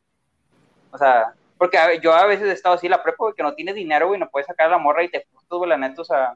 O 0.91 0.97
sea, 0.97 1.33
porque 1.57 1.77
a, 1.77 1.93
yo 1.99 2.13
a 2.13 2.25
veces 2.25 2.47
he 2.47 2.53
estado 2.53 2.75
así 2.75 2.89
la 2.89 3.03
prepa, 3.03 3.17
güey, 3.19 3.33
que 3.35 3.43
no 3.43 3.53
tienes 3.53 3.75
dinero, 3.75 4.07
güey, 4.07 4.19
no 4.19 4.29
puedes 4.29 4.47
sacar 4.47 4.67
a 4.67 4.71
la 4.71 4.77
morra 4.77 5.03
y 5.03 5.09
te 5.09 5.27
puto, 5.31 5.59
güey, 5.59 5.69
la 5.69 5.77
neta, 5.77 6.01
o 6.01 6.05
sea. 6.05 6.35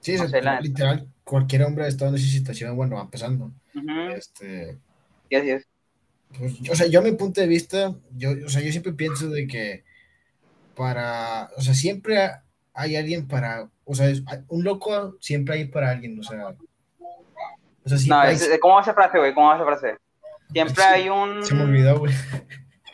Sí, 0.00 0.16
no 0.16 0.26
sé, 0.26 0.42
la 0.42 0.60
literal, 0.60 1.06
cualquier 1.22 1.62
hombre 1.62 1.84
ha 1.84 1.88
estado 1.88 2.10
en 2.10 2.16
esa 2.16 2.26
situación, 2.26 2.76
bueno, 2.76 2.96
va 2.96 3.02
empezando. 3.02 3.52
Uh 3.74 3.80
-huh. 3.80 4.14
Este. 4.14 4.78
Sí, 5.28 5.36
así 5.36 5.50
es. 5.50 5.71
Pues, 6.38 6.54
o 6.70 6.74
sea, 6.74 6.86
yo 6.86 7.00
a 7.00 7.02
mi 7.02 7.12
punto 7.12 7.40
de 7.40 7.46
vista, 7.46 7.94
yo, 8.16 8.30
o 8.46 8.48
sea, 8.48 8.62
yo 8.62 8.70
siempre 8.70 8.92
pienso 8.92 9.28
de 9.28 9.46
que 9.46 9.84
para, 10.74 11.50
o 11.56 11.60
sea, 11.60 11.74
siempre 11.74 12.30
hay 12.74 12.96
alguien 12.96 13.28
para, 13.28 13.68
o 13.84 13.94
sea, 13.94 14.12
un 14.48 14.64
loco 14.64 15.16
siempre 15.20 15.54
hay 15.54 15.64
para 15.66 15.90
alguien, 15.90 16.18
o 16.18 16.22
sea. 16.22 16.54
O 17.84 17.88
sea 17.88 17.98
no, 18.08 18.20
hay... 18.20 18.34
es, 18.34 18.50
¿cómo 18.60 18.76
va 18.76 18.82
esa 18.82 18.94
frase, 18.94 19.18
güey? 19.18 19.34
¿Cómo 19.34 19.48
va 19.48 19.56
esa 19.56 19.64
frase? 19.64 19.98
Siempre 20.52 20.84
hay 20.84 21.08
un. 21.08 21.44
Se 21.44 21.54
me 21.54 21.62
olvidó, 21.62 21.98
güey. 21.98 22.12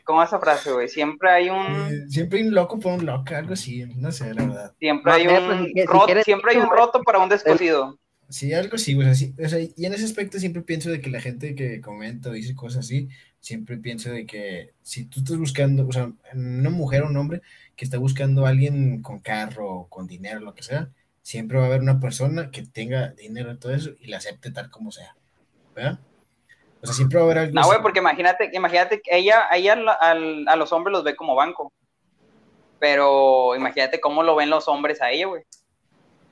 ¿Cómo 0.04 0.20
va 0.20 0.24
esa 0.24 0.38
frase, 0.38 0.72
güey? 0.72 0.88
Siempre 0.88 1.30
hay 1.30 1.50
un. 1.50 1.66
Eh, 1.66 2.08
siempre 2.08 2.38
hay 2.38 2.46
un 2.46 2.54
loco 2.54 2.80
por 2.80 2.94
un 2.94 3.04
loco, 3.04 3.34
algo 3.34 3.52
así, 3.52 3.84
no 3.96 4.10
sé, 4.10 4.32
la 4.32 4.46
verdad. 4.46 4.74
Siempre 4.78 5.12
hay 5.12 5.26
un, 5.26 5.66
si 5.74 5.84
roto, 5.84 6.06
quieres, 6.06 6.24
siempre 6.24 6.52
hay 6.52 6.58
un 6.58 6.70
roto 6.70 7.02
para 7.02 7.18
un 7.18 7.28
descosido. 7.28 7.98
Sí, 8.28 8.52
algo 8.52 8.76
así, 8.76 8.94
güey. 8.94 9.08
Así, 9.08 9.34
o 9.42 9.48
sea, 9.48 9.58
y 9.60 9.86
en 9.86 9.94
ese 9.94 10.04
aspecto 10.04 10.38
siempre 10.38 10.62
pienso 10.62 10.90
de 10.90 11.00
que 11.00 11.10
la 11.10 11.20
gente 11.20 11.54
que 11.54 11.80
comenta 11.80 12.28
o 12.28 12.32
dice 12.32 12.54
cosas 12.54 12.84
así, 12.84 13.08
siempre 13.40 13.78
pienso 13.78 14.10
de 14.10 14.26
que 14.26 14.74
si 14.82 15.04
tú 15.06 15.20
estás 15.20 15.38
buscando, 15.38 15.86
o 15.86 15.92
sea, 15.92 16.12
una 16.34 16.70
mujer 16.70 17.02
o 17.02 17.06
un 17.06 17.16
hombre 17.16 17.40
que 17.74 17.84
está 17.84 17.98
buscando 17.98 18.44
a 18.44 18.50
alguien 18.50 19.02
con 19.02 19.20
carro, 19.20 19.86
con 19.88 20.06
dinero, 20.06 20.40
lo 20.40 20.54
que 20.54 20.62
sea, 20.62 20.90
siempre 21.22 21.58
va 21.58 21.64
a 21.64 21.66
haber 21.68 21.80
una 21.80 22.00
persona 22.00 22.50
que 22.50 22.62
tenga 22.62 23.12
dinero 23.12 23.52
y 23.52 23.58
todo 23.58 23.72
eso 23.72 23.90
y 23.98 24.08
la 24.08 24.18
acepte 24.18 24.50
tal 24.50 24.70
como 24.70 24.92
sea. 24.92 25.16
¿Verdad? 25.74 26.00
O 26.82 26.86
sea, 26.86 26.94
siempre 26.94 27.18
va 27.18 27.22
a 27.22 27.26
haber 27.26 27.38
algo. 27.38 27.54
No, 27.54 27.66
güey, 27.66 27.80
porque 27.80 28.00
imagínate, 28.00 28.50
imagínate 28.52 29.00
que 29.00 29.16
ella, 29.16 29.48
ella 29.52 29.72
al, 30.00 30.46
a 30.46 30.56
los 30.56 30.72
hombres 30.72 30.92
los 30.92 31.04
ve 31.04 31.16
como 31.16 31.34
banco. 31.34 31.72
Pero 32.78 33.56
imagínate 33.56 34.00
cómo 34.00 34.22
lo 34.22 34.36
ven 34.36 34.50
los 34.50 34.68
hombres 34.68 35.02
a 35.02 35.10
ella, 35.10 35.26
güey. 35.26 35.42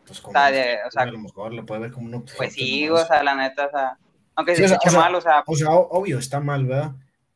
Pues 0.07 0.21
como, 0.21 0.39
o 0.39 0.41
sea, 0.41 0.51
de, 0.51 0.79
o 0.87 0.91
sea, 0.91 1.03
a 1.03 1.07
lo 1.07 1.19
mejor 1.19 1.53
lo 1.53 1.67
puede 1.67 1.81
ver 1.83 1.91
como 1.91 2.07
un 2.07 2.25
Pues 2.37 2.55
sí, 2.55 2.89
o 2.89 2.97
sea, 3.05 3.23
la 3.23 3.35
neta, 3.35 3.67
o 3.67 3.71
sea, 3.71 3.99
aunque 4.37 4.55
sí, 4.55 4.59
se 4.61 4.65
o 4.67 4.69
sea, 4.69 4.77
escuche 4.77 4.89
o 4.89 4.93
sea, 4.93 5.01
mal, 5.01 5.15
o 5.15 5.21
sea. 5.21 5.45
O 5.47 5.57
sea, 5.57 5.71
obvio, 5.71 6.19
está 6.19 6.41
mal, 6.41 6.65
¿verdad? 6.67 6.93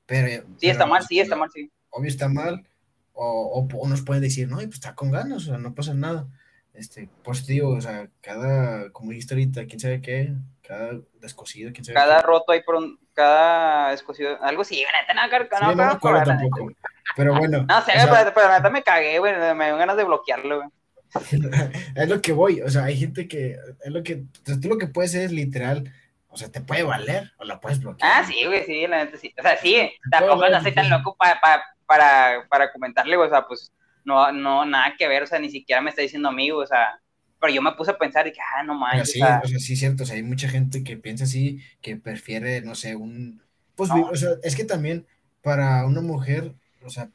Pero. 0.06 0.28
Sí, 0.28 0.46
pero, 0.60 0.72
está 0.72 0.86
mal, 0.86 1.04
sí, 1.06 1.20
está 1.20 1.36
mal, 1.36 1.50
sí. 1.52 1.70
Obvio 1.90 2.08
está 2.08 2.28
mal. 2.28 2.64
O, 3.12 3.66
o, 3.74 3.88
nos 3.88 4.02
pueden 4.02 4.22
decir, 4.22 4.48
no, 4.48 4.56
pues 4.56 4.74
está 4.74 4.94
con 4.94 5.10
ganas, 5.10 5.42
o 5.42 5.46
sea, 5.46 5.58
no 5.58 5.74
pasa 5.74 5.92
nada. 5.92 6.26
este, 6.72 7.08
pues 7.22 7.46
digo, 7.46 7.70
o 7.70 7.80
sea, 7.80 8.08
cada, 8.20 8.90
como 8.92 9.10
dijiste 9.10 9.34
ahorita, 9.34 9.66
quién 9.66 9.80
sabe 9.80 10.00
qué, 10.00 10.32
cada 10.62 10.92
descosido, 11.20 11.70
quién 11.72 11.84
sabe 11.84 11.94
Cada 11.96 12.20
qué. 12.20 12.26
roto 12.26 12.52
ahí 12.52 12.62
por 12.62 12.76
un, 12.76 12.98
cada 13.12 13.90
descosido, 13.90 14.42
algo 14.42 14.64
sí, 14.64 14.82
neta, 15.00 15.14
no, 15.14 15.26
no, 15.26 15.38
Sí, 15.38 15.48
no, 15.60 15.68
no 15.70 15.76
me 15.76 15.92
acuerdo 15.92 16.22
tampoco. 16.22 16.70
Pero 17.16 17.34
bueno, 17.34 17.66
No 17.68 17.82
sé, 17.82 17.92
o 17.92 18.00
sea, 18.00 18.10
pero, 18.10 18.32
pero 18.34 18.48
neta 18.48 18.70
me 18.70 18.82
cagué, 18.82 19.18
güey, 19.18 19.34
me 19.54 19.66
dio 19.66 19.76
ganas 19.76 19.96
de 19.96 20.04
bloquearlo, 20.04 20.58
güey. 20.58 20.68
es 21.94 22.08
lo 22.08 22.20
que 22.20 22.32
voy, 22.32 22.60
o 22.60 22.70
sea, 22.70 22.84
hay 22.84 22.96
gente 22.96 23.26
que, 23.26 23.56
es 23.84 23.92
lo 23.92 24.02
que, 24.02 24.24
tú 24.44 24.68
lo 24.68 24.78
que 24.78 24.86
puedes 24.86 25.12
hacer 25.12 25.24
es 25.24 25.32
literal, 25.32 25.92
o 26.28 26.36
sea, 26.36 26.50
te 26.50 26.60
puede 26.60 26.82
valer 26.82 27.32
o 27.38 27.44
la 27.44 27.60
puedes 27.60 27.80
bloquear. 27.80 28.10
Ah, 28.12 28.24
sí, 28.24 28.44
güey, 28.46 28.64
sí, 28.64 28.86
la 28.86 29.04
neta 29.04 29.16
sí. 29.16 29.34
O 29.38 29.42
sea, 29.42 29.56
sí, 29.56 29.90
tampoco 30.10 30.48
no 30.48 30.62
soy 30.62 30.72
tan 30.72 30.88
loco 30.88 31.16
para, 31.16 31.40
para, 31.40 31.62
para, 31.86 32.46
para 32.48 32.72
comentarle, 32.72 33.16
güey, 33.16 33.28
o 33.28 33.30
sea, 33.30 33.46
pues, 33.46 33.72
no, 34.04 34.30
no, 34.32 34.64
nada 34.64 34.94
que 34.96 35.08
ver, 35.08 35.24
o 35.24 35.26
sea, 35.26 35.38
ni 35.38 35.50
siquiera 35.50 35.82
me 35.82 35.90
está 35.90 36.02
diciendo 36.02 36.28
amigo, 36.28 36.58
o 36.58 36.66
sea, 36.66 37.00
pero 37.40 37.52
yo 37.52 37.62
me 37.62 37.72
puse 37.72 37.90
a 37.90 37.98
pensar 37.98 38.26
y 38.26 38.32
que, 38.32 38.40
ah, 38.40 38.62
no 38.62 38.74
manches, 38.74 39.12
sí, 39.12 39.22
o 39.22 39.26
sea, 39.26 39.40
o 39.44 39.48
sea, 39.48 39.58
sí 39.58 39.76
cierto, 39.76 40.04
o 40.04 40.06
sea, 40.06 40.16
hay 40.16 40.22
mucha 40.22 40.48
gente 40.48 40.84
que 40.84 40.96
piensa 40.96 41.24
así, 41.24 41.60
que 41.80 41.96
prefiere, 41.96 42.60
no 42.60 42.74
sé, 42.74 42.94
un, 42.94 43.42
pues, 43.74 43.90
No. 43.90 44.06
o 44.06 44.16
sea, 44.16 44.30
es 44.42 44.54
que 44.54 44.64
también 44.64 45.06
para 45.42 45.84
una 45.86 46.00
mujer, 46.00 46.54
o 46.84 46.90
sea, 46.90 47.10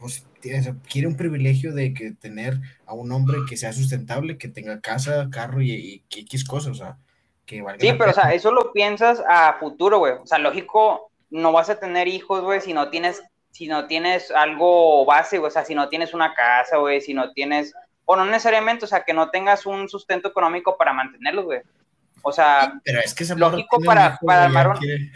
pues, 0.00 0.24
o 0.42 0.74
quiere 0.90 1.06
un 1.06 1.16
privilegio 1.16 1.72
de 1.74 1.92
que 1.94 2.12
tener 2.12 2.58
a 2.86 2.94
un 2.94 3.12
hombre 3.12 3.38
que 3.48 3.56
sea 3.56 3.72
sustentable, 3.72 4.38
que 4.38 4.48
tenga 4.48 4.80
casa, 4.80 5.28
carro 5.30 5.60
y, 5.60 5.70
y, 5.72 6.02
X 6.22 6.44
cosas, 6.44 6.72
o 6.72 6.74
sea, 6.74 6.96
que 7.46 7.60
valga 7.62 7.80
Sí, 7.80 7.92
pero 7.92 8.10
o 8.10 8.14
pena. 8.14 8.22
sea, 8.22 8.32
eso 8.34 8.50
lo 8.50 8.72
piensas 8.72 9.22
a 9.28 9.56
futuro, 9.60 9.98
güey. 9.98 10.14
O 10.14 10.26
sea, 10.26 10.38
lógico, 10.38 11.10
no 11.30 11.52
vas 11.52 11.68
a 11.70 11.78
tener 11.78 12.08
hijos, 12.08 12.42
güey, 12.42 12.60
si 12.60 12.72
no 12.72 12.88
tienes, 12.88 13.22
si 13.50 13.66
no 13.68 13.86
tienes 13.86 14.30
algo 14.30 15.04
base, 15.04 15.38
güey. 15.38 15.48
O 15.48 15.52
sea, 15.52 15.64
si 15.64 15.74
no 15.74 15.88
tienes 15.88 16.14
una 16.14 16.32
casa, 16.34 16.78
güey, 16.78 17.00
si 17.00 17.12
no 17.12 17.32
tienes, 17.32 17.74
o 18.06 18.16
no 18.16 18.24
necesariamente, 18.24 18.84
o 18.86 18.88
sea, 18.88 19.04
que 19.04 19.12
no 19.12 19.30
tengas 19.30 19.66
un 19.66 19.88
sustento 19.88 20.28
económico 20.28 20.76
para 20.78 20.92
mantenerlos, 20.92 21.44
güey. 21.44 21.60
O 22.22 22.32
sea, 22.32 22.74
Pero 22.84 23.00
es 23.00 23.14
que 23.14 23.24
lógico 23.34 23.80
para- 23.80 24.18
para 24.24 24.44
armar 24.44 24.68
un- 24.68 24.76
quiere- 24.76 25.10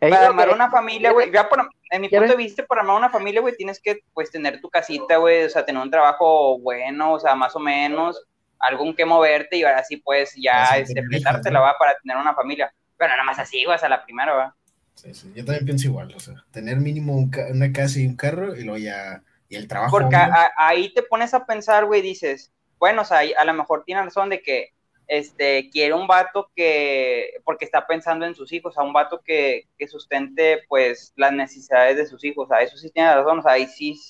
para 0.00 0.26
armar 0.26 0.48
que- 0.48 0.54
una 0.54 0.70
familia, 0.70 1.12
güey, 1.12 1.30
ya 1.32 1.48
por- 1.48 1.68
en 1.90 2.00
mi 2.00 2.08
punto 2.08 2.26
de 2.28 2.36
vista, 2.36 2.64
para 2.66 2.80
armar 2.82 2.96
una 2.96 3.10
familia, 3.10 3.40
güey, 3.40 3.54
tienes 3.56 3.80
que, 3.80 4.00
pues, 4.14 4.30
tener 4.30 4.60
tu 4.60 4.70
casita, 4.70 5.16
güey, 5.16 5.44
o 5.44 5.50
sea, 5.50 5.64
tener 5.64 5.82
un 5.82 5.90
trabajo 5.90 6.58
bueno, 6.58 7.12
o 7.12 7.20
sea, 7.20 7.34
más 7.34 7.54
o 7.56 7.60
menos, 7.60 8.22
algo 8.58 8.84
en 8.86 8.94
que 8.94 9.04
moverte 9.04 9.56
y 9.56 9.64
ahora 9.64 9.82
sí, 9.84 9.96
pues, 9.98 10.34
ya, 10.36 10.76
este, 10.78 11.02
¿no? 11.50 11.60
va, 11.60 11.76
para 11.78 11.96
tener 12.02 12.16
una 12.16 12.34
familia. 12.34 12.72
Pero 12.96 13.10
nada 13.10 13.24
más 13.24 13.38
así, 13.38 13.64
güey, 13.64 13.76
o 13.76 13.78
sea, 13.78 13.88
la 13.88 14.04
primera, 14.04 14.32
va. 14.32 14.56
Sí, 14.94 15.12
sí, 15.14 15.32
yo 15.34 15.44
también 15.44 15.64
pienso 15.64 15.88
igual, 15.88 16.12
o 16.14 16.20
sea, 16.20 16.34
tener 16.52 16.76
mínimo 16.76 17.16
un 17.16 17.30
ca- 17.30 17.48
una 17.50 17.72
casa 17.72 17.98
y 17.98 18.06
un 18.06 18.14
carro 18.16 18.54
y 18.54 18.62
luego 18.62 18.78
ya, 18.78 19.22
y 19.48 19.56
el 19.56 19.66
trabajo. 19.66 19.98
Porque 19.98 20.16
ahí 20.56 20.92
te 20.94 21.02
pones 21.02 21.34
a 21.34 21.44
pensar, 21.44 21.86
güey, 21.86 22.02
dices, 22.02 22.52
bueno, 22.78 23.02
o 23.02 23.04
sea, 23.04 23.20
a 23.36 23.44
lo 23.44 23.54
mejor 23.54 23.84
tiene 23.84 24.02
razón 24.02 24.28
de 24.28 24.42
que 24.42 24.68
este, 25.12 25.68
quiere 25.68 25.92
un 25.92 26.06
vato 26.06 26.50
que, 26.56 27.34
porque 27.44 27.66
está 27.66 27.86
pensando 27.86 28.24
en 28.24 28.34
sus 28.34 28.50
hijos, 28.50 28.78
a 28.78 28.82
un 28.82 28.94
vato 28.94 29.20
que, 29.20 29.68
que 29.76 29.86
sustente, 29.86 30.64
pues, 30.68 31.12
las 31.16 31.34
necesidades 31.34 31.98
de 31.98 32.06
sus 32.06 32.24
hijos, 32.24 32.46
o 32.46 32.48
sea, 32.48 32.62
eso 32.62 32.78
sí 32.78 32.90
tiene 32.90 33.14
razón, 33.14 33.40
o 33.40 33.42
sea, 33.42 33.52
ahí 33.52 33.66
sí 33.66 34.00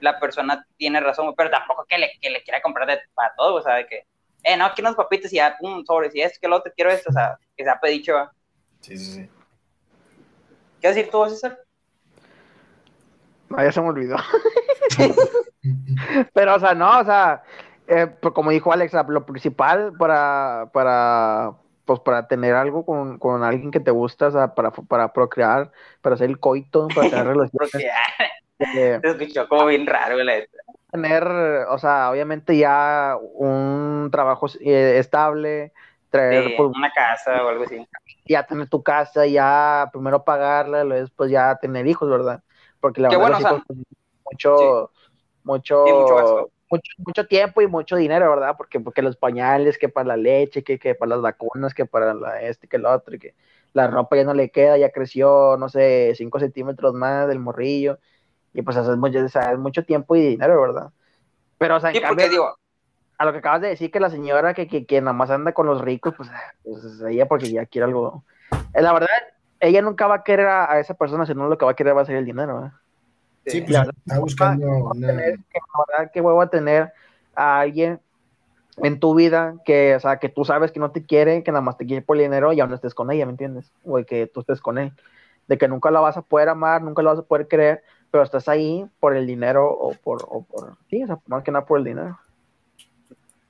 la 0.00 0.18
persona 0.18 0.66
tiene 0.78 1.00
razón, 1.00 1.34
pero 1.36 1.50
tampoco 1.50 1.84
que 1.86 1.98
le, 1.98 2.12
que 2.22 2.30
le 2.30 2.42
quiera 2.42 2.62
comprar 2.62 2.88
de, 2.88 2.98
para 3.12 3.34
todo, 3.36 3.56
o 3.56 3.62
sea, 3.62 3.74
de 3.74 3.86
que, 3.86 4.06
eh, 4.42 4.56
no, 4.56 4.72
quiero 4.74 4.88
unos 4.88 4.96
papitos 4.96 5.30
y 5.34 5.36
ya, 5.36 5.54
pum, 5.60 5.84
sobres, 5.84 6.14
y 6.14 6.22
esto, 6.22 6.38
que 6.40 6.48
lo 6.48 6.56
otro, 6.56 6.72
quiero 6.74 6.90
esto, 6.92 7.10
o 7.10 7.12
sea, 7.12 7.38
que 7.54 7.64
se 7.64 7.68
ha 7.68 7.78
pedido, 7.78 8.16
¿va? 8.16 8.32
Sí, 8.80 8.96
sí, 8.96 9.12
sí. 9.12 9.30
¿Qué 10.80 10.86
a 10.86 10.92
decir 10.94 11.10
tú, 11.10 11.26
César? 11.28 11.58
No, 13.50 13.62
ya 13.62 13.70
se 13.70 13.82
me 13.82 13.88
olvidó. 13.88 14.16
Pero, 16.32 16.54
o 16.54 16.58
sea, 16.58 16.72
no, 16.72 17.00
o 17.00 17.04
sea, 17.04 17.42
eh, 17.88 18.06
pues, 18.20 18.34
como 18.34 18.50
dijo 18.50 18.72
Alex, 18.72 18.92
lo 19.08 19.26
principal 19.26 19.94
para, 19.98 20.70
para, 20.72 21.56
pues, 21.84 22.00
para 22.00 22.28
tener 22.28 22.54
algo 22.54 22.84
con, 22.86 23.18
con 23.18 23.44
alguien 23.44 23.70
que 23.70 23.80
te 23.80 23.90
gusta, 23.90 24.28
o 24.28 24.30
sea, 24.30 24.54
para, 24.54 24.70
para 24.72 25.12
procrear, 25.12 25.72
para 26.02 26.14
hacer 26.14 26.30
el 26.30 26.40
coito, 26.40 26.90
para 26.94 27.08
tener 27.08 27.26
relaciones, 27.28 27.84
ah, 27.84 28.24
eh, 28.72 29.00
escuchó 29.02 29.48
como 29.48 29.66
bien 29.66 29.86
raro, 29.86 30.16
la 30.22 30.34
tener, 30.90 31.24
o 31.68 31.78
sea, 31.78 32.10
obviamente 32.10 32.56
ya 32.56 33.16
un 33.34 34.08
trabajo 34.12 34.46
eh, 34.60 34.98
estable, 34.98 35.72
traer, 36.10 36.44
Sí, 36.44 36.54
pues, 36.56 36.70
una 36.74 36.90
casa 36.92 37.44
o 37.44 37.48
algo 37.48 37.64
así. 37.64 37.86
ya 38.24 38.46
tener 38.46 38.68
tu 38.68 38.82
casa, 38.82 39.26
ya 39.26 39.88
primero 39.92 40.24
pagarla, 40.24 40.84
luego 40.84 41.02
después 41.02 41.30
ya 41.30 41.56
tener 41.58 41.86
hijos, 41.86 42.08
¿verdad? 42.10 42.42
Porque 42.80 43.00
la 43.00 43.10
Qué 43.10 43.16
verdad 43.16 43.22
bueno, 43.22 43.30
los 43.30 43.40
o 43.40 43.42
hijos, 43.42 43.62
pues, 43.66 43.78
mucho, 44.24 44.92
mucho, 45.44 45.76
Sí, 45.84 45.92
mucho 45.92 46.14
gasto. 46.16 46.50
Mucho, 46.70 46.92
mucho 46.98 47.26
tiempo 47.26 47.62
y 47.62 47.66
mucho 47.66 47.96
dinero, 47.96 48.30
¿verdad? 48.30 48.54
Porque, 48.56 48.80
porque 48.80 49.02
los 49.02 49.16
pañales, 49.16 49.78
que 49.78 49.88
para 49.88 50.08
la 50.08 50.16
leche, 50.16 50.64
que, 50.64 50.78
que 50.78 50.94
para 50.94 51.10
las 51.10 51.22
vacunas, 51.22 51.74
que 51.74 51.86
para 51.86 52.14
la 52.14 52.40
este, 52.42 52.68
que 52.68 52.76
el 52.76 52.86
otro, 52.86 53.16
y 53.16 53.18
que 53.18 53.34
la 53.72 53.88
ropa 53.88 54.16
ya 54.16 54.24
no 54.24 54.34
le 54.34 54.50
queda, 54.50 54.78
ya 54.78 54.90
creció, 54.92 55.56
no 55.58 55.68
sé, 55.68 56.14
5 56.16 56.40
centímetros 56.40 56.94
más 56.94 57.28
del 57.28 57.38
morrillo, 57.40 57.98
y 58.54 58.62
pues 58.62 58.76
eso 58.76 58.92
es 58.92 58.98
mucho, 58.98 59.20
o 59.24 59.28
sea, 59.28 59.52
es 59.52 59.58
mucho 59.58 59.84
tiempo 59.84 60.16
y 60.16 60.22
dinero, 60.22 60.60
¿verdad? 60.60 60.92
Pero, 61.58 61.76
o 61.76 61.80
sea, 61.80 61.90
en 61.90 61.98
Sí, 61.98 62.00
cambio, 62.00 62.28
digo, 62.28 62.56
a 63.18 63.24
lo 63.24 63.32
que 63.32 63.38
acabas 63.38 63.60
de 63.62 63.68
decir 63.68 63.90
que 63.90 64.00
la 64.00 64.10
señora 64.10 64.54
que, 64.54 64.68
que, 64.68 64.86
que 64.86 65.00
nada 65.00 65.12
más 65.12 65.30
anda 65.30 65.52
con 65.52 65.66
los 65.66 65.80
ricos, 65.80 66.14
pues, 66.16 66.30
pues 66.62 66.84
es 66.84 67.02
ella 67.02 67.26
porque 67.28 67.50
ya 67.52 67.66
quiere 67.66 67.86
algo. 67.86 68.24
Eh, 68.72 68.82
La 68.82 68.92
verdad, 68.92 69.08
ella 69.60 69.82
nunca 69.82 70.06
va 70.06 70.16
a 70.16 70.24
querer 70.24 70.46
a, 70.46 70.70
a 70.72 70.80
esa 70.80 70.94
persona, 70.94 71.26
sino 71.26 71.48
lo 71.48 71.58
que 71.58 71.64
va 71.64 71.72
a 71.72 71.76
querer 71.76 71.96
va 71.96 72.02
a 72.02 72.06
ser 72.06 72.16
el 72.16 72.24
dinero. 72.26 72.66
¿eh? 72.66 72.70
Sí, 73.48 73.58
Sí. 73.58 73.60
pues 73.62 73.72
La 73.72 73.78
verdad, 73.80 73.94
está 74.06 74.18
buscando 74.20 74.68
una. 74.68 75.06
Tener- 75.06 75.38
que 75.50 75.58
la 75.58 75.84
verdad, 75.88 76.10
qué 76.12 76.20
huevo 76.20 76.40
a 76.42 76.50
tener 76.50 76.92
a 77.34 77.60
alguien 77.60 78.00
en 78.78 79.00
tu 79.00 79.14
vida 79.14 79.54
que, 79.64 79.96
o 79.96 80.00
sea, 80.00 80.18
que 80.18 80.28
tú 80.28 80.44
sabes 80.44 80.70
que 80.70 80.80
no 80.80 80.90
te 80.92 81.04
quiere, 81.04 81.42
que 81.42 81.50
nada 81.50 81.62
más 81.62 81.76
te 81.76 81.86
quiere 81.86 82.02
por 82.02 82.16
el 82.16 82.22
dinero 82.24 82.52
y 82.52 82.60
aún 82.60 82.70
no 82.70 82.76
estés 82.76 82.94
con 82.94 83.10
ella, 83.10 83.26
¿me 83.26 83.32
entiendes? 83.32 83.72
O 83.84 83.96
de 83.96 84.04
que 84.04 84.26
tú 84.26 84.40
estés 84.40 84.60
con 84.60 84.78
él. 84.78 84.92
De 85.48 85.58
que 85.58 85.66
nunca 85.66 85.90
la 85.90 86.00
vas 86.00 86.16
a 86.16 86.22
poder 86.22 86.48
amar, 86.48 86.82
nunca 86.82 87.02
la 87.02 87.10
vas 87.10 87.18
a 87.20 87.22
poder 87.22 87.48
querer, 87.48 87.82
pero 88.10 88.22
estás 88.22 88.48
ahí 88.48 88.86
por 89.00 89.16
el 89.16 89.26
dinero 89.26 89.68
o 89.70 89.92
por, 89.94 90.24
o 90.28 90.42
por, 90.42 90.76
sí, 90.90 91.02
o 91.02 91.06
sea, 91.06 91.18
más 91.26 91.42
que 91.42 91.50
nada 91.50 91.64
por 91.64 91.78
el 91.78 91.84
dinero. 91.84 92.18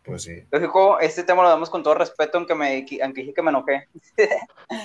Pues 0.09 0.23
sí. 0.23 0.43
lógico, 0.51 0.99
este 1.01 1.23
tema 1.23 1.43
lo 1.43 1.49
damos 1.51 1.71
con 1.71 1.83
todo 1.83 1.95
respeto, 1.95 2.39
aunque 2.39 2.55
me 2.55 2.85
aunque 3.03 3.21
dije 3.21 3.35
que 3.35 3.43
me 3.43 3.51
enojé. 3.51 3.87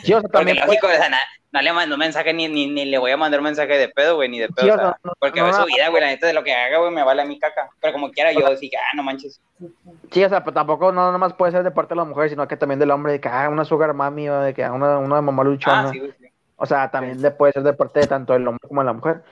Sí, 0.04 0.14
o 0.14 0.20
sea, 0.20 0.22
Porque 0.22 0.38
también 0.38 0.58
lógico, 0.58 0.88
o 0.88 0.92
sea, 0.92 1.10
na- 1.10 1.18
no, 1.52 1.62
le 1.62 1.72
mando 1.74 1.98
mensaje 1.98 2.34
ni, 2.34 2.48
ni, 2.48 2.68
ni 2.68 2.86
le 2.86 2.98
voy 2.98 3.12
a 3.12 3.18
mandar 3.18 3.42
mensaje 3.42 3.78
de 3.78 3.88
pedo, 3.90 4.16
güey, 4.16 4.28
ni 4.28 4.40
de 4.40 4.50
pedo. 4.50 4.66
Sí, 4.66 4.72
o 4.72 4.76
sea, 4.76 4.98
no- 5.04 5.14
porque 5.20 5.40
no 5.40 5.50
es 5.50 5.56
su 5.56 5.66
vida, 5.66 5.90
güey, 5.90 6.02
la 6.02 6.08
neta 6.08 6.28
de 6.28 6.34
lo 6.34 6.44
que 6.44 6.54
haga, 6.54 6.80
güey, 6.80 6.92
me 6.92 7.04
vale 7.04 7.22
a 7.22 7.26
mi 7.26 7.40
caca. 7.40 7.70
Pero 7.80 7.94
como 7.94 8.12
quiera, 8.12 8.32
yo 8.32 8.56
sí 8.58 8.70
que, 8.70 8.78
ah, 8.78 8.96
no 8.96 9.04
manches. 9.04 9.40
Sí, 10.12 10.24
o 10.24 10.30
sea, 10.30 10.44
pero 10.44 10.54
tampoco 10.54 10.92
no 10.92 11.12
nomás 11.12 11.34
puede 11.34 11.52
ser 11.52 11.64
de 11.64 11.72
parte 11.72 11.94
de 11.94 11.98
la 12.00 12.06
mujer, 12.06 12.30
sino 12.30 12.48
que 12.48 12.58
también 12.58 12.80
del 12.80 12.92
hombre, 12.92 13.14
de 13.14 13.22
que 13.22 13.30
ah, 13.30 13.50
una 13.50 13.66
sugar 13.66 13.94
mami 13.94 14.30
o 14.30 14.40
de 14.42 14.54
que 14.54 14.64
ah, 14.64 14.72
una, 14.74 14.98
una 14.98 15.22
mamá 15.22 15.44
luchona. 15.44 15.90
Ah, 15.90 15.92
sí, 15.92 16.00
güey, 16.00 16.12
sí. 16.20 16.28
O 16.56 16.66
sea, 16.66 16.90
también 16.92 17.22
le 17.22 17.32
puede 17.32 17.52
ser 17.54 17.64
de 17.64 17.74
parte 17.74 18.00
de 18.02 18.08
tanto 18.08 18.36
el 18.36 18.48
hombre 18.48 18.68
como 18.68 18.82
de 18.82 18.86
la 18.86 18.94
mujer. 18.94 19.24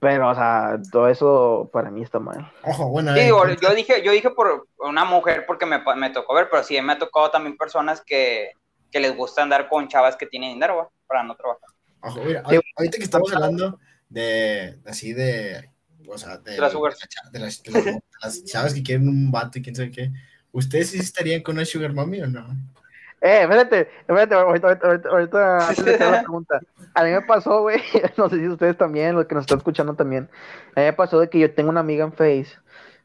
Pero, 0.00 0.28
o 0.30 0.34
sea, 0.34 0.78
todo 0.92 1.08
eso 1.08 1.68
para 1.72 1.90
mí 1.90 2.02
está 2.02 2.18
mal. 2.20 2.52
Ojo, 2.62 2.88
bueno. 2.88 3.12
Sí, 3.14 3.20
eh, 3.20 3.24
digo, 3.24 3.42
yo 3.60 3.74
dije, 3.74 4.02
yo 4.04 4.12
dije 4.12 4.30
por 4.30 4.68
una 4.78 5.04
mujer 5.04 5.44
porque 5.46 5.66
me, 5.66 5.82
me 5.96 6.10
tocó 6.10 6.34
ver, 6.34 6.48
pero 6.50 6.62
sí 6.62 6.80
me 6.80 6.92
ha 6.92 6.98
tocado 6.98 7.30
también 7.30 7.56
personas 7.56 8.00
que, 8.06 8.52
que 8.92 9.00
les 9.00 9.16
gusta 9.16 9.42
andar 9.42 9.68
con 9.68 9.88
chavas 9.88 10.16
que 10.16 10.26
tienen 10.26 10.52
dinero, 10.54 10.92
para 11.06 11.22
no 11.24 11.34
trabajar. 11.34 11.68
ojo, 12.00 12.20
mira, 12.22 12.44
Sí. 12.48 12.60
ahorita 12.76 12.98
que 12.98 13.04
estamos 13.04 13.32
hablando 13.34 13.78
de 14.08 14.78
así 14.86 15.12
de. 15.12 15.68
O 16.10 16.16
sea, 16.16 16.38
de, 16.38 16.52
De 16.52 16.58
las 16.60 16.72
sugars. 16.72 16.98
de 17.32 17.38
las, 17.40 17.62
de 17.62 17.70
las- 17.72 17.82
de 17.84 18.02
las 18.22 18.44
chavas 18.44 18.72
que 18.74 18.82
quieren 18.82 19.08
un 19.08 19.30
vato 19.32 19.58
y 19.58 19.62
quién 19.62 19.74
sabe 19.74 19.90
qué. 19.90 20.10
¿Ustedes 20.52 20.90
sí 20.90 20.98
estarían 20.98 21.42
con 21.42 21.56
una 21.56 21.64
sugar 21.66 21.92
mommy 21.92 22.22
o 22.22 22.26
no? 22.26 22.46
Eh, 23.20 23.42
espérate, 23.42 23.88
espérate, 24.00 24.34
ahorita, 24.34 24.68
ahorita, 24.82 25.08
ahorita, 25.08 25.68
antes 25.68 25.84
de 25.84 25.98
la 25.98 26.20
pregunta. 26.22 26.60
A 26.94 27.04
mí 27.04 27.10
me 27.10 27.22
pasó, 27.22 27.62
güey, 27.62 27.80
no 28.16 28.28
sé 28.28 28.36
si 28.38 28.48
ustedes 28.48 28.76
también, 28.76 29.14
los 29.16 29.26
que 29.26 29.34
nos 29.34 29.42
están 29.42 29.58
escuchando 29.58 29.94
también. 29.94 30.28
A 30.76 30.80
mí 30.80 30.86
me 30.86 30.92
pasó 30.92 31.18
de 31.18 31.28
que 31.28 31.38
yo 31.38 31.52
tengo 31.52 31.70
una 31.70 31.80
amiga 31.80 32.04
en 32.04 32.12
Face. 32.12 32.48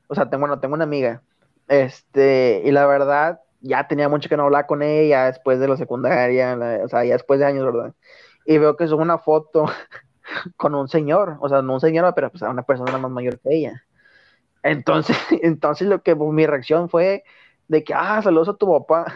O 0.07 0.15
sea, 0.15 0.29
tengo, 0.29 0.41
bueno, 0.41 0.59
tengo 0.59 0.75
una 0.75 0.83
amiga. 0.83 1.21
Este, 1.67 2.61
y 2.63 2.71
la 2.71 2.85
verdad, 2.85 3.41
ya 3.61 3.87
tenía 3.87 4.09
mucho 4.09 4.29
que 4.29 4.37
no 4.37 4.43
hablar 4.43 4.67
con 4.67 4.83
ella 4.83 5.25
después 5.25 5.59
de 5.59 5.67
la 5.67 5.77
secundaria, 5.77 6.55
la- 6.55 6.81
o 6.83 6.87
sea, 6.87 7.03
ya 7.05 7.13
después 7.13 7.39
de 7.39 7.45
años, 7.47 7.65
¿verdad? 7.65 7.93
Y 8.45 8.57
veo 8.57 8.75
que 8.77 8.87
sube 8.87 9.01
una 9.01 9.17
foto 9.17 9.65
con 10.57 10.75
un 10.75 10.87
señor, 10.89 11.37
o 11.39 11.49
sea, 11.49 11.61
no 11.61 11.73
un 11.73 11.79
señor, 11.79 12.13
pero 12.13 12.29
pues 12.29 12.41
una 12.43 12.63
persona 12.63 12.97
más 12.97 13.09
mayor 13.09 13.39
que 13.39 13.55
ella. 13.55 13.83
Entonces, 14.61 15.17
entonces 15.41 15.87
lo 15.87 16.03
que 16.03 16.15
pues, 16.15 16.31
mi 16.31 16.45
reacción 16.45 16.89
fue 16.89 17.23
de 17.67 17.83
que, 17.83 17.93
ah, 17.95 18.21
saludos 18.21 18.49
a 18.49 18.53
tu 18.53 18.71
papá. 18.71 19.13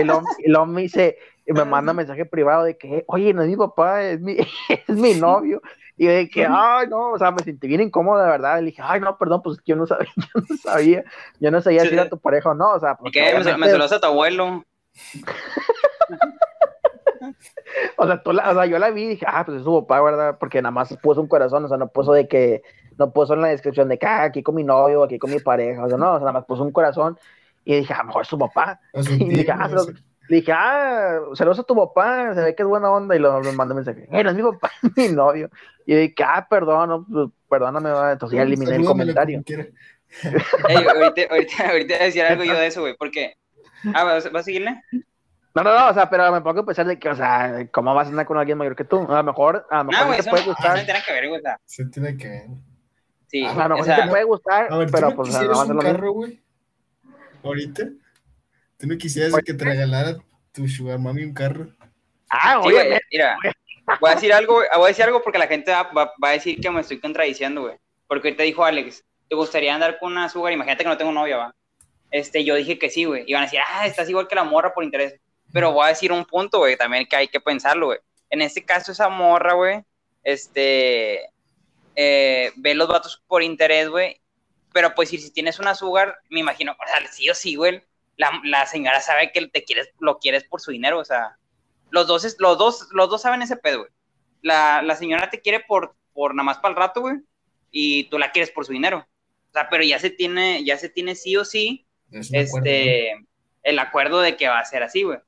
Y 0.00 0.04
luego, 0.04 0.22
y 0.38 0.50
luego 0.50 0.66
me 0.66 0.82
dice, 0.82 1.18
y 1.46 1.52
me 1.52 1.64
manda 1.64 1.92
mensaje 1.92 2.24
privado 2.24 2.64
de 2.64 2.76
que, 2.76 3.04
oye, 3.08 3.32
no 3.34 3.42
es 3.42 3.48
mi 3.48 3.56
papá, 3.56 4.02
es 4.02 4.20
mi, 4.20 4.36
es 4.88 4.96
mi 4.96 5.14
novio. 5.14 5.60
Y 5.96 6.06
de 6.06 6.28
que, 6.28 6.46
ay, 6.48 6.86
no, 6.88 7.10
o 7.12 7.18
sea, 7.18 7.30
me 7.30 7.42
sentí 7.44 7.68
bien 7.68 7.80
incómodo, 7.82 8.18
de 8.22 8.26
verdad. 8.28 8.58
Le 8.60 8.66
dije, 8.66 8.82
ay, 8.84 9.00
no, 9.00 9.16
perdón, 9.18 9.42
pues 9.42 9.58
yo 9.64 9.76
no 9.76 9.86
sabía, 9.86 10.08
yo 10.16 10.40
no 10.48 10.56
sabía, 10.56 11.04
yo 11.38 11.50
no 11.50 11.60
sabía 11.60 11.82
si 11.82 11.92
era 11.94 12.08
tu 12.08 12.18
pareja 12.18 12.50
o 12.50 12.54
no, 12.54 12.72
o 12.72 12.80
sea, 12.80 12.92
¿Y 12.92 12.96
porque 12.96 13.10
qué? 13.12 13.26
Me, 13.26 13.32
me 13.34 13.40
obviamente- 13.42 13.70
saludas 13.72 13.92
a 13.92 14.00
tu 14.00 14.06
abuelo. 14.06 14.64
o 17.96 18.06
sea, 18.06 18.22
tú 18.22 18.32
la- 18.32 18.50
o 18.50 18.54
sea, 18.54 18.66
yo 18.66 18.78
la 18.78 18.90
vi 18.90 19.02
y 19.04 19.08
dije, 19.08 19.26
ah, 19.28 19.44
pues 19.44 19.58
es 19.58 19.64
su 19.64 19.80
papá, 19.86 20.02
¿verdad? 20.02 20.36
Porque 20.38 20.60
nada 20.60 20.72
más 20.72 20.96
puso 21.02 21.20
un 21.20 21.28
corazón, 21.28 21.64
o 21.64 21.68
sea, 21.68 21.76
no 21.76 21.88
puso 21.88 22.12
de 22.12 22.26
que, 22.28 22.62
no 22.98 23.12
puso 23.12 23.34
en 23.34 23.42
la 23.42 23.48
descripción 23.48 23.88
de 23.88 23.98
que 23.98 24.06
ah, 24.06 24.22
aquí 24.24 24.42
con 24.42 24.54
mi 24.54 24.64
novio, 24.64 25.02
aquí 25.02 25.18
con 25.18 25.30
mi 25.30 25.38
pareja, 25.40 25.84
o 25.84 25.88
sea, 25.88 25.98
no, 25.98 26.10
o 26.14 26.16
sea, 26.16 26.20
nada 26.20 26.32
más 26.32 26.44
puso 26.44 26.62
un 26.62 26.72
corazón 26.72 27.18
y 27.64 27.76
dije, 27.76 27.92
a 27.94 27.98
lo 27.98 28.04
mejor 28.04 28.22
es 28.22 28.28
su 28.28 28.38
papá. 28.38 28.80
Y 28.94 29.02
tío, 29.18 29.28
dije, 29.28 29.52
ah, 29.52 29.56
no 29.56 29.68
se 29.68 29.74
lo- 29.74 29.82
sé. 29.84 29.92
le 30.28 30.36
dije, 30.36 30.52
ah, 30.52 31.18
saludos 31.34 31.58
a 31.58 31.62
tu 31.64 31.74
papá, 31.76 32.34
se 32.34 32.42
ve 32.42 32.54
que 32.54 32.62
es 32.62 32.68
buena 32.68 32.90
onda, 32.90 33.14
y 33.16 33.18
lo, 33.18 33.40
lo 33.42 33.52
mandó 33.52 33.74
mensaje, 33.74 34.08
eh, 34.10 34.22
no 34.24 34.30
es 34.30 34.36
mi 34.36 34.42
papá, 34.42 34.70
es 34.82 34.96
mi 34.96 35.08
novio. 35.14 35.50
Y 35.86 35.94
dije, 35.94 36.14
ah, 36.24 36.46
perdón, 36.48 36.88
no, 36.88 37.06
pues, 37.10 37.28
perdóname, 37.48 37.90
va. 37.90 38.12
entonces 38.12 38.36
ya 38.36 38.42
eliminé 38.42 38.76
el 38.76 38.84
comentario. 38.84 39.42
Ey, 40.68 40.76
ahorita, 40.76 41.22
ahorita, 41.30 41.68
ahorita 41.70 41.94
voy 41.94 42.02
a 42.02 42.04
decir 42.04 42.22
algo 42.22 42.44
yo 42.44 42.54
de 42.54 42.66
eso, 42.66 42.80
güey, 42.82 42.94
porque... 42.98 43.34
Ah, 43.94 44.04
¿vas, 44.04 44.30
vas 44.30 44.42
a 44.42 44.44
seguirle? 44.44 44.80
No, 45.54 45.62
no, 45.62 45.76
no, 45.78 45.88
o 45.90 45.94
sea, 45.94 46.08
pero 46.08 46.30
me 46.30 46.40
pongo 46.40 46.60
a 46.60 46.64
pensar 46.66 46.86
de 46.86 46.98
que, 46.98 47.08
o 47.08 47.14
sea, 47.16 47.66
¿cómo 47.72 47.94
vas 47.94 48.06
a 48.06 48.10
andar 48.10 48.26
con 48.26 48.38
alguien 48.38 48.56
mayor 48.58 48.76
que 48.76 48.84
tú? 48.84 49.00
A 49.10 49.16
lo 49.16 49.22
mejor, 49.24 49.66
a 49.70 49.78
lo 49.78 49.84
mejor 49.84 50.06
No, 50.06 50.12
eso 50.14 50.22
te 50.22 50.26
no, 50.26 50.30
puede 50.32 50.46
no 50.46 50.52
gustar, 50.52 50.84
tiene 50.84 51.00
que 51.04 51.12
ver, 51.12 51.28
güey, 51.28 51.40
o 51.40 51.42
sea, 51.42 51.60
Se 51.64 51.84
tiene 51.86 52.16
que 52.16 52.28
ver. 52.28 52.46
sí, 53.26 53.44
a 53.44 53.48
lo 53.54 53.68
mejor 53.70 53.80
o 53.80 53.84
sea, 53.84 54.04
te 54.04 54.08
puede 54.08 54.24
gustar, 54.24 54.72
A 54.72 54.76
ver, 54.78 54.86
¿tú 54.86 54.92
pero 54.92 55.10
no 55.10 55.16
pues, 55.16 55.28
o 55.28 55.32
sea, 55.32 55.42
no 55.42 55.48
quisieras 55.48 55.58
va 55.58 55.62
a 55.62 55.66
ser 55.66 55.76
un 55.76 55.82
carro, 55.82 56.12
güey? 56.12 56.42
¿Ahorita? 57.42 57.84
¿Tú 58.78 58.86
no 58.86 58.96
quisieras 58.96 59.34
que 59.44 59.54
te 59.54 59.64
regalara 59.64 60.16
tu 60.52 60.66
sugar 60.68 60.98
mami 60.98 61.24
un 61.24 61.34
carro? 61.34 61.68
Ah, 62.30 62.60
sí, 62.62 62.68
oye, 62.68 62.86
güey, 62.88 63.00
mira, 63.10 63.36
voy 64.00 64.10
a 64.10 64.14
decir 64.14 64.32
algo, 64.32 64.54
güey, 64.54 64.68
voy 64.76 64.84
a 64.84 64.88
decir 64.88 65.04
algo 65.04 65.22
porque 65.22 65.38
la 65.38 65.46
gente 65.46 65.70
va, 65.70 65.82
va- 65.92 66.12
va 66.22 66.28
a 66.28 66.32
decir 66.32 66.60
que 66.60 66.70
me 66.70 66.80
estoy 66.80 66.98
contradiciendo, 67.00 67.62
güey, 67.62 67.76
porque 68.06 68.28
ahorita 68.28 68.42
dijo 68.44 68.64
Alex, 68.64 69.04
¿te 69.28 69.34
gustaría 69.36 69.74
andar 69.74 69.98
con 69.98 70.12
una 70.12 70.28
sugar? 70.28 70.52
Imagínate 70.52 70.84
que 70.84 70.88
no 70.90 70.96
tengo 70.96 71.12
novia, 71.12 71.36
va. 71.36 71.54
Este, 72.10 72.44
yo 72.44 72.54
dije 72.54 72.78
que 72.78 72.90
sí, 72.90 73.04
güey, 73.04 73.24
y 73.26 73.32
van 73.34 73.42
a 73.42 73.46
decir, 73.46 73.60
ah, 73.66 73.86
estás 73.86 74.08
igual 74.08 74.28
que 74.28 74.34
la 74.34 74.44
morra 74.44 74.72
por 74.74 74.84
interés, 74.84 75.14
pero 75.52 75.72
voy 75.72 75.86
a 75.86 75.88
decir 75.88 76.10
un 76.12 76.24
punto, 76.24 76.58
güey, 76.58 76.76
también 76.76 77.06
que 77.06 77.16
hay 77.16 77.28
que 77.28 77.40
pensarlo, 77.40 77.86
güey. 77.86 77.98
En 78.30 78.40
este 78.42 78.64
caso, 78.64 78.92
esa 78.92 79.08
morra, 79.10 79.52
güey, 79.54 79.82
este, 80.22 81.20
eh, 81.94 82.52
ve 82.56 82.74
los 82.74 82.88
vatos 82.88 83.22
por 83.26 83.42
interés, 83.42 83.88
güey, 83.88 84.20
pero 84.72 84.94
pues 84.94 85.08
si, 85.10 85.30
tienes 85.32 85.58
una 85.58 85.74
sugar, 85.74 86.16
me 86.30 86.40
imagino, 86.40 86.72
o 86.72 86.86
sea, 86.86 87.06
sí 87.10 87.28
o 87.30 87.34
sí, 87.34 87.54
güey, 87.56 87.82
la, 88.16 88.30
la 88.44 88.66
señora 88.66 89.00
sabe 89.00 89.32
que 89.32 89.46
te 89.48 89.64
quieres, 89.64 89.90
lo 89.98 90.18
quieres 90.18 90.44
por 90.44 90.60
su 90.60 90.70
dinero, 90.70 90.98
o 90.98 91.04
sea, 91.04 91.36
los 91.90 92.06
dos, 92.06 92.24
es- 92.24 92.36
los 92.38 92.58
dos, 92.58 92.88
los 92.92 93.08
dos 93.10 93.22
saben 93.22 93.42
ese 93.42 93.56
pedo, 93.56 93.80
güey. 93.80 93.90
La, 94.42 94.82
la 94.82 94.96
señora 94.96 95.30
te 95.30 95.40
quiere 95.40 95.60
por, 95.60 95.94
por 96.12 96.34
nada 96.34 96.44
más 96.44 96.58
para 96.58 96.70
el 96.72 96.76
rato, 96.78 97.00
güey, 97.02 97.16
y 97.70 98.04
tú 98.04 98.18
la 98.18 98.32
quieres 98.32 98.50
por 98.50 98.64
su 98.66 98.72
dinero. 98.72 99.06
O 99.50 99.52
sea, 99.52 99.68
pero 99.68 99.84
ya 99.84 99.98
se 99.98 100.10
tiene, 100.10 100.64
ya 100.64 100.78
se 100.78 100.88
tiene 100.88 101.14
sí 101.14 101.36
o 101.36 101.44
sí, 101.44 101.86
Es 102.10 102.28
acuerdo, 102.32 102.58
este, 102.58 103.26
el 103.62 103.78
acuerdo 103.78 104.20
de 104.20 104.36
que 104.36 104.48
va 104.48 104.58
a 104.58 104.64
ser 104.64 104.82
así, 104.82 105.02
güey. 105.02 105.18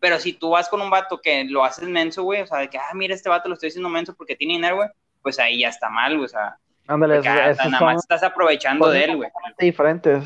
Pero 0.00 0.18
si 0.18 0.32
tú 0.32 0.50
vas 0.50 0.68
con 0.68 0.80
un 0.80 0.90
vato 0.90 1.20
que 1.20 1.44
lo 1.44 1.64
haces 1.64 1.88
menso, 1.88 2.22
güey, 2.24 2.42
o 2.42 2.46
sea, 2.46 2.58
de 2.58 2.68
que, 2.70 2.78
ah, 2.78 2.90
mira, 2.94 3.14
este 3.14 3.28
vato 3.28 3.48
lo 3.48 3.54
estoy 3.54 3.68
haciendo 3.68 3.88
menso 3.88 4.14
porque 4.16 4.36
tiene 4.36 4.54
dinero, 4.54 4.76
güey, 4.76 4.88
pues 5.22 5.38
ahí 5.38 5.60
ya 5.60 5.68
está 5.68 5.88
mal, 5.90 6.14
güey, 6.14 6.24
o 6.26 6.28
sea, 6.28 6.58
ándale, 6.92 7.20
nada 7.20 7.54
son 7.54 7.72
más 7.72 8.00
estás 8.00 8.22
aprovechando 8.22 8.88
de 8.88 9.04
él, 9.04 9.16
güey. 9.16 9.30
diferentes. 9.58 10.24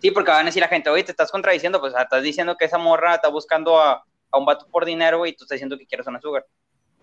Sí, 0.00 0.10
porque 0.10 0.30
van 0.30 0.42
a 0.42 0.44
decir 0.44 0.60
la 0.60 0.68
gente, 0.68 0.90
oye, 0.90 1.02
te 1.02 1.12
estás 1.12 1.30
contradiciendo, 1.30 1.80
pues 1.80 1.94
estás 1.94 2.22
diciendo 2.22 2.56
que 2.56 2.66
esa 2.66 2.78
morra 2.78 3.14
está 3.14 3.28
buscando 3.28 3.80
a, 3.80 4.04
a 4.30 4.38
un 4.38 4.44
vato 4.44 4.66
por 4.70 4.84
dinero, 4.84 5.18
güey, 5.18 5.32
y 5.32 5.34
tú 5.34 5.44
estás 5.44 5.56
diciendo 5.56 5.78
que 5.78 5.86
quieres 5.86 6.06
una 6.06 6.20
sugar. 6.20 6.44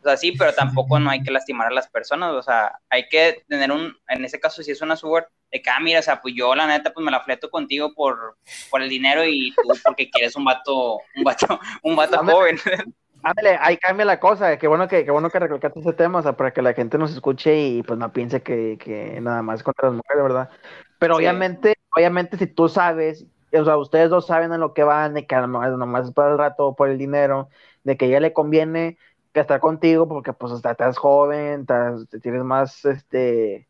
O 0.01 0.03
sea, 0.03 0.17
sí, 0.17 0.31
pero 0.31 0.51
tampoco 0.53 0.99
no 0.99 1.11
hay 1.11 1.21
que 1.21 1.29
lastimar 1.29 1.67
a 1.67 1.71
las 1.71 1.87
personas, 1.87 2.33
o 2.33 2.41
sea, 2.41 2.71
hay 2.89 3.07
que 3.07 3.43
tener 3.47 3.71
un, 3.71 3.95
en 4.07 4.25
ese 4.25 4.39
caso, 4.39 4.63
si 4.63 4.71
es 4.71 4.81
una 4.81 4.95
sugar, 4.95 5.29
de 5.51 5.61
que, 5.61 5.69
ah, 5.69 5.79
mira, 5.79 5.99
o 5.99 6.03
sea, 6.03 6.19
pues 6.21 6.33
yo 6.35 6.55
la 6.55 6.65
neta, 6.65 6.91
pues 6.91 7.03
me 7.03 7.11
la 7.11 7.21
fleto 7.21 7.51
contigo 7.51 7.93
por, 7.93 8.37
por 8.71 8.81
el 8.81 8.89
dinero 8.89 9.23
y 9.25 9.53
tú 9.53 9.61
porque 9.83 10.09
quieres 10.09 10.35
un 10.35 10.45
vato, 10.45 10.99
un 11.15 11.23
vato, 11.23 11.59
un 11.83 11.95
vato 11.95 12.17
joven. 12.17 12.57
Ándale, 13.23 13.57
ahí 13.61 13.77
cambia 13.77 14.05
la 14.05 14.19
cosa, 14.19 14.57
qué 14.57 14.67
bueno 14.67 14.87
que, 14.87 15.05
qué 15.05 15.11
bueno 15.11 15.29
que 15.29 15.39
recalcaste 15.39 15.79
ese 15.79 15.93
tema, 15.93 16.19
o 16.19 16.21
sea, 16.21 16.33
para 16.37 16.51
que 16.51 16.61
la 16.61 16.73
gente 16.73 16.97
nos 16.97 17.11
escuche 17.13 17.55
y 17.55 17.83
pues 17.83 17.99
no 17.99 18.11
piense 18.11 18.41
que, 18.41 18.77
que 18.79 19.19
nada 19.21 19.41
más 19.43 19.59
es 19.59 19.63
contra 19.63 19.89
las 19.89 19.97
mujeres, 19.97 20.23
¿verdad? 20.23 20.49
Pero 20.97 21.15
Sí. 21.15 21.21
obviamente, 21.21 21.75
obviamente 21.95 22.37
si 22.37 22.47
tú 22.47 22.67
sabes, 22.67 23.25
o 23.53 23.65
sea, 23.65 23.77
ustedes 23.77 24.09
dos 24.09 24.27
saben 24.27 24.53
en 24.53 24.59
lo 24.59 24.73
que 24.73 24.83
van, 24.83 25.13
de 25.13 25.25
que 25.27 25.35
a 25.35 25.45
mejor 25.45 25.77
nomás 25.77 26.07
es 26.07 26.13
para 26.13 26.31
el 26.31 26.37
rato 26.37 26.73
por 26.75 26.89
el 26.89 26.97
dinero, 26.97 27.49
de 27.83 27.97
que 27.97 28.05
a 28.05 28.07
ella 28.07 28.19
le 28.21 28.33
conviene 28.33 28.97
que 29.33 29.39
estar 29.39 29.59
contigo 29.59 30.07
porque 30.07 30.33
pues 30.33 30.51
hasta 30.53 30.71
estás 30.71 30.97
joven, 30.97 31.61
estás, 31.61 32.07
tienes 32.21 32.43
más, 32.43 32.83
este, 32.85 33.67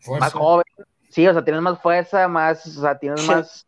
Fuerza. 0.00 0.24
más 0.26 0.32
joven, 0.32 0.64
sí, 1.10 1.26
o 1.26 1.32
sea, 1.32 1.44
tienes 1.44 1.62
más 1.62 1.80
fuerza, 1.80 2.28
más, 2.28 2.66
o 2.66 2.80
sea, 2.80 2.98
tienes 2.98 3.26
más, 3.26 3.66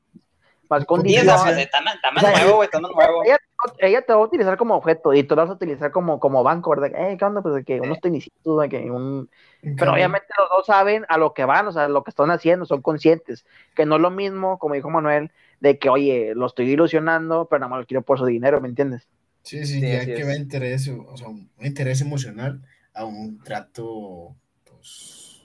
más 0.69 0.85
condición. 0.85 1.27
está 1.29 1.81
más, 1.83 2.23
nuevo, 2.23 2.57
güey, 2.57 2.67
está 2.67 2.81
más 2.81 2.91
nuevo. 2.93 3.25
Ella, 3.25 3.39
ella 3.79 4.03
te 4.03 4.13
va 4.13 4.21
a 4.21 4.23
utilizar 4.23 4.57
como 4.57 4.75
objeto 4.77 5.13
y 5.15 5.23
tú 5.25 5.35
la 5.37 5.43
vas 5.43 5.51
a 5.51 5.55
utilizar 5.55 5.91
como, 5.91 6.21
como 6.21 6.43
banco, 6.43 6.71
¿verdad? 6.71 6.91
Eh, 6.95 7.17
¿qué 7.17 7.25
onda? 7.25 7.43
Pues 7.43 7.55
de 7.55 7.65
que 7.65 7.81
unos 7.81 8.01
tenisitos, 8.01 8.61
de 8.61 8.69
que 8.69 8.91
un... 8.91 9.29
Un 9.63 9.77
Pero 9.77 9.93
obviamente 9.93 10.27
los 10.37 10.49
dos 10.51 10.67
saben 10.67 11.07
a 11.09 11.17
lo 11.17 11.33
que 11.33 11.45
van, 11.45 11.67
o 11.67 11.73
sea, 11.73 11.89
lo 11.89 12.05
que 12.05 12.11
están 12.11 12.31
haciendo, 12.31 12.67
son 12.67 12.83
conscientes. 12.83 13.47
Que 13.75 13.87
no 13.87 13.97
es 13.97 14.03
lo 14.03 14.11
mismo, 14.11 14.59
como 14.59 14.75
dijo 14.75 14.91
Manuel, 14.91 15.31
de 15.61 15.79
que, 15.79 15.89
oye, 15.89 16.35
lo 16.35 16.47
estoy 16.47 16.71
ilusionando, 16.71 17.47
pero 17.49 17.61
nada 17.61 17.71
más 17.71 17.81
lo 17.81 17.87
quiero 17.87 18.03
por 18.03 18.19
su 18.19 18.27
dinero, 18.27 18.61
¿me 18.61 18.69
entiendes? 18.69 19.09
Sí, 19.43 19.65
sí, 19.67 19.81
Sí, 19.81 19.81
ya 19.81 20.05
que 20.05 20.21
es. 20.21 20.27
va 20.29 20.35
interés, 20.37 20.89
o 20.89 21.17
sea, 21.17 21.29
un 21.29 21.51
interés 21.61 22.01
emocional 22.01 22.61
a 22.95 23.05
un 23.05 23.39
trato, 23.43 24.35
pues, 24.65 25.43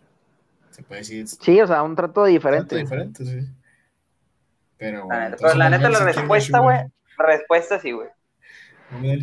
se 0.72 0.84
puede 0.84 1.02
decir, 1.02 1.28
Sí, 1.28 1.60
o 1.62 1.68
sea, 1.68 1.84
un 1.84 1.96
trato 1.96 2.14
trato 2.14 2.26
diferente. 2.26 2.76
diferente, 2.78 3.26
sí. 3.26 3.48
Pero, 4.80 5.00
La 5.00 5.04
bueno, 5.04 5.20
neta, 5.20 5.26
entonces 5.26 5.48
pero 5.52 5.58
la 5.58 5.70
neta, 5.70 5.90
la 5.90 6.00
sí 6.00 6.06
respuesta, 6.06 6.60
güey, 6.60 6.78
la 7.18 7.26
respuesta 7.26 7.80
sí, 7.80 7.92
güey. 7.92 8.08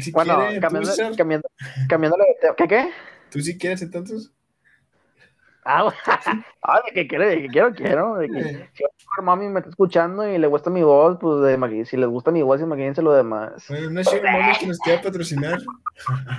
Sí 0.00 0.12
Bueno, 0.12 0.36
quiere, 0.36 0.60
cambiando, 0.60 0.90
¿tú, 1.16 1.16
cambiando, 1.86 2.16
tema. 2.40 2.54
¿Qué 2.56 2.68
qué? 2.68 2.90
¿Tú 3.30 3.40
sí 3.40 3.56
quieres 3.56 3.80
entonces? 3.82 4.30
Ah, 5.64 5.90
ah, 6.62 6.80
de 6.86 6.92
que 6.92 7.08
quiere, 7.08 7.26
de 7.26 7.42
que 7.42 7.48
quiero, 7.48 7.74
quiero. 7.74 8.16
De 8.16 8.28
que, 8.28 8.38
Eh, 8.38 8.70
si 8.74 8.84
mi 9.18 9.24
mami 9.24 9.48
me 9.48 9.60
está 9.60 9.70
escuchando 9.70 10.28
y 10.28 10.38
le 10.38 10.46
gusta 10.46 10.70
mi 10.70 10.82
voz, 10.82 11.18
pues 11.18 11.40
de, 11.42 11.84
si 11.86 11.96
les 11.96 12.08
gusta 12.08 12.30
mi 12.30 12.42
voz, 12.42 12.60
imagínense 12.60 13.02
lo 13.02 13.14
demás. 13.14 13.64
Bueno, 13.68 13.88
una 13.88 14.04
sugar 14.04 14.32
mami 14.32 14.58
que 14.58 14.66
nos 14.66 14.78
quiera 14.78 15.02
patrocinar. 15.02 15.58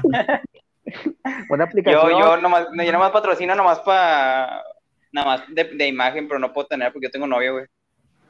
Buena 1.49 1.65
aplicación. 1.65 2.11
Yo, 2.11 2.20
yo 2.20 2.38
nomás, 2.38 2.68
yo 2.72 2.91
nomás 2.91 3.11
patrocino 3.11 3.55
nomás 3.55 3.80
para, 3.80 4.63
nada 5.11 5.28
más 5.28 5.43
de, 5.49 5.63
de 5.63 5.88
imagen, 5.88 6.28
pero 6.28 6.39
no 6.39 6.53
puedo 6.53 6.68
tener 6.68 6.93
porque 6.93 7.07
yo 7.07 7.11
tengo 7.11 7.28
novio, 7.28 7.53
güey. 7.53 7.65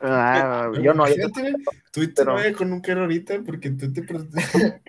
Ah, 0.02 0.70
yo 0.82 0.94
no, 0.94 1.08
yo 1.08 1.28
tú 1.32 1.42
tu 1.92 2.02
pero- 2.16 2.36
con 2.58 2.72
un 2.74 2.82
carro 2.82 3.02
ahorita 3.02 3.36
porque 3.46 3.72
tú 3.72 3.92
te... 3.92 4.02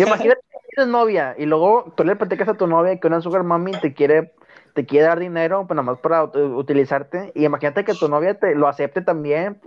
Imagínate 0.00 0.40
que 0.50 0.58
tienes 0.74 0.90
novia 0.92 1.34
y 1.38 1.46
luego 1.46 1.92
tú 1.96 2.04
le 2.04 2.16
platicas 2.16 2.48
a 2.48 2.54
tu 2.54 2.66
novia 2.66 2.98
que 2.98 3.06
una 3.06 3.20
sugar 3.20 3.42
mami 3.44 3.72
te 3.72 3.92
quiere, 3.94 4.32
te 4.74 4.86
quiere 4.86 5.06
dar 5.06 5.18
dinero, 5.20 5.66
pues 5.66 5.76
nada 5.76 5.86
más 5.90 5.98
para 6.00 6.24
ut- 6.24 6.56
utilizarte. 6.56 7.32
Y 7.34 7.44
imagínate 7.44 7.84
que 7.84 7.94
tu 7.94 8.08
novia 8.08 8.38
te 8.38 8.54
lo 8.54 8.68
acepte 8.68 9.02
también. 9.02 9.60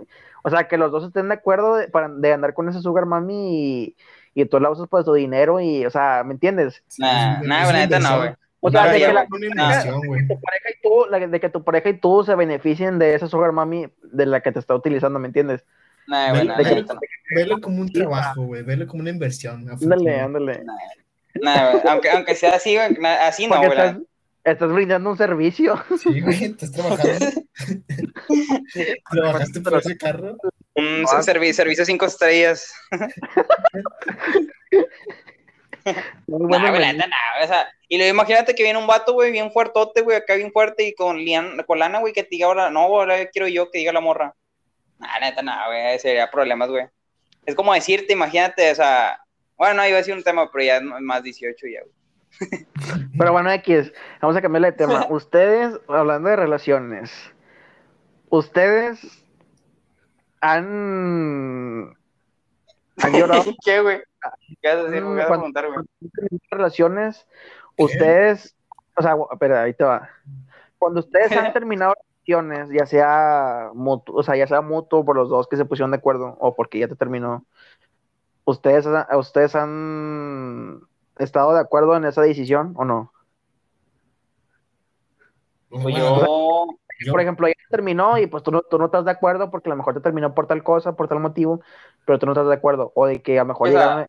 O 0.44 0.50
sea, 0.50 0.68
que 0.68 0.78
los 0.78 0.90
dos 0.92 1.04
estén 1.04 1.28
de 1.28 1.34
acuerdo 1.34 1.76
de, 1.76 1.88
para, 1.88 2.08
de 2.08 2.32
andar 2.32 2.54
con 2.54 2.68
esa 2.68 2.80
sugar 2.80 3.06
mami 3.06 3.84
y, 3.84 3.96
y 4.34 4.44
tú 4.46 4.60
la 4.60 4.70
usas 4.70 4.88
por 4.88 5.04
su 5.04 5.14
dinero 5.14 5.60
y, 5.60 5.84
o 5.84 5.90
sea, 5.90 6.22
¿me 6.24 6.32
entiendes? 6.34 6.82
Nah, 6.98 7.42
la 7.62 7.68
una 7.70 7.78
neta 7.78 7.98
no, 7.98 8.08
güey. 8.18 8.34
O 8.60 8.70
sea, 8.70 8.92
de 8.92 8.98
que, 8.98 9.12
la- 9.12 9.26
tu 9.26 10.40
pareja 10.40 10.70
y 10.70 10.80
tú, 10.82 11.06
la- 11.10 11.26
de 11.26 11.40
que 11.40 11.48
tu 11.48 11.64
pareja 11.64 11.88
y 11.90 11.98
tú 12.00 12.24
se 12.24 12.34
beneficien 12.34 12.98
de 12.98 13.14
esa 13.14 13.28
sugar 13.28 13.52
mami 13.52 13.86
de 14.02 14.26
la 14.26 14.40
que 14.40 14.52
te 14.52 14.58
está 14.58 14.74
utilizando, 14.74 15.18
¿me 15.18 15.28
entiendes? 15.28 15.64
Nah, 16.08 16.32
Velo, 16.32 16.44
nah, 16.44 16.56
de 16.56 16.64
la 16.64 16.84
que- 16.84 17.34
velo 17.36 17.60
como 17.60 17.80
un 17.82 17.92
trabajo, 17.92 18.42
güey. 18.46 18.62
Velo 18.62 18.86
como 18.86 19.02
una 19.02 19.10
inversión. 19.10 19.68
Ándale, 19.70 20.20
ándale. 20.20 20.64
Nah, 21.40 21.78
aunque, 21.88 22.10
aunque 22.10 22.34
sea 22.34 22.54
así, 22.56 22.74
güey, 22.74 22.94
na- 22.98 23.28
así 23.28 23.46
no, 23.46 23.58
güey. 23.58 23.68
estás, 23.70 23.96
estás 24.42 24.72
brindando 24.72 25.10
un 25.10 25.16
servicio. 25.18 25.76
Sí, 26.02 26.20
güey, 26.20 26.44
estás 26.44 26.72
trabajando. 26.72 27.26
¿Trabajaste 29.10 29.60
por 29.60 29.78
ese 29.78 29.96
carro? 29.96 30.36
Un 30.74 31.04
Ah. 31.12 31.22
servi- 31.22 31.52
servicio 31.52 31.84
cinco 31.84 32.06
estrellas. 32.06 32.72
Muy 36.26 36.46
bueno, 36.46 36.68
güey, 36.68 36.80
la 36.80 36.86
menú. 36.88 36.98
neta, 36.98 37.06
nah, 37.08 37.36
güey, 37.36 37.44
o 37.44 37.48
sea, 37.48 37.68
y 37.88 37.96
luego 37.96 38.14
imagínate 38.14 38.54
que 38.54 38.62
viene 38.62 38.78
un 38.78 38.86
vato, 38.86 39.12
güey, 39.12 39.32
bien 39.32 39.50
fuertote, 39.50 40.02
güey, 40.02 40.16
acá 40.16 40.34
bien 40.34 40.52
fuerte 40.52 40.86
y 40.86 40.94
con, 40.94 41.18
lian, 41.18 41.56
con 41.66 41.78
lana, 41.78 41.98
güey, 41.98 42.12
que 42.12 42.22
te 42.22 42.30
diga 42.30 42.46
ahora, 42.46 42.70
no, 42.70 42.80
ahora 42.80 43.26
quiero 43.26 43.48
yo 43.48 43.70
que 43.70 43.78
diga 43.78 43.92
la 43.92 44.00
morra. 44.00 44.34
Nah, 44.98 45.20
neta, 45.20 45.42
nah, 45.42 45.66
güey, 45.66 45.98
sería 45.98 46.30
problemas, 46.30 46.68
güey. 46.68 46.86
Es 47.46 47.54
como 47.54 47.72
decirte, 47.72 48.12
imagínate, 48.12 48.70
o 48.70 48.74
sea, 48.74 49.20
bueno, 49.56 49.74
no, 49.74 49.86
iba 49.88 49.96
a 49.96 49.98
decir 49.98 50.14
un 50.14 50.22
tema, 50.22 50.50
pero 50.50 50.64
ya 50.64 50.76
es 50.76 50.82
más 50.82 51.22
18 51.22 51.66
ya, 51.66 51.80
güey. 51.82 51.98
Pero 53.18 53.32
bueno, 53.32 53.50
X, 53.50 53.92
vamos 54.20 54.36
a 54.36 54.42
cambiarle 54.42 54.70
de 54.70 54.76
tema. 54.76 55.06
Ustedes, 55.10 55.80
hablando 55.88 56.28
de 56.28 56.36
relaciones, 56.36 57.10
ustedes 58.28 59.24
han, 60.40 61.96
han 62.98 63.12
llorado 63.12 63.44
¿Qué, 63.64 63.80
güey? 63.80 64.02
¿Qué 64.60 64.68
vas 64.68 64.76
a 64.76 64.82
decir? 64.84 65.02
¿Qué 65.02 65.08
vas 65.08 65.24
a 65.24 65.28
cuando- 65.28 65.52
preguntar, 65.52 65.66
güey? 65.68 65.86
relaciones? 66.50 67.26
Ustedes, 67.76 68.56
o 68.96 69.02
sea, 69.02 69.16
espera, 69.32 69.62
ahí 69.62 69.74
te 69.74 69.84
va. 69.84 70.08
Cuando 70.78 71.00
ustedes 71.00 71.32
han 71.32 71.52
terminado 71.52 71.94
relaciones, 72.26 72.70
ya 72.70 72.86
sea 72.86 73.70
mutuo, 73.74 74.16
o 74.16 74.22
sea, 74.22 74.36
ya 74.36 74.46
sea 74.46 74.60
mutuo 74.60 75.04
por 75.04 75.16
los 75.16 75.28
dos 75.28 75.46
que 75.48 75.56
se 75.56 75.64
pusieron 75.64 75.90
de 75.92 75.96
acuerdo 75.98 76.36
o 76.40 76.54
porque 76.54 76.78
ya 76.78 76.88
te 76.88 76.96
terminó, 76.96 77.44
¿ustedes, 78.44 78.86
ustedes 79.16 79.54
han 79.54 80.80
estado 81.18 81.54
de 81.54 81.60
acuerdo 81.60 81.96
en 81.96 82.04
esa 82.04 82.22
decisión 82.22 82.74
o 82.76 82.84
no? 82.84 83.12
Pues 85.68 85.96
yo... 85.96 86.77
Por 87.10 87.20
ejemplo, 87.20 87.46
ella 87.46 87.54
terminó 87.70 88.18
y 88.18 88.26
pues 88.26 88.42
tú 88.42 88.50
no, 88.50 88.62
tú 88.62 88.78
no 88.78 88.86
estás 88.86 89.04
de 89.04 89.10
acuerdo 89.10 89.50
porque 89.50 89.68
a 89.68 89.72
lo 89.72 89.76
mejor 89.76 89.94
te 89.94 90.00
terminó 90.00 90.34
por 90.34 90.46
tal 90.46 90.62
cosa, 90.62 90.96
por 90.96 91.08
tal 91.08 91.20
motivo, 91.20 91.60
pero 92.04 92.18
tú 92.18 92.26
no 92.26 92.32
estás 92.32 92.48
de 92.48 92.54
acuerdo. 92.54 92.92
O 92.94 93.06
de 93.06 93.22
que 93.22 93.38
a 93.38 93.42
lo 93.42 93.48
mejor 93.48 93.68
llegaron, 93.68 94.06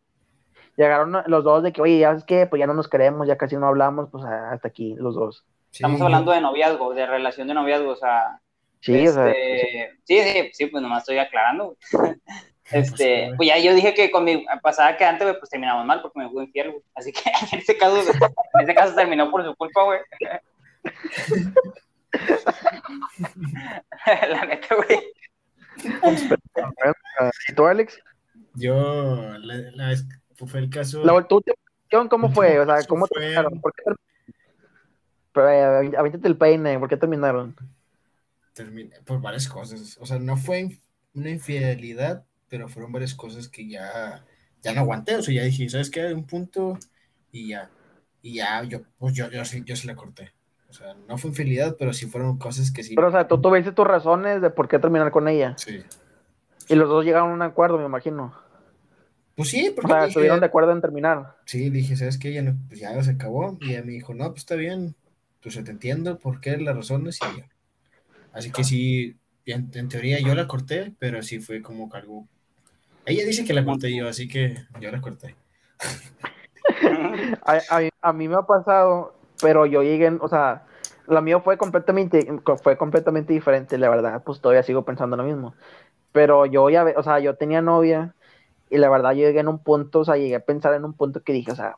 llegaron, 0.75 1.23
los 1.27 1.43
dos 1.43 1.61
de 1.61 1.71
que, 1.71 1.81
oye, 1.81 1.99
ya 1.99 2.11
es 2.11 2.23
que 2.23 2.47
pues 2.47 2.59
ya 2.59 2.67
no 2.67 2.73
nos 2.73 2.87
queremos, 2.87 3.27
ya 3.27 3.37
casi 3.37 3.55
no 3.57 3.67
hablamos, 3.67 4.09
pues 4.11 4.23
hasta 4.25 4.67
aquí 4.67 4.95
los 4.95 5.15
dos. 5.15 5.45
Estamos 5.71 6.01
hablando 6.01 6.31
de 6.31 6.41
noviazgo, 6.41 6.93
de 6.93 7.05
relación 7.05 7.47
de 7.47 7.53
noviazgo, 7.53 7.91
o 7.91 7.95
sea. 7.95 8.39
Sí, 8.79 9.07
o 9.07 9.11
sea. 9.11 9.29
Este, 9.29 9.91
sí, 10.03 10.21
sí, 10.21 10.49
sí, 10.53 10.65
pues 10.65 10.81
nomás 10.81 11.03
estoy 11.03 11.17
aclarando. 11.17 11.75
Este, 12.71 13.25
pues, 13.29 13.37
pues 13.37 13.49
ya 13.49 13.57
yo 13.57 13.73
dije 13.73 13.95
que 13.95 14.11
con 14.11 14.23
mi 14.23 14.45
pasada 14.61 14.95
que 14.95 15.03
antes, 15.03 15.35
pues 15.39 15.49
terminamos 15.49 15.87
mal 15.87 16.03
porque 16.03 16.19
me 16.19 16.29
fui 16.29 16.43
infierno, 16.43 16.75
Así 16.93 17.11
que 17.11 17.21
en 17.51 17.59
este 17.59 17.75
caso, 17.75 17.99
en 17.99 18.59
este 18.61 18.75
caso 18.75 18.93
terminó 18.93 19.31
por 19.31 19.43
su 19.43 19.55
culpa, 19.55 19.83
güey. 19.85 19.99
La 24.05 24.45
neta, 24.45 24.75
güey. 24.75 24.99
¿Y 27.47 27.53
tú, 27.53 27.65
Alex? 27.65 27.99
Yo, 28.55 29.37
la, 29.39 29.55
la, 29.73 29.95
fue 30.35 30.59
el 30.59 30.69
caso. 30.69 31.03
La, 31.03 31.27
¿tú, 31.27 31.41
¿Cómo 32.09 32.31
fue? 32.31 32.59
O 32.59 32.65
sea, 32.65 32.83
¿cómo 32.87 33.07
fue... 33.07 33.19
terminaron? 33.19 33.61
¿Por 33.61 33.73
qué 33.73 33.83
Pero, 35.31 35.81
eh, 35.81 36.19
el 36.23 36.37
peine, 36.37 36.79
¿por 36.79 36.89
qué 36.89 36.97
terminaron? 36.97 37.55
Terminé 38.53 38.99
por 39.05 39.21
varias 39.21 39.47
cosas. 39.47 39.97
O 39.99 40.05
sea, 40.05 40.19
no 40.19 40.37
fue 40.37 40.79
una 41.13 41.29
infidelidad, 41.29 42.25
pero 42.47 42.67
fueron 42.67 42.91
varias 42.91 43.15
cosas 43.15 43.47
que 43.47 43.67
ya, 43.67 44.25
ya 44.61 44.73
no 44.73 44.81
aguanté. 44.81 45.15
O 45.15 45.21
sea, 45.21 45.33
ya 45.33 45.43
dije, 45.43 45.69
¿sabes 45.69 45.89
qué? 45.89 46.13
Un 46.13 46.25
punto 46.25 46.77
y 47.31 47.49
ya. 47.49 47.69
Y 48.21 48.35
ya, 48.35 48.63
yo, 48.63 48.81
pues 48.97 49.13
yo, 49.13 49.29
yo, 49.29 49.43
yo, 49.43 49.63
yo 49.63 49.75
se 49.75 49.87
la 49.87 49.95
corté. 49.95 50.33
O 50.69 50.73
sea, 50.73 50.95
no 51.07 51.17
fue 51.17 51.31
infidelidad, 51.31 51.75
pero 51.77 51.93
sí 51.93 52.05
fueron 52.05 52.37
cosas 52.37 52.71
que 52.71 52.83
sí. 52.83 52.95
Pero, 52.95 53.07
o 53.07 53.11
sea, 53.11 53.27
tú 53.27 53.41
tuviste 53.41 53.71
tus 53.71 53.87
razones 53.87 54.41
de 54.41 54.49
por 54.51 54.67
qué 54.67 54.77
terminar 54.77 55.11
con 55.11 55.27
ella. 55.27 55.55
Sí. 55.57 55.83
Y 56.67 56.75
los 56.75 56.87
dos 56.87 57.03
llegaron 57.03 57.31
a 57.31 57.33
un 57.33 57.41
acuerdo, 57.41 57.79
me 57.79 57.85
imagino. 57.85 58.33
Pues 59.35 59.49
sí, 59.49 59.71
porque. 59.75 59.91
O 59.91 59.95
sea, 59.95 60.05
estuvieron 60.05 60.39
de 60.39 60.45
acuerdo 60.45 60.71
en 60.71 60.81
terminar. 60.81 61.37
Sí, 61.45 61.71
dije, 61.71 61.95
¿sabes 61.95 62.19
qué? 62.19 62.33
Ya, 62.33 62.43
no, 62.43 62.55
pues 62.67 62.79
ya 62.79 63.01
se 63.01 63.11
acabó. 63.11 63.57
Y 63.61 63.71
ella 63.71 63.83
me 63.83 63.93
dijo, 63.93 64.13
no, 64.13 64.25
pues 64.29 64.39
está 64.41 64.55
bien. 64.55 64.95
Pues 65.41 65.61
te 65.63 65.71
entiendo 65.71 66.19
por 66.19 66.39
qué 66.39 66.57
las 66.57 66.75
razones 66.75 67.17
y 67.21 67.39
ya. 67.39 67.49
Así 68.31 68.51
que 68.51 68.63
sí, 68.63 69.17
en, 69.45 69.71
en, 69.73 69.89
teoría 69.89 70.19
yo 70.19 70.35
la 70.35 70.47
corté, 70.47 70.93
pero 70.99 71.23
sí 71.23 71.39
fue 71.39 71.61
como 71.61 71.91
algo. 71.93 72.27
Ella 73.05 73.25
dice 73.25 73.43
que 73.43 73.53
la 73.53 73.65
corté 73.65 73.95
yo, 73.95 74.07
así 74.07 74.27
que 74.27 74.55
yo 74.79 74.91
la 74.91 75.01
corté. 75.01 75.35
a, 77.43 77.53
a, 77.53 77.89
a 78.01 78.13
mí 78.13 78.27
me 78.27 78.35
ha 78.35 78.43
pasado 78.43 79.18
pero 79.41 79.65
yo 79.65 79.83
llegué, 79.83 80.09
o 80.19 80.27
sea, 80.27 80.63
la 81.07 81.21
mío 81.21 81.41
fue 81.41 81.57
completamente, 81.57 82.27
fue 82.61 82.77
completamente 82.77 83.33
diferente, 83.33 83.77
la 83.77 83.89
verdad, 83.89 84.21
pues 84.23 84.41
todavía 84.41 84.63
sigo 84.63 84.83
pensando 84.85 85.17
lo 85.17 85.23
mismo. 85.23 85.55
Pero 86.11 86.45
yo 86.45 86.69
ya, 86.69 86.85
o 86.95 87.03
sea, 87.03 87.19
yo 87.19 87.35
tenía 87.35 87.61
novia 87.61 88.15
y 88.69 88.77
la 88.77 88.89
verdad 88.89 89.11
yo 89.11 89.27
llegué 89.27 89.39
en 89.39 89.47
un 89.47 89.59
punto, 89.59 89.99
o 89.99 90.05
sea, 90.05 90.17
llegué 90.17 90.35
a 90.35 90.39
pensar 90.39 90.73
en 90.73 90.85
un 90.85 90.93
punto 90.93 91.21
que 91.21 91.33
dije, 91.33 91.51
o 91.51 91.55
sea, 91.55 91.77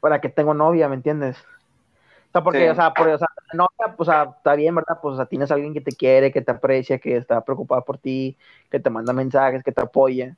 ¿para 0.00 0.20
qué 0.20 0.28
tengo 0.28 0.54
novia, 0.54 0.88
me 0.88 0.96
entiendes? 0.96 1.38
O 1.38 2.32
sea, 2.32 2.42
porque, 2.42 2.68
o 2.68 2.74
sea, 2.74 2.92
porque, 2.92 3.12
o 3.12 3.18
sea, 3.18 3.28
novia, 3.52 3.94
pues, 3.96 4.08
o 4.08 4.12
sea, 4.12 4.34
está 4.36 4.56
bien, 4.56 4.74
¿verdad? 4.74 4.98
Pues, 5.00 5.14
o 5.14 5.16
sea, 5.16 5.26
tienes 5.26 5.50
a 5.50 5.54
alguien 5.54 5.72
que 5.72 5.80
te 5.80 5.92
quiere, 5.92 6.32
que 6.32 6.42
te 6.42 6.50
aprecia, 6.50 6.98
que 6.98 7.16
está 7.16 7.44
preocupado 7.44 7.84
por 7.84 7.98
ti, 7.98 8.36
que 8.70 8.80
te 8.80 8.90
manda 8.90 9.12
mensajes, 9.12 9.62
que 9.62 9.70
te 9.70 9.82
apoya. 9.82 10.36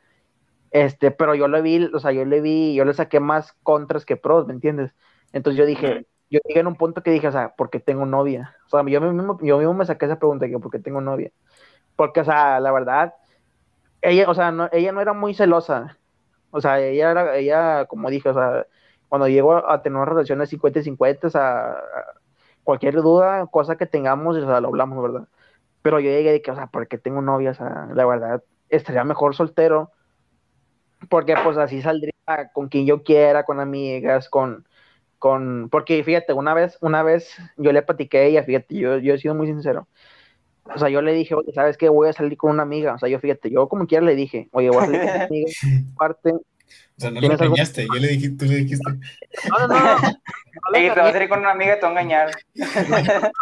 Este, 0.70 1.10
pero 1.10 1.34
yo 1.34 1.48
le 1.48 1.62
vi, 1.62 1.88
o 1.92 1.98
sea, 1.98 2.12
yo 2.12 2.26
le 2.26 2.42
vi, 2.42 2.74
yo 2.74 2.84
le 2.84 2.92
saqué 2.92 3.18
más 3.18 3.54
contras 3.62 4.04
que 4.04 4.16
pros, 4.16 4.46
¿me 4.46 4.52
entiendes? 4.52 4.94
Entonces 5.32 5.58
yo 5.58 5.64
dije, 5.64 6.06
yo 6.30 6.40
llegué 6.46 6.60
en 6.60 6.66
un 6.66 6.76
punto 6.76 7.02
que 7.02 7.10
dije, 7.10 7.28
o 7.28 7.32
sea, 7.32 7.54
¿por 7.54 7.70
qué 7.70 7.80
tengo 7.80 8.06
novia? 8.06 8.56
O 8.66 8.70
sea, 8.70 8.82
yo 8.88 9.00
mismo, 9.00 9.38
yo 9.42 9.58
mismo 9.58 9.74
me 9.74 9.86
saqué 9.86 10.06
esa 10.06 10.18
pregunta, 10.18 10.48
que 10.48 10.58
¿por 10.58 10.70
qué 10.70 10.78
tengo 10.78 11.00
novia? 11.00 11.30
Porque, 11.96 12.20
o 12.20 12.24
sea, 12.24 12.60
la 12.60 12.72
verdad, 12.72 13.14
ella, 14.02 14.28
o 14.30 14.34
sea, 14.34 14.50
no, 14.52 14.68
ella 14.72 14.92
no 14.92 15.00
era 15.00 15.12
muy 15.12 15.34
celosa. 15.34 15.98
O 16.50 16.60
sea, 16.60 16.80
ella 16.80 17.10
era, 17.10 17.36
ella, 17.36 17.86
como 17.86 18.10
dije, 18.10 18.28
o 18.30 18.34
sea, 18.34 18.66
cuando 19.08 19.28
llego 19.28 19.68
a 19.70 19.82
tener 19.82 19.96
una 19.96 20.06
relación 20.06 20.38
de 20.38 20.46
50 20.46 20.80
y 20.80 20.82
50, 20.84 21.26
o 21.28 21.30
sea, 21.30 21.76
cualquier 22.64 22.96
duda, 23.02 23.46
cosa 23.46 23.76
que 23.76 23.86
tengamos, 23.86 24.36
o 24.36 24.46
sea, 24.46 24.60
lo 24.60 24.68
hablamos, 24.68 25.02
¿verdad? 25.02 25.28
Pero 25.82 26.00
yo 26.00 26.10
llegué 26.10 26.32
de 26.32 26.42
que, 26.42 26.50
o 26.50 26.56
sea, 26.56 26.66
¿por 26.68 26.88
qué 26.88 26.98
tengo 26.98 27.22
novia? 27.22 27.52
O 27.52 27.54
sea, 27.54 27.88
la 27.94 28.06
verdad, 28.06 28.42
estaría 28.68 29.04
mejor 29.04 29.34
soltero, 29.34 29.92
porque 31.08 31.34
pues 31.44 31.56
así 31.58 31.82
saldría 31.82 32.12
con 32.52 32.68
quien 32.68 32.86
yo 32.86 33.02
quiera, 33.02 33.44
con 33.44 33.60
amigas, 33.60 34.28
con, 34.28 34.66
con, 35.26 35.68
porque 35.70 36.04
fíjate, 36.04 36.32
una 36.32 36.54
vez, 36.54 36.78
una 36.80 37.02
vez 37.02 37.34
yo 37.56 37.72
le 37.72 37.82
platiqué 37.82 38.18
a 38.18 38.22
ella, 38.22 38.44
fíjate, 38.44 38.76
yo, 38.76 38.98
yo 38.98 39.14
he 39.14 39.18
sido 39.18 39.34
muy 39.34 39.48
sincero. 39.48 39.88
O 40.74 40.78
sea, 40.78 40.88
yo 40.88 41.02
le 41.02 41.12
dije, 41.12 41.34
oye, 41.34 41.52
¿sabes 41.52 41.76
qué? 41.76 41.88
Voy 41.88 42.08
a 42.08 42.12
salir 42.12 42.36
con 42.36 42.50
una 42.50 42.62
amiga. 42.62 42.94
O 42.94 42.98
sea, 42.98 43.08
yo 43.08 43.18
fíjate, 43.18 43.50
yo 43.50 43.68
como 43.68 43.86
quiera 43.86 44.04
le 44.04 44.14
dije, 44.14 44.48
oye, 44.52 44.70
voy 44.70 44.82
a 44.82 44.86
salir 44.86 45.00
con 45.00 45.10
una 45.10 45.24
amiga, 45.24 45.50
parte. 45.98 46.30
O 46.32 46.42
sea, 46.98 47.10
no 47.10 47.20
le 47.20 47.26
engañaste, 47.26 47.86
yo 47.86 48.00
le 48.00 48.08
dije, 48.08 48.30
tú 48.30 48.44
le 48.44 48.56
dijiste. 48.56 48.90
No, 49.50 49.66
no, 49.66 49.66
no. 49.66 49.96
no, 50.00 50.72
te 50.72 50.88
vas 50.88 50.98
a 50.98 51.12
salir 51.12 51.28
con 51.28 51.40
una 51.40 51.50
amiga 51.50 51.76
y 51.76 51.80
te 51.80 51.82
va 51.82 51.88
a 51.88 51.90
engañar. 51.90 52.30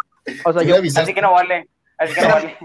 o 0.45 0.53
sea, 0.53 0.63
yo. 0.63 0.75
Así 0.75 1.13
que 1.13 1.21
no 1.21 1.31
vale. 1.33 1.67
Así 1.97 2.13
que 2.13 2.21
no 2.21 2.29
vale. 2.29 2.57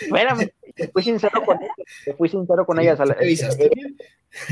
Espérame, 0.00 0.50
fui 0.92 1.02
sincero 1.02 1.42
con 1.44 1.58
ella. 1.62 2.16
Fui 2.16 2.28
sincero 2.28 2.66
con 2.66 2.78
ella. 2.80 2.96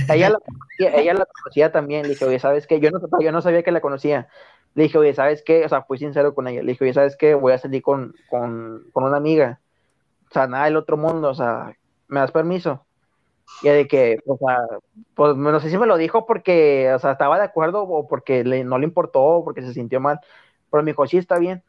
Ella, 0.09 0.31
la 0.31 0.39
conocía, 0.39 0.94
ella 1.01 1.15
la 1.15 1.27
conocía 1.27 1.73
también. 1.73 2.03
Le 2.03 2.11
dije, 2.11 2.24
oye, 2.24 2.39
¿sabes 2.39 2.66
qué? 2.66 2.81
Yo 2.81 2.90
no, 2.90 3.01
yo 3.20 3.32
no 3.32 3.43
sabía 3.43 3.62
que 3.62 3.73
la 3.73 3.81
conocía. 3.81 4.28
Le 4.74 4.85
dije, 4.85 4.99
oye, 4.99 5.15
¿sabes 5.15 5.43
qué? 5.43 5.65
O 5.65 5.69
sea, 5.69 5.82
fui 5.82 5.99
sincero 5.99 6.35
con 6.35 6.49
ella. 6.49 6.62
Le 6.62 6.73
dije, 6.73 6.85
oye, 6.85 6.94
¿sabes 6.94 7.16
qué? 7.16 7.35
Voy 7.35 7.53
a 7.53 7.59
salir 7.59 7.82
con, 7.82 8.15
con, 8.31 8.86
con 8.93 9.05
una 9.05 9.16
amiga. 9.16 9.61
O 10.31 10.32
sea, 10.32 10.47
nada 10.47 10.66
del 10.66 10.77
otro 10.77 10.97
mundo. 10.97 11.28
O 11.31 11.35
sea, 11.35 11.77
¿me 12.09 12.20
das 12.20 12.31
permiso? 12.32 12.86
Y 13.62 13.69
de 13.69 13.86
que, 13.86 14.20
o 14.27 14.39
sea, 14.39 14.59
pues 15.15 15.36
no 15.36 15.61
sé 15.61 15.70
si 15.70 15.77
me 15.78 15.86
lo 15.86 15.97
dijo 15.97 16.27
porque, 16.27 16.93
o 16.94 16.99
sea, 16.99 17.12
estaba 17.12 17.39
de 17.39 17.44
acuerdo 17.44 17.82
o 17.82 18.09
porque 18.09 18.44
le, 18.44 18.65
no 18.65 18.78
le 18.78 18.86
importó 18.86 19.23
o 19.23 19.44
porque 19.44 19.62
se 19.62 19.74
sintió 19.74 20.01
mal. 20.01 20.20
Pero 20.70 20.82
me 20.82 20.93
dijo, 20.93 21.07
sí, 21.07 21.19
está 21.19 21.39
bien. 21.39 21.62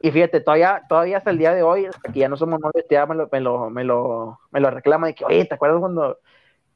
Y 0.00 0.10
fíjate, 0.10 0.40
todavía, 0.40 0.82
todavía 0.88 1.18
hasta 1.18 1.30
el 1.30 1.38
día 1.38 1.54
de 1.54 1.62
hoy, 1.62 1.86
hasta 1.86 2.12
que 2.12 2.20
ya 2.20 2.28
no 2.28 2.36
somos 2.36 2.60
novios, 2.60 2.84
ya 2.90 3.06
me 3.06 3.14
lo, 3.14 3.28
me 3.32 3.40
lo, 3.40 3.70
me 3.70 3.84
lo, 3.84 4.40
me 4.50 4.60
lo 4.60 4.70
reclama 4.70 5.06
de 5.06 5.14
que, 5.14 5.24
oye, 5.24 5.44
¿te 5.44 5.54
acuerdas 5.54 5.80
cuando 5.80 6.18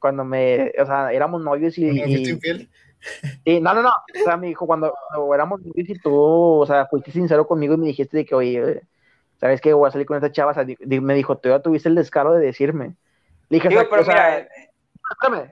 cuando 0.01 0.25
me, 0.25 0.73
o 0.79 0.85
sea, 0.85 1.13
éramos 1.13 1.41
novios 1.43 1.77
y... 1.77 1.87
y 3.45 3.59
no, 3.61 3.73
no, 3.73 3.83
no, 3.83 3.89
o 3.89 4.23
sea, 4.25 4.35
me 4.35 4.47
dijo, 4.47 4.65
cuando, 4.65 4.93
éramos 5.33 5.61
novios 5.61 5.89
y 5.89 5.99
tú, 5.99 6.13
o 6.13 6.65
sea, 6.65 6.87
fuiste 6.87 7.11
sincero 7.11 7.47
conmigo 7.47 7.75
y 7.75 7.77
me 7.77 7.85
dijiste 7.85 8.17
de 8.17 8.25
que, 8.25 8.33
oye, 8.33 8.81
¿sabes 9.39 9.61
qué? 9.61 9.73
Voy 9.73 9.87
a 9.87 9.91
salir 9.91 10.07
con 10.07 10.17
esta 10.17 10.31
chava, 10.31 10.51
o 10.51 10.53
sea, 10.55 10.65
me 10.65 11.13
dijo, 11.13 11.37
tú 11.37 11.49
ya 11.49 11.59
tuviste 11.59 11.87
el 11.87 11.95
descaro 11.95 12.33
de 12.33 12.43
decirme. 12.43 12.95
Le 13.49 13.57
dije, 13.57 13.69
pero 13.69 14.01
o 14.01 14.05
sea, 14.05 14.47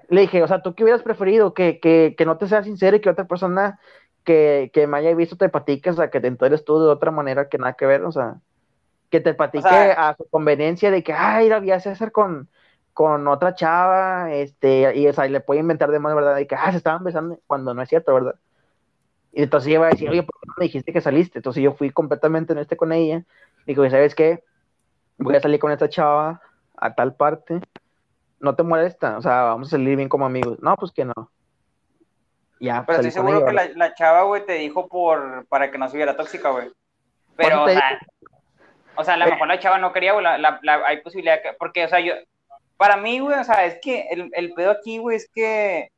le 0.09 0.21
dije, 0.21 0.41
o 0.41 0.47
sea, 0.47 0.63
¿tú 0.63 0.73
qué 0.73 0.83
hubieras 0.83 1.03
preferido? 1.03 1.53
Que, 1.53 1.79
que, 1.79 2.15
que 2.17 2.25
no 2.25 2.37
te 2.37 2.47
seas 2.47 2.65
sincero 2.65 2.97
y 2.97 3.01
que 3.01 3.09
otra 3.09 3.27
persona 3.27 3.79
que, 4.23 4.71
que 4.73 4.87
me 4.87 4.97
haya 4.97 5.13
visto 5.15 5.37
te 5.37 5.49
platique, 5.49 5.89
o 5.89 5.93
sea, 5.93 6.09
que 6.09 6.19
te 6.19 6.27
enteres 6.27 6.65
tú 6.65 6.79
de 6.79 6.89
otra 6.89 7.11
manera 7.11 7.49
que 7.49 7.57
nada 7.57 7.73
que 7.73 7.85
ver, 7.85 8.03
o 8.03 8.11
sea, 8.11 8.37
que 9.09 9.19
te 9.19 9.33
platique 9.33 9.67
a 9.67 10.15
su 10.17 10.25
conveniencia 10.29 10.91
de 10.91 11.03
que, 11.03 11.13
ay, 11.13 11.49
la 11.49 11.59
vi 11.59 11.71
a 11.71 11.75
hacer 11.75 12.11
con 12.11 12.49
con 12.99 13.29
otra 13.29 13.55
chava, 13.55 14.33
este, 14.33 14.93
y, 14.93 15.07
o 15.07 15.13
sea, 15.13 15.25
le 15.25 15.39
puede 15.39 15.61
inventar 15.61 15.89
de 15.89 15.99
más, 15.99 16.13
¿verdad? 16.13 16.35
De 16.35 16.45
que, 16.45 16.55
ah, 16.55 16.69
se 16.69 16.75
estaban 16.75 17.01
besando 17.01 17.39
cuando 17.47 17.73
no 17.73 17.81
es 17.81 17.87
cierto, 17.87 18.13
¿verdad? 18.13 18.35
Y 19.31 19.43
entonces 19.43 19.69
ella 19.69 19.79
va 19.79 19.85
a 19.87 19.91
decir, 19.91 20.09
oye, 20.09 20.23
¿por 20.23 20.37
qué 20.37 20.47
no 20.47 20.53
me 20.57 20.65
dijiste 20.65 20.91
que 20.91 20.99
saliste? 20.99 21.39
Entonces 21.39 21.63
yo 21.63 21.71
fui 21.71 21.91
completamente 21.91 22.51
en 22.51 22.59
este 22.59 22.75
con 22.75 22.91
ella. 22.91 23.23
Digo, 23.65 23.89
¿sabes 23.89 24.15
qué? 24.15 24.43
Voy 25.17 25.33
a 25.33 25.39
salir 25.39 25.61
con 25.61 25.71
esta 25.71 25.87
chava 25.87 26.41
a 26.75 26.93
tal 26.93 27.15
parte. 27.15 27.61
No 28.41 28.55
te 28.55 28.63
molesta, 28.63 29.17
o 29.17 29.21
sea, 29.21 29.43
vamos 29.43 29.69
a 29.69 29.71
salir 29.71 29.95
bien 29.95 30.09
como 30.09 30.25
amigos. 30.25 30.57
No, 30.61 30.75
pues 30.75 30.91
que 30.91 31.05
no. 31.05 31.31
Ya, 32.59 32.83
Pero 32.85 32.99
estoy 32.99 33.11
seguro 33.11 33.45
que 33.45 33.53
la, 33.53 33.69
la, 33.75 33.93
chava, 33.93 34.23
güey, 34.23 34.45
te 34.45 34.53
dijo 34.53 34.87
por, 34.87 35.45
para 35.47 35.71
que 35.71 35.77
no 35.77 35.87
se 35.87 35.97
viera 35.97 36.17
tóxica, 36.17 36.49
güey. 36.49 36.69
Pero, 37.37 37.63
o 37.63 37.69
sea, 37.69 37.99
o 38.95 39.03
sea, 39.03 39.13
a 39.13 39.17
lo 39.17 39.27
mejor 39.27 39.47
la 39.47 39.59
chava 39.59 39.77
no 39.77 39.93
quería, 39.93 40.11
güey, 40.11 40.23
la, 40.23 40.37
la, 40.37 40.81
hay 40.85 41.01
posibilidad 41.01 41.41
que, 41.41 41.53
porque, 41.53 41.85
o 41.85 41.87
sea, 41.87 42.01
yo, 42.01 42.13
para 42.75 42.97
mí, 42.97 43.19
güey, 43.19 43.39
o 43.39 43.43
sea, 43.43 43.65
es 43.65 43.79
que 43.81 44.07
el, 44.09 44.29
el 44.33 44.53
pedo 44.53 44.71
aquí, 44.71 44.97
güey, 44.97 45.15
es 45.15 45.29
que 45.33 45.89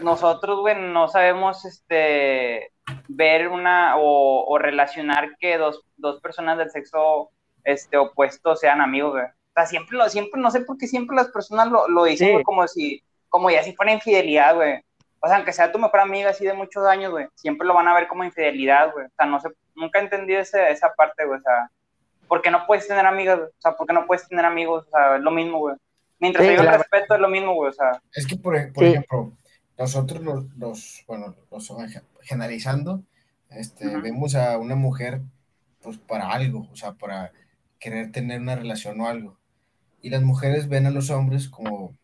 nosotros, 0.00 0.60
güey, 0.60 0.76
no 0.80 1.08
sabemos, 1.08 1.64
este, 1.64 2.70
ver 3.08 3.48
una 3.48 3.96
o, 3.96 4.44
o 4.46 4.58
relacionar 4.58 5.36
que 5.38 5.58
dos, 5.58 5.82
dos, 5.96 6.20
personas 6.20 6.58
del 6.58 6.70
sexo, 6.70 7.30
este, 7.64 7.96
opuesto 7.96 8.54
sean 8.56 8.80
amigos, 8.80 9.12
güey. 9.12 9.24
O 9.24 9.52
sea, 9.54 9.66
siempre, 9.66 9.98
lo, 9.98 10.08
siempre, 10.08 10.40
no 10.40 10.50
sé 10.50 10.60
por 10.60 10.78
qué 10.78 10.86
siempre 10.86 11.16
las 11.16 11.28
personas 11.28 11.68
lo, 11.68 11.88
lo 11.88 12.04
dicen 12.04 12.42
como 12.44 12.66
si, 12.68 13.02
como 13.28 13.50
ya 13.50 13.62
si 13.62 13.74
fuera 13.74 13.92
infidelidad, 13.92 14.54
güey. 14.54 14.80
O 15.20 15.26
sea, 15.26 15.36
aunque 15.36 15.52
sea 15.52 15.72
tu 15.72 15.78
mejor 15.78 16.00
amiga 16.00 16.30
así 16.30 16.44
de 16.44 16.52
muchos 16.52 16.86
años, 16.86 17.10
güey, 17.10 17.26
siempre 17.34 17.66
lo 17.66 17.74
van 17.74 17.88
a 17.88 17.94
ver 17.94 18.06
como 18.06 18.24
infidelidad, 18.24 18.92
güey. 18.92 19.06
O 19.06 19.10
sea, 19.16 19.26
no 19.26 19.40
sé, 19.40 19.48
nunca 19.74 19.98
entendí 19.98 20.34
ese, 20.34 20.70
esa 20.70 20.92
parte, 20.94 21.24
güey. 21.24 21.38
O 21.38 21.42
sea, 21.42 21.70
¿por 22.28 22.42
qué 22.42 22.50
no 22.50 22.66
puedes 22.66 22.86
tener 22.86 23.04
amigas, 23.04 23.40
O 23.40 23.60
sea, 23.60 23.72
¿por 23.72 23.86
qué 23.86 23.92
no 23.92 24.06
puedes 24.06 24.28
tener 24.28 24.44
amigos? 24.44 24.86
O 24.86 24.90
sea, 24.90 25.16
es 25.16 25.22
lo 25.22 25.30
mismo, 25.30 25.58
güey. 25.58 25.76
Mientras 26.20 26.46
sí, 26.46 26.52
haya 26.52 26.76
respeto 26.76 27.14
es 27.14 27.20
lo 27.20 27.28
mismo, 27.28 27.54
güey, 27.54 27.70
o 27.70 27.72
sea. 27.72 28.00
Es 28.12 28.26
que, 28.26 28.36
por, 28.36 28.72
por 28.72 28.84
ejemplo, 28.84 29.32
nosotros 29.78 30.22
los, 30.56 31.04
bueno, 31.06 31.34
los 31.50 31.72
generalizando, 32.22 33.02
este, 33.50 33.96
vemos 33.96 34.34
a 34.34 34.58
una 34.58 34.74
mujer 34.74 35.22
pues 35.80 35.96
para 35.98 36.32
algo, 36.32 36.68
o 36.70 36.76
sea, 36.76 36.92
para 36.92 37.32
querer 37.78 38.10
tener 38.10 38.40
una 38.40 38.56
relación 38.56 39.00
o 39.00 39.06
algo. 39.06 39.38
Y 40.02 40.10
las 40.10 40.22
mujeres 40.22 40.68
ven 40.68 40.86
a 40.86 40.90
los 40.90 41.10
hombres 41.10 41.48
como, 41.48 41.96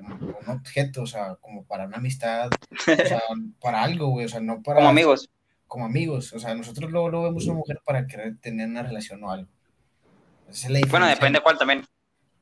un 0.00 0.48
objeto, 0.48 1.02
o 1.02 1.06
sea, 1.06 1.36
como 1.36 1.64
para 1.64 1.86
una 1.86 1.98
amistad, 1.98 2.50
o 2.72 3.06
sea, 3.06 3.22
para 3.60 3.82
algo, 3.82 4.08
güey, 4.08 4.26
o 4.26 4.28
sea, 4.28 4.40
no 4.40 4.62
para... 4.62 4.76
Como 4.76 4.88
amigos. 4.88 5.28
Como 5.66 5.84
amigos, 5.84 6.32
o 6.32 6.40
sea, 6.40 6.54
nosotros 6.54 6.90
luego, 6.90 7.10
luego 7.10 7.26
vemos 7.26 7.46
a 7.46 7.50
una 7.50 7.58
mujer 7.58 7.80
para 7.84 8.06
querer 8.06 8.36
tener 8.38 8.68
una 8.68 8.82
relación 8.82 9.22
o 9.22 9.30
algo. 9.30 9.48
bueno, 10.90 11.06
depende 11.06 11.38
de 11.38 11.42
cuál 11.42 11.58
también. 11.58 11.84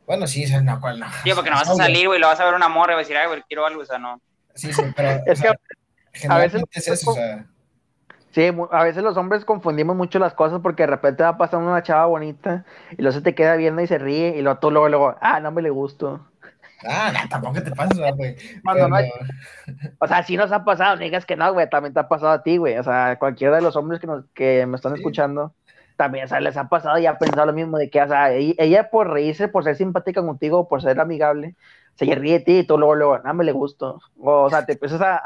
Bueno, 0.06 0.26
sí, 0.26 0.44
esa 0.44 0.62
no, 0.62 0.80
cuál 0.80 0.98
no. 0.98 1.06
Sí, 1.22 1.30
porque 1.34 1.50
no 1.50 1.56
vas 1.56 1.68
a 1.68 1.74
salir, 1.76 2.06
güey, 2.06 2.18
lo 2.18 2.26
vas 2.26 2.40
a 2.40 2.46
ver 2.46 2.54
una 2.54 2.68
morra 2.68 2.94
y 2.94 2.96
vas 2.96 3.04
a 3.04 3.08
decir, 3.08 3.16
ay, 3.16 3.28
güey, 3.28 3.42
quiero 3.46 3.66
algo, 3.66 3.82
o 3.82 3.84
sea, 3.84 3.98
no. 3.98 4.20
Sí, 4.54 4.72
sí, 4.72 4.82
pero 4.96 5.10
es 5.26 5.42
que 5.42 5.52
a 6.28 6.38
veces 6.38 6.62
es 6.72 6.88
eso, 6.88 7.10
o 7.10 7.14
sea... 7.14 7.46
Sí, 8.30 8.46
a 8.70 8.84
veces 8.84 9.02
los 9.02 9.16
hombres 9.16 9.44
confundimos 9.44 9.96
mucho 9.96 10.18
las 10.18 10.34
cosas 10.34 10.60
porque 10.62 10.82
de 10.82 10.88
repente 10.88 11.22
va 11.22 11.38
pasando 11.38 11.70
una 11.70 11.82
chava 11.82 12.06
bonita 12.06 12.64
y 12.92 13.02
luego 13.02 13.12
se 13.12 13.22
te 13.22 13.34
queda 13.34 13.56
viendo 13.56 13.80
y 13.80 13.86
se 13.86 13.98
ríe 13.98 14.36
y 14.36 14.42
luego 14.42 14.58
tú 14.58 14.70
luego, 14.70 14.88
luego 14.88 15.16
ah, 15.20 15.40
no 15.40 15.50
me 15.50 15.62
le 15.62 15.70
gusto. 15.70 16.26
Ah, 16.86 17.12
no, 17.12 17.28
tampoco 17.28 17.62
te 17.62 17.70
pasa, 17.72 18.10
güey. 18.12 18.36
o 19.98 20.06
sea, 20.06 20.22
sí 20.22 20.36
nos 20.36 20.52
ha 20.52 20.64
pasado, 20.64 20.96
no 20.96 21.02
digas 21.02 21.26
que 21.26 21.36
no, 21.36 21.52
güey, 21.52 21.68
también 21.68 21.92
te 21.92 22.00
ha 22.00 22.08
pasado 22.08 22.32
a 22.32 22.42
ti, 22.42 22.56
güey. 22.56 22.78
O 22.78 22.84
sea, 22.84 23.16
cualquiera 23.18 23.56
de 23.56 23.62
los 23.62 23.76
hombres 23.76 24.00
que, 24.00 24.06
nos, 24.06 24.24
que 24.34 24.64
me 24.66 24.76
están 24.76 24.94
escuchando, 24.94 25.54
también, 25.96 26.26
o 26.26 26.28
sea, 26.28 26.40
les 26.40 26.56
ha 26.56 26.68
pasado 26.68 26.98
y 26.98 27.06
ha 27.06 27.18
pensado 27.18 27.46
lo 27.46 27.52
mismo 27.52 27.76
de 27.76 27.90
que, 27.90 28.00
o 28.00 28.06
sea, 28.06 28.32
ella, 28.32 28.90
por 28.90 29.10
reírse, 29.10 29.48
por 29.48 29.64
ser 29.64 29.74
simpática 29.74 30.22
contigo, 30.22 30.68
por 30.68 30.80
ser 30.80 31.00
amigable, 31.00 31.56
se 31.94 32.04
ríe 32.14 32.34
de 32.34 32.44
ti 32.44 32.58
y 32.58 32.66
tú 32.66 32.78
luego, 32.78 32.94
luego, 32.94 33.18
no 33.18 33.34
me 33.34 33.42
le 33.44 33.50
gusto. 33.50 34.00
O, 34.20 34.48
sea, 34.48 34.64
te 34.64 34.74
empiezas 34.74 35.00
a, 35.00 35.20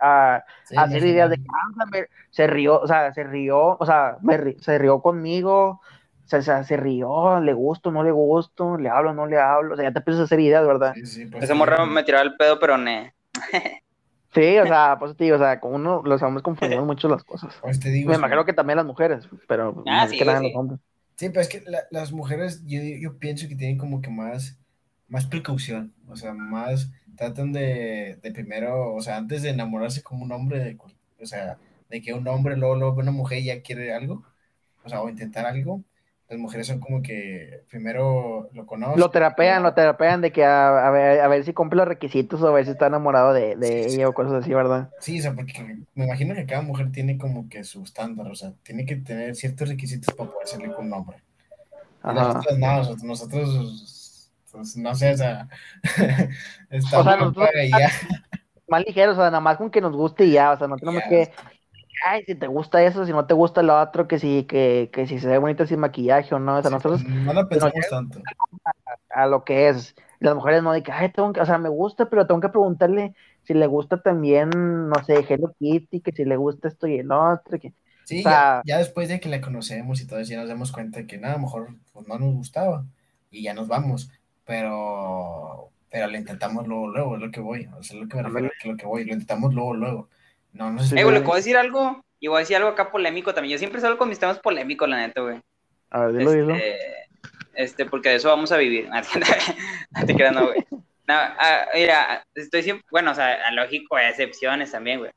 a, 0.00 0.44
hacer 0.78 1.04
ideas 1.04 1.28
de 1.28 1.36
que, 1.36 1.44
ah, 1.52 2.06
se 2.30 2.46
rió, 2.46 2.80
o 2.80 2.86
sea, 2.86 3.12
se 3.12 3.24
rió, 3.24 3.76
o 3.78 3.84
sea, 3.84 4.16
me, 4.22 4.56
se 4.60 4.78
rió 4.78 5.02
conmigo, 5.02 5.82
o 6.32 6.42
sea, 6.42 6.64
se 6.64 6.76
rió, 6.76 7.40
le 7.40 7.52
gusto, 7.52 7.90
no 7.90 8.02
le 8.02 8.10
gusto, 8.10 8.76
le 8.76 8.88
hablo, 8.88 9.12
no 9.12 9.26
le 9.26 9.38
hablo, 9.38 9.74
o 9.74 9.76
sea, 9.76 9.86
ya 9.86 9.92
te 9.92 9.98
empiezas 9.98 10.22
a 10.22 10.24
hacer 10.24 10.40
ideas, 10.40 10.66
¿verdad? 10.66 10.94
Sí, 10.94 11.06
sí, 11.06 11.26
pues 11.26 11.44
Ese 11.44 11.54
morro 11.54 11.86
me 11.86 12.02
tiraba 12.02 12.24
el 12.24 12.36
pedo, 12.36 12.58
pero 12.58 12.78
ne. 12.78 13.14
Sí, 14.34 14.58
o 14.58 14.66
sea, 14.66 14.96
pues 14.98 15.16
te 15.16 15.24
digo, 15.24 15.36
o 15.36 15.38
sea, 15.38 15.60
como 15.60 15.76
uno, 15.76 16.02
los 16.04 16.20
hombres 16.22 16.42
confundimos 16.42 16.84
mucho 16.84 17.08
las 17.08 17.22
cosas. 17.22 17.54
Pues 17.62 17.78
te 17.78 17.90
digo, 17.90 18.10
me 18.10 18.16
imagino 18.16 18.44
que 18.44 18.52
también 18.52 18.78
las 18.78 18.86
mujeres, 18.86 19.28
pero 19.46 19.84
ah, 19.86 20.08
sí, 20.08 20.18
que 20.18 20.24
nada 20.24 20.42
los 20.42 20.54
hombres. 20.56 20.80
Sí, 21.14 21.28
pero 21.28 21.40
es 21.40 21.48
que 21.48 21.62
las 21.92 22.10
mujeres, 22.10 22.64
yo, 22.66 22.80
yo 22.82 23.16
pienso 23.18 23.46
que 23.46 23.54
tienen 23.54 23.78
como 23.78 24.02
que 24.02 24.10
más, 24.10 24.58
más 25.06 25.26
precaución, 25.26 25.94
o 26.08 26.16
sea, 26.16 26.34
más 26.34 26.90
tratan 27.16 27.52
de, 27.52 28.18
de 28.20 28.32
primero, 28.32 28.92
o 28.94 29.00
sea, 29.00 29.18
antes 29.18 29.42
de 29.42 29.50
enamorarse 29.50 30.02
como 30.02 30.24
un 30.24 30.32
hombre, 30.32 30.58
de, 30.58 30.76
o 31.20 31.26
sea, 31.26 31.56
de 31.88 32.02
que 32.02 32.12
un 32.12 32.26
hombre 32.26 32.56
luego, 32.56 32.74
luego 32.74 32.98
una 32.98 33.12
mujer 33.12 33.40
ya 33.40 33.62
quiere 33.62 33.94
algo, 33.94 34.24
o 34.82 34.88
sea, 34.88 35.00
o 35.00 35.08
intentar 35.08 35.46
algo, 35.46 35.84
las 36.34 36.40
mujeres 36.40 36.66
son 36.66 36.80
como 36.80 37.00
que 37.00 37.62
primero 37.70 38.48
lo 38.52 38.66
conocen. 38.66 38.98
Lo 38.98 39.10
terapean, 39.10 39.62
lo 39.62 39.72
terapean 39.72 40.20
de 40.20 40.32
que 40.32 40.44
a, 40.44 40.90
ver, 40.90 41.20
a 41.20 41.28
ver 41.28 41.44
si 41.44 41.52
cumple 41.52 41.78
los 41.78 41.88
requisitos 41.88 42.42
o 42.42 42.48
a 42.48 42.52
ver 42.52 42.64
si 42.64 42.72
está 42.72 42.88
enamorado 42.88 43.32
de, 43.32 43.54
de 43.54 43.86
ella 43.86 44.08
o 44.08 44.14
cosas 44.14 44.34
así, 44.34 44.52
¿verdad? 44.52 44.90
Sí, 44.98 45.20
o 45.20 45.22
sea, 45.22 45.32
porque 45.32 45.84
me 45.94 46.04
imagino 46.04 46.34
que 46.34 46.44
cada 46.44 46.62
mujer 46.62 46.90
tiene 46.90 47.18
como 47.18 47.48
que 47.48 47.62
su 47.62 47.84
estándar, 47.84 48.26
o 48.26 48.34
sea, 48.34 48.52
tiene 48.64 48.84
que 48.84 48.96
tener 48.96 49.36
ciertos 49.36 49.68
requisitos 49.68 50.12
para 50.14 50.30
poder 50.30 50.48
salir 50.48 50.72
con 50.72 50.86
un 50.86 50.92
hombre. 50.94 51.18
Nosotros 52.02 52.58
no, 52.58 52.76
nosotros, 53.04 54.30
pues, 54.50 54.76
no 54.76 54.94
sé, 54.94 55.12
o 55.12 55.16
sea, 55.16 55.48
estamos 56.68 56.94
o 57.06 57.10
sea, 57.10 57.16
nosotros, 57.16 57.48
más 58.66 58.84
ligeros, 58.84 59.16
o 59.16 59.20
sea, 59.20 59.30
nada 59.30 59.40
más 59.40 59.56
con 59.56 59.70
que 59.70 59.80
nos 59.80 59.94
guste 59.94 60.24
y 60.24 60.32
ya, 60.32 60.50
o 60.50 60.58
sea, 60.58 60.66
no 60.66 60.76
tenemos 60.78 61.02
que 61.08 61.30
ay, 62.06 62.24
si 62.24 62.34
te 62.34 62.46
gusta 62.46 62.82
eso, 62.82 63.04
si 63.06 63.12
no 63.12 63.26
te 63.26 63.34
gusta 63.34 63.62
lo 63.62 63.80
otro, 63.80 64.08
que 64.08 64.18
si, 64.18 64.44
que, 64.44 64.90
que 64.92 65.06
si 65.06 65.18
se 65.18 65.28
ve 65.28 65.38
bonita 65.38 65.66
sin 65.66 65.80
maquillaje 65.80 66.34
o 66.34 66.38
no, 66.38 66.56
o 66.56 66.62
sea, 66.62 66.70
nosotros 66.70 67.04
no 67.04 67.32
lo 67.32 67.48
pensamos 67.48 67.74
tanto. 67.88 68.20
A, 69.10 69.26
lo 69.26 69.44
que 69.44 69.68
es. 69.68 69.94
Las 70.20 70.34
mujeres 70.34 70.62
no 70.62 70.72
dicen, 70.72 70.94
ay, 70.96 71.12
tengo 71.12 71.32
que, 71.32 71.40
o 71.40 71.46
sea, 71.46 71.58
me 71.58 71.68
gusta, 71.68 72.08
pero 72.08 72.26
tengo 72.26 72.40
que 72.40 72.48
preguntarle 72.48 73.14
si 73.42 73.54
le 73.54 73.66
gusta 73.66 74.00
también, 74.00 74.50
no 74.88 75.04
sé, 75.04 75.24
Hello 75.28 75.54
Kitty, 75.58 76.00
que 76.00 76.12
si 76.12 76.24
le 76.24 76.36
gusta 76.36 76.68
esto 76.68 76.86
y 76.86 76.98
el 76.98 77.12
otro, 77.12 77.58
que... 77.58 77.74
Sí, 78.04 78.22
ya, 78.22 78.62
ya, 78.64 78.78
después 78.78 79.08
de 79.08 79.18
que 79.18 79.28
la 79.28 79.40
conocemos 79.40 80.00
y 80.00 80.06
todo 80.06 80.18
eso, 80.18 80.32
ya 80.32 80.40
nos 80.40 80.48
damos 80.48 80.72
cuenta 80.72 81.06
que 81.06 81.18
nada, 81.18 81.34
a 81.34 81.36
lo 81.38 81.44
mejor 81.44 81.74
pues, 81.92 82.06
no 82.06 82.18
nos 82.18 82.34
gustaba 82.34 82.84
y 83.30 83.42
ya 83.42 83.54
nos 83.54 83.66
vamos, 83.66 84.10
pero, 84.44 85.70
pero 85.90 86.06
lo 86.08 86.16
intentamos 86.16 86.66
luego, 86.66 86.88
luego, 86.88 87.16
es 87.16 87.22
lo 87.22 87.30
que 87.30 87.40
voy, 87.40 87.66
o 87.78 87.82
sea, 87.82 87.96
es 87.96 88.02
lo 88.02 88.08
que 88.08 88.16
me 88.16 88.22
refiero, 88.24 88.50
que 88.60 88.68
lo 88.68 88.76
que 88.76 88.86
voy, 88.86 89.04
lo 89.04 89.12
intentamos 89.12 89.54
luego, 89.54 89.74
luego. 89.74 90.08
No, 90.54 90.70
no 90.70 90.82
sé. 90.82 90.98
Eh, 90.98 91.04
güey, 91.04 91.16
¿le 91.16 91.20
puedo 91.20 91.36
decir 91.36 91.56
algo? 91.56 92.02
Y 92.20 92.28
voy 92.28 92.38
a 92.38 92.40
decir 92.40 92.56
algo 92.56 92.70
acá 92.70 92.90
polémico 92.90 93.34
también. 93.34 93.52
Yo 93.52 93.58
siempre 93.58 93.80
salgo 93.80 93.98
con 93.98 94.08
mis 94.08 94.18
temas 94.18 94.38
polémicos, 94.38 94.88
la 94.88 94.96
neta, 94.96 95.20
güey. 95.20 95.40
A 95.90 96.06
ver, 96.06 96.16
dilo, 96.16 96.30
este, 96.30 96.40
dilo. 96.40 96.56
Este, 97.54 97.84
porque 97.86 98.08
de 98.08 98.14
eso 98.16 98.28
vamos 98.28 98.50
a 98.52 98.56
vivir. 98.56 98.88
no 99.90 100.06
te 100.06 100.14
creas, 100.14 100.32
no, 100.32 100.46
güey. 100.46 100.64
No, 101.06 101.14
ah, 101.14 101.66
mira, 101.74 102.26
estoy 102.34 102.62
siempre, 102.62 102.86
bueno, 102.90 103.10
o 103.10 103.14
sea, 103.14 103.50
lógico, 103.50 103.96
hay 103.96 104.08
excepciones 104.08 104.72
también, 104.72 105.00
güey. 105.00 105.10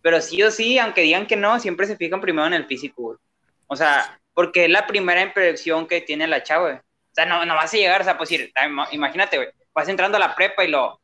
Pero 0.00 0.20
sí 0.20 0.42
o 0.42 0.50
sí, 0.50 0.78
aunque 0.78 1.02
digan 1.02 1.26
que 1.26 1.36
no, 1.36 1.60
siempre 1.60 1.86
se 1.86 1.96
fijan 1.96 2.20
primero 2.20 2.46
en 2.46 2.54
el 2.54 2.64
físico, 2.64 3.02
güey. 3.02 3.18
O 3.66 3.76
sea, 3.76 4.18
porque 4.32 4.64
es 4.64 4.70
la 4.70 4.86
primera 4.86 5.20
impresión 5.20 5.86
que 5.86 6.00
tiene 6.00 6.26
la 6.26 6.42
chava, 6.42 6.62
güey. 6.62 6.76
O 6.76 7.14
sea, 7.14 7.26
no, 7.26 7.44
no 7.44 7.54
vas 7.54 7.72
a 7.72 7.76
llegar, 7.76 8.00
o 8.00 8.04
sea, 8.04 8.16
pues 8.16 8.30
ir, 8.32 8.52
imagínate, 8.90 9.36
güey, 9.36 9.48
vas 9.74 9.88
entrando 9.88 10.16
a 10.16 10.20
la 10.20 10.34
prepa 10.34 10.64
y 10.64 10.68
lo, 10.68 10.98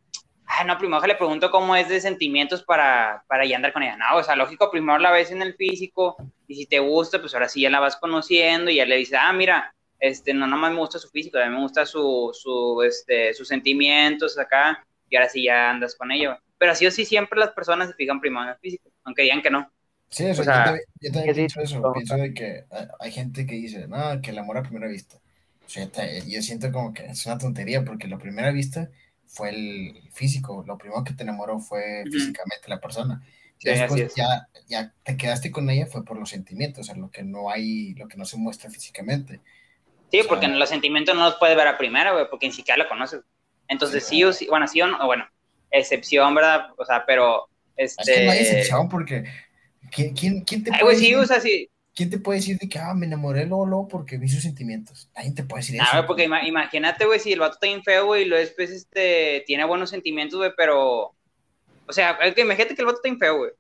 ah, 0.51 0.65
no, 0.65 0.77
primero 0.79 1.07
le 1.07 1.15
pregunto 1.15 1.51
cómo 1.51 1.77
es 1.77 1.89
de 1.89 2.01
sentimientos 2.01 2.63
para, 2.63 3.25
para 3.29 3.45
ya 3.47 3.57
andar 3.57 3.73
con 3.73 3.83
ella. 3.83 3.97
No, 3.97 4.17
o 4.17 4.23
sea, 4.23 4.37
lógico, 4.37 4.71
primero 4.71 4.99
la 4.99 5.11
ves 5.11 5.31
en 5.31 5.43
el 5.43 5.55
físico 5.55 6.17
y 6.49 6.57
si 6.57 6.67
te 6.67 6.81
gusta, 6.81 7.21
pues 7.21 7.33
ahora 7.35 7.49
sí 7.49 7.63
ya 7.63 7.71
la 7.71 7.81
vas 7.81 7.97
conociendo 7.97 8.71
y 8.71 8.77
ya 8.77 8.85
le 8.85 8.97
dices, 8.97 9.19
ah, 9.21 9.33
mira, 9.33 9.75
este, 10.01 10.35
no 10.35 10.47
nomás 10.47 10.73
me 10.73 10.79
gusta 10.79 10.99
su 10.99 11.09
físico, 11.09 11.39
también 11.39 11.57
me 11.57 11.63
gusta 11.63 11.87
su, 11.87 12.31
su, 12.33 12.83
este, 12.83 13.33
sus 13.33 13.47
sentimientos 13.47 14.39
acá 14.39 14.85
y 15.09 15.17
ahora 15.17 15.29
sí 15.29 15.45
ya 15.45 15.71
andas 15.71 15.95
con 15.95 16.11
ella. 16.11 16.41
Pero 16.59 16.73
así 16.73 16.87
o 16.87 16.91
sí 16.91 17.05
siempre 17.05 17.39
las 17.39 17.51
personas 17.51 17.89
se 17.89 17.95
fijan 17.95 18.21
primero 18.21 18.45
en 18.45 18.51
el 18.51 18.57
físico, 18.57 18.91
aunque 19.05 19.23
digan 19.23 19.43
que 19.43 19.51
no. 19.51 19.71
Sí, 20.09 20.27
eso, 20.27 20.43
o 20.43 20.45
sea, 20.45 20.75
yo, 21.01 21.13
también, 21.13 21.37
pienso 21.37 21.61
eso, 21.61 21.93
pienso 21.93 22.17
de 22.17 22.35
que 22.35 22.65
hay 22.99 23.13
gente 23.13 23.47
que 23.47 23.55
dice, 23.55 23.87
no, 23.87 24.21
que 24.21 24.31
el 24.31 24.39
amor 24.39 24.59
a 24.59 24.63
primera 24.63 24.89
vista. 24.89 25.19
O 25.65 25.69
sea, 25.69 25.89
yo 26.27 26.43
siento 26.43 26.73
como 26.73 26.93
que 26.93 27.07
es 27.07 27.25
una 27.27 27.39
tontería 27.39 27.85
porque 27.85 28.09
la 28.09 28.19
primera 28.19 28.51
vista 28.51 28.91
fue 29.31 29.51
el 29.51 30.03
físico, 30.11 30.65
lo 30.67 30.77
primero 30.77 31.05
que 31.05 31.15
te 31.15 31.23
enamoró 31.23 31.61
fue 31.61 32.03
físicamente 32.11 32.69
la 32.69 32.81
persona. 32.81 33.23
después 33.63 34.13
ya, 34.17 34.49
ya 34.67 34.93
te 35.05 35.17
quedaste 35.17 35.53
con 35.53 35.71
ella 35.71 35.87
fue 35.87 36.05
por 36.05 36.19
los 36.19 36.31
sentimientos, 36.31 36.81
o 36.81 36.85
sea, 36.85 37.01
lo 37.01 37.11
que 37.13 37.23
no 37.23 37.49
hay, 37.49 37.95
lo 37.95 38.09
que 38.09 38.17
no 38.17 38.25
se 38.25 38.37
muestra 38.37 38.71
físicamente. 38.71 39.41
Sí, 40.11 40.23
porque 40.29 40.49
los 40.49 40.69
sentimientos 40.69 41.15
no 41.15 41.25
los 41.25 41.37
puedes 41.37 41.57
ver 41.57 41.69
a 41.69 41.79
primera, 41.79 42.11
güey, 42.11 42.29
porque 42.29 42.49
ni 42.49 42.53
siquiera 42.53 42.83
la 42.83 42.89
conoces. 42.89 43.21
Entonces 43.69 44.05
sí, 44.05 44.25
o 44.25 44.33
sí, 44.33 44.49
bueno, 44.49 44.67
sí 44.67 44.83
o 44.83 44.89
no, 44.89 45.07
bueno, 45.07 45.25
excepción, 45.71 46.35
¿verdad? 46.35 46.71
O 46.77 46.85
sea, 46.85 47.05
pero... 47.07 47.49
Este... 47.77 48.03
Es 48.03 48.19
que 48.19 48.25
no 48.25 48.33
hay 48.33 48.39
este 48.39 48.53
excepción 48.59 48.89
porque... 48.89 49.25
¿Quién, 49.93 50.15
quién, 50.15 50.41
quién 50.43 50.65
te 50.65 50.73
puede 50.79 50.97
sí, 50.97 51.15
o 51.15 51.25
sea, 51.25 51.41
sí. 51.41 51.71
¿Quién 51.95 52.09
te 52.09 52.19
puede 52.19 52.39
decir 52.39 52.59
de 52.59 52.69
que, 52.69 52.79
ah, 52.79 52.95
me 52.95 53.07
enamoré 53.07 53.47
luego, 53.47 53.67
luego 53.67 53.89
porque 53.89 54.17
vi 54.17 54.29
sus 54.29 54.43
sentimientos? 54.43 55.11
Nadie 55.17 55.33
te 55.33 55.45
puede 55.45 55.63
decir 55.63 55.77
eso. 55.77 55.87
Ah, 55.93 56.07
porque 56.07 56.25
imagínate, 56.25 57.05
güey, 57.05 57.19
si 57.19 57.33
el 57.33 57.41
vato 57.41 57.55
está 57.55 57.67
bien 57.67 57.83
feo, 57.83 58.07
güey, 58.07 58.23
y 58.23 58.25
luego 58.27 58.45
después, 58.45 58.71
este, 58.71 59.43
tiene 59.47 59.65
buenos 59.65 59.91
sentimientos, 59.91 60.39
güey, 60.39 60.53
pero... 60.57 61.15
O 61.87 61.93
sea, 61.93 62.17
que 62.35 62.43
imagínate 62.43 62.75
que 62.75 62.83
el 62.83 62.87
vato 62.87 62.99
está 62.99 63.09
bien 63.09 63.19
feo, 63.19 63.39
güey. 63.39 63.51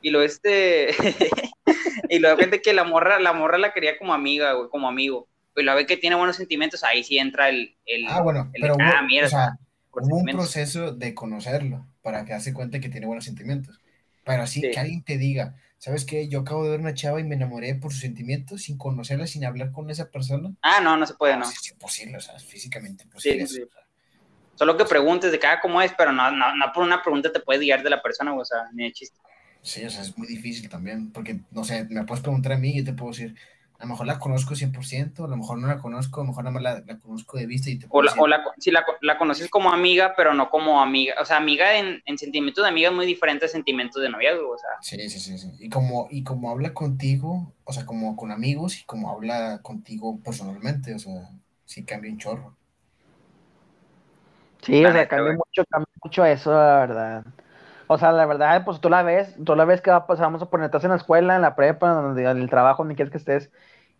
Y 0.00 0.10
lo 0.10 0.22
este... 0.22 0.88
y 2.08 2.18
luego 2.18 2.38
gente 2.38 2.62
que 2.62 2.72
la 2.72 2.84
morra, 2.84 3.20
la 3.20 3.34
morra 3.34 3.58
la 3.58 3.72
quería 3.72 3.98
como 3.98 4.14
amiga, 4.14 4.54
güey, 4.54 4.70
como 4.70 4.88
amigo. 4.88 5.28
Y 5.54 5.62
lo 5.62 5.74
ve 5.74 5.84
que 5.84 5.98
tiene 5.98 6.16
buenos 6.16 6.36
sentimientos, 6.36 6.82
ahí 6.82 7.04
sí 7.04 7.18
entra 7.18 7.50
el... 7.50 7.76
el 7.84 8.06
ah, 8.08 8.22
bueno, 8.22 8.50
pero 8.58 8.76
ah, 8.80 9.06
hubo, 9.06 9.24
o 9.26 9.28
sea, 9.28 9.58
hubo 9.92 10.16
un 10.16 10.26
proceso 10.26 10.92
de 10.92 11.14
conocerlo 11.14 11.86
para 12.00 12.24
que 12.24 12.32
hace 12.32 12.54
cuenta 12.54 12.80
que 12.80 12.88
tiene 12.88 13.06
buenos 13.06 13.26
sentimientos. 13.26 13.78
Pero 14.24 14.42
así 14.42 14.60
que 14.60 14.78
alguien 14.78 15.02
te 15.02 15.18
diga, 15.18 15.56
¿sabes 15.80 16.04
qué? 16.04 16.28
Yo 16.28 16.40
acabo 16.40 16.62
de 16.62 16.70
ver 16.70 16.80
una 16.80 16.94
chava 16.94 17.20
y 17.20 17.24
me 17.24 17.34
enamoré 17.34 17.74
por 17.74 17.90
sus 17.90 18.02
sentimientos 18.02 18.62
sin 18.62 18.76
conocerla, 18.76 19.26
sin 19.26 19.46
hablar 19.46 19.72
con 19.72 19.90
esa 19.90 20.10
persona. 20.10 20.52
Ah, 20.60 20.80
no, 20.80 20.96
no 20.96 21.06
se 21.06 21.14
puede, 21.14 21.36
no. 21.36 21.44
Es 21.48 21.70
imposible, 21.70 22.18
o 22.18 22.20
sea, 22.20 22.36
es 22.36 22.44
físicamente 22.44 23.04
imposible. 23.04 23.46
Sí, 23.46 23.62
Solo 24.54 24.76
que 24.76 24.84
preguntes 24.84 25.32
de 25.32 25.38
cada 25.38 25.58
cómo 25.58 25.80
es, 25.80 25.90
pero 25.96 26.12
no, 26.12 26.30
no, 26.30 26.54
no 26.54 26.72
por 26.74 26.82
una 26.82 27.02
pregunta 27.02 27.32
te 27.32 27.40
puedes 27.40 27.62
guiar 27.62 27.82
de 27.82 27.88
la 27.88 28.02
persona, 28.02 28.34
o 28.34 28.44
sea, 28.44 28.68
ni 28.74 28.84
de 28.84 28.92
chiste. 28.92 29.18
Sí, 29.62 29.82
o 29.84 29.90
sea, 29.90 30.02
es 30.02 30.16
muy 30.18 30.26
difícil 30.28 30.68
también, 30.68 31.10
porque, 31.12 31.40
no 31.50 31.64
sé, 31.64 31.86
me 31.88 32.04
puedes 32.04 32.22
preguntar 32.22 32.52
a 32.52 32.58
mí 32.58 32.68
y 32.68 32.78
yo 32.78 32.84
te 32.84 32.92
puedo 32.92 33.12
decir, 33.12 33.34
a 33.80 33.84
lo 33.84 33.92
mejor 33.92 34.06
la 34.06 34.18
conozco 34.18 34.54
100%, 34.54 35.24
a 35.24 35.28
lo 35.28 35.36
mejor 35.38 35.56
no 35.56 35.66
la 35.66 35.78
conozco, 35.78 36.20
a 36.20 36.24
lo 36.24 36.28
mejor 36.28 36.44
nada 36.44 36.52
más 36.52 36.62
la, 36.62 36.82
la 36.86 36.98
conozco 36.98 37.38
de 37.38 37.46
vista 37.46 37.70
y 37.70 37.78
te 37.78 37.86
O, 37.88 38.02
la, 38.02 38.12
o 38.18 38.26
la, 38.26 38.44
si 38.58 38.70
la, 38.70 38.84
la, 39.00 39.16
conoces 39.16 39.48
como 39.48 39.72
amiga, 39.72 40.12
pero 40.14 40.34
no 40.34 40.50
como 40.50 40.82
amiga, 40.82 41.14
o 41.18 41.24
sea, 41.24 41.38
amiga 41.38 41.78
en, 41.78 42.02
en 42.04 42.18
sentimientos 42.18 42.62
de 42.62 42.68
amiga 42.68 42.90
es 42.90 42.94
muy 42.94 43.06
diferente 43.06 43.46
a 43.46 43.48
sentimientos 43.48 44.02
de 44.02 44.10
noviazgo, 44.10 44.50
o 44.50 44.58
sea. 44.58 44.68
Sí, 44.82 45.08
sí, 45.08 45.18
sí, 45.18 45.38
sí. 45.38 45.50
Y 45.58 45.70
como, 45.70 46.08
y 46.10 46.22
como 46.22 46.50
habla 46.50 46.74
contigo, 46.74 47.54
o 47.64 47.72
sea, 47.72 47.86
como 47.86 48.16
con 48.16 48.32
amigos 48.32 48.78
y 48.78 48.84
como 48.84 49.10
habla 49.10 49.60
contigo 49.62 50.20
personalmente, 50.22 50.94
o 50.94 50.98
sea, 50.98 51.30
sí 51.64 51.82
cambia 51.82 52.12
un 52.12 52.18
chorro. 52.18 52.54
Sí, 54.60 54.84
o 54.84 54.92
sea, 54.92 55.08
cambia 55.08 55.32
mucho, 55.32 55.64
cambia 55.70 55.92
mucho 56.04 56.24
eso, 56.26 56.52
la 56.52 56.80
verdad. 56.80 57.24
O 57.92 57.98
sea, 57.98 58.12
la 58.12 58.24
verdad, 58.24 58.64
pues 58.64 58.80
tú 58.80 58.88
la 58.88 59.02
ves, 59.02 59.34
tú 59.44 59.56
la 59.56 59.64
ves 59.64 59.80
que 59.80 59.90
va, 59.90 60.06
pues, 60.06 60.20
vamos 60.20 60.40
a 60.42 60.48
poner, 60.48 60.66
estás 60.66 60.84
en 60.84 60.90
la 60.90 60.96
escuela, 60.96 61.34
en 61.34 61.42
la 61.42 61.56
prepa, 61.56 62.12
en 62.16 62.38
el 62.38 62.48
trabajo, 62.48 62.84
donde 62.84 62.94
quieres 62.94 63.10
que 63.10 63.18
estés, 63.18 63.50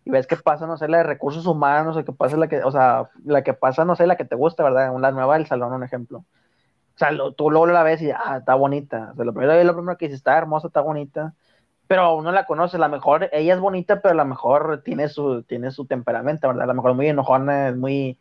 y 0.03 0.09
ves 0.11 0.27
que 0.27 0.35
pasa, 0.37 0.67
no 0.67 0.77
sé, 0.77 0.87
la 0.87 0.97
de 0.99 1.03
recursos 1.03 1.45
humanos, 1.45 1.97
o 1.97 2.03
que 2.05 2.11
pasa 2.11 2.37
la 2.37 2.47
que, 2.47 2.63
o 2.63 2.71
sea, 2.71 3.09
la 3.25 3.43
que 3.43 3.53
pasa, 3.53 3.85
no 3.85 3.95
sé, 3.95 4.07
la 4.07 4.17
que 4.17 4.25
te 4.25 4.35
gusta, 4.35 4.63
¿verdad? 4.63 4.97
La 4.99 5.11
nueva 5.11 5.37
del 5.37 5.47
salón, 5.47 5.73
un 5.73 5.83
ejemplo. 5.83 6.19
O 6.95 6.97
sea, 6.97 7.09
tú 7.37 7.49
luego 7.51 7.67
la 7.67 7.83
ves 7.83 8.01
y, 8.01 8.11
ah, 8.11 8.37
está 8.39 8.55
bonita. 8.55 9.11
O 9.13 9.15
sea, 9.15 9.25
lo 9.25 9.33
primero, 9.33 9.63
lo 9.63 9.73
primero 9.75 9.97
que 9.97 10.05
dices, 10.05 10.19
está 10.19 10.37
hermosa, 10.37 10.67
está 10.67 10.81
bonita, 10.81 11.33
pero 11.87 12.15
uno 12.15 12.31
la 12.31 12.45
conoce, 12.45 12.77
a 12.77 12.79
lo 12.79 12.89
mejor 12.89 13.29
ella 13.33 13.53
es 13.53 13.59
bonita, 13.59 14.01
pero 14.01 14.13
a 14.13 14.15
lo 14.15 14.25
mejor 14.25 14.81
tiene 14.83 15.09
su, 15.09 15.43
tiene 15.43 15.71
su 15.71 15.85
temperamento, 15.85 16.47
¿verdad? 16.47 16.63
A 16.63 16.67
lo 16.67 16.73
mejor 16.75 16.93
muy 16.95 17.07
enojona, 17.07 17.69
es 17.69 17.75
muy, 17.75 18.17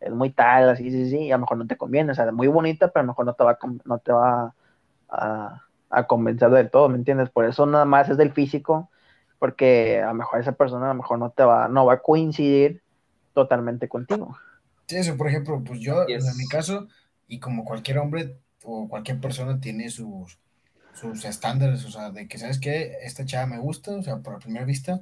es 0.00 0.10
muy 0.12 0.30
tal, 0.30 0.70
así, 0.70 0.90
sí, 0.90 1.10
sí, 1.10 1.30
a 1.30 1.36
lo 1.36 1.40
mejor 1.42 1.58
no 1.58 1.66
te 1.66 1.76
conviene, 1.76 2.12
o 2.12 2.14
sea, 2.14 2.26
es 2.26 2.32
muy 2.32 2.48
bonita, 2.48 2.88
pero 2.88 3.00
a 3.00 3.04
lo 3.04 3.08
mejor 3.08 3.26
no 3.26 3.34
te 3.34 3.44
va, 3.44 3.58
no 3.84 3.98
te 3.98 4.12
va 4.12 4.54
a, 5.10 5.62
a 5.90 6.06
convencer 6.06 6.50
del 6.50 6.70
todo, 6.70 6.88
¿me 6.88 6.96
entiendes? 6.96 7.30
Por 7.30 7.44
eso 7.44 7.66
nada 7.66 7.84
más 7.84 8.08
es 8.08 8.16
del 8.16 8.32
físico, 8.32 8.90
porque 9.40 10.00
a 10.00 10.08
lo 10.08 10.14
mejor 10.14 10.38
esa 10.38 10.52
persona 10.52 10.84
a 10.84 10.94
lo 10.94 11.00
mejor 11.00 11.18
no 11.18 11.30
te 11.30 11.42
va, 11.42 11.66
no 11.66 11.86
va 11.86 11.94
a 11.94 12.02
coincidir 12.02 12.82
totalmente 13.34 13.88
contigo. 13.88 14.38
Sí, 14.86 14.96
eso, 14.96 15.16
por 15.16 15.28
ejemplo, 15.28 15.62
pues 15.64 15.80
yo, 15.80 16.06
en 16.06 16.36
mi 16.36 16.46
caso, 16.46 16.88
y 17.26 17.40
como 17.40 17.64
cualquier 17.64 17.98
hombre 17.98 18.36
o 18.62 18.86
cualquier 18.86 19.18
persona 19.18 19.58
tiene 19.58 19.88
sus, 19.88 20.38
sus 20.92 21.24
estándares, 21.24 21.84
o 21.86 21.90
sea, 21.90 22.10
de 22.10 22.28
que, 22.28 22.36
¿sabes 22.36 22.60
qué? 22.60 22.98
Esta 23.02 23.24
chava 23.24 23.46
me 23.46 23.58
gusta, 23.58 23.92
o 23.92 24.02
sea, 24.02 24.18
por 24.18 24.38
primera 24.40 24.66
vista, 24.66 25.00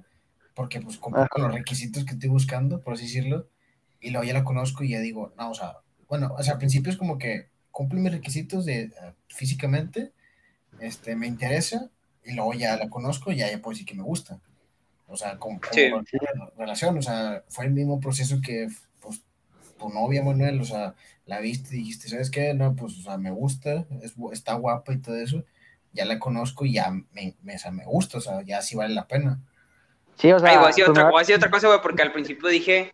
porque 0.54 0.80
pues 0.80 0.98
cumple 0.98 1.26
con 1.28 1.42
los 1.42 1.52
requisitos 1.52 2.04
que 2.04 2.12
estoy 2.12 2.28
buscando, 2.28 2.80
por 2.80 2.94
así 2.94 3.04
decirlo, 3.04 3.48
y 4.00 4.10
luego 4.10 4.24
ya 4.24 4.34
la 4.34 4.44
conozco 4.44 4.84
y 4.84 4.90
ya 4.90 5.00
digo, 5.00 5.32
no, 5.36 5.50
o 5.50 5.54
sea, 5.54 5.78
bueno, 6.08 6.32
o 6.38 6.42
sea, 6.44 6.52
al 6.52 6.58
principio 6.58 6.92
es 6.92 6.96
como 6.96 7.18
que 7.18 7.48
cumple 7.72 7.98
mis 7.98 8.12
requisitos 8.12 8.64
de 8.64 8.82
eh, 8.82 8.92
físicamente, 9.26 10.12
este, 10.78 11.16
me 11.16 11.26
interesa, 11.26 11.90
y 12.28 12.34
luego 12.34 12.52
ya 12.52 12.76
la 12.76 12.90
conozco 12.90 13.32
y 13.32 13.36
ya, 13.36 13.50
ya 13.50 13.58
puedo 13.58 13.72
decir 13.72 13.86
que 13.86 13.94
me 13.94 14.02
gusta. 14.02 14.38
O 15.06 15.16
sea, 15.16 15.38
como, 15.38 15.58
relación, 16.58 16.98
o 16.98 17.02
sea, 17.02 17.42
fue 17.48 17.64
el 17.64 17.70
mismo 17.70 17.98
proceso 17.98 18.40
que 18.44 18.68
pues, 19.00 19.22
tu 19.78 19.88
novia, 19.88 20.22
Manuel, 20.22 20.60
o 20.60 20.64
sea, 20.64 20.94
la 21.24 21.40
viste 21.40 21.74
y 21.74 21.78
dijiste, 21.78 22.08
¿sabes 22.08 22.30
qué? 22.30 22.52
No, 22.52 22.76
pues, 22.76 22.98
o 22.98 23.02
sea, 23.02 23.16
me 23.16 23.30
gusta, 23.30 23.86
es, 24.02 24.14
está 24.32 24.54
guapa 24.54 24.92
y 24.92 24.98
todo 24.98 25.16
eso, 25.16 25.42
ya 25.92 26.04
la 26.04 26.18
conozco 26.18 26.66
y 26.66 26.74
ya 26.74 26.90
me, 26.90 27.34
me, 27.42 27.54
o 27.54 27.58
sea, 27.58 27.70
me 27.70 27.86
gusta, 27.86 28.18
o 28.18 28.20
sea, 28.20 28.42
ya 28.42 28.60
sí 28.60 28.76
vale 28.76 28.94
la 28.94 29.06
pena. 29.06 29.40
Sí, 30.16 30.30
o 30.30 30.38
sea, 30.38 30.56
voy 30.56 30.64
a 30.64 30.68
decir 30.68 30.84
otra, 30.84 31.08
otra 31.08 31.50
cosa, 31.50 31.68
güey, 31.68 31.80
porque 31.80 32.02
al 32.02 32.12
principio 32.12 32.50
dije 32.50 32.92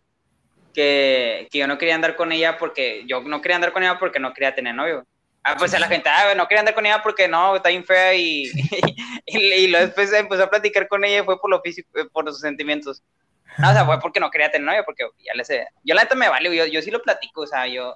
que, 0.73 1.49
que 1.51 1.57
yo 1.59 1.67
no 1.67 1.77
quería 1.77 1.95
andar 1.95 2.15
con 2.15 2.31
ella 2.31 2.57
porque, 2.57 3.03
yo 3.07 3.21
no 3.21 3.41
quería 3.41 3.57
andar 3.57 3.73
con 3.73 3.83
ella 3.83 3.99
porque 3.99 4.21
no 4.21 4.33
quería 4.33 4.55
tener 4.55 4.73
novio. 4.73 5.05
Ah, 5.47 5.55
pues 5.59 5.75
a 5.75 5.79
la 5.79 5.87
gente, 5.87 6.09
ah, 6.09 6.33
no 6.35 6.47
quería 6.47 6.61
andar 6.61 6.73
con 6.73 6.87
ella 6.87 7.03
porque 7.03 7.27
no, 7.27 7.55
está 7.55 7.69
bien 7.69 7.85
fea 7.85 8.15
y, 8.15 8.45
y, 9.27 9.67
luego 9.67 9.85
después 9.85 10.11
empezó 10.11 10.43
a 10.43 10.49
platicar 10.49 10.87
con 10.87 11.05
ella 11.05 11.19
y 11.19 11.23
fue 11.23 11.39
por 11.39 11.51
lo 11.51 11.61
físico, 11.61 11.87
eh, 11.99 12.05
por 12.11 12.25
sus 12.31 12.39
sentimientos. 12.39 13.03
No, 13.59 13.69
o 13.69 13.73
sea, 13.73 13.85
fue 13.85 13.99
porque 13.99 14.19
no 14.19 14.31
quería 14.31 14.49
tener 14.49 14.65
novia, 14.65 14.83
porque 14.83 15.03
ya 15.23 15.35
le 15.35 15.45
sé. 15.45 15.67
Yo 15.83 15.93
la 15.93 16.01
neta 16.01 16.15
me 16.15 16.29
vale, 16.29 16.53
yo, 16.55 16.65
yo 16.65 16.81
sí 16.81 16.89
lo 16.89 16.99
platico, 16.99 17.41
o 17.41 17.47
sea, 17.47 17.67
yo. 17.67 17.95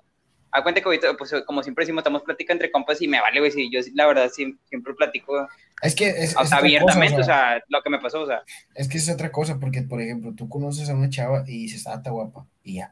A 0.52 0.62
cuenta 0.62 0.80
que 0.80 0.86
ahorita, 0.86 1.18
pues 1.18 1.34
como 1.48 1.64
siempre 1.64 1.86
decimos, 1.86 2.02
estamos 2.02 2.22
platicando 2.22 2.64
entre 2.64 2.72
compas 2.72 3.02
y 3.02 3.08
me 3.08 3.20
vale, 3.20 3.40
güey, 3.40 3.52
sí, 3.52 3.68
yo 3.72 3.82
la 3.96 4.06
verdad 4.06 4.30
sí, 4.32 4.56
siempre 4.66 4.94
platico. 4.94 5.48
Es 5.82 5.96
que 5.96 6.08
es, 6.08 6.38
o 6.38 6.46
sea, 6.46 6.60
abiertamente, 6.60 7.20
o 7.20 7.24
sea, 7.24 7.64
lo 7.68 7.82
que 7.82 7.90
me 7.90 7.98
pasó, 7.98 8.22
o 8.22 8.28
sea. 8.28 8.44
Es 8.76 8.88
que 8.88 8.98
es 8.98 9.10
otra 9.10 9.32
cosa, 9.32 9.58
porque, 9.60 9.82
por 9.82 10.00
ejemplo, 10.00 10.36
tú 10.36 10.48
conoces 10.48 10.88
a 10.88 10.94
una 10.94 11.10
chava 11.10 11.44
y 11.48 11.64
dices, 11.64 11.88
ah, 11.88 11.96
está 11.96 12.12
guapa, 12.12 12.46
y 12.64 12.76
ya. 12.76 12.92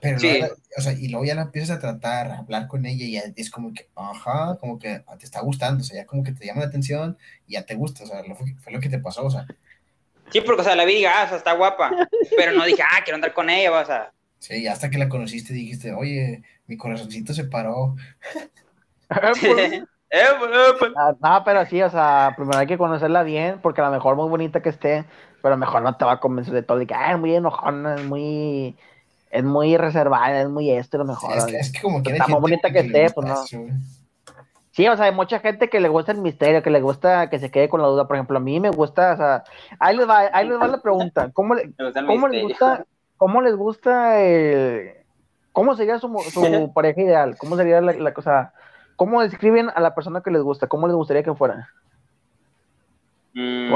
Pero 0.00 0.18
sí. 0.18 0.40
o 0.76 0.80
sea, 0.80 0.92
y 0.92 1.08
luego 1.08 1.24
ya 1.24 1.34
la 1.34 1.42
empiezas 1.42 1.76
a 1.76 1.80
tratar, 1.80 2.30
a 2.30 2.38
hablar 2.38 2.68
con 2.68 2.86
ella 2.86 3.04
y 3.04 3.12
ya 3.12 3.22
es 3.34 3.50
como 3.50 3.72
que, 3.72 3.88
ajá, 3.96 4.56
como 4.60 4.78
que 4.78 5.02
te 5.18 5.24
está 5.24 5.40
gustando, 5.40 5.82
o 5.82 5.84
sea, 5.84 5.96
ya 5.96 6.06
como 6.06 6.22
que 6.22 6.32
te 6.32 6.46
llama 6.46 6.60
la 6.60 6.66
atención 6.66 7.18
y 7.46 7.54
ya 7.54 7.64
te 7.64 7.74
gusta, 7.74 8.04
o 8.04 8.06
sea, 8.06 8.22
lo, 8.22 8.36
fue 8.36 8.72
lo 8.72 8.80
que 8.80 8.88
te 8.88 8.98
pasó, 8.98 9.24
o 9.24 9.30
sea. 9.30 9.46
Sí, 10.30 10.40
porque, 10.40 10.60
o 10.60 10.64
sea, 10.64 10.76
la 10.76 10.84
vi 10.84 10.98
y 10.98 11.04
ah, 11.06 11.22
o 11.24 11.28
sea, 11.28 11.38
está 11.38 11.52
guapa, 11.54 11.90
pero 12.36 12.52
no 12.52 12.64
dije, 12.64 12.82
ah, 12.82 13.02
quiero 13.02 13.16
andar 13.16 13.34
con 13.34 13.50
ella, 13.50 13.72
o 13.72 13.84
sea. 13.84 14.12
Sí, 14.38 14.66
hasta 14.68 14.88
que 14.88 14.98
la 14.98 15.08
conociste 15.08 15.52
dijiste, 15.52 15.92
oye, 15.92 16.42
mi 16.66 16.76
corazoncito 16.76 17.34
se 17.34 17.44
paró. 17.44 17.96
Eh, 20.10 20.24
pues, 20.38 20.50
eh, 20.50 20.74
pues. 20.78 20.92
Ah, 20.96 21.14
no, 21.20 21.44
pero 21.44 21.66
sí, 21.66 21.82
o 21.82 21.90
sea, 21.90 22.32
primero 22.34 22.58
hay 22.58 22.66
que 22.66 22.78
conocerla 22.78 23.22
bien, 23.24 23.60
porque 23.60 23.82
a 23.82 23.84
lo 23.84 23.90
mejor 23.90 24.16
muy 24.16 24.28
bonita 24.28 24.62
que 24.62 24.70
esté, 24.70 25.04
pero 25.42 25.52
a 25.52 25.56
lo 25.56 25.58
mejor 25.58 25.82
no 25.82 25.96
te 25.96 26.04
va 26.06 26.12
a 26.12 26.20
convencer 26.20 26.54
de 26.54 26.62
todo, 26.62 26.80
y 26.80 26.86
que, 26.86 26.94
ah, 26.94 27.12
es 27.12 27.18
muy 27.18 27.34
enojona, 27.34 27.96
es 27.96 28.04
muy 28.04 28.74
es 29.30 29.44
muy 29.44 29.76
reservada, 29.76 30.42
es 30.42 30.48
muy 30.48 30.70
esto, 30.70 30.98
lo 30.98 31.04
mejor. 31.04 31.36
es, 31.52 31.72
que, 31.72 31.80
como 31.80 32.02
que 32.02 32.12
está 32.12 32.26
muy 32.28 32.40
bonita 32.40 32.70
que, 32.70 32.80
esté, 32.80 33.10
pues 33.10 33.26
no. 33.26 33.36
Sí, 34.78 34.86
o 34.86 34.96
sea, 34.96 35.06
hay 35.06 35.12
mucha 35.12 35.40
gente 35.40 35.68
que 35.68 35.80
le 35.80 35.88
gusta 35.88 36.12
el 36.12 36.18
misterio, 36.18 36.62
que 36.62 36.70
le 36.70 36.80
gusta 36.80 37.28
que 37.30 37.40
se 37.40 37.50
quede 37.50 37.68
con 37.68 37.82
la 37.82 37.88
duda. 37.88 38.06
Por 38.06 38.14
ejemplo, 38.14 38.36
a 38.36 38.40
mí 38.40 38.60
me 38.60 38.70
gusta, 38.70 39.14
o 39.14 39.16
sea, 39.16 39.44
ahí 39.80 39.96
les 39.96 40.08
va, 40.08 40.30
ahí 40.32 40.48
les 40.48 40.56
va 40.56 40.68
la 40.68 40.80
pregunta. 40.80 41.30
¿Cómo, 41.32 41.56
¿cómo 42.06 42.28
les 42.28 42.44
gusta, 42.44 42.86
cómo 43.16 43.42
les 43.42 43.56
gusta, 43.56 44.22
eh, 44.22 45.04
cómo 45.50 45.74
sería 45.74 45.98
su, 45.98 46.16
su 46.30 46.72
pareja 46.74 47.00
ideal? 47.00 47.36
¿Cómo 47.38 47.56
sería 47.56 47.80
la, 47.80 48.14
cosa? 48.14 48.52
¿Cómo 48.94 49.20
describen 49.20 49.68
a 49.74 49.80
la 49.80 49.96
persona 49.96 50.20
que 50.20 50.30
les 50.30 50.42
gusta? 50.42 50.68
¿Cómo 50.68 50.86
les 50.86 50.94
gustaría 50.94 51.24
que 51.24 51.34
fuera? 51.34 51.70
Mm, 53.34 53.72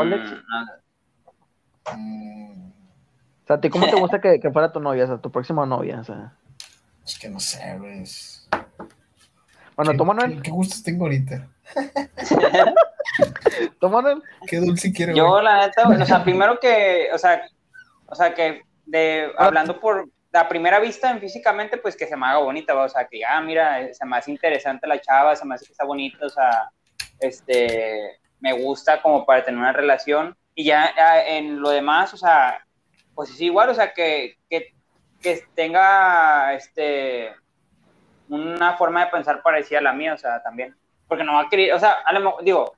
o 3.44 3.46
sea, 3.46 3.70
cómo 3.70 3.86
te 3.86 3.96
gusta 3.96 4.20
que, 4.20 4.50
fuera 4.52 4.72
tu 4.72 4.80
novia, 4.80 5.04
o 5.04 5.06
sea, 5.06 5.18
tu 5.18 5.30
próxima 5.30 5.66
novia? 5.66 6.00
O 6.00 6.04
sea. 6.04 6.32
Es 7.04 7.18
que 7.18 7.28
no 7.28 7.40
sé, 7.40 7.76
güey. 7.78 8.04
Bueno, 9.76 9.96
tú, 9.96 10.04
Manuel. 10.04 10.42
¿Qué, 10.42 10.50
gustos 10.50 10.82
tengo 10.82 11.04
ahorita? 11.04 11.48
¿Tú, 13.80 13.88
Manuel? 13.88 14.22
Qué 14.46 14.58
dulce 14.58 14.92
quiero. 14.92 15.14
Yo, 15.14 15.40
la 15.40 15.66
neta, 15.66 15.88
o 15.88 16.06
sea, 16.06 16.22
primero 16.22 16.58
que, 16.60 17.08
o 17.12 17.18
sea, 17.18 17.42
o 18.06 18.14
sea, 18.14 18.34
que 18.34 18.62
de, 18.86 19.32
hablando 19.38 19.80
por 19.80 20.08
la 20.30 20.48
primera 20.48 20.78
vista 20.78 21.10
en 21.10 21.20
físicamente, 21.20 21.78
pues 21.78 21.96
que 21.96 22.06
se 22.06 22.16
me 22.16 22.26
haga 22.26 22.38
bonita, 22.38 22.74
o 22.74 22.88
sea, 22.88 23.06
que, 23.06 23.24
ah, 23.24 23.40
mira, 23.40 23.92
se 23.92 24.06
me 24.06 24.16
hace 24.16 24.30
interesante 24.30 24.86
la 24.86 25.00
chava, 25.00 25.34
se 25.34 25.44
me 25.44 25.54
hace 25.54 25.66
que 25.66 25.72
está 25.72 25.84
bonita, 25.84 26.26
o 26.26 26.30
sea, 26.30 26.70
este, 27.20 28.18
me 28.40 28.52
gusta 28.52 29.02
como 29.02 29.26
para 29.26 29.44
tener 29.44 29.58
una 29.58 29.72
relación. 29.72 30.36
Y 30.54 30.64
ya 30.64 30.92
en 31.26 31.60
lo 31.60 31.70
demás, 31.70 32.12
o 32.12 32.16
sea, 32.16 32.62
pues 33.14 33.30
es 33.30 33.40
igual, 33.40 33.70
o 33.70 33.74
sea, 33.74 33.92
que, 33.92 34.36
que, 34.48 34.74
que 35.20 35.42
tenga 35.54 36.54
este, 36.54 37.34
una 38.28 38.76
forma 38.76 39.04
de 39.04 39.10
pensar 39.10 39.42
parecida 39.42 39.78
a 39.78 39.82
la 39.82 39.92
mía, 39.92 40.14
o 40.14 40.18
sea, 40.18 40.42
también. 40.42 40.76
Porque 41.08 41.24
no 41.24 41.34
va 41.34 41.42
a 41.42 41.48
querer, 41.48 41.74
o 41.74 41.78
sea, 41.78 41.98
a 42.04 42.12
lo, 42.12 42.38
digo, 42.42 42.74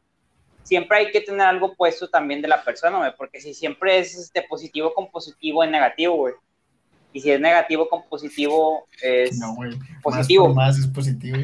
siempre 0.63 0.99
hay 0.99 1.11
que 1.11 1.21
tener 1.21 1.43
algo 1.43 1.75
puesto 1.75 2.09
también 2.09 2.43
de 2.43 2.49
la 2.49 2.63
persona, 2.63 2.99
güey, 2.99 3.15
porque 3.17 3.41
si 3.41 3.55
siempre 3.55 3.99
es 3.99 4.17
este, 4.17 4.43
positivo 4.43 4.93
con 4.93 5.11
positivo 5.11 5.63
es 5.63 5.71
negativo, 5.71 6.17
güey. 6.17 6.35
Y 7.15 7.21
si 7.21 7.31
es 7.31 7.41
negativo 7.41 7.89
con 7.89 8.03
positivo 8.09 8.89
es 9.01 9.39
no, 9.39 9.57
positivo. 10.03 10.53
Más, 10.53 10.77
es 10.77 10.89
positivo. 10.89 11.39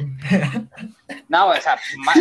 No, 1.29 1.51
o 1.51 1.55
sea, 1.55 1.79
más, 2.05 2.19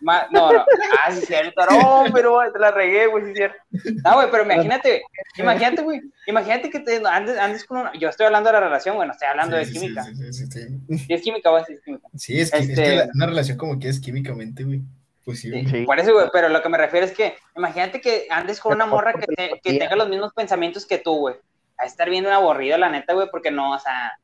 más, 0.00 0.26
no, 0.32 0.52
no. 0.52 0.64
Ah, 1.04 1.12
sí, 1.12 1.24
cierto. 1.24 1.64
No, 1.70 2.04
pero 2.12 2.40
te 2.52 2.58
la 2.58 2.72
regué, 2.72 3.06
güey, 3.06 3.26
sí, 3.26 3.34
cierto. 3.34 3.56
No, 4.04 4.14
güey, 4.14 4.28
pero 4.28 4.42
imagínate, 4.42 5.02
imagínate, 5.38 5.82
güey, 5.82 6.00
imagínate 6.26 6.68
que 6.68 6.80
te 6.80 7.00
andes, 7.06 7.38
andes 7.38 7.64
con 7.64 7.78
una. 7.78 7.92
Yo 7.96 8.08
estoy 8.08 8.26
hablando 8.26 8.48
de 8.48 8.54
la 8.54 8.60
relación, 8.60 8.96
güey, 8.96 9.06
no 9.06 9.12
estoy 9.12 9.28
hablando 9.28 9.56
de 9.56 9.70
química. 9.70 10.02
Sí, 10.02 10.14
sí, 10.32 10.46
sí. 10.46 10.60
sí. 10.88 11.06
es 11.08 11.22
química, 11.22 11.50
güey, 11.50 11.64
sí 11.64 11.74
es 11.74 11.80
química. 11.82 12.08
Sí, 12.16 12.40
es, 12.40 12.50
que, 12.50 12.58
es 12.58 12.66
que 12.66 12.72
este 12.72 13.10
una 13.14 13.26
relación 13.26 13.56
como 13.56 13.78
que 13.78 13.88
es 13.88 14.00
químicamente, 14.00 14.64
güey. 14.64 14.82
Pues 15.24 15.38
sí, 15.38 15.52
sí, 15.66 15.84
Por 15.84 16.00
eso, 16.00 16.12
güey, 16.12 16.26
pero 16.32 16.48
lo 16.48 16.60
que 16.60 16.68
me 16.68 16.78
refiero 16.78 17.06
es 17.06 17.12
que 17.12 17.36
imagínate 17.56 18.00
que 18.00 18.26
andes 18.30 18.58
con 18.58 18.74
una 18.74 18.86
morra 18.86 19.12
que, 19.12 19.60
que 19.62 19.78
tenga 19.78 19.94
los 19.94 20.08
mismos 20.08 20.32
pensamientos 20.34 20.86
que 20.86 20.98
tú, 20.98 21.14
güey 21.14 21.36
a 21.80 21.86
estar 21.86 22.08
viendo 22.10 22.28
un 22.28 22.34
aburrido, 22.34 22.78
la 22.78 22.88
neta, 22.88 23.14
güey, 23.14 23.28
porque 23.30 23.50
no, 23.50 23.72
o 23.72 23.78
sea, 23.78 24.18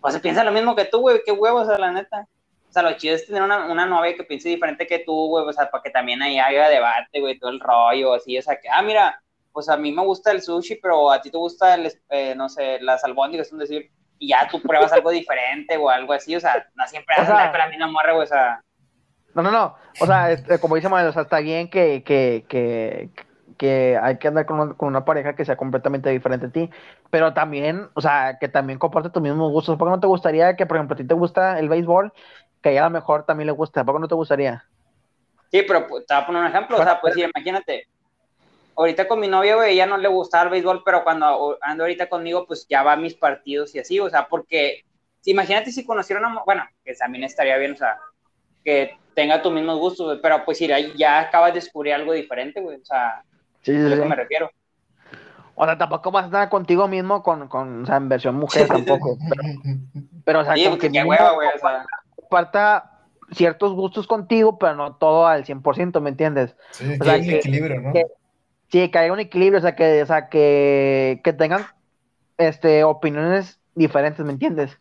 o 0.00 0.10
sea, 0.10 0.20
piensa 0.20 0.44
lo 0.44 0.52
mismo 0.52 0.76
que 0.76 0.84
tú, 0.84 1.00
güey, 1.00 1.20
qué 1.24 1.32
huevos, 1.32 1.64
o 1.64 1.66
sea, 1.66 1.78
la 1.78 1.92
neta. 1.92 2.26
O 2.68 2.72
sea, 2.72 2.82
lo 2.82 2.92
chido 2.92 3.14
es 3.14 3.26
tener 3.26 3.42
una, 3.42 3.66
una 3.66 3.86
novia 3.86 4.14
que 4.14 4.24
piense 4.24 4.48
diferente 4.48 4.86
que 4.86 5.00
tú, 5.00 5.28
güey, 5.28 5.44
o 5.46 5.52
sea, 5.52 5.70
para 5.70 5.82
que 5.82 5.90
también 5.90 6.22
ahí 6.22 6.38
haya 6.38 6.68
debate, 6.68 7.20
güey, 7.20 7.38
todo 7.38 7.50
el 7.50 7.60
rollo, 7.60 8.14
así, 8.14 8.36
o 8.38 8.42
sea, 8.42 8.58
que, 8.60 8.68
ah, 8.68 8.82
mira, 8.82 9.20
pues 9.52 9.68
a 9.68 9.76
mí 9.76 9.90
me 9.90 10.02
gusta 10.02 10.32
el 10.32 10.42
sushi, 10.42 10.76
pero 10.76 11.10
a 11.10 11.20
ti 11.20 11.30
te 11.30 11.38
gusta, 11.38 11.74
el, 11.74 11.90
eh, 12.10 12.34
no 12.34 12.48
sé, 12.48 12.78
las 12.80 13.02
albóndigas, 13.04 13.50
es 13.50 13.58
decir, 13.58 13.90
y 14.18 14.28
ya 14.28 14.46
tú 14.50 14.60
pruebas 14.60 14.92
algo 14.92 15.10
diferente 15.10 15.76
o 15.76 15.88
algo 15.88 16.12
así, 16.12 16.36
o 16.36 16.40
sea, 16.40 16.66
no 16.74 16.86
siempre 16.86 17.14
vas 17.16 17.28
a 17.30 17.50
con 17.50 17.58
la 17.58 17.68
misma 17.68 17.86
morra, 17.86 18.12
güey, 18.12 18.24
o 18.24 18.28
sea. 18.28 18.60
No, 19.34 19.42
no, 19.42 19.50
no, 19.50 19.74
o 20.00 20.06
sea, 20.06 20.30
este, 20.30 20.58
como 20.58 20.76
dice 20.76 20.88
Manuel, 20.88 21.08
o 21.08 21.12
sea, 21.12 21.22
está 21.22 21.40
bien 21.40 21.68
que, 21.70 22.02
que, 22.04 22.44
que, 22.48 23.10
que 23.56 23.98
hay 24.00 24.18
que 24.18 24.28
andar 24.28 24.46
con 24.46 24.76
una, 24.78 25.04
pareja 25.04 25.34
que 25.34 25.44
sea 25.44 25.56
completamente 25.56 26.10
diferente 26.10 26.46
a 26.46 26.50
ti, 26.50 26.70
pero 27.10 27.34
también, 27.34 27.88
o 27.94 28.00
sea, 28.00 28.38
que 28.38 28.48
también 28.48 28.78
comparte 28.78 29.10
tus 29.10 29.22
mismos 29.22 29.50
gustos. 29.52 29.76
¿Por 29.76 29.88
qué 29.88 29.90
no 29.90 30.00
te 30.00 30.06
gustaría 30.06 30.56
que, 30.56 30.66
por 30.66 30.76
ejemplo, 30.76 30.94
a 30.94 30.96
ti 30.96 31.04
te 31.04 31.14
gusta 31.14 31.58
el 31.58 31.68
béisbol, 31.68 32.12
que 32.62 32.68
a 32.68 32.72
ella 32.72 32.82
a 32.82 32.88
lo 32.88 32.90
mejor 32.90 33.24
también 33.24 33.46
le 33.46 33.52
gusta? 33.52 33.84
¿Por 33.84 33.94
qué 33.94 34.00
no 34.00 34.08
te 34.08 34.14
gustaría? 34.14 34.64
Sí, 35.50 35.62
pero 35.66 35.86
pues, 35.86 36.06
te 36.06 36.14
voy 36.14 36.22
a 36.22 36.26
poner 36.26 36.42
un 36.42 36.48
ejemplo, 36.48 36.76
o 36.76 36.82
sea, 36.82 37.00
pues 37.00 37.14
sí, 37.14 37.22
imagínate, 37.22 37.86
ahorita 38.76 39.08
con 39.08 39.20
mi 39.20 39.28
novia, 39.28 39.56
güey, 39.56 39.72
ella 39.72 39.86
no 39.86 39.96
le 39.96 40.08
gustaba 40.08 40.44
el 40.44 40.50
béisbol, 40.50 40.82
pero 40.84 41.02
cuando 41.02 41.58
ando 41.62 41.84
ahorita 41.84 42.08
conmigo, 42.08 42.46
pues 42.46 42.66
ya 42.68 42.82
va 42.82 42.92
a 42.92 42.96
mis 42.96 43.14
partidos 43.14 43.74
y 43.74 43.78
así, 43.78 43.98
o 43.98 44.10
sea, 44.10 44.26
porque, 44.28 44.84
imagínate 45.24 45.72
si 45.72 45.84
conociera 45.84 46.20
una, 46.20 46.42
bueno, 46.44 46.64
que 46.84 46.94
también 46.94 47.24
estaría 47.24 47.56
bien, 47.56 47.72
o 47.72 47.76
sea, 47.76 47.98
que 48.64 48.96
tenga 49.14 49.40
tus 49.40 49.52
mismos 49.52 49.78
gustos, 49.78 50.18
pero 50.20 50.44
pues 50.44 50.58
ya 50.58 51.20
acabas 51.20 51.54
de 51.54 51.60
descubrir 51.60 51.94
algo 51.94 52.12
diferente, 52.12 52.60
güey, 52.60 52.80
o 52.80 52.84
sea, 52.84 53.22
Sí, 53.66 53.72
sí, 53.72 53.78
a 53.92 53.96
lo 53.96 54.02
que 54.02 54.08
me 54.08 54.14
refiero. 54.16 54.50
O 55.56 55.64
sea, 55.64 55.76
tampoco 55.78 56.10
vas 56.10 56.24
a 56.24 56.26
estar 56.26 56.48
contigo 56.48 56.86
mismo 56.86 57.22
con, 57.22 57.48
con 57.48 57.82
o 57.82 57.86
sea, 57.86 57.96
en 57.96 58.08
versión 58.08 58.34
mujer 58.36 58.68
tampoco. 58.68 59.16
Pero, 59.28 59.42
pero, 60.24 60.40
o 60.40 60.44
sea, 60.44 60.54
Sí, 60.54 60.64
como 60.64 60.76
porque 60.76 60.90
que 60.92 61.02
hueva, 61.02 61.32
güey, 61.32 61.48
o 61.48 61.58
sea. 61.58 61.84
comparta 62.14 62.92
ciertos 63.32 63.72
gustos 63.72 64.06
contigo, 64.06 64.58
pero 64.58 64.74
no 64.74 64.94
todo 64.96 65.26
al 65.26 65.44
100%, 65.44 66.00
¿me 66.00 66.10
entiendes? 66.10 66.54
Sí, 66.70 66.84
O 66.84 66.98
que 66.98 67.04
sea, 67.04 67.14
hay 67.14 67.20
un 67.22 67.26
que- 67.26 67.36
equilibrio, 67.38 67.80
¿no? 67.80 67.92
que- 67.92 68.06
Sí, 68.68 68.88
que 68.90 68.98
haya 68.98 69.12
un 69.12 69.20
equilibrio, 69.20 69.58
o 69.58 69.62
sea, 69.62 69.74
que, 69.76 70.02
o 70.02 70.06
sea, 70.06 70.28
que, 70.28 71.20
que 71.24 71.32
tengan 71.32 71.64
este, 72.36 72.84
opiniones 72.84 73.60
diferentes, 73.74 74.24
¿me 74.26 74.32
entiendes? 74.32 74.78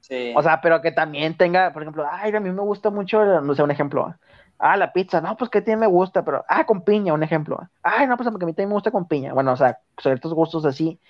Sí. 0.00 0.32
O 0.34 0.42
sea, 0.42 0.60
pero 0.62 0.80
que 0.82 0.90
también 0.90 1.36
tenga, 1.36 1.72
por 1.72 1.82
ejemplo, 1.82 2.06
ay, 2.10 2.34
a 2.34 2.40
mí 2.40 2.50
me 2.50 2.62
gusta 2.62 2.90
mucho, 2.90 3.22
no 3.42 3.54
sé, 3.54 3.62
un 3.62 3.70
ejemplo. 3.70 4.14
Ah, 4.58 4.76
la 4.76 4.92
pizza, 4.92 5.20
no, 5.20 5.36
pues 5.36 5.50
que 5.50 5.62
tiene 5.62 5.80
me 5.80 5.86
gusta, 5.86 6.24
pero, 6.24 6.44
ah, 6.48 6.66
con 6.66 6.82
piña, 6.82 7.14
un 7.14 7.22
ejemplo. 7.22 7.60
Ay, 7.82 8.06
no, 8.08 8.16
pues 8.16 8.28
porque 8.28 8.44
a 8.44 8.46
mí 8.46 8.52
también 8.52 8.70
me 8.70 8.74
gusta 8.74 8.90
con 8.90 9.06
piña. 9.06 9.32
Bueno, 9.32 9.52
o 9.52 9.56
sea, 9.56 9.78
ciertos 10.00 10.34
gustos 10.34 10.64
así. 10.64 11.00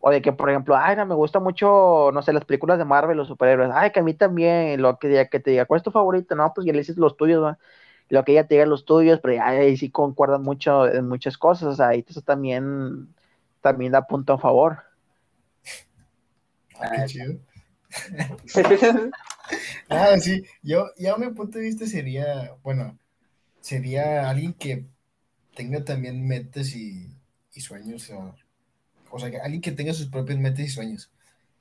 O 0.00 0.10
de 0.10 0.20
que, 0.22 0.32
por 0.32 0.50
ejemplo, 0.50 0.76
ay, 0.76 0.94
no, 0.96 1.06
me 1.06 1.14
gusta 1.14 1.40
mucho, 1.40 2.10
no 2.12 2.22
sé, 2.22 2.32
las 2.32 2.44
películas 2.44 2.78
de 2.78 2.84
Marvel, 2.84 3.16
los 3.16 3.28
superhéroes. 3.28 3.70
Ay, 3.74 3.92
que 3.92 4.00
a 4.00 4.02
mí 4.02 4.14
también, 4.14 4.80
lo 4.82 4.98
que, 4.98 5.28
que 5.30 5.40
te 5.40 5.50
diga, 5.52 5.64
¿cuál 5.64 5.78
es 5.78 5.84
tu 5.84 5.90
favorito? 5.90 6.34
No, 6.36 6.52
pues 6.54 6.66
ya 6.66 6.72
le 6.72 6.80
dices 6.80 6.98
los 6.98 7.16
tuyos, 7.16 7.42
¿va? 7.42 7.58
Lo 8.10 8.24
que 8.24 8.32
ella 8.32 8.46
te 8.46 8.54
diga 8.54 8.66
los 8.66 8.84
tuyos, 8.84 9.20
pero 9.22 9.42
ahí 9.42 9.76
sí 9.76 9.90
concuerdan 9.90 10.42
mucho 10.42 10.86
en 10.86 11.08
muchas 11.08 11.38
cosas. 11.38 11.68
O 11.68 11.74
sea, 11.74 11.88
ahí 11.88 12.04
eso 12.08 12.20
también, 12.22 13.14
también 13.62 13.92
da 13.92 14.06
punto 14.06 14.34
a 14.34 14.38
favor. 14.38 14.78
Ah. 16.80 17.06
Ah, 19.88 20.18
sí, 20.20 20.44
yo, 20.62 20.90
ya 20.98 21.16
mi 21.16 21.30
punto 21.30 21.58
de 21.58 21.64
vista 21.64 21.86
sería, 21.86 22.54
bueno, 22.62 22.98
sería 23.62 24.28
alguien 24.28 24.52
que 24.52 24.84
tenga 25.54 25.82
también 25.82 26.26
metas 26.26 26.74
y, 26.74 27.08
y 27.54 27.60
sueños, 27.62 28.10
o, 28.10 28.34
o 29.10 29.18
sea, 29.18 29.30
que 29.30 29.38
alguien 29.38 29.62
que 29.62 29.72
tenga 29.72 29.94
sus 29.94 30.08
propios 30.08 30.38
metas 30.38 30.60
y 30.60 30.68
sueños. 30.68 31.10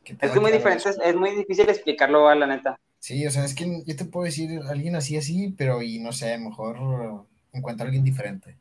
que 0.04 0.18
es 0.20 0.32
que 0.32 0.40
muy 0.42 0.52
diferente, 0.52 0.90
es, 1.02 1.16
muy 1.16 1.32
difícil 1.32 1.70
explicarlo, 1.70 2.28
a 2.28 2.36
la 2.36 2.48
neta. 2.48 2.78
Sí, 3.00 3.26
o 3.26 3.32
sea, 3.32 3.46
es 3.46 3.56
que 3.56 3.84
yo 3.86 3.96
te 3.96 4.06
puedo 4.06 4.26
decir 4.26 4.60
alguien 4.68 4.98
así, 4.98 5.16
así, 5.16 5.54
pero 5.58 5.82
y 5.82 6.00
no 6.00 6.12
sé, 6.12 6.38
mejor 6.38 7.26
encuentro 7.54 7.86
a 7.86 7.88
alguien 7.88 8.04
diferente. 8.04 8.58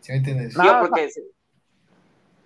¿Sí 0.00 0.12
me 0.12 0.18
entiendes? 0.18 0.56
No, 0.56 0.62
Sí, 0.62 0.68
o 0.68 0.70
sea, 0.70 0.80
porque 0.80 1.08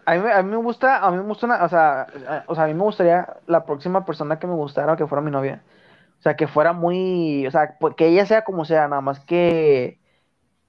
A 0.08 0.14
mí, 0.14 0.30
a 0.30 0.42
mí 0.42 0.50
me 0.50 0.56
gusta, 0.56 1.04
a 1.06 1.10
mí 1.10 1.18
me 1.18 1.24
gusta 1.24 1.44
una, 1.46 1.64
o 1.64 1.68
sea, 1.68 2.06
o 2.46 2.54
sea, 2.54 2.64
a 2.64 2.66
mí 2.66 2.72
me 2.72 2.82
gustaría 2.82 3.36
la 3.46 3.66
próxima 3.66 4.06
persona 4.06 4.38
que 4.38 4.46
me 4.46 4.54
gustara 4.54 4.96
que 4.96 5.06
fuera 5.06 5.20
mi 5.22 5.30
novia. 5.30 5.62
O 6.18 6.22
sea, 6.22 6.36
que 6.36 6.48
fuera 6.48 6.72
muy, 6.72 7.46
o 7.46 7.50
sea, 7.50 7.76
pues, 7.78 7.94
que 7.94 8.08
ella 8.08 8.26
sea 8.26 8.42
como 8.44 8.64
sea, 8.64 8.88
nada 8.88 9.02
más 9.02 9.20
que, 9.20 10.00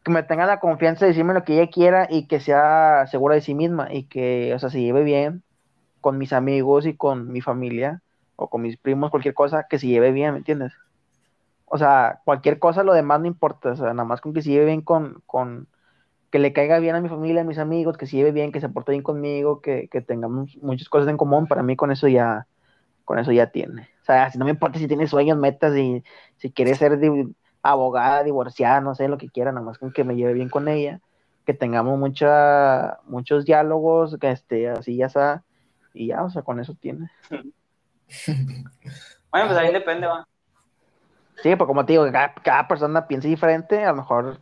que 0.04 0.12
me 0.12 0.24
tenga 0.24 0.46
la 0.46 0.60
confianza 0.60 1.06
de 1.06 1.12
decirme 1.12 1.34
lo 1.34 1.46
que 1.46 1.54
ella 1.56 1.72
quiera 1.72 2.08
y 2.10 2.28
que 2.28 2.42
sea 2.42 3.08
segura 3.08 3.36
de 3.36 3.42
sí 3.42 3.56
misma 3.56 3.94
y 3.94 4.06
que, 4.06 4.54
o 4.56 4.60
sea, 4.60 4.70
se 4.70 4.82
lleve 4.82 5.04
bien 5.04 5.44
con 6.02 6.18
mis 6.18 6.34
amigos 6.34 6.86
y 6.86 6.96
con 6.98 7.32
mi 7.32 7.42
familia 7.42 8.02
o 8.36 8.50
con 8.50 8.62
mis 8.62 8.78
primos, 8.78 9.12
cualquier 9.12 9.36
cosa, 9.36 9.68
que 9.70 9.80
se 9.80 9.88
lleve 9.88 10.12
bien, 10.12 10.34
¿me 10.34 10.40
entiendes? 10.40 10.74
O 11.66 11.78
sea, 11.78 12.22
cualquier 12.26 12.60
cosa, 12.60 12.84
lo 12.84 12.94
demás 12.94 13.22
no 13.22 13.28
importa, 13.28 13.72
o 13.72 13.76
sea, 13.78 13.94
nada 13.94 14.06
más 14.06 14.22
con 14.22 14.34
que 14.34 14.42
se 14.42 14.50
lleve 14.52 14.66
bien 14.66 14.82
con, 14.82 15.24
con, 15.28 15.68
que 16.32 16.40
le 16.40 16.54
caiga 16.54 16.80
bien 16.80 16.96
a 16.96 17.02
mi 17.02 17.10
familia, 17.10 17.42
a 17.42 17.46
mis 17.46 17.58
amigos, 17.58 17.98
que 17.98 18.06
se 18.06 18.18
lleve 18.18 18.32
bien, 18.32 18.52
que 18.52 18.62
se 18.62 18.70
porte 18.70 18.92
bien 18.92 19.04
conmigo, 19.04 19.62
que, 19.62 19.88
que 19.90 20.02
tengamos 20.02 20.56
muchas 20.62 20.90
cosas 20.90 21.10
en 21.10 21.18
común, 21.18 21.48
para 21.48 21.64
mí 21.64 21.76
con 21.76 21.92
eso 21.92 22.08
ya, 22.08 22.48
con 23.06 23.20
eso 23.20 23.32
ya 23.32 23.52
tiene. 23.52 23.90
O 24.02 24.06
sea, 24.06 24.30
si 24.32 24.38
no 24.38 24.46
me 24.46 24.52
importa 24.52 24.80
si 24.80 24.88
tiene 24.88 25.08
sueños, 25.08 25.38
metas, 25.38 25.76
y 25.76 26.04
si 26.38 26.52
quiere 26.52 26.76
ser 26.76 27.00
di- 27.00 27.36
abogada, 27.64 28.24
divorciada, 28.24 28.82
no 28.82 28.96
sé, 28.96 29.08
lo 29.08 29.18
que 29.18 29.30
quiera, 29.30 29.52
nada 29.52 29.66
más 29.66 29.78
con 29.78 29.92
que 29.92 30.04
me 30.04 30.16
lleve 30.16 30.34
bien 30.34 30.50
con 30.50 30.68
ella, 30.68 31.00
que 31.46 31.54
tengamos 31.54 31.98
mucha, 31.98 33.00
muchos 33.06 33.46
diálogos, 33.46 34.18
que 34.20 34.32
esté 34.32 34.70
así 34.70 34.98
ya 34.98 35.08
está, 35.08 35.44
y 35.94 36.08
ya, 36.08 36.24
o 36.24 36.30
sea, 36.30 36.42
con 36.44 36.60
eso 36.60 36.76
tiene. 36.80 37.10
Bueno, 39.32 39.48
pues 39.48 39.60
ahí 39.60 39.72
depende, 39.72 40.08
va. 40.08 40.28
Sí, 41.44 41.56
pues 41.56 41.68
como 41.68 41.86
te 41.86 41.94
digo, 41.94 42.06
cada, 42.12 42.34
cada 42.34 42.68
persona 42.68 43.08
piensa 43.08 43.28
diferente, 43.28 43.84
a 43.86 43.92
lo 43.92 43.98
mejor 43.98 44.40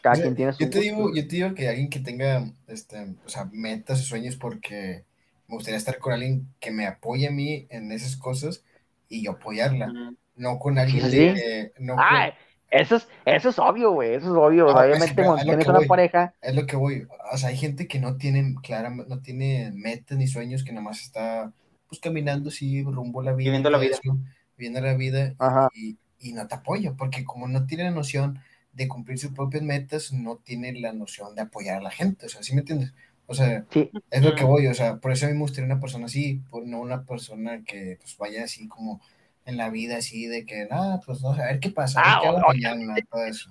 cada 0.00 0.14
O 0.14 0.16
sea, 0.16 0.24
quien 0.24 0.36
tiene 0.36 0.52
su 0.52 0.64
yo 0.64 0.70
te 0.70 0.80
digo, 0.80 1.14
yo 1.14 1.28
te 1.28 1.36
digo 1.36 1.54
que 1.54 1.68
alguien 1.68 1.88
que 1.90 2.00
tenga, 2.00 2.50
este, 2.66 3.14
o 3.24 3.28
sea, 3.28 3.48
metas 3.52 4.00
y 4.00 4.04
sueños 4.04 4.36
porque 4.36 5.04
me 5.48 5.54
gustaría 5.56 5.78
estar 5.78 5.98
con 5.98 6.12
alguien 6.12 6.48
que 6.60 6.70
me 6.70 6.86
apoye 6.86 7.28
a 7.28 7.30
mí 7.30 7.66
en 7.70 7.92
esas 7.92 8.16
cosas 8.16 8.64
y 9.08 9.22
yo 9.24 9.32
apoyarla, 9.32 9.92
no 10.36 10.58
con 10.58 10.78
alguien 10.78 11.10
Sí, 11.10 11.18
que, 11.34 11.72
no 11.78 11.94
con- 11.96 12.04
Ah, 12.04 12.32
eso 12.70 12.96
es, 12.96 13.08
eso 13.24 13.48
es 13.48 13.58
obvio, 13.58 13.90
güey, 13.92 14.14
eso 14.14 14.26
es 14.26 14.32
obvio. 14.32 14.68
Ah, 14.70 14.84
Obviamente, 14.84 15.14
cuando 15.24 15.42
tienes 15.42 15.66
una 15.66 15.78
voy. 15.80 15.88
pareja, 15.88 16.34
es 16.40 16.54
lo 16.54 16.66
que 16.66 16.76
voy, 16.76 17.06
o 17.32 17.36
sea, 17.36 17.48
hay 17.48 17.56
gente 17.56 17.88
que 17.88 17.98
no 17.98 18.16
tiene, 18.16 18.54
clara, 18.62 18.90
no 18.90 19.20
tiene 19.20 19.72
metas 19.74 20.16
ni 20.18 20.26
sueños, 20.28 20.62
que 20.64 20.72
nada 20.72 20.82
más 20.84 21.00
está, 21.00 21.52
pues, 21.88 22.00
caminando 22.00 22.48
así, 22.50 22.82
rumbo 22.84 23.20
a 23.20 23.24
la 23.24 23.32
vida, 23.32 23.46
Viviendo 23.46 23.70
la 23.70 23.78
vida. 23.78 23.96
eso, 23.96 24.18
viviendo 24.56 24.80
la 24.80 24.94
vida, 24.94 25.34
Ajá. 25.38 25.68
y, 25.74 25.98
y 26.20 26.32
no 26.32 26.46
te 26.46 26.54
apoya, 26.54 26.92
porque 26.94 27.24
como 27.24 27.48
no 27.48 27.66
tiene 27.66 27.84
la 27.84 27.90
noción 27.90 28.38
de 28.80 28.88
cumplir 28.88 29.18
sus 29.18 29.32
propias 29.32 29.62
metas, 29.62 30.12
no 30.12 30.38
tiene 30.38 30.72
la 30.80 30.92
noción 30.92 31.34
de 31.34 31.42
apoyar 31.42 31.78
a 31.78 31.82
la 31.82 31.90
gente, 31.90 32.26
o 32.26 32.28
sea, 32.28 32.42
¿sí 32.42 32.54
me 32.54 32.60
entiendes? 32.60 32.92
O 33.26 33.34
sea, 33.34 33.66
sí, 33.70 33.90
es 34.10 34.22
lo 34.24 34.34
que 34.34 34.44
voy, 34.44 34.66
o 34.66 34.74
sea, 34.74 34.96
por 34.98 35.12
eso 35.12 35.26
a 35.26 35.28
mí 35.28 35.34
me 35.34 35.40
gustaría 35.42 35.66
una 35.66 35.80
persona 35.80 36.06
así, 36.06 36.42
no 36.66 36.80
una 36.80 37.04
persona 37.04 37.62
que 37.64 37.96
pues 38.00 38.16
vaya 38.18 38.44
así 38.44 38.68
como 38.68 39.00
en 39.44 39.56
la 39.56 39.70
vida 39.70 39.98
así 39.98 40.26
de 40.26 40.46
que, 40.46 40.66
nada, 40.66 41.00
pues 41.06 41.22
no 41.22 41.34
sé, 41.34 41.42
a 41.42 41.46
ver 41.46 41.60
qué 41.60 41.70
pasa, 41.70 42.00
a 42.00 42.04
ver 42.04 42.18
Ah, 42.18 42.20
qué 42.20 42.30
mañana, 42.30 43.04
todo 43.10 43.24
eso. 43.24 43.50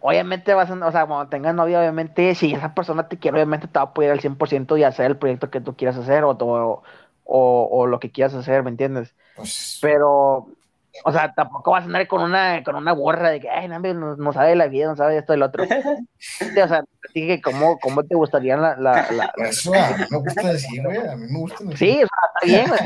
obviamente 0.00 0.54
vas 0.54 0.70
a, 0.70 0.74
o 0.86 0.92
sea, 0.92 1.06
cuando 1.06 1.28
tengas 1.28 1.54
novia, 1.54 1.80
obviamente, 1.80 2.34
si 2.34 2.54
esa 2.54 2.74
persona 2.74 3.08
te 3.08 3.18
quiere, 3.18 3.36
obviamente 3.38 3.68
te 3.68 3.74
va 3.78 3.82
a 3.82 3.84
apoyar 3.86 4.12
al 4.12 4.20
100% 4.20 4.76
y 4.76 4.84
hacer 4.84 5.06
el 5.06 5.18
proyecto 5.18 5.50
que 5.50 5.60
tú 5.60 5.76
quieras 5.76 5.96
hacer 5.96 6.24
o, 6.24 6.30
o, 6.32 6.82
o, 7.24 7.68
o 7.70 7.86
lo 7.86 8.00
que 8.00 8.10
quieras 8.12 8.34
hacer, 8.34 8.62
¿me 8.62 8.70
entiendes? 8.70 9.14
Pues, 9.34 9.80
Pero, 9.80 10.56
o 11.04 11.12
sea, 11.12 11.32
tampoco 11.32 11.70
vas 11.70 11.82
a 11.82 11.86
andar 11.86 12.06
con 12.06 12.22
una, 12.22 12.62
con 12.62 12.74
una 12.74 12.92
gorra 12.92 13.30
de 13.30 13.40
que, 13.40 13.48
ay, 13.48 13.68
no, 13.68 13.76
hombre, 13.76 13.94
no, 13.94 14.16
no 14.16 14.32
sabe 14.32 14.50
de 14.50 14.56
la 14.56 14.66
vida, 14.68 14.86
no 14.86 14.96
sabe 14.96 15.14
de 15.14 15.20
esto 15.20 15.34
y 15.34 15.38
lo 15.38 15.46
otro. 15.46 15.64
O 15.64 15.66
sea, 16.68 16.84
así 17.08 17.26
que, 17.26 17.40
¿cómo, 17.40 17.78
cómo 17.78 18.02
te 18.02 18.14
gustaría 18.14 18.56
la, 18.56 18.76
la, 18.76 19.32
eso 19.36 19.72
a 19.74 19.96
mí 19.96 20.04
me 20.10 20.18
gusta 20.18 20.52
decir, 20.52 20.82
güey, 20.82 20.98
a 20.98 21.16
mí 21.16 21.26
me 21.30 21.38
gusta 21.38 21.64
decir. 21.64 21.78
Sí, 21.78 22.02
o 22.02 22.06
sea, 22.06 22.18
está 22.34 22.46
bien, 22.46 22.68
güey. 22.68 22.80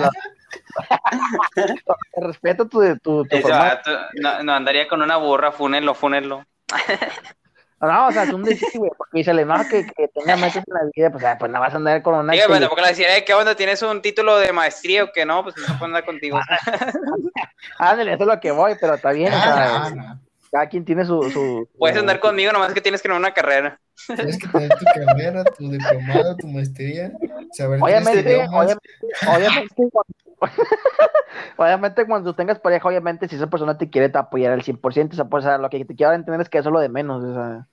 Respeto 2.16 2.68
tu, 2.68 2.80
tu, 2.98 3.24
tu 3.24 3.38
forma 3.38 3.58
vato 3.58 3.90
no, 4.14 4.42
no 4.42 4.52
andaría 4.52 4.86
con 4.86 5.02
una 5.02 5.16
burra, 5.16 5.52
fúnenlo, 5.52 5.94
fúnenlo. 5.94 6.44
No, 7.86 8.08
o 8.08 8.12
sea, 8.12 8.22
es 8.24 8.32
un 8.32 8.42
decir, 8.42 8.68
güey, 8.74 8.90
porque 8.96 9.18
dice, 9.18 9.32
no, 9.34 9.68
que, 9.68 9.86
que 9.86 10.08
tenga 10.08 10.36
metas 10.36 10.56
en 10.66 10.74
la 10.74 10.80
vida, 10.94 11.10
pues, 11.10 11.24
ah, 11.24 11.36
pues 11.38 11.50
no 11.50 11.60
vas 11.60 11.72
a 11.72 11.76
andar 11.76 12.02
con 12.02 12.14
una. 12.14 12.32
Tele- 12.32 12.46
bueno, 12.48 12.68
porque 12.68 12.82
le 12.82 12.88
decía, 12.88 13.16
"Eh, 13.16 13.24
¿qué 13.24 13.34
onda? 13.34 13.54
¿Tienes 13.54 13.82
un 13.82 14.00
título 14.02 14.38
de 14.38 14.52
maestría 14.52 15.04
o 15.04 15.12
qué 15.12 15.24
no? 15.26 15.42
Pues 15.42 15.56
no 15.56 15.64
se 15.66 15.72
puede 15.74 15.86
andar 15.86 16.04
contigo. 16.04 16.38
Ándale, 17.78 18.14
eso 18.14 18.22
es 18.22 18.28
lo 18.28 18.40
que 18.40 18.50
voy, 18.50 18.74
pero 18.80 18.94
está 18.94 19.10
bien, 19.12 19.32
o 19.32 19.36
sea, 19.36 19.84
Ah, 19.86 19.90
no, 19.90 20.02
no. 20.02 20.20
cada 20.50 20.68
quien 20.68 20.84
tiene 20.84 21.04
su. 21.04 21.22
su 21.30 21.68
Puedes 21.78 21.96
su- 21.96 22.00
andar 22.00 22.20
conmigo, 22.20 22.52
nomás 22.52 22.72
que 22.72 22.80
tienes 22.80 23.00
que 23.02 23.08
tener 23.08 23.18
una 23.18 23.34
carrera. 23.34 23.78
Tienes 24.06 24.38
que 24.38 24.48
tener 24.48 24.70
tu 24.70 24.84
carrera, 24.86 25.44
tu 25.44 25.70
diplomado, 25.70 26.36
tu 26.36 26.46
maestría, 26.48 27.12
saber 27.52 27.80
tres 27.80 27.82
Obviamente, 27.82 28.20
idiomas. 28.30 28.50
obviamente, 28.50 28.88
obviamente, 29.28 29.74
cuando, 29.92 30.14
obviamente, 31.56 32.06
cuando 32.06 32.30
tú 32.30 32.36
tengas 32.36 32.58
pareja, 32.58 32.88
obviamente, 32.88 33.28
si 33.28 33.36
esa 33.36 33.46
persona 33.48 33.78
te 33.78 33.88
quiere 33.90 34.08
te 34.08 34.18
apoyar 34.18 34.52
al 34.52 34.62
100%, 34.62 35.12
o 35.12 35.16
sea, 35.16 35.24
pues, 35.26 35.44
o 35.44 35.48
sea, 35.48 35.58
lo 35.58 35.70
que 35.70 35.84
te 35.84 35.94
quiero 35.94 36.12
entender 36.12 36.40
es 36.40 36.48
que 36.48 36.58
eso 36.58 36.68
es 36.68 36.72
lo 36.72 36.80
de 36.80 36.88
menos, 36.88 37.22
o 37.24 37.34
sea, 37.34 37.66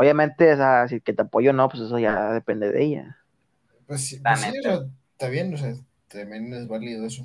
obviamente, 0.00 0.52
o 0.52 0.56
sea, 0.56 0.88
si 0.88 1.00
que 1.00 1.12
te 1.12 1.22
apoyo 1.22 1.50
o 1.50 1.52
no, 1.52 1.68
pues 1.68 1.82
eso 1.82 1.98
ya 1.98 2.32
depende 2.32 2.70
de 2.72 2.82
ella. 2.82 3.16
Pues, 3.86 4.06
sí, 4.06 4.20
pues 4.20 4.40
sí, 4.40 4.48
o 4.48 4.52
neta. 4.52 4.76
sea, 4.76 4.86
está 5.12 5.28
bien, 5.28 5.52
o 5.54 5.56
sea, 5.58 5.74
también 6.08 6.52
es 6.54 6.66
válido 6.68 7.06
eso. 7.06 7.24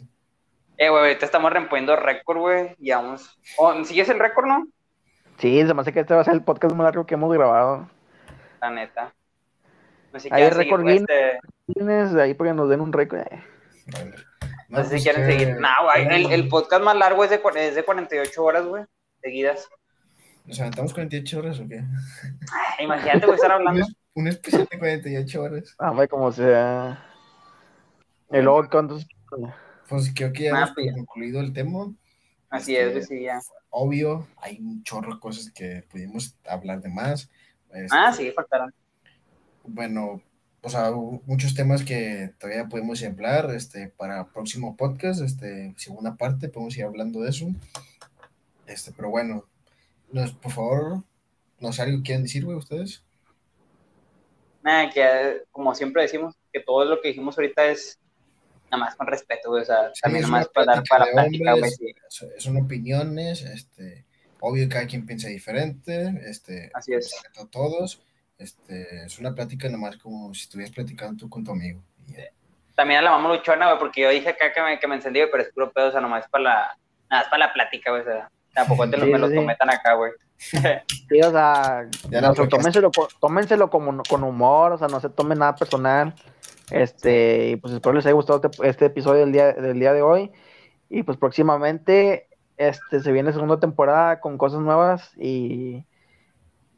Eh, 0.77 0.89
güey, 0.89 1.03
ahorita 1.03 1.25
estamos 1.25 1.53
rompiendo 1.53 1.95
récord, 1.95 2.37
güey. 2.39 2.75
Y 2.79 2.91
vamos. 2.91 3.39
Oh, 3.57 3.83
¿Sigues 3.85 4.09
el 4.09 4.19
récord, 4.19 4.45
no? 4.47 4.67
Sí, 5.37 5.65
se 5.65 5.73
me 5.73 5.81
hace 5.81 5.93
que 5.93 6.01
este 6.01 6.13
va 6.13 6.21
a 6.21 6.25
ser 6.25 6.33
el 6.33 6.43
podcast 6.43 6.75
más 6.75 6.83
largo 6.85 7.05
que 7.05 7.13
hemos 7.13 7.33
grabado. 7.33 7.89
La 8.61 8.69
neta. 8.71 9.13
No 10.11 10.19
sé 10.19 10.27
si 10.27 10.33
Ahí 10.33 10.41
quieren 10.41 10.57
récord 10.57 10.81
Guinness. 10.81 11.01
este, 11.01 11.39
Tienes 11.73 12.15
ahí 12.15 12.33
para 12.33 12.49
que 12.51 12.55
nos 12.55 12.69
den 12.69 12.81
un 12.81 12.91
récord. 12.93 13.19
eh. 13.21 13.43
Vale. 13.93 14.15
no 14.69 14.77
sé 14.79 14.83
si 14.83 14.89
pues, 14.89 15.03
quieren 15.03 15.25
¿qué- 15.27 15.31
seguir. 15.31 15.59
No, 15.61 15.69
güey, 15.83 16.07
el, 16.25 16.31
el 16.31 16.47
podcast 16.49 16.83
más 16.83 16.95
largo 16.97 17.23
es 17.23 17.29
de, 17.29 17.41
es 17.55 17.75
de 17.75 17.83
48 17.83 18.43
horas, 18.43 18.65
güey. 18.65 18.83
Seguidas. 19.21 19.69
¿Nos 20.45 20.59
aventamos 20.59 20.93
48 20.93 21.39
horas 21.39 21.59
o 21.59 21.67
qué? 21.67 21.77
Ay, 21.79 22.85
Imagínate, 22.85 23.25
güey, 23.25 23.35
estar 23.35 23.51
hablando. 23.51 23.85
un 24.13 24.27
especial 24.27 24.67
de 24.69 24.77
48 24.79 25.41
horas. 25.41 25.75
Ah, 25.79 26.07
como 26.07 26.31
sea. 26.31 27.03
Y 28.31 28.41
luego, 28.41 28.67
¿cuántos? 28.69 29.07
Pues 29.89 30.11
creo 30.15 30.31
que 30.33 30.43
ya 30.45 30.53
Ah, 30.55 30.57
hemos 30.59 30.71
pues 30.73 30.93
concluido 30.93 31.39
el 31.41 31.53
tema. 31.53 31.93
Así 32.49 32.75
Este, 32.75 32.99
es, 32.99 33.07
güey, 33.07 33.19
sí, 33.19 33.25
ya. 33.25 33.39
Obvio, 33.69 34.27
hay 34.37 34.59
un 34.59 34.83
chorro 34.83 35.15
de 35.15 35.19
cosas 35.19 35.51
que 35.51 35.83
pudimos 35.89 36.37
hablar 36.47 36.81
de 36.81 36.89
más. 36.89 37.29
Este, 37.73 37.89
Ah, 37.97 38.13
sí, 38.13 38.31
faltaron. 38.31 38.73
Bueno, 39.63 40.21
o 40.61 40.69
sea, 40.69 40.91
muchos 41.25 41.53
temas 41.55 41.83
que 41.83 42.31
todavía 42.39 42.65
podemos 42.67 43.01
ir 43.01 43.07
a 43.07 43.11
hablar, 43.11 43.51
este, 43.51 43.89
para 43.89 44.25
próximo 44.27 44.75
podcast, 44.77 45.21
este, 45.21 45.73
segunda 45.77 46.15
parte, 46.15 46.49
podemos 46.49 46.77
ir 46.77 46.85
hablando 46.85 47.21
de 47.21 47.29
eso. 47.29 47.47
Este, 48.67 48.91
pero 48.91 49.09
bueno, 49.09 49.43
nos, 50.21 50.33
por 50.33 50.51
favor, 50.51 51.03
no 51.59 51.71
sé 51.73 51.81
algo 51.81 51.97
que 51.97 52.03
quieran 52.03 52.23
decir, 52.23 52.45
güey, 52.45 52.57
ustedes. 52.57 53.03
nada, 54.63 54.89
que 54.89 55.43
como 55.51 55.75
siempre 55.75 56.01
decimos, 56.03 56.35
que 56.51 56.59
todo 56.59 56.85
lo 56.85 57.01
que 57.01 57.09
dijimos 57.09 57.37
ahorita 57.37 57.65
es 57.67 57.99
nada 58.71 58.77
más 58.85 58.95
con 58.95 59.07
respeto, 59.07 59.49
güey, 59.49 59.61
o 59.61 59.65
sea, 59.65 59.91
Sí, 59.93 60.01
también 60.01 60.23
nada 60.23 60.31
más 60.31 60.47
para 60.49 60.73
dar 60.75 60.83
para 60.89 61.05
plática, 61.11 61.53
güey, 61.53 61.69
sí. 61.71 61.93
son- 62.39 62.57
opiniones, 62.57 63.43
este, 63.43 64.05
obvio 64.39 64.67
cada 64.69 64.87
quien 64.87 65.05
piensa 65.05 65.27
diferente, 65.27 66.13
este, 66.27 66.71
Así 66.73 66.93
es. 66.93 67.11
respeto 67.11 67.41
a 67.43 67.47
todos, 67.51 68.01
este, 68.39 69.05
es 69.05 69.19
una 69.19 69.35
plática 69.35 69.69
nomás 69.69 69.97
como 69.97 70.33
si 70.33 70.41
estuvieras 70.43 70.73
platicando 70.73 71.17
tú 71.17 71.29
con 71.29 71.43
tu 71.43 71.51
amigo. 71.51 71.81
ya. 72.07 72.23
También 72.75 72.99
a 72.99 73.03
la 73.03 73.11
mamá 73.11 73.33
luchona, 73.33 73.67
güey, 73.67 73.79
porque 73.79 74.01
yo 74.01 74.09
dije 74.09 74.29
acá 74.29 74.51
que 74.51 74.61
me, 74.61 74.79
que 74.79 74.87
me 74.87 74.95
encendí, 74.95 75.21
pero 75.31 75.43
es 75.43 75.53
puro 75.53 75.71
pedo, 75.71 75.87
o 75.87 75.91
sea, 75.91 76.01
nomás 76.01 76.27
para 76.27 76.43
la, 76.43 76.77
nada 77.09 77.21
más 77.23 77.27
para 77.29 77.45
la 77.47 77.53
plática, 77.53 77.91
güey, 77.91 78.01
o 78.01 78.05
sea, 78.05 78.29
tampoco 78.55 78.89
te 78.89 78.97
lo, 78.97 79.05
Sí, 79.05 79.11
me 79.11 79.19
lo 79.19 79.29
sí, 79.29 79.35
tometan 79.35 79.69
acá, 79.69 79.93
güey. 79.93 80.11
Sí, 81.09 81.21
o 81.21 81.31
sea, 81.31 81.87
no, 82.09 82.31
o 82.31 82.35
sea, 82.35 82.47
tómenselo 83.19 83.69
como, 83.69 84.01
con 84.09 84.23
humor, 84.23 84.73
o 84.73 84.77
sea, 84.77 84.87
no 84.87 84.99
se 84.99 85.09
tomen 85.09 85.39
nada 85.39 85.55
personal. 85.55 86.13
Este, 86.71 87.49
y 87.49 87.55
pues 87.57 87.73
espero 87.73 87.93
les 87.93 88.05
haya 88.05 88.13
gustado 88.13 88.41
este, 88.43 88.67
este 88.67 88.85
episodio 88.85 89.21
del 89.21 89.31
día, 89.31 89.53
del 89.53 89.79
día 89.79 89.93
de 89.93 90.01
hoy. 90.01 90.31
Y 90.89 91.03
pues 91.03 91.17
próximamente 91.17 92.27
este, 92.57 93.01
se 93.01 93.11
viene 93.11 93.33
segunda 93.33 93.59
temporada 93.59 94.19
con 94.19 94.37
cosas 94.37 94.61
nuevas 94.61 95.11
y 95.17 95.85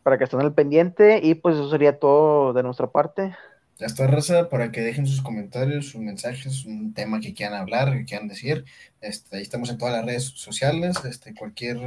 para 0.03 0.17
que 0.17 0.25
estén 0.25 0.41
al 0.41 0.53
pendiente. 0.53 1.19
Y 1.23 1.35
pues 1.35 1.55
eso 1.55 1.69
sería 1.69 1.99
todo 1.99 2.53
de 2.53 2.63
nuestra 2.63 2.87
parte. 2.87 3.35
Ya 3.79 3.85
está, 3.85 4.07
raza, 4.07 4.49
para 4.49 4.71
que 4.71 4.81
dejen 4.81 5.05
sus 5.05 5.21
comentarios, 5.21 5.89
sus 5.89 6.01
mensajes, 6.01 6.65
un 6.65 6.93
tema 6.93 7.19
que 7.19 7.35
quieran 7.35 7.59
hablar, 7.59 7.93
que 7.93 8.05
quieran 8.05 8.27
decir. 8.27 8.65
Este, 9.01 9.37
ahí 9.37 9.43
estamos 9.43 9.69
en 9.69 9.77
todas 9.77 9.93
las 9.93 10.05
redes 10.05 10.23
sociales, 10.23 10.97
este, 11.05 11.35
cualquier, 11.35 11.77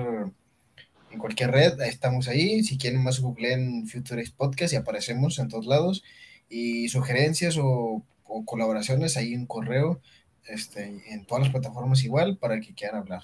en 1.10 1.18
cualquier 1.18 1.50
red, 1.50 1.80
ahí 1.80 1.88
estamos 1.88 2.28
ahí. 2.28 2.62
Si 2.62 2.78
quieren 2.78 3.02
más, 3.02 3.18
googleen 3.18 3.88
Futurist 3.88 4.36
Podcast 4.36 4.72
y 4.72 4.76
aparecemos 4.76 5.38
en 5.40 5.48
todos 5.48 5.66
lados. 5.66 6.04
Y 6.48 6.88
sugerencias 6.88 7.56
o, 7.58 8.02
o 8.24 8.44
colaboraciones, 8.44 9.16
ahí 9.16 9.34
un 9.34 9.46
correo, 9.46 10.00
este, 10.46 11.02
en 11.08 11.24
todas 11.26 11.44
las 11.44 11.52
plataformas 11.52 12.04
igual, 12.04 12.36
para 12.38 12.60
que 12.60 12.72
quieran 12.72 13.00
hablar. 13.00 13.22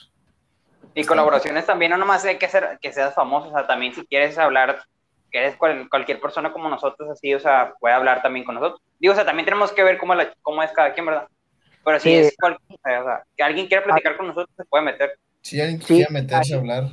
Y 0.94 1.04
colaboraciones 1.04 1.66
también, 1.66 1.90
no 1.90 1.98
nomás 1.98 2.24
hay 2.24 2.38
que 2.38 2.46
hacer 2.46 2.78
que 2.80 2.92
seas 2.92 3.14
famoso, 3.14 3.48
o 3.48 3.52
sea, 3.52 3.66
también 3.66 3.94
si 3.94 4.04
quieres 4.06 4.38
hablar, 4.38 4.82
que 5.36 5.42
eres 5.44 5.56
cual- 5.56 5.86
cualquier 5.90 6.18
persona 6.18 6.50
como 6.50 6.66
nosotros, 6.70 7.10
así, 7.10 7.34
o 7.34 7.38
sea, 7.38 7.74
puede 7.78 7.94
hablar 7.94 8.22
también 8.22 8.46
con 8.46 8.54
nosotros. 8.54 8.80
Digo, 8.98 9.12
o 9.12 9.14
sea, 9.14 9.26
también 9.26 9.44
tenemos 9.44 9.70
que 9.70 9.84
ver 9.84 9.98
cómo, 9.98 10.14
la, 10.14 10.32
cómo 10.40 10.62
es 10.62 10.72
cada 10.72 10.94
quien, 10.94 11.04
¿verdad? 11.04 11.28
Pero 11.84 12.00
si 12.00 12.08
Sí. 12.08 12.14
es 12.16 12.36
cualquier, 12.40 12.78
o 13.02 13.04
sea, 13.04 13.22
que 13.36 13.42
alguien 13.42 13.66
quiera 13.66 13.84
platicar 13.84 14.16
con 14.16 14.28
nosotros, 14.28 14.48
se 14.56 14.64
puede 14.64 14.84
meter. 14.84 15.18
Si 15.42 15.60
alguien 15.60 15.82
Sí, 15.82 15.96
quiera 15.96 16.10
meterse 16.10 16.54
a 16.54 16.58
hablar, 16.58 16.84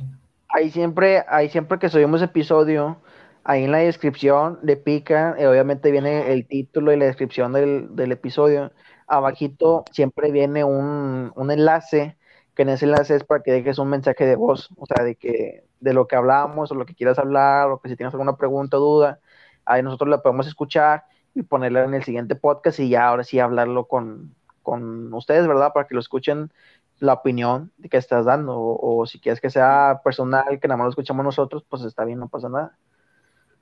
Ahí 0.48 0.70
siempre, 0.70 1.24
ahí 1.26 1.48
siempre 1.48 1.78
que 1.78 1.88
subimos 1.88 2.20
episodio, 2.20 2.98
ahí 3.44 3.64
en 3.64 3.72
la 3.72 3.78
descripción 3.78 4.58
le 4.62 4.76
pican, 4.76 5.40
y 5.40 5.44
obviamente 5.46 5.90
viene 5.90 6.30
el 6.30 6.46
título 6.46 6.92
y 6.92 6.98
la 6.98 7.06
descripción 7.06 7.54
del, 7.54 7.96
del 7.96 8.12
episodio. 8.12 8.72
Abajito 9.06 9.84
siempre 9.90 10.30
viene 10.30 10.64
un, 10.64 11.32
un 11.34 11.50
enlace, 11.50 12.18
que 12.54 12.62
en 12.62 12.68
ese 12.70 12.84
enlace 12.84 13.16
es 13.16 13.24
para 13.24 13.42
que 13.42 13.52
dejes 13.52 13.78
un 13.78 13.88
mensaje 13.90 14.26
de 14.26 14.36
voz, 14.36 14.68
o 14.76 14.86
sea, 14.86 15.04
de 15.04 15.16
que, 15.16 15.64
de 15.80 15.92
lo 15.92 16.06
que 16.06 16.16
hablamos, 16.16 16.70
o 16.70 16.74
lo 16.74 16.86
que 16.86 16.94
quieras 16.94 17.18
hablar, 17.18 17.70
o 17.70 17.80
que 17.80 17.88
si 17.88 17.96
tienes 17.96 18.14
alguna 18.14 18.36
pregunta 18.36 18.76
o 18.76 18.80
duda, 18.80 19.18
ahí 19.64 19.82
nosotros 19.82 20.08
la 20.08 20.22
podemos 20.22 20.46
escuchar 20.46 21.04
y 21.34 21.42
ponerla 21.42 21.84
en 21.84 21.94
el 21.94 22.04
siguiente 22.04 22.36
podcast 22.36 22.78
y 22.80 22.88
ya 22.88 23.08
ahora 23.08 23.24
sí 23.24 23.40
hablarlo 23.40 23.86
con, 23.86 24.34
con 24.62 25.12
ustedes, 25.14 25.46
¿verdad? 25.48 25.72
Para 25.72 25.86
que 25.88 25.94
lo 25.94 26.00
escuchen 26.00 26.52
la 27.00 27.14
opinión 27.14 27.72
que 27.90 27.96
estás 27.96 28.24
dando, 28.24 28.56
o, 28.56 29.00
o 29.00 29.06
si 29.06 29.18
quieres 29.18 29.40
que 29.40 29.50
sea 29.50 30.00
personal, 30.04 30.60
que 30.60 30.68
nada 30.68 30.78
más 30.78 30.84
lo 30.84 30.90
escuchamos 30.90 31.24
nosotros, 31.24 31.64
pues 31.68 31.82
está 31.82 32.04
bien, 32.04 32.20
no 32.20 32.28
pasa 32.28 32.48
nada. 32.48 32.76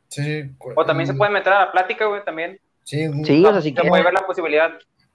sí, 0.09 0.51
O 0.77 0.85
también 0.85 1.07
se 1.07 1.13
un- 1.13 1.19
puede 1.19 1.31
meter 1.33 1.53
a 1.53 1.61
la 1.67 1.73
plática, 1.73 2.05
güey, 2.07 2.23
también. 2.25 2.61
Sí, 2.85 3.09
Sí, 3.25 3.45
o 3.45 3.53
sea, 3.53 3.63
si 3.63 3.71
se 3.71 3.75
quieres, 3.75 3.89
puede 3.91 4.03
ver 4.05 4.13
la 4.13 4.27
posibilidad. 4.27 4.71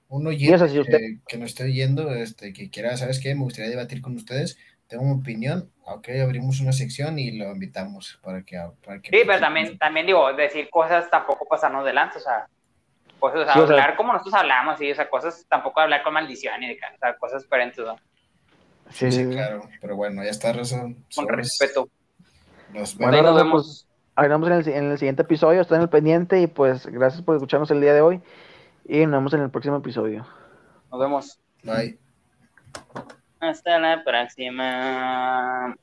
Un 0.10 0.22
Sí, 0.24 0.28
oyente 0.28 0.80
usted- 0.80 0.98
que, 0.98 1.18
que 1.28 1.38
nos 1.38 1.50
esté 1.50 1.64
oyendo, 1.66 2.14
este, 2.14 2.54
que 2.54 2.70
quiera, 2.70 2.96
¿sabes 2.98 3.20
qué? 3.20 3.36
Me 3.36 3.42
gustaría 3.44 3.70
debatir 3.70 4.02
con 4.02 4.16
ustedes, 4.16 4.58
tengo 4.88 5.04
una 5.04 5.16
opinión, 5.22 5.70
ok, 5.86 6.08
abrimos 6.24 6.62
una 6.62 6.72
sección 6.72 7.20
y 7.20 7.32
lo 7.38 7.52
invitamos 7.52 8.20
para 8.24 8.42
que... 8.44 8.58
Para 8.86 9.02
que 9.02 9.10
Sí, 9.10 9.24
pero 9.28 9.40
también, 9.40 9.78
también 9.78 10.06
digo, 10.06 10.32
decir 10.34 10.70
cosas 10.70 11.10
tampoco 11.10 11.46
pasarnos 11.46 11.84
de 11.86 11.92
lanza, 11.94 12.20
o 12.20 12.22
sea, 12.22 12.48
cosas, 13.20 13.42
o 13.42 13.44
sea, 13.44 13.54
Sí, 13.54 13.60
o 13.60 13.68
sea- 13.68 13.76
hablar 13.76 13.98
como 13.98 14.14
nosotros 14.14 14.34
hablamos, 14.36 14.80
sí, 14.80 14.90
o 14.92 14.96
sea, 14.96 15.10
cosas, 15.10 15.46
tampoco 15.50 15.80
hablar 15.82 16.04
con 16.04 16.14
ca- 16.78 16.94
o 16.96 16.98
sea, 17.00 17.18
cosas 17.18 17.44
diferentes, 17.44 17.84
¿no? 17.84 17.96
Sí, 17.96 18.02
Sí, 18.92 19.12
sí, 19.12 19.18
sí, 19.18 19.24
sí. 19.26 19.30
claro, 19.32 19.68
pero 19.82 19.98
bueno, 19.98 20.24
ya 20.24 20.30
está, 20.30 20.54
Raza. 20.54 20.88
Con 21.14 21.28
respeto. 21.28 21.90
Nos 22.74 22.96
Bueno, 22.98 23.22
nos 23.22 23.36
vemos. 23.36 23.64
pues, 23.64 23.88
nos 24.30 24.30
vemos 24.42 24.68
en 24.68 24.74
el, 24.74 24.78
en 24.86 24.92
el 24.92 24.98
siguiente 24.98 25.24
episodio, 25.24 25.60
estén 25.62 25.82
al 25.82 25.90
pendiente 25.90 26.40
y 26.42 26.48
pues 26.48 26.86
gracias 26.88 27.22
por 27.22 27.36
escucharnos 27.36 27.70
el 27.72 27.82
día 27.82 27.94
de 27.94 28.00
hoy 28.02 28.22
y 28.88 29.06
nos 29.06 29.20
vemos 29.20 29.34
en 29.34 29.42
el 29.42 29.52
próximo 29.52 29.78
episodio. 29.78 30.26
Nos 30.90 31.00
vemos. 31.00 31.40
Bye. 31.64 32.00
Hasta 33.40 33.80
la 33.80 34.04
próxima. 34.04 35.76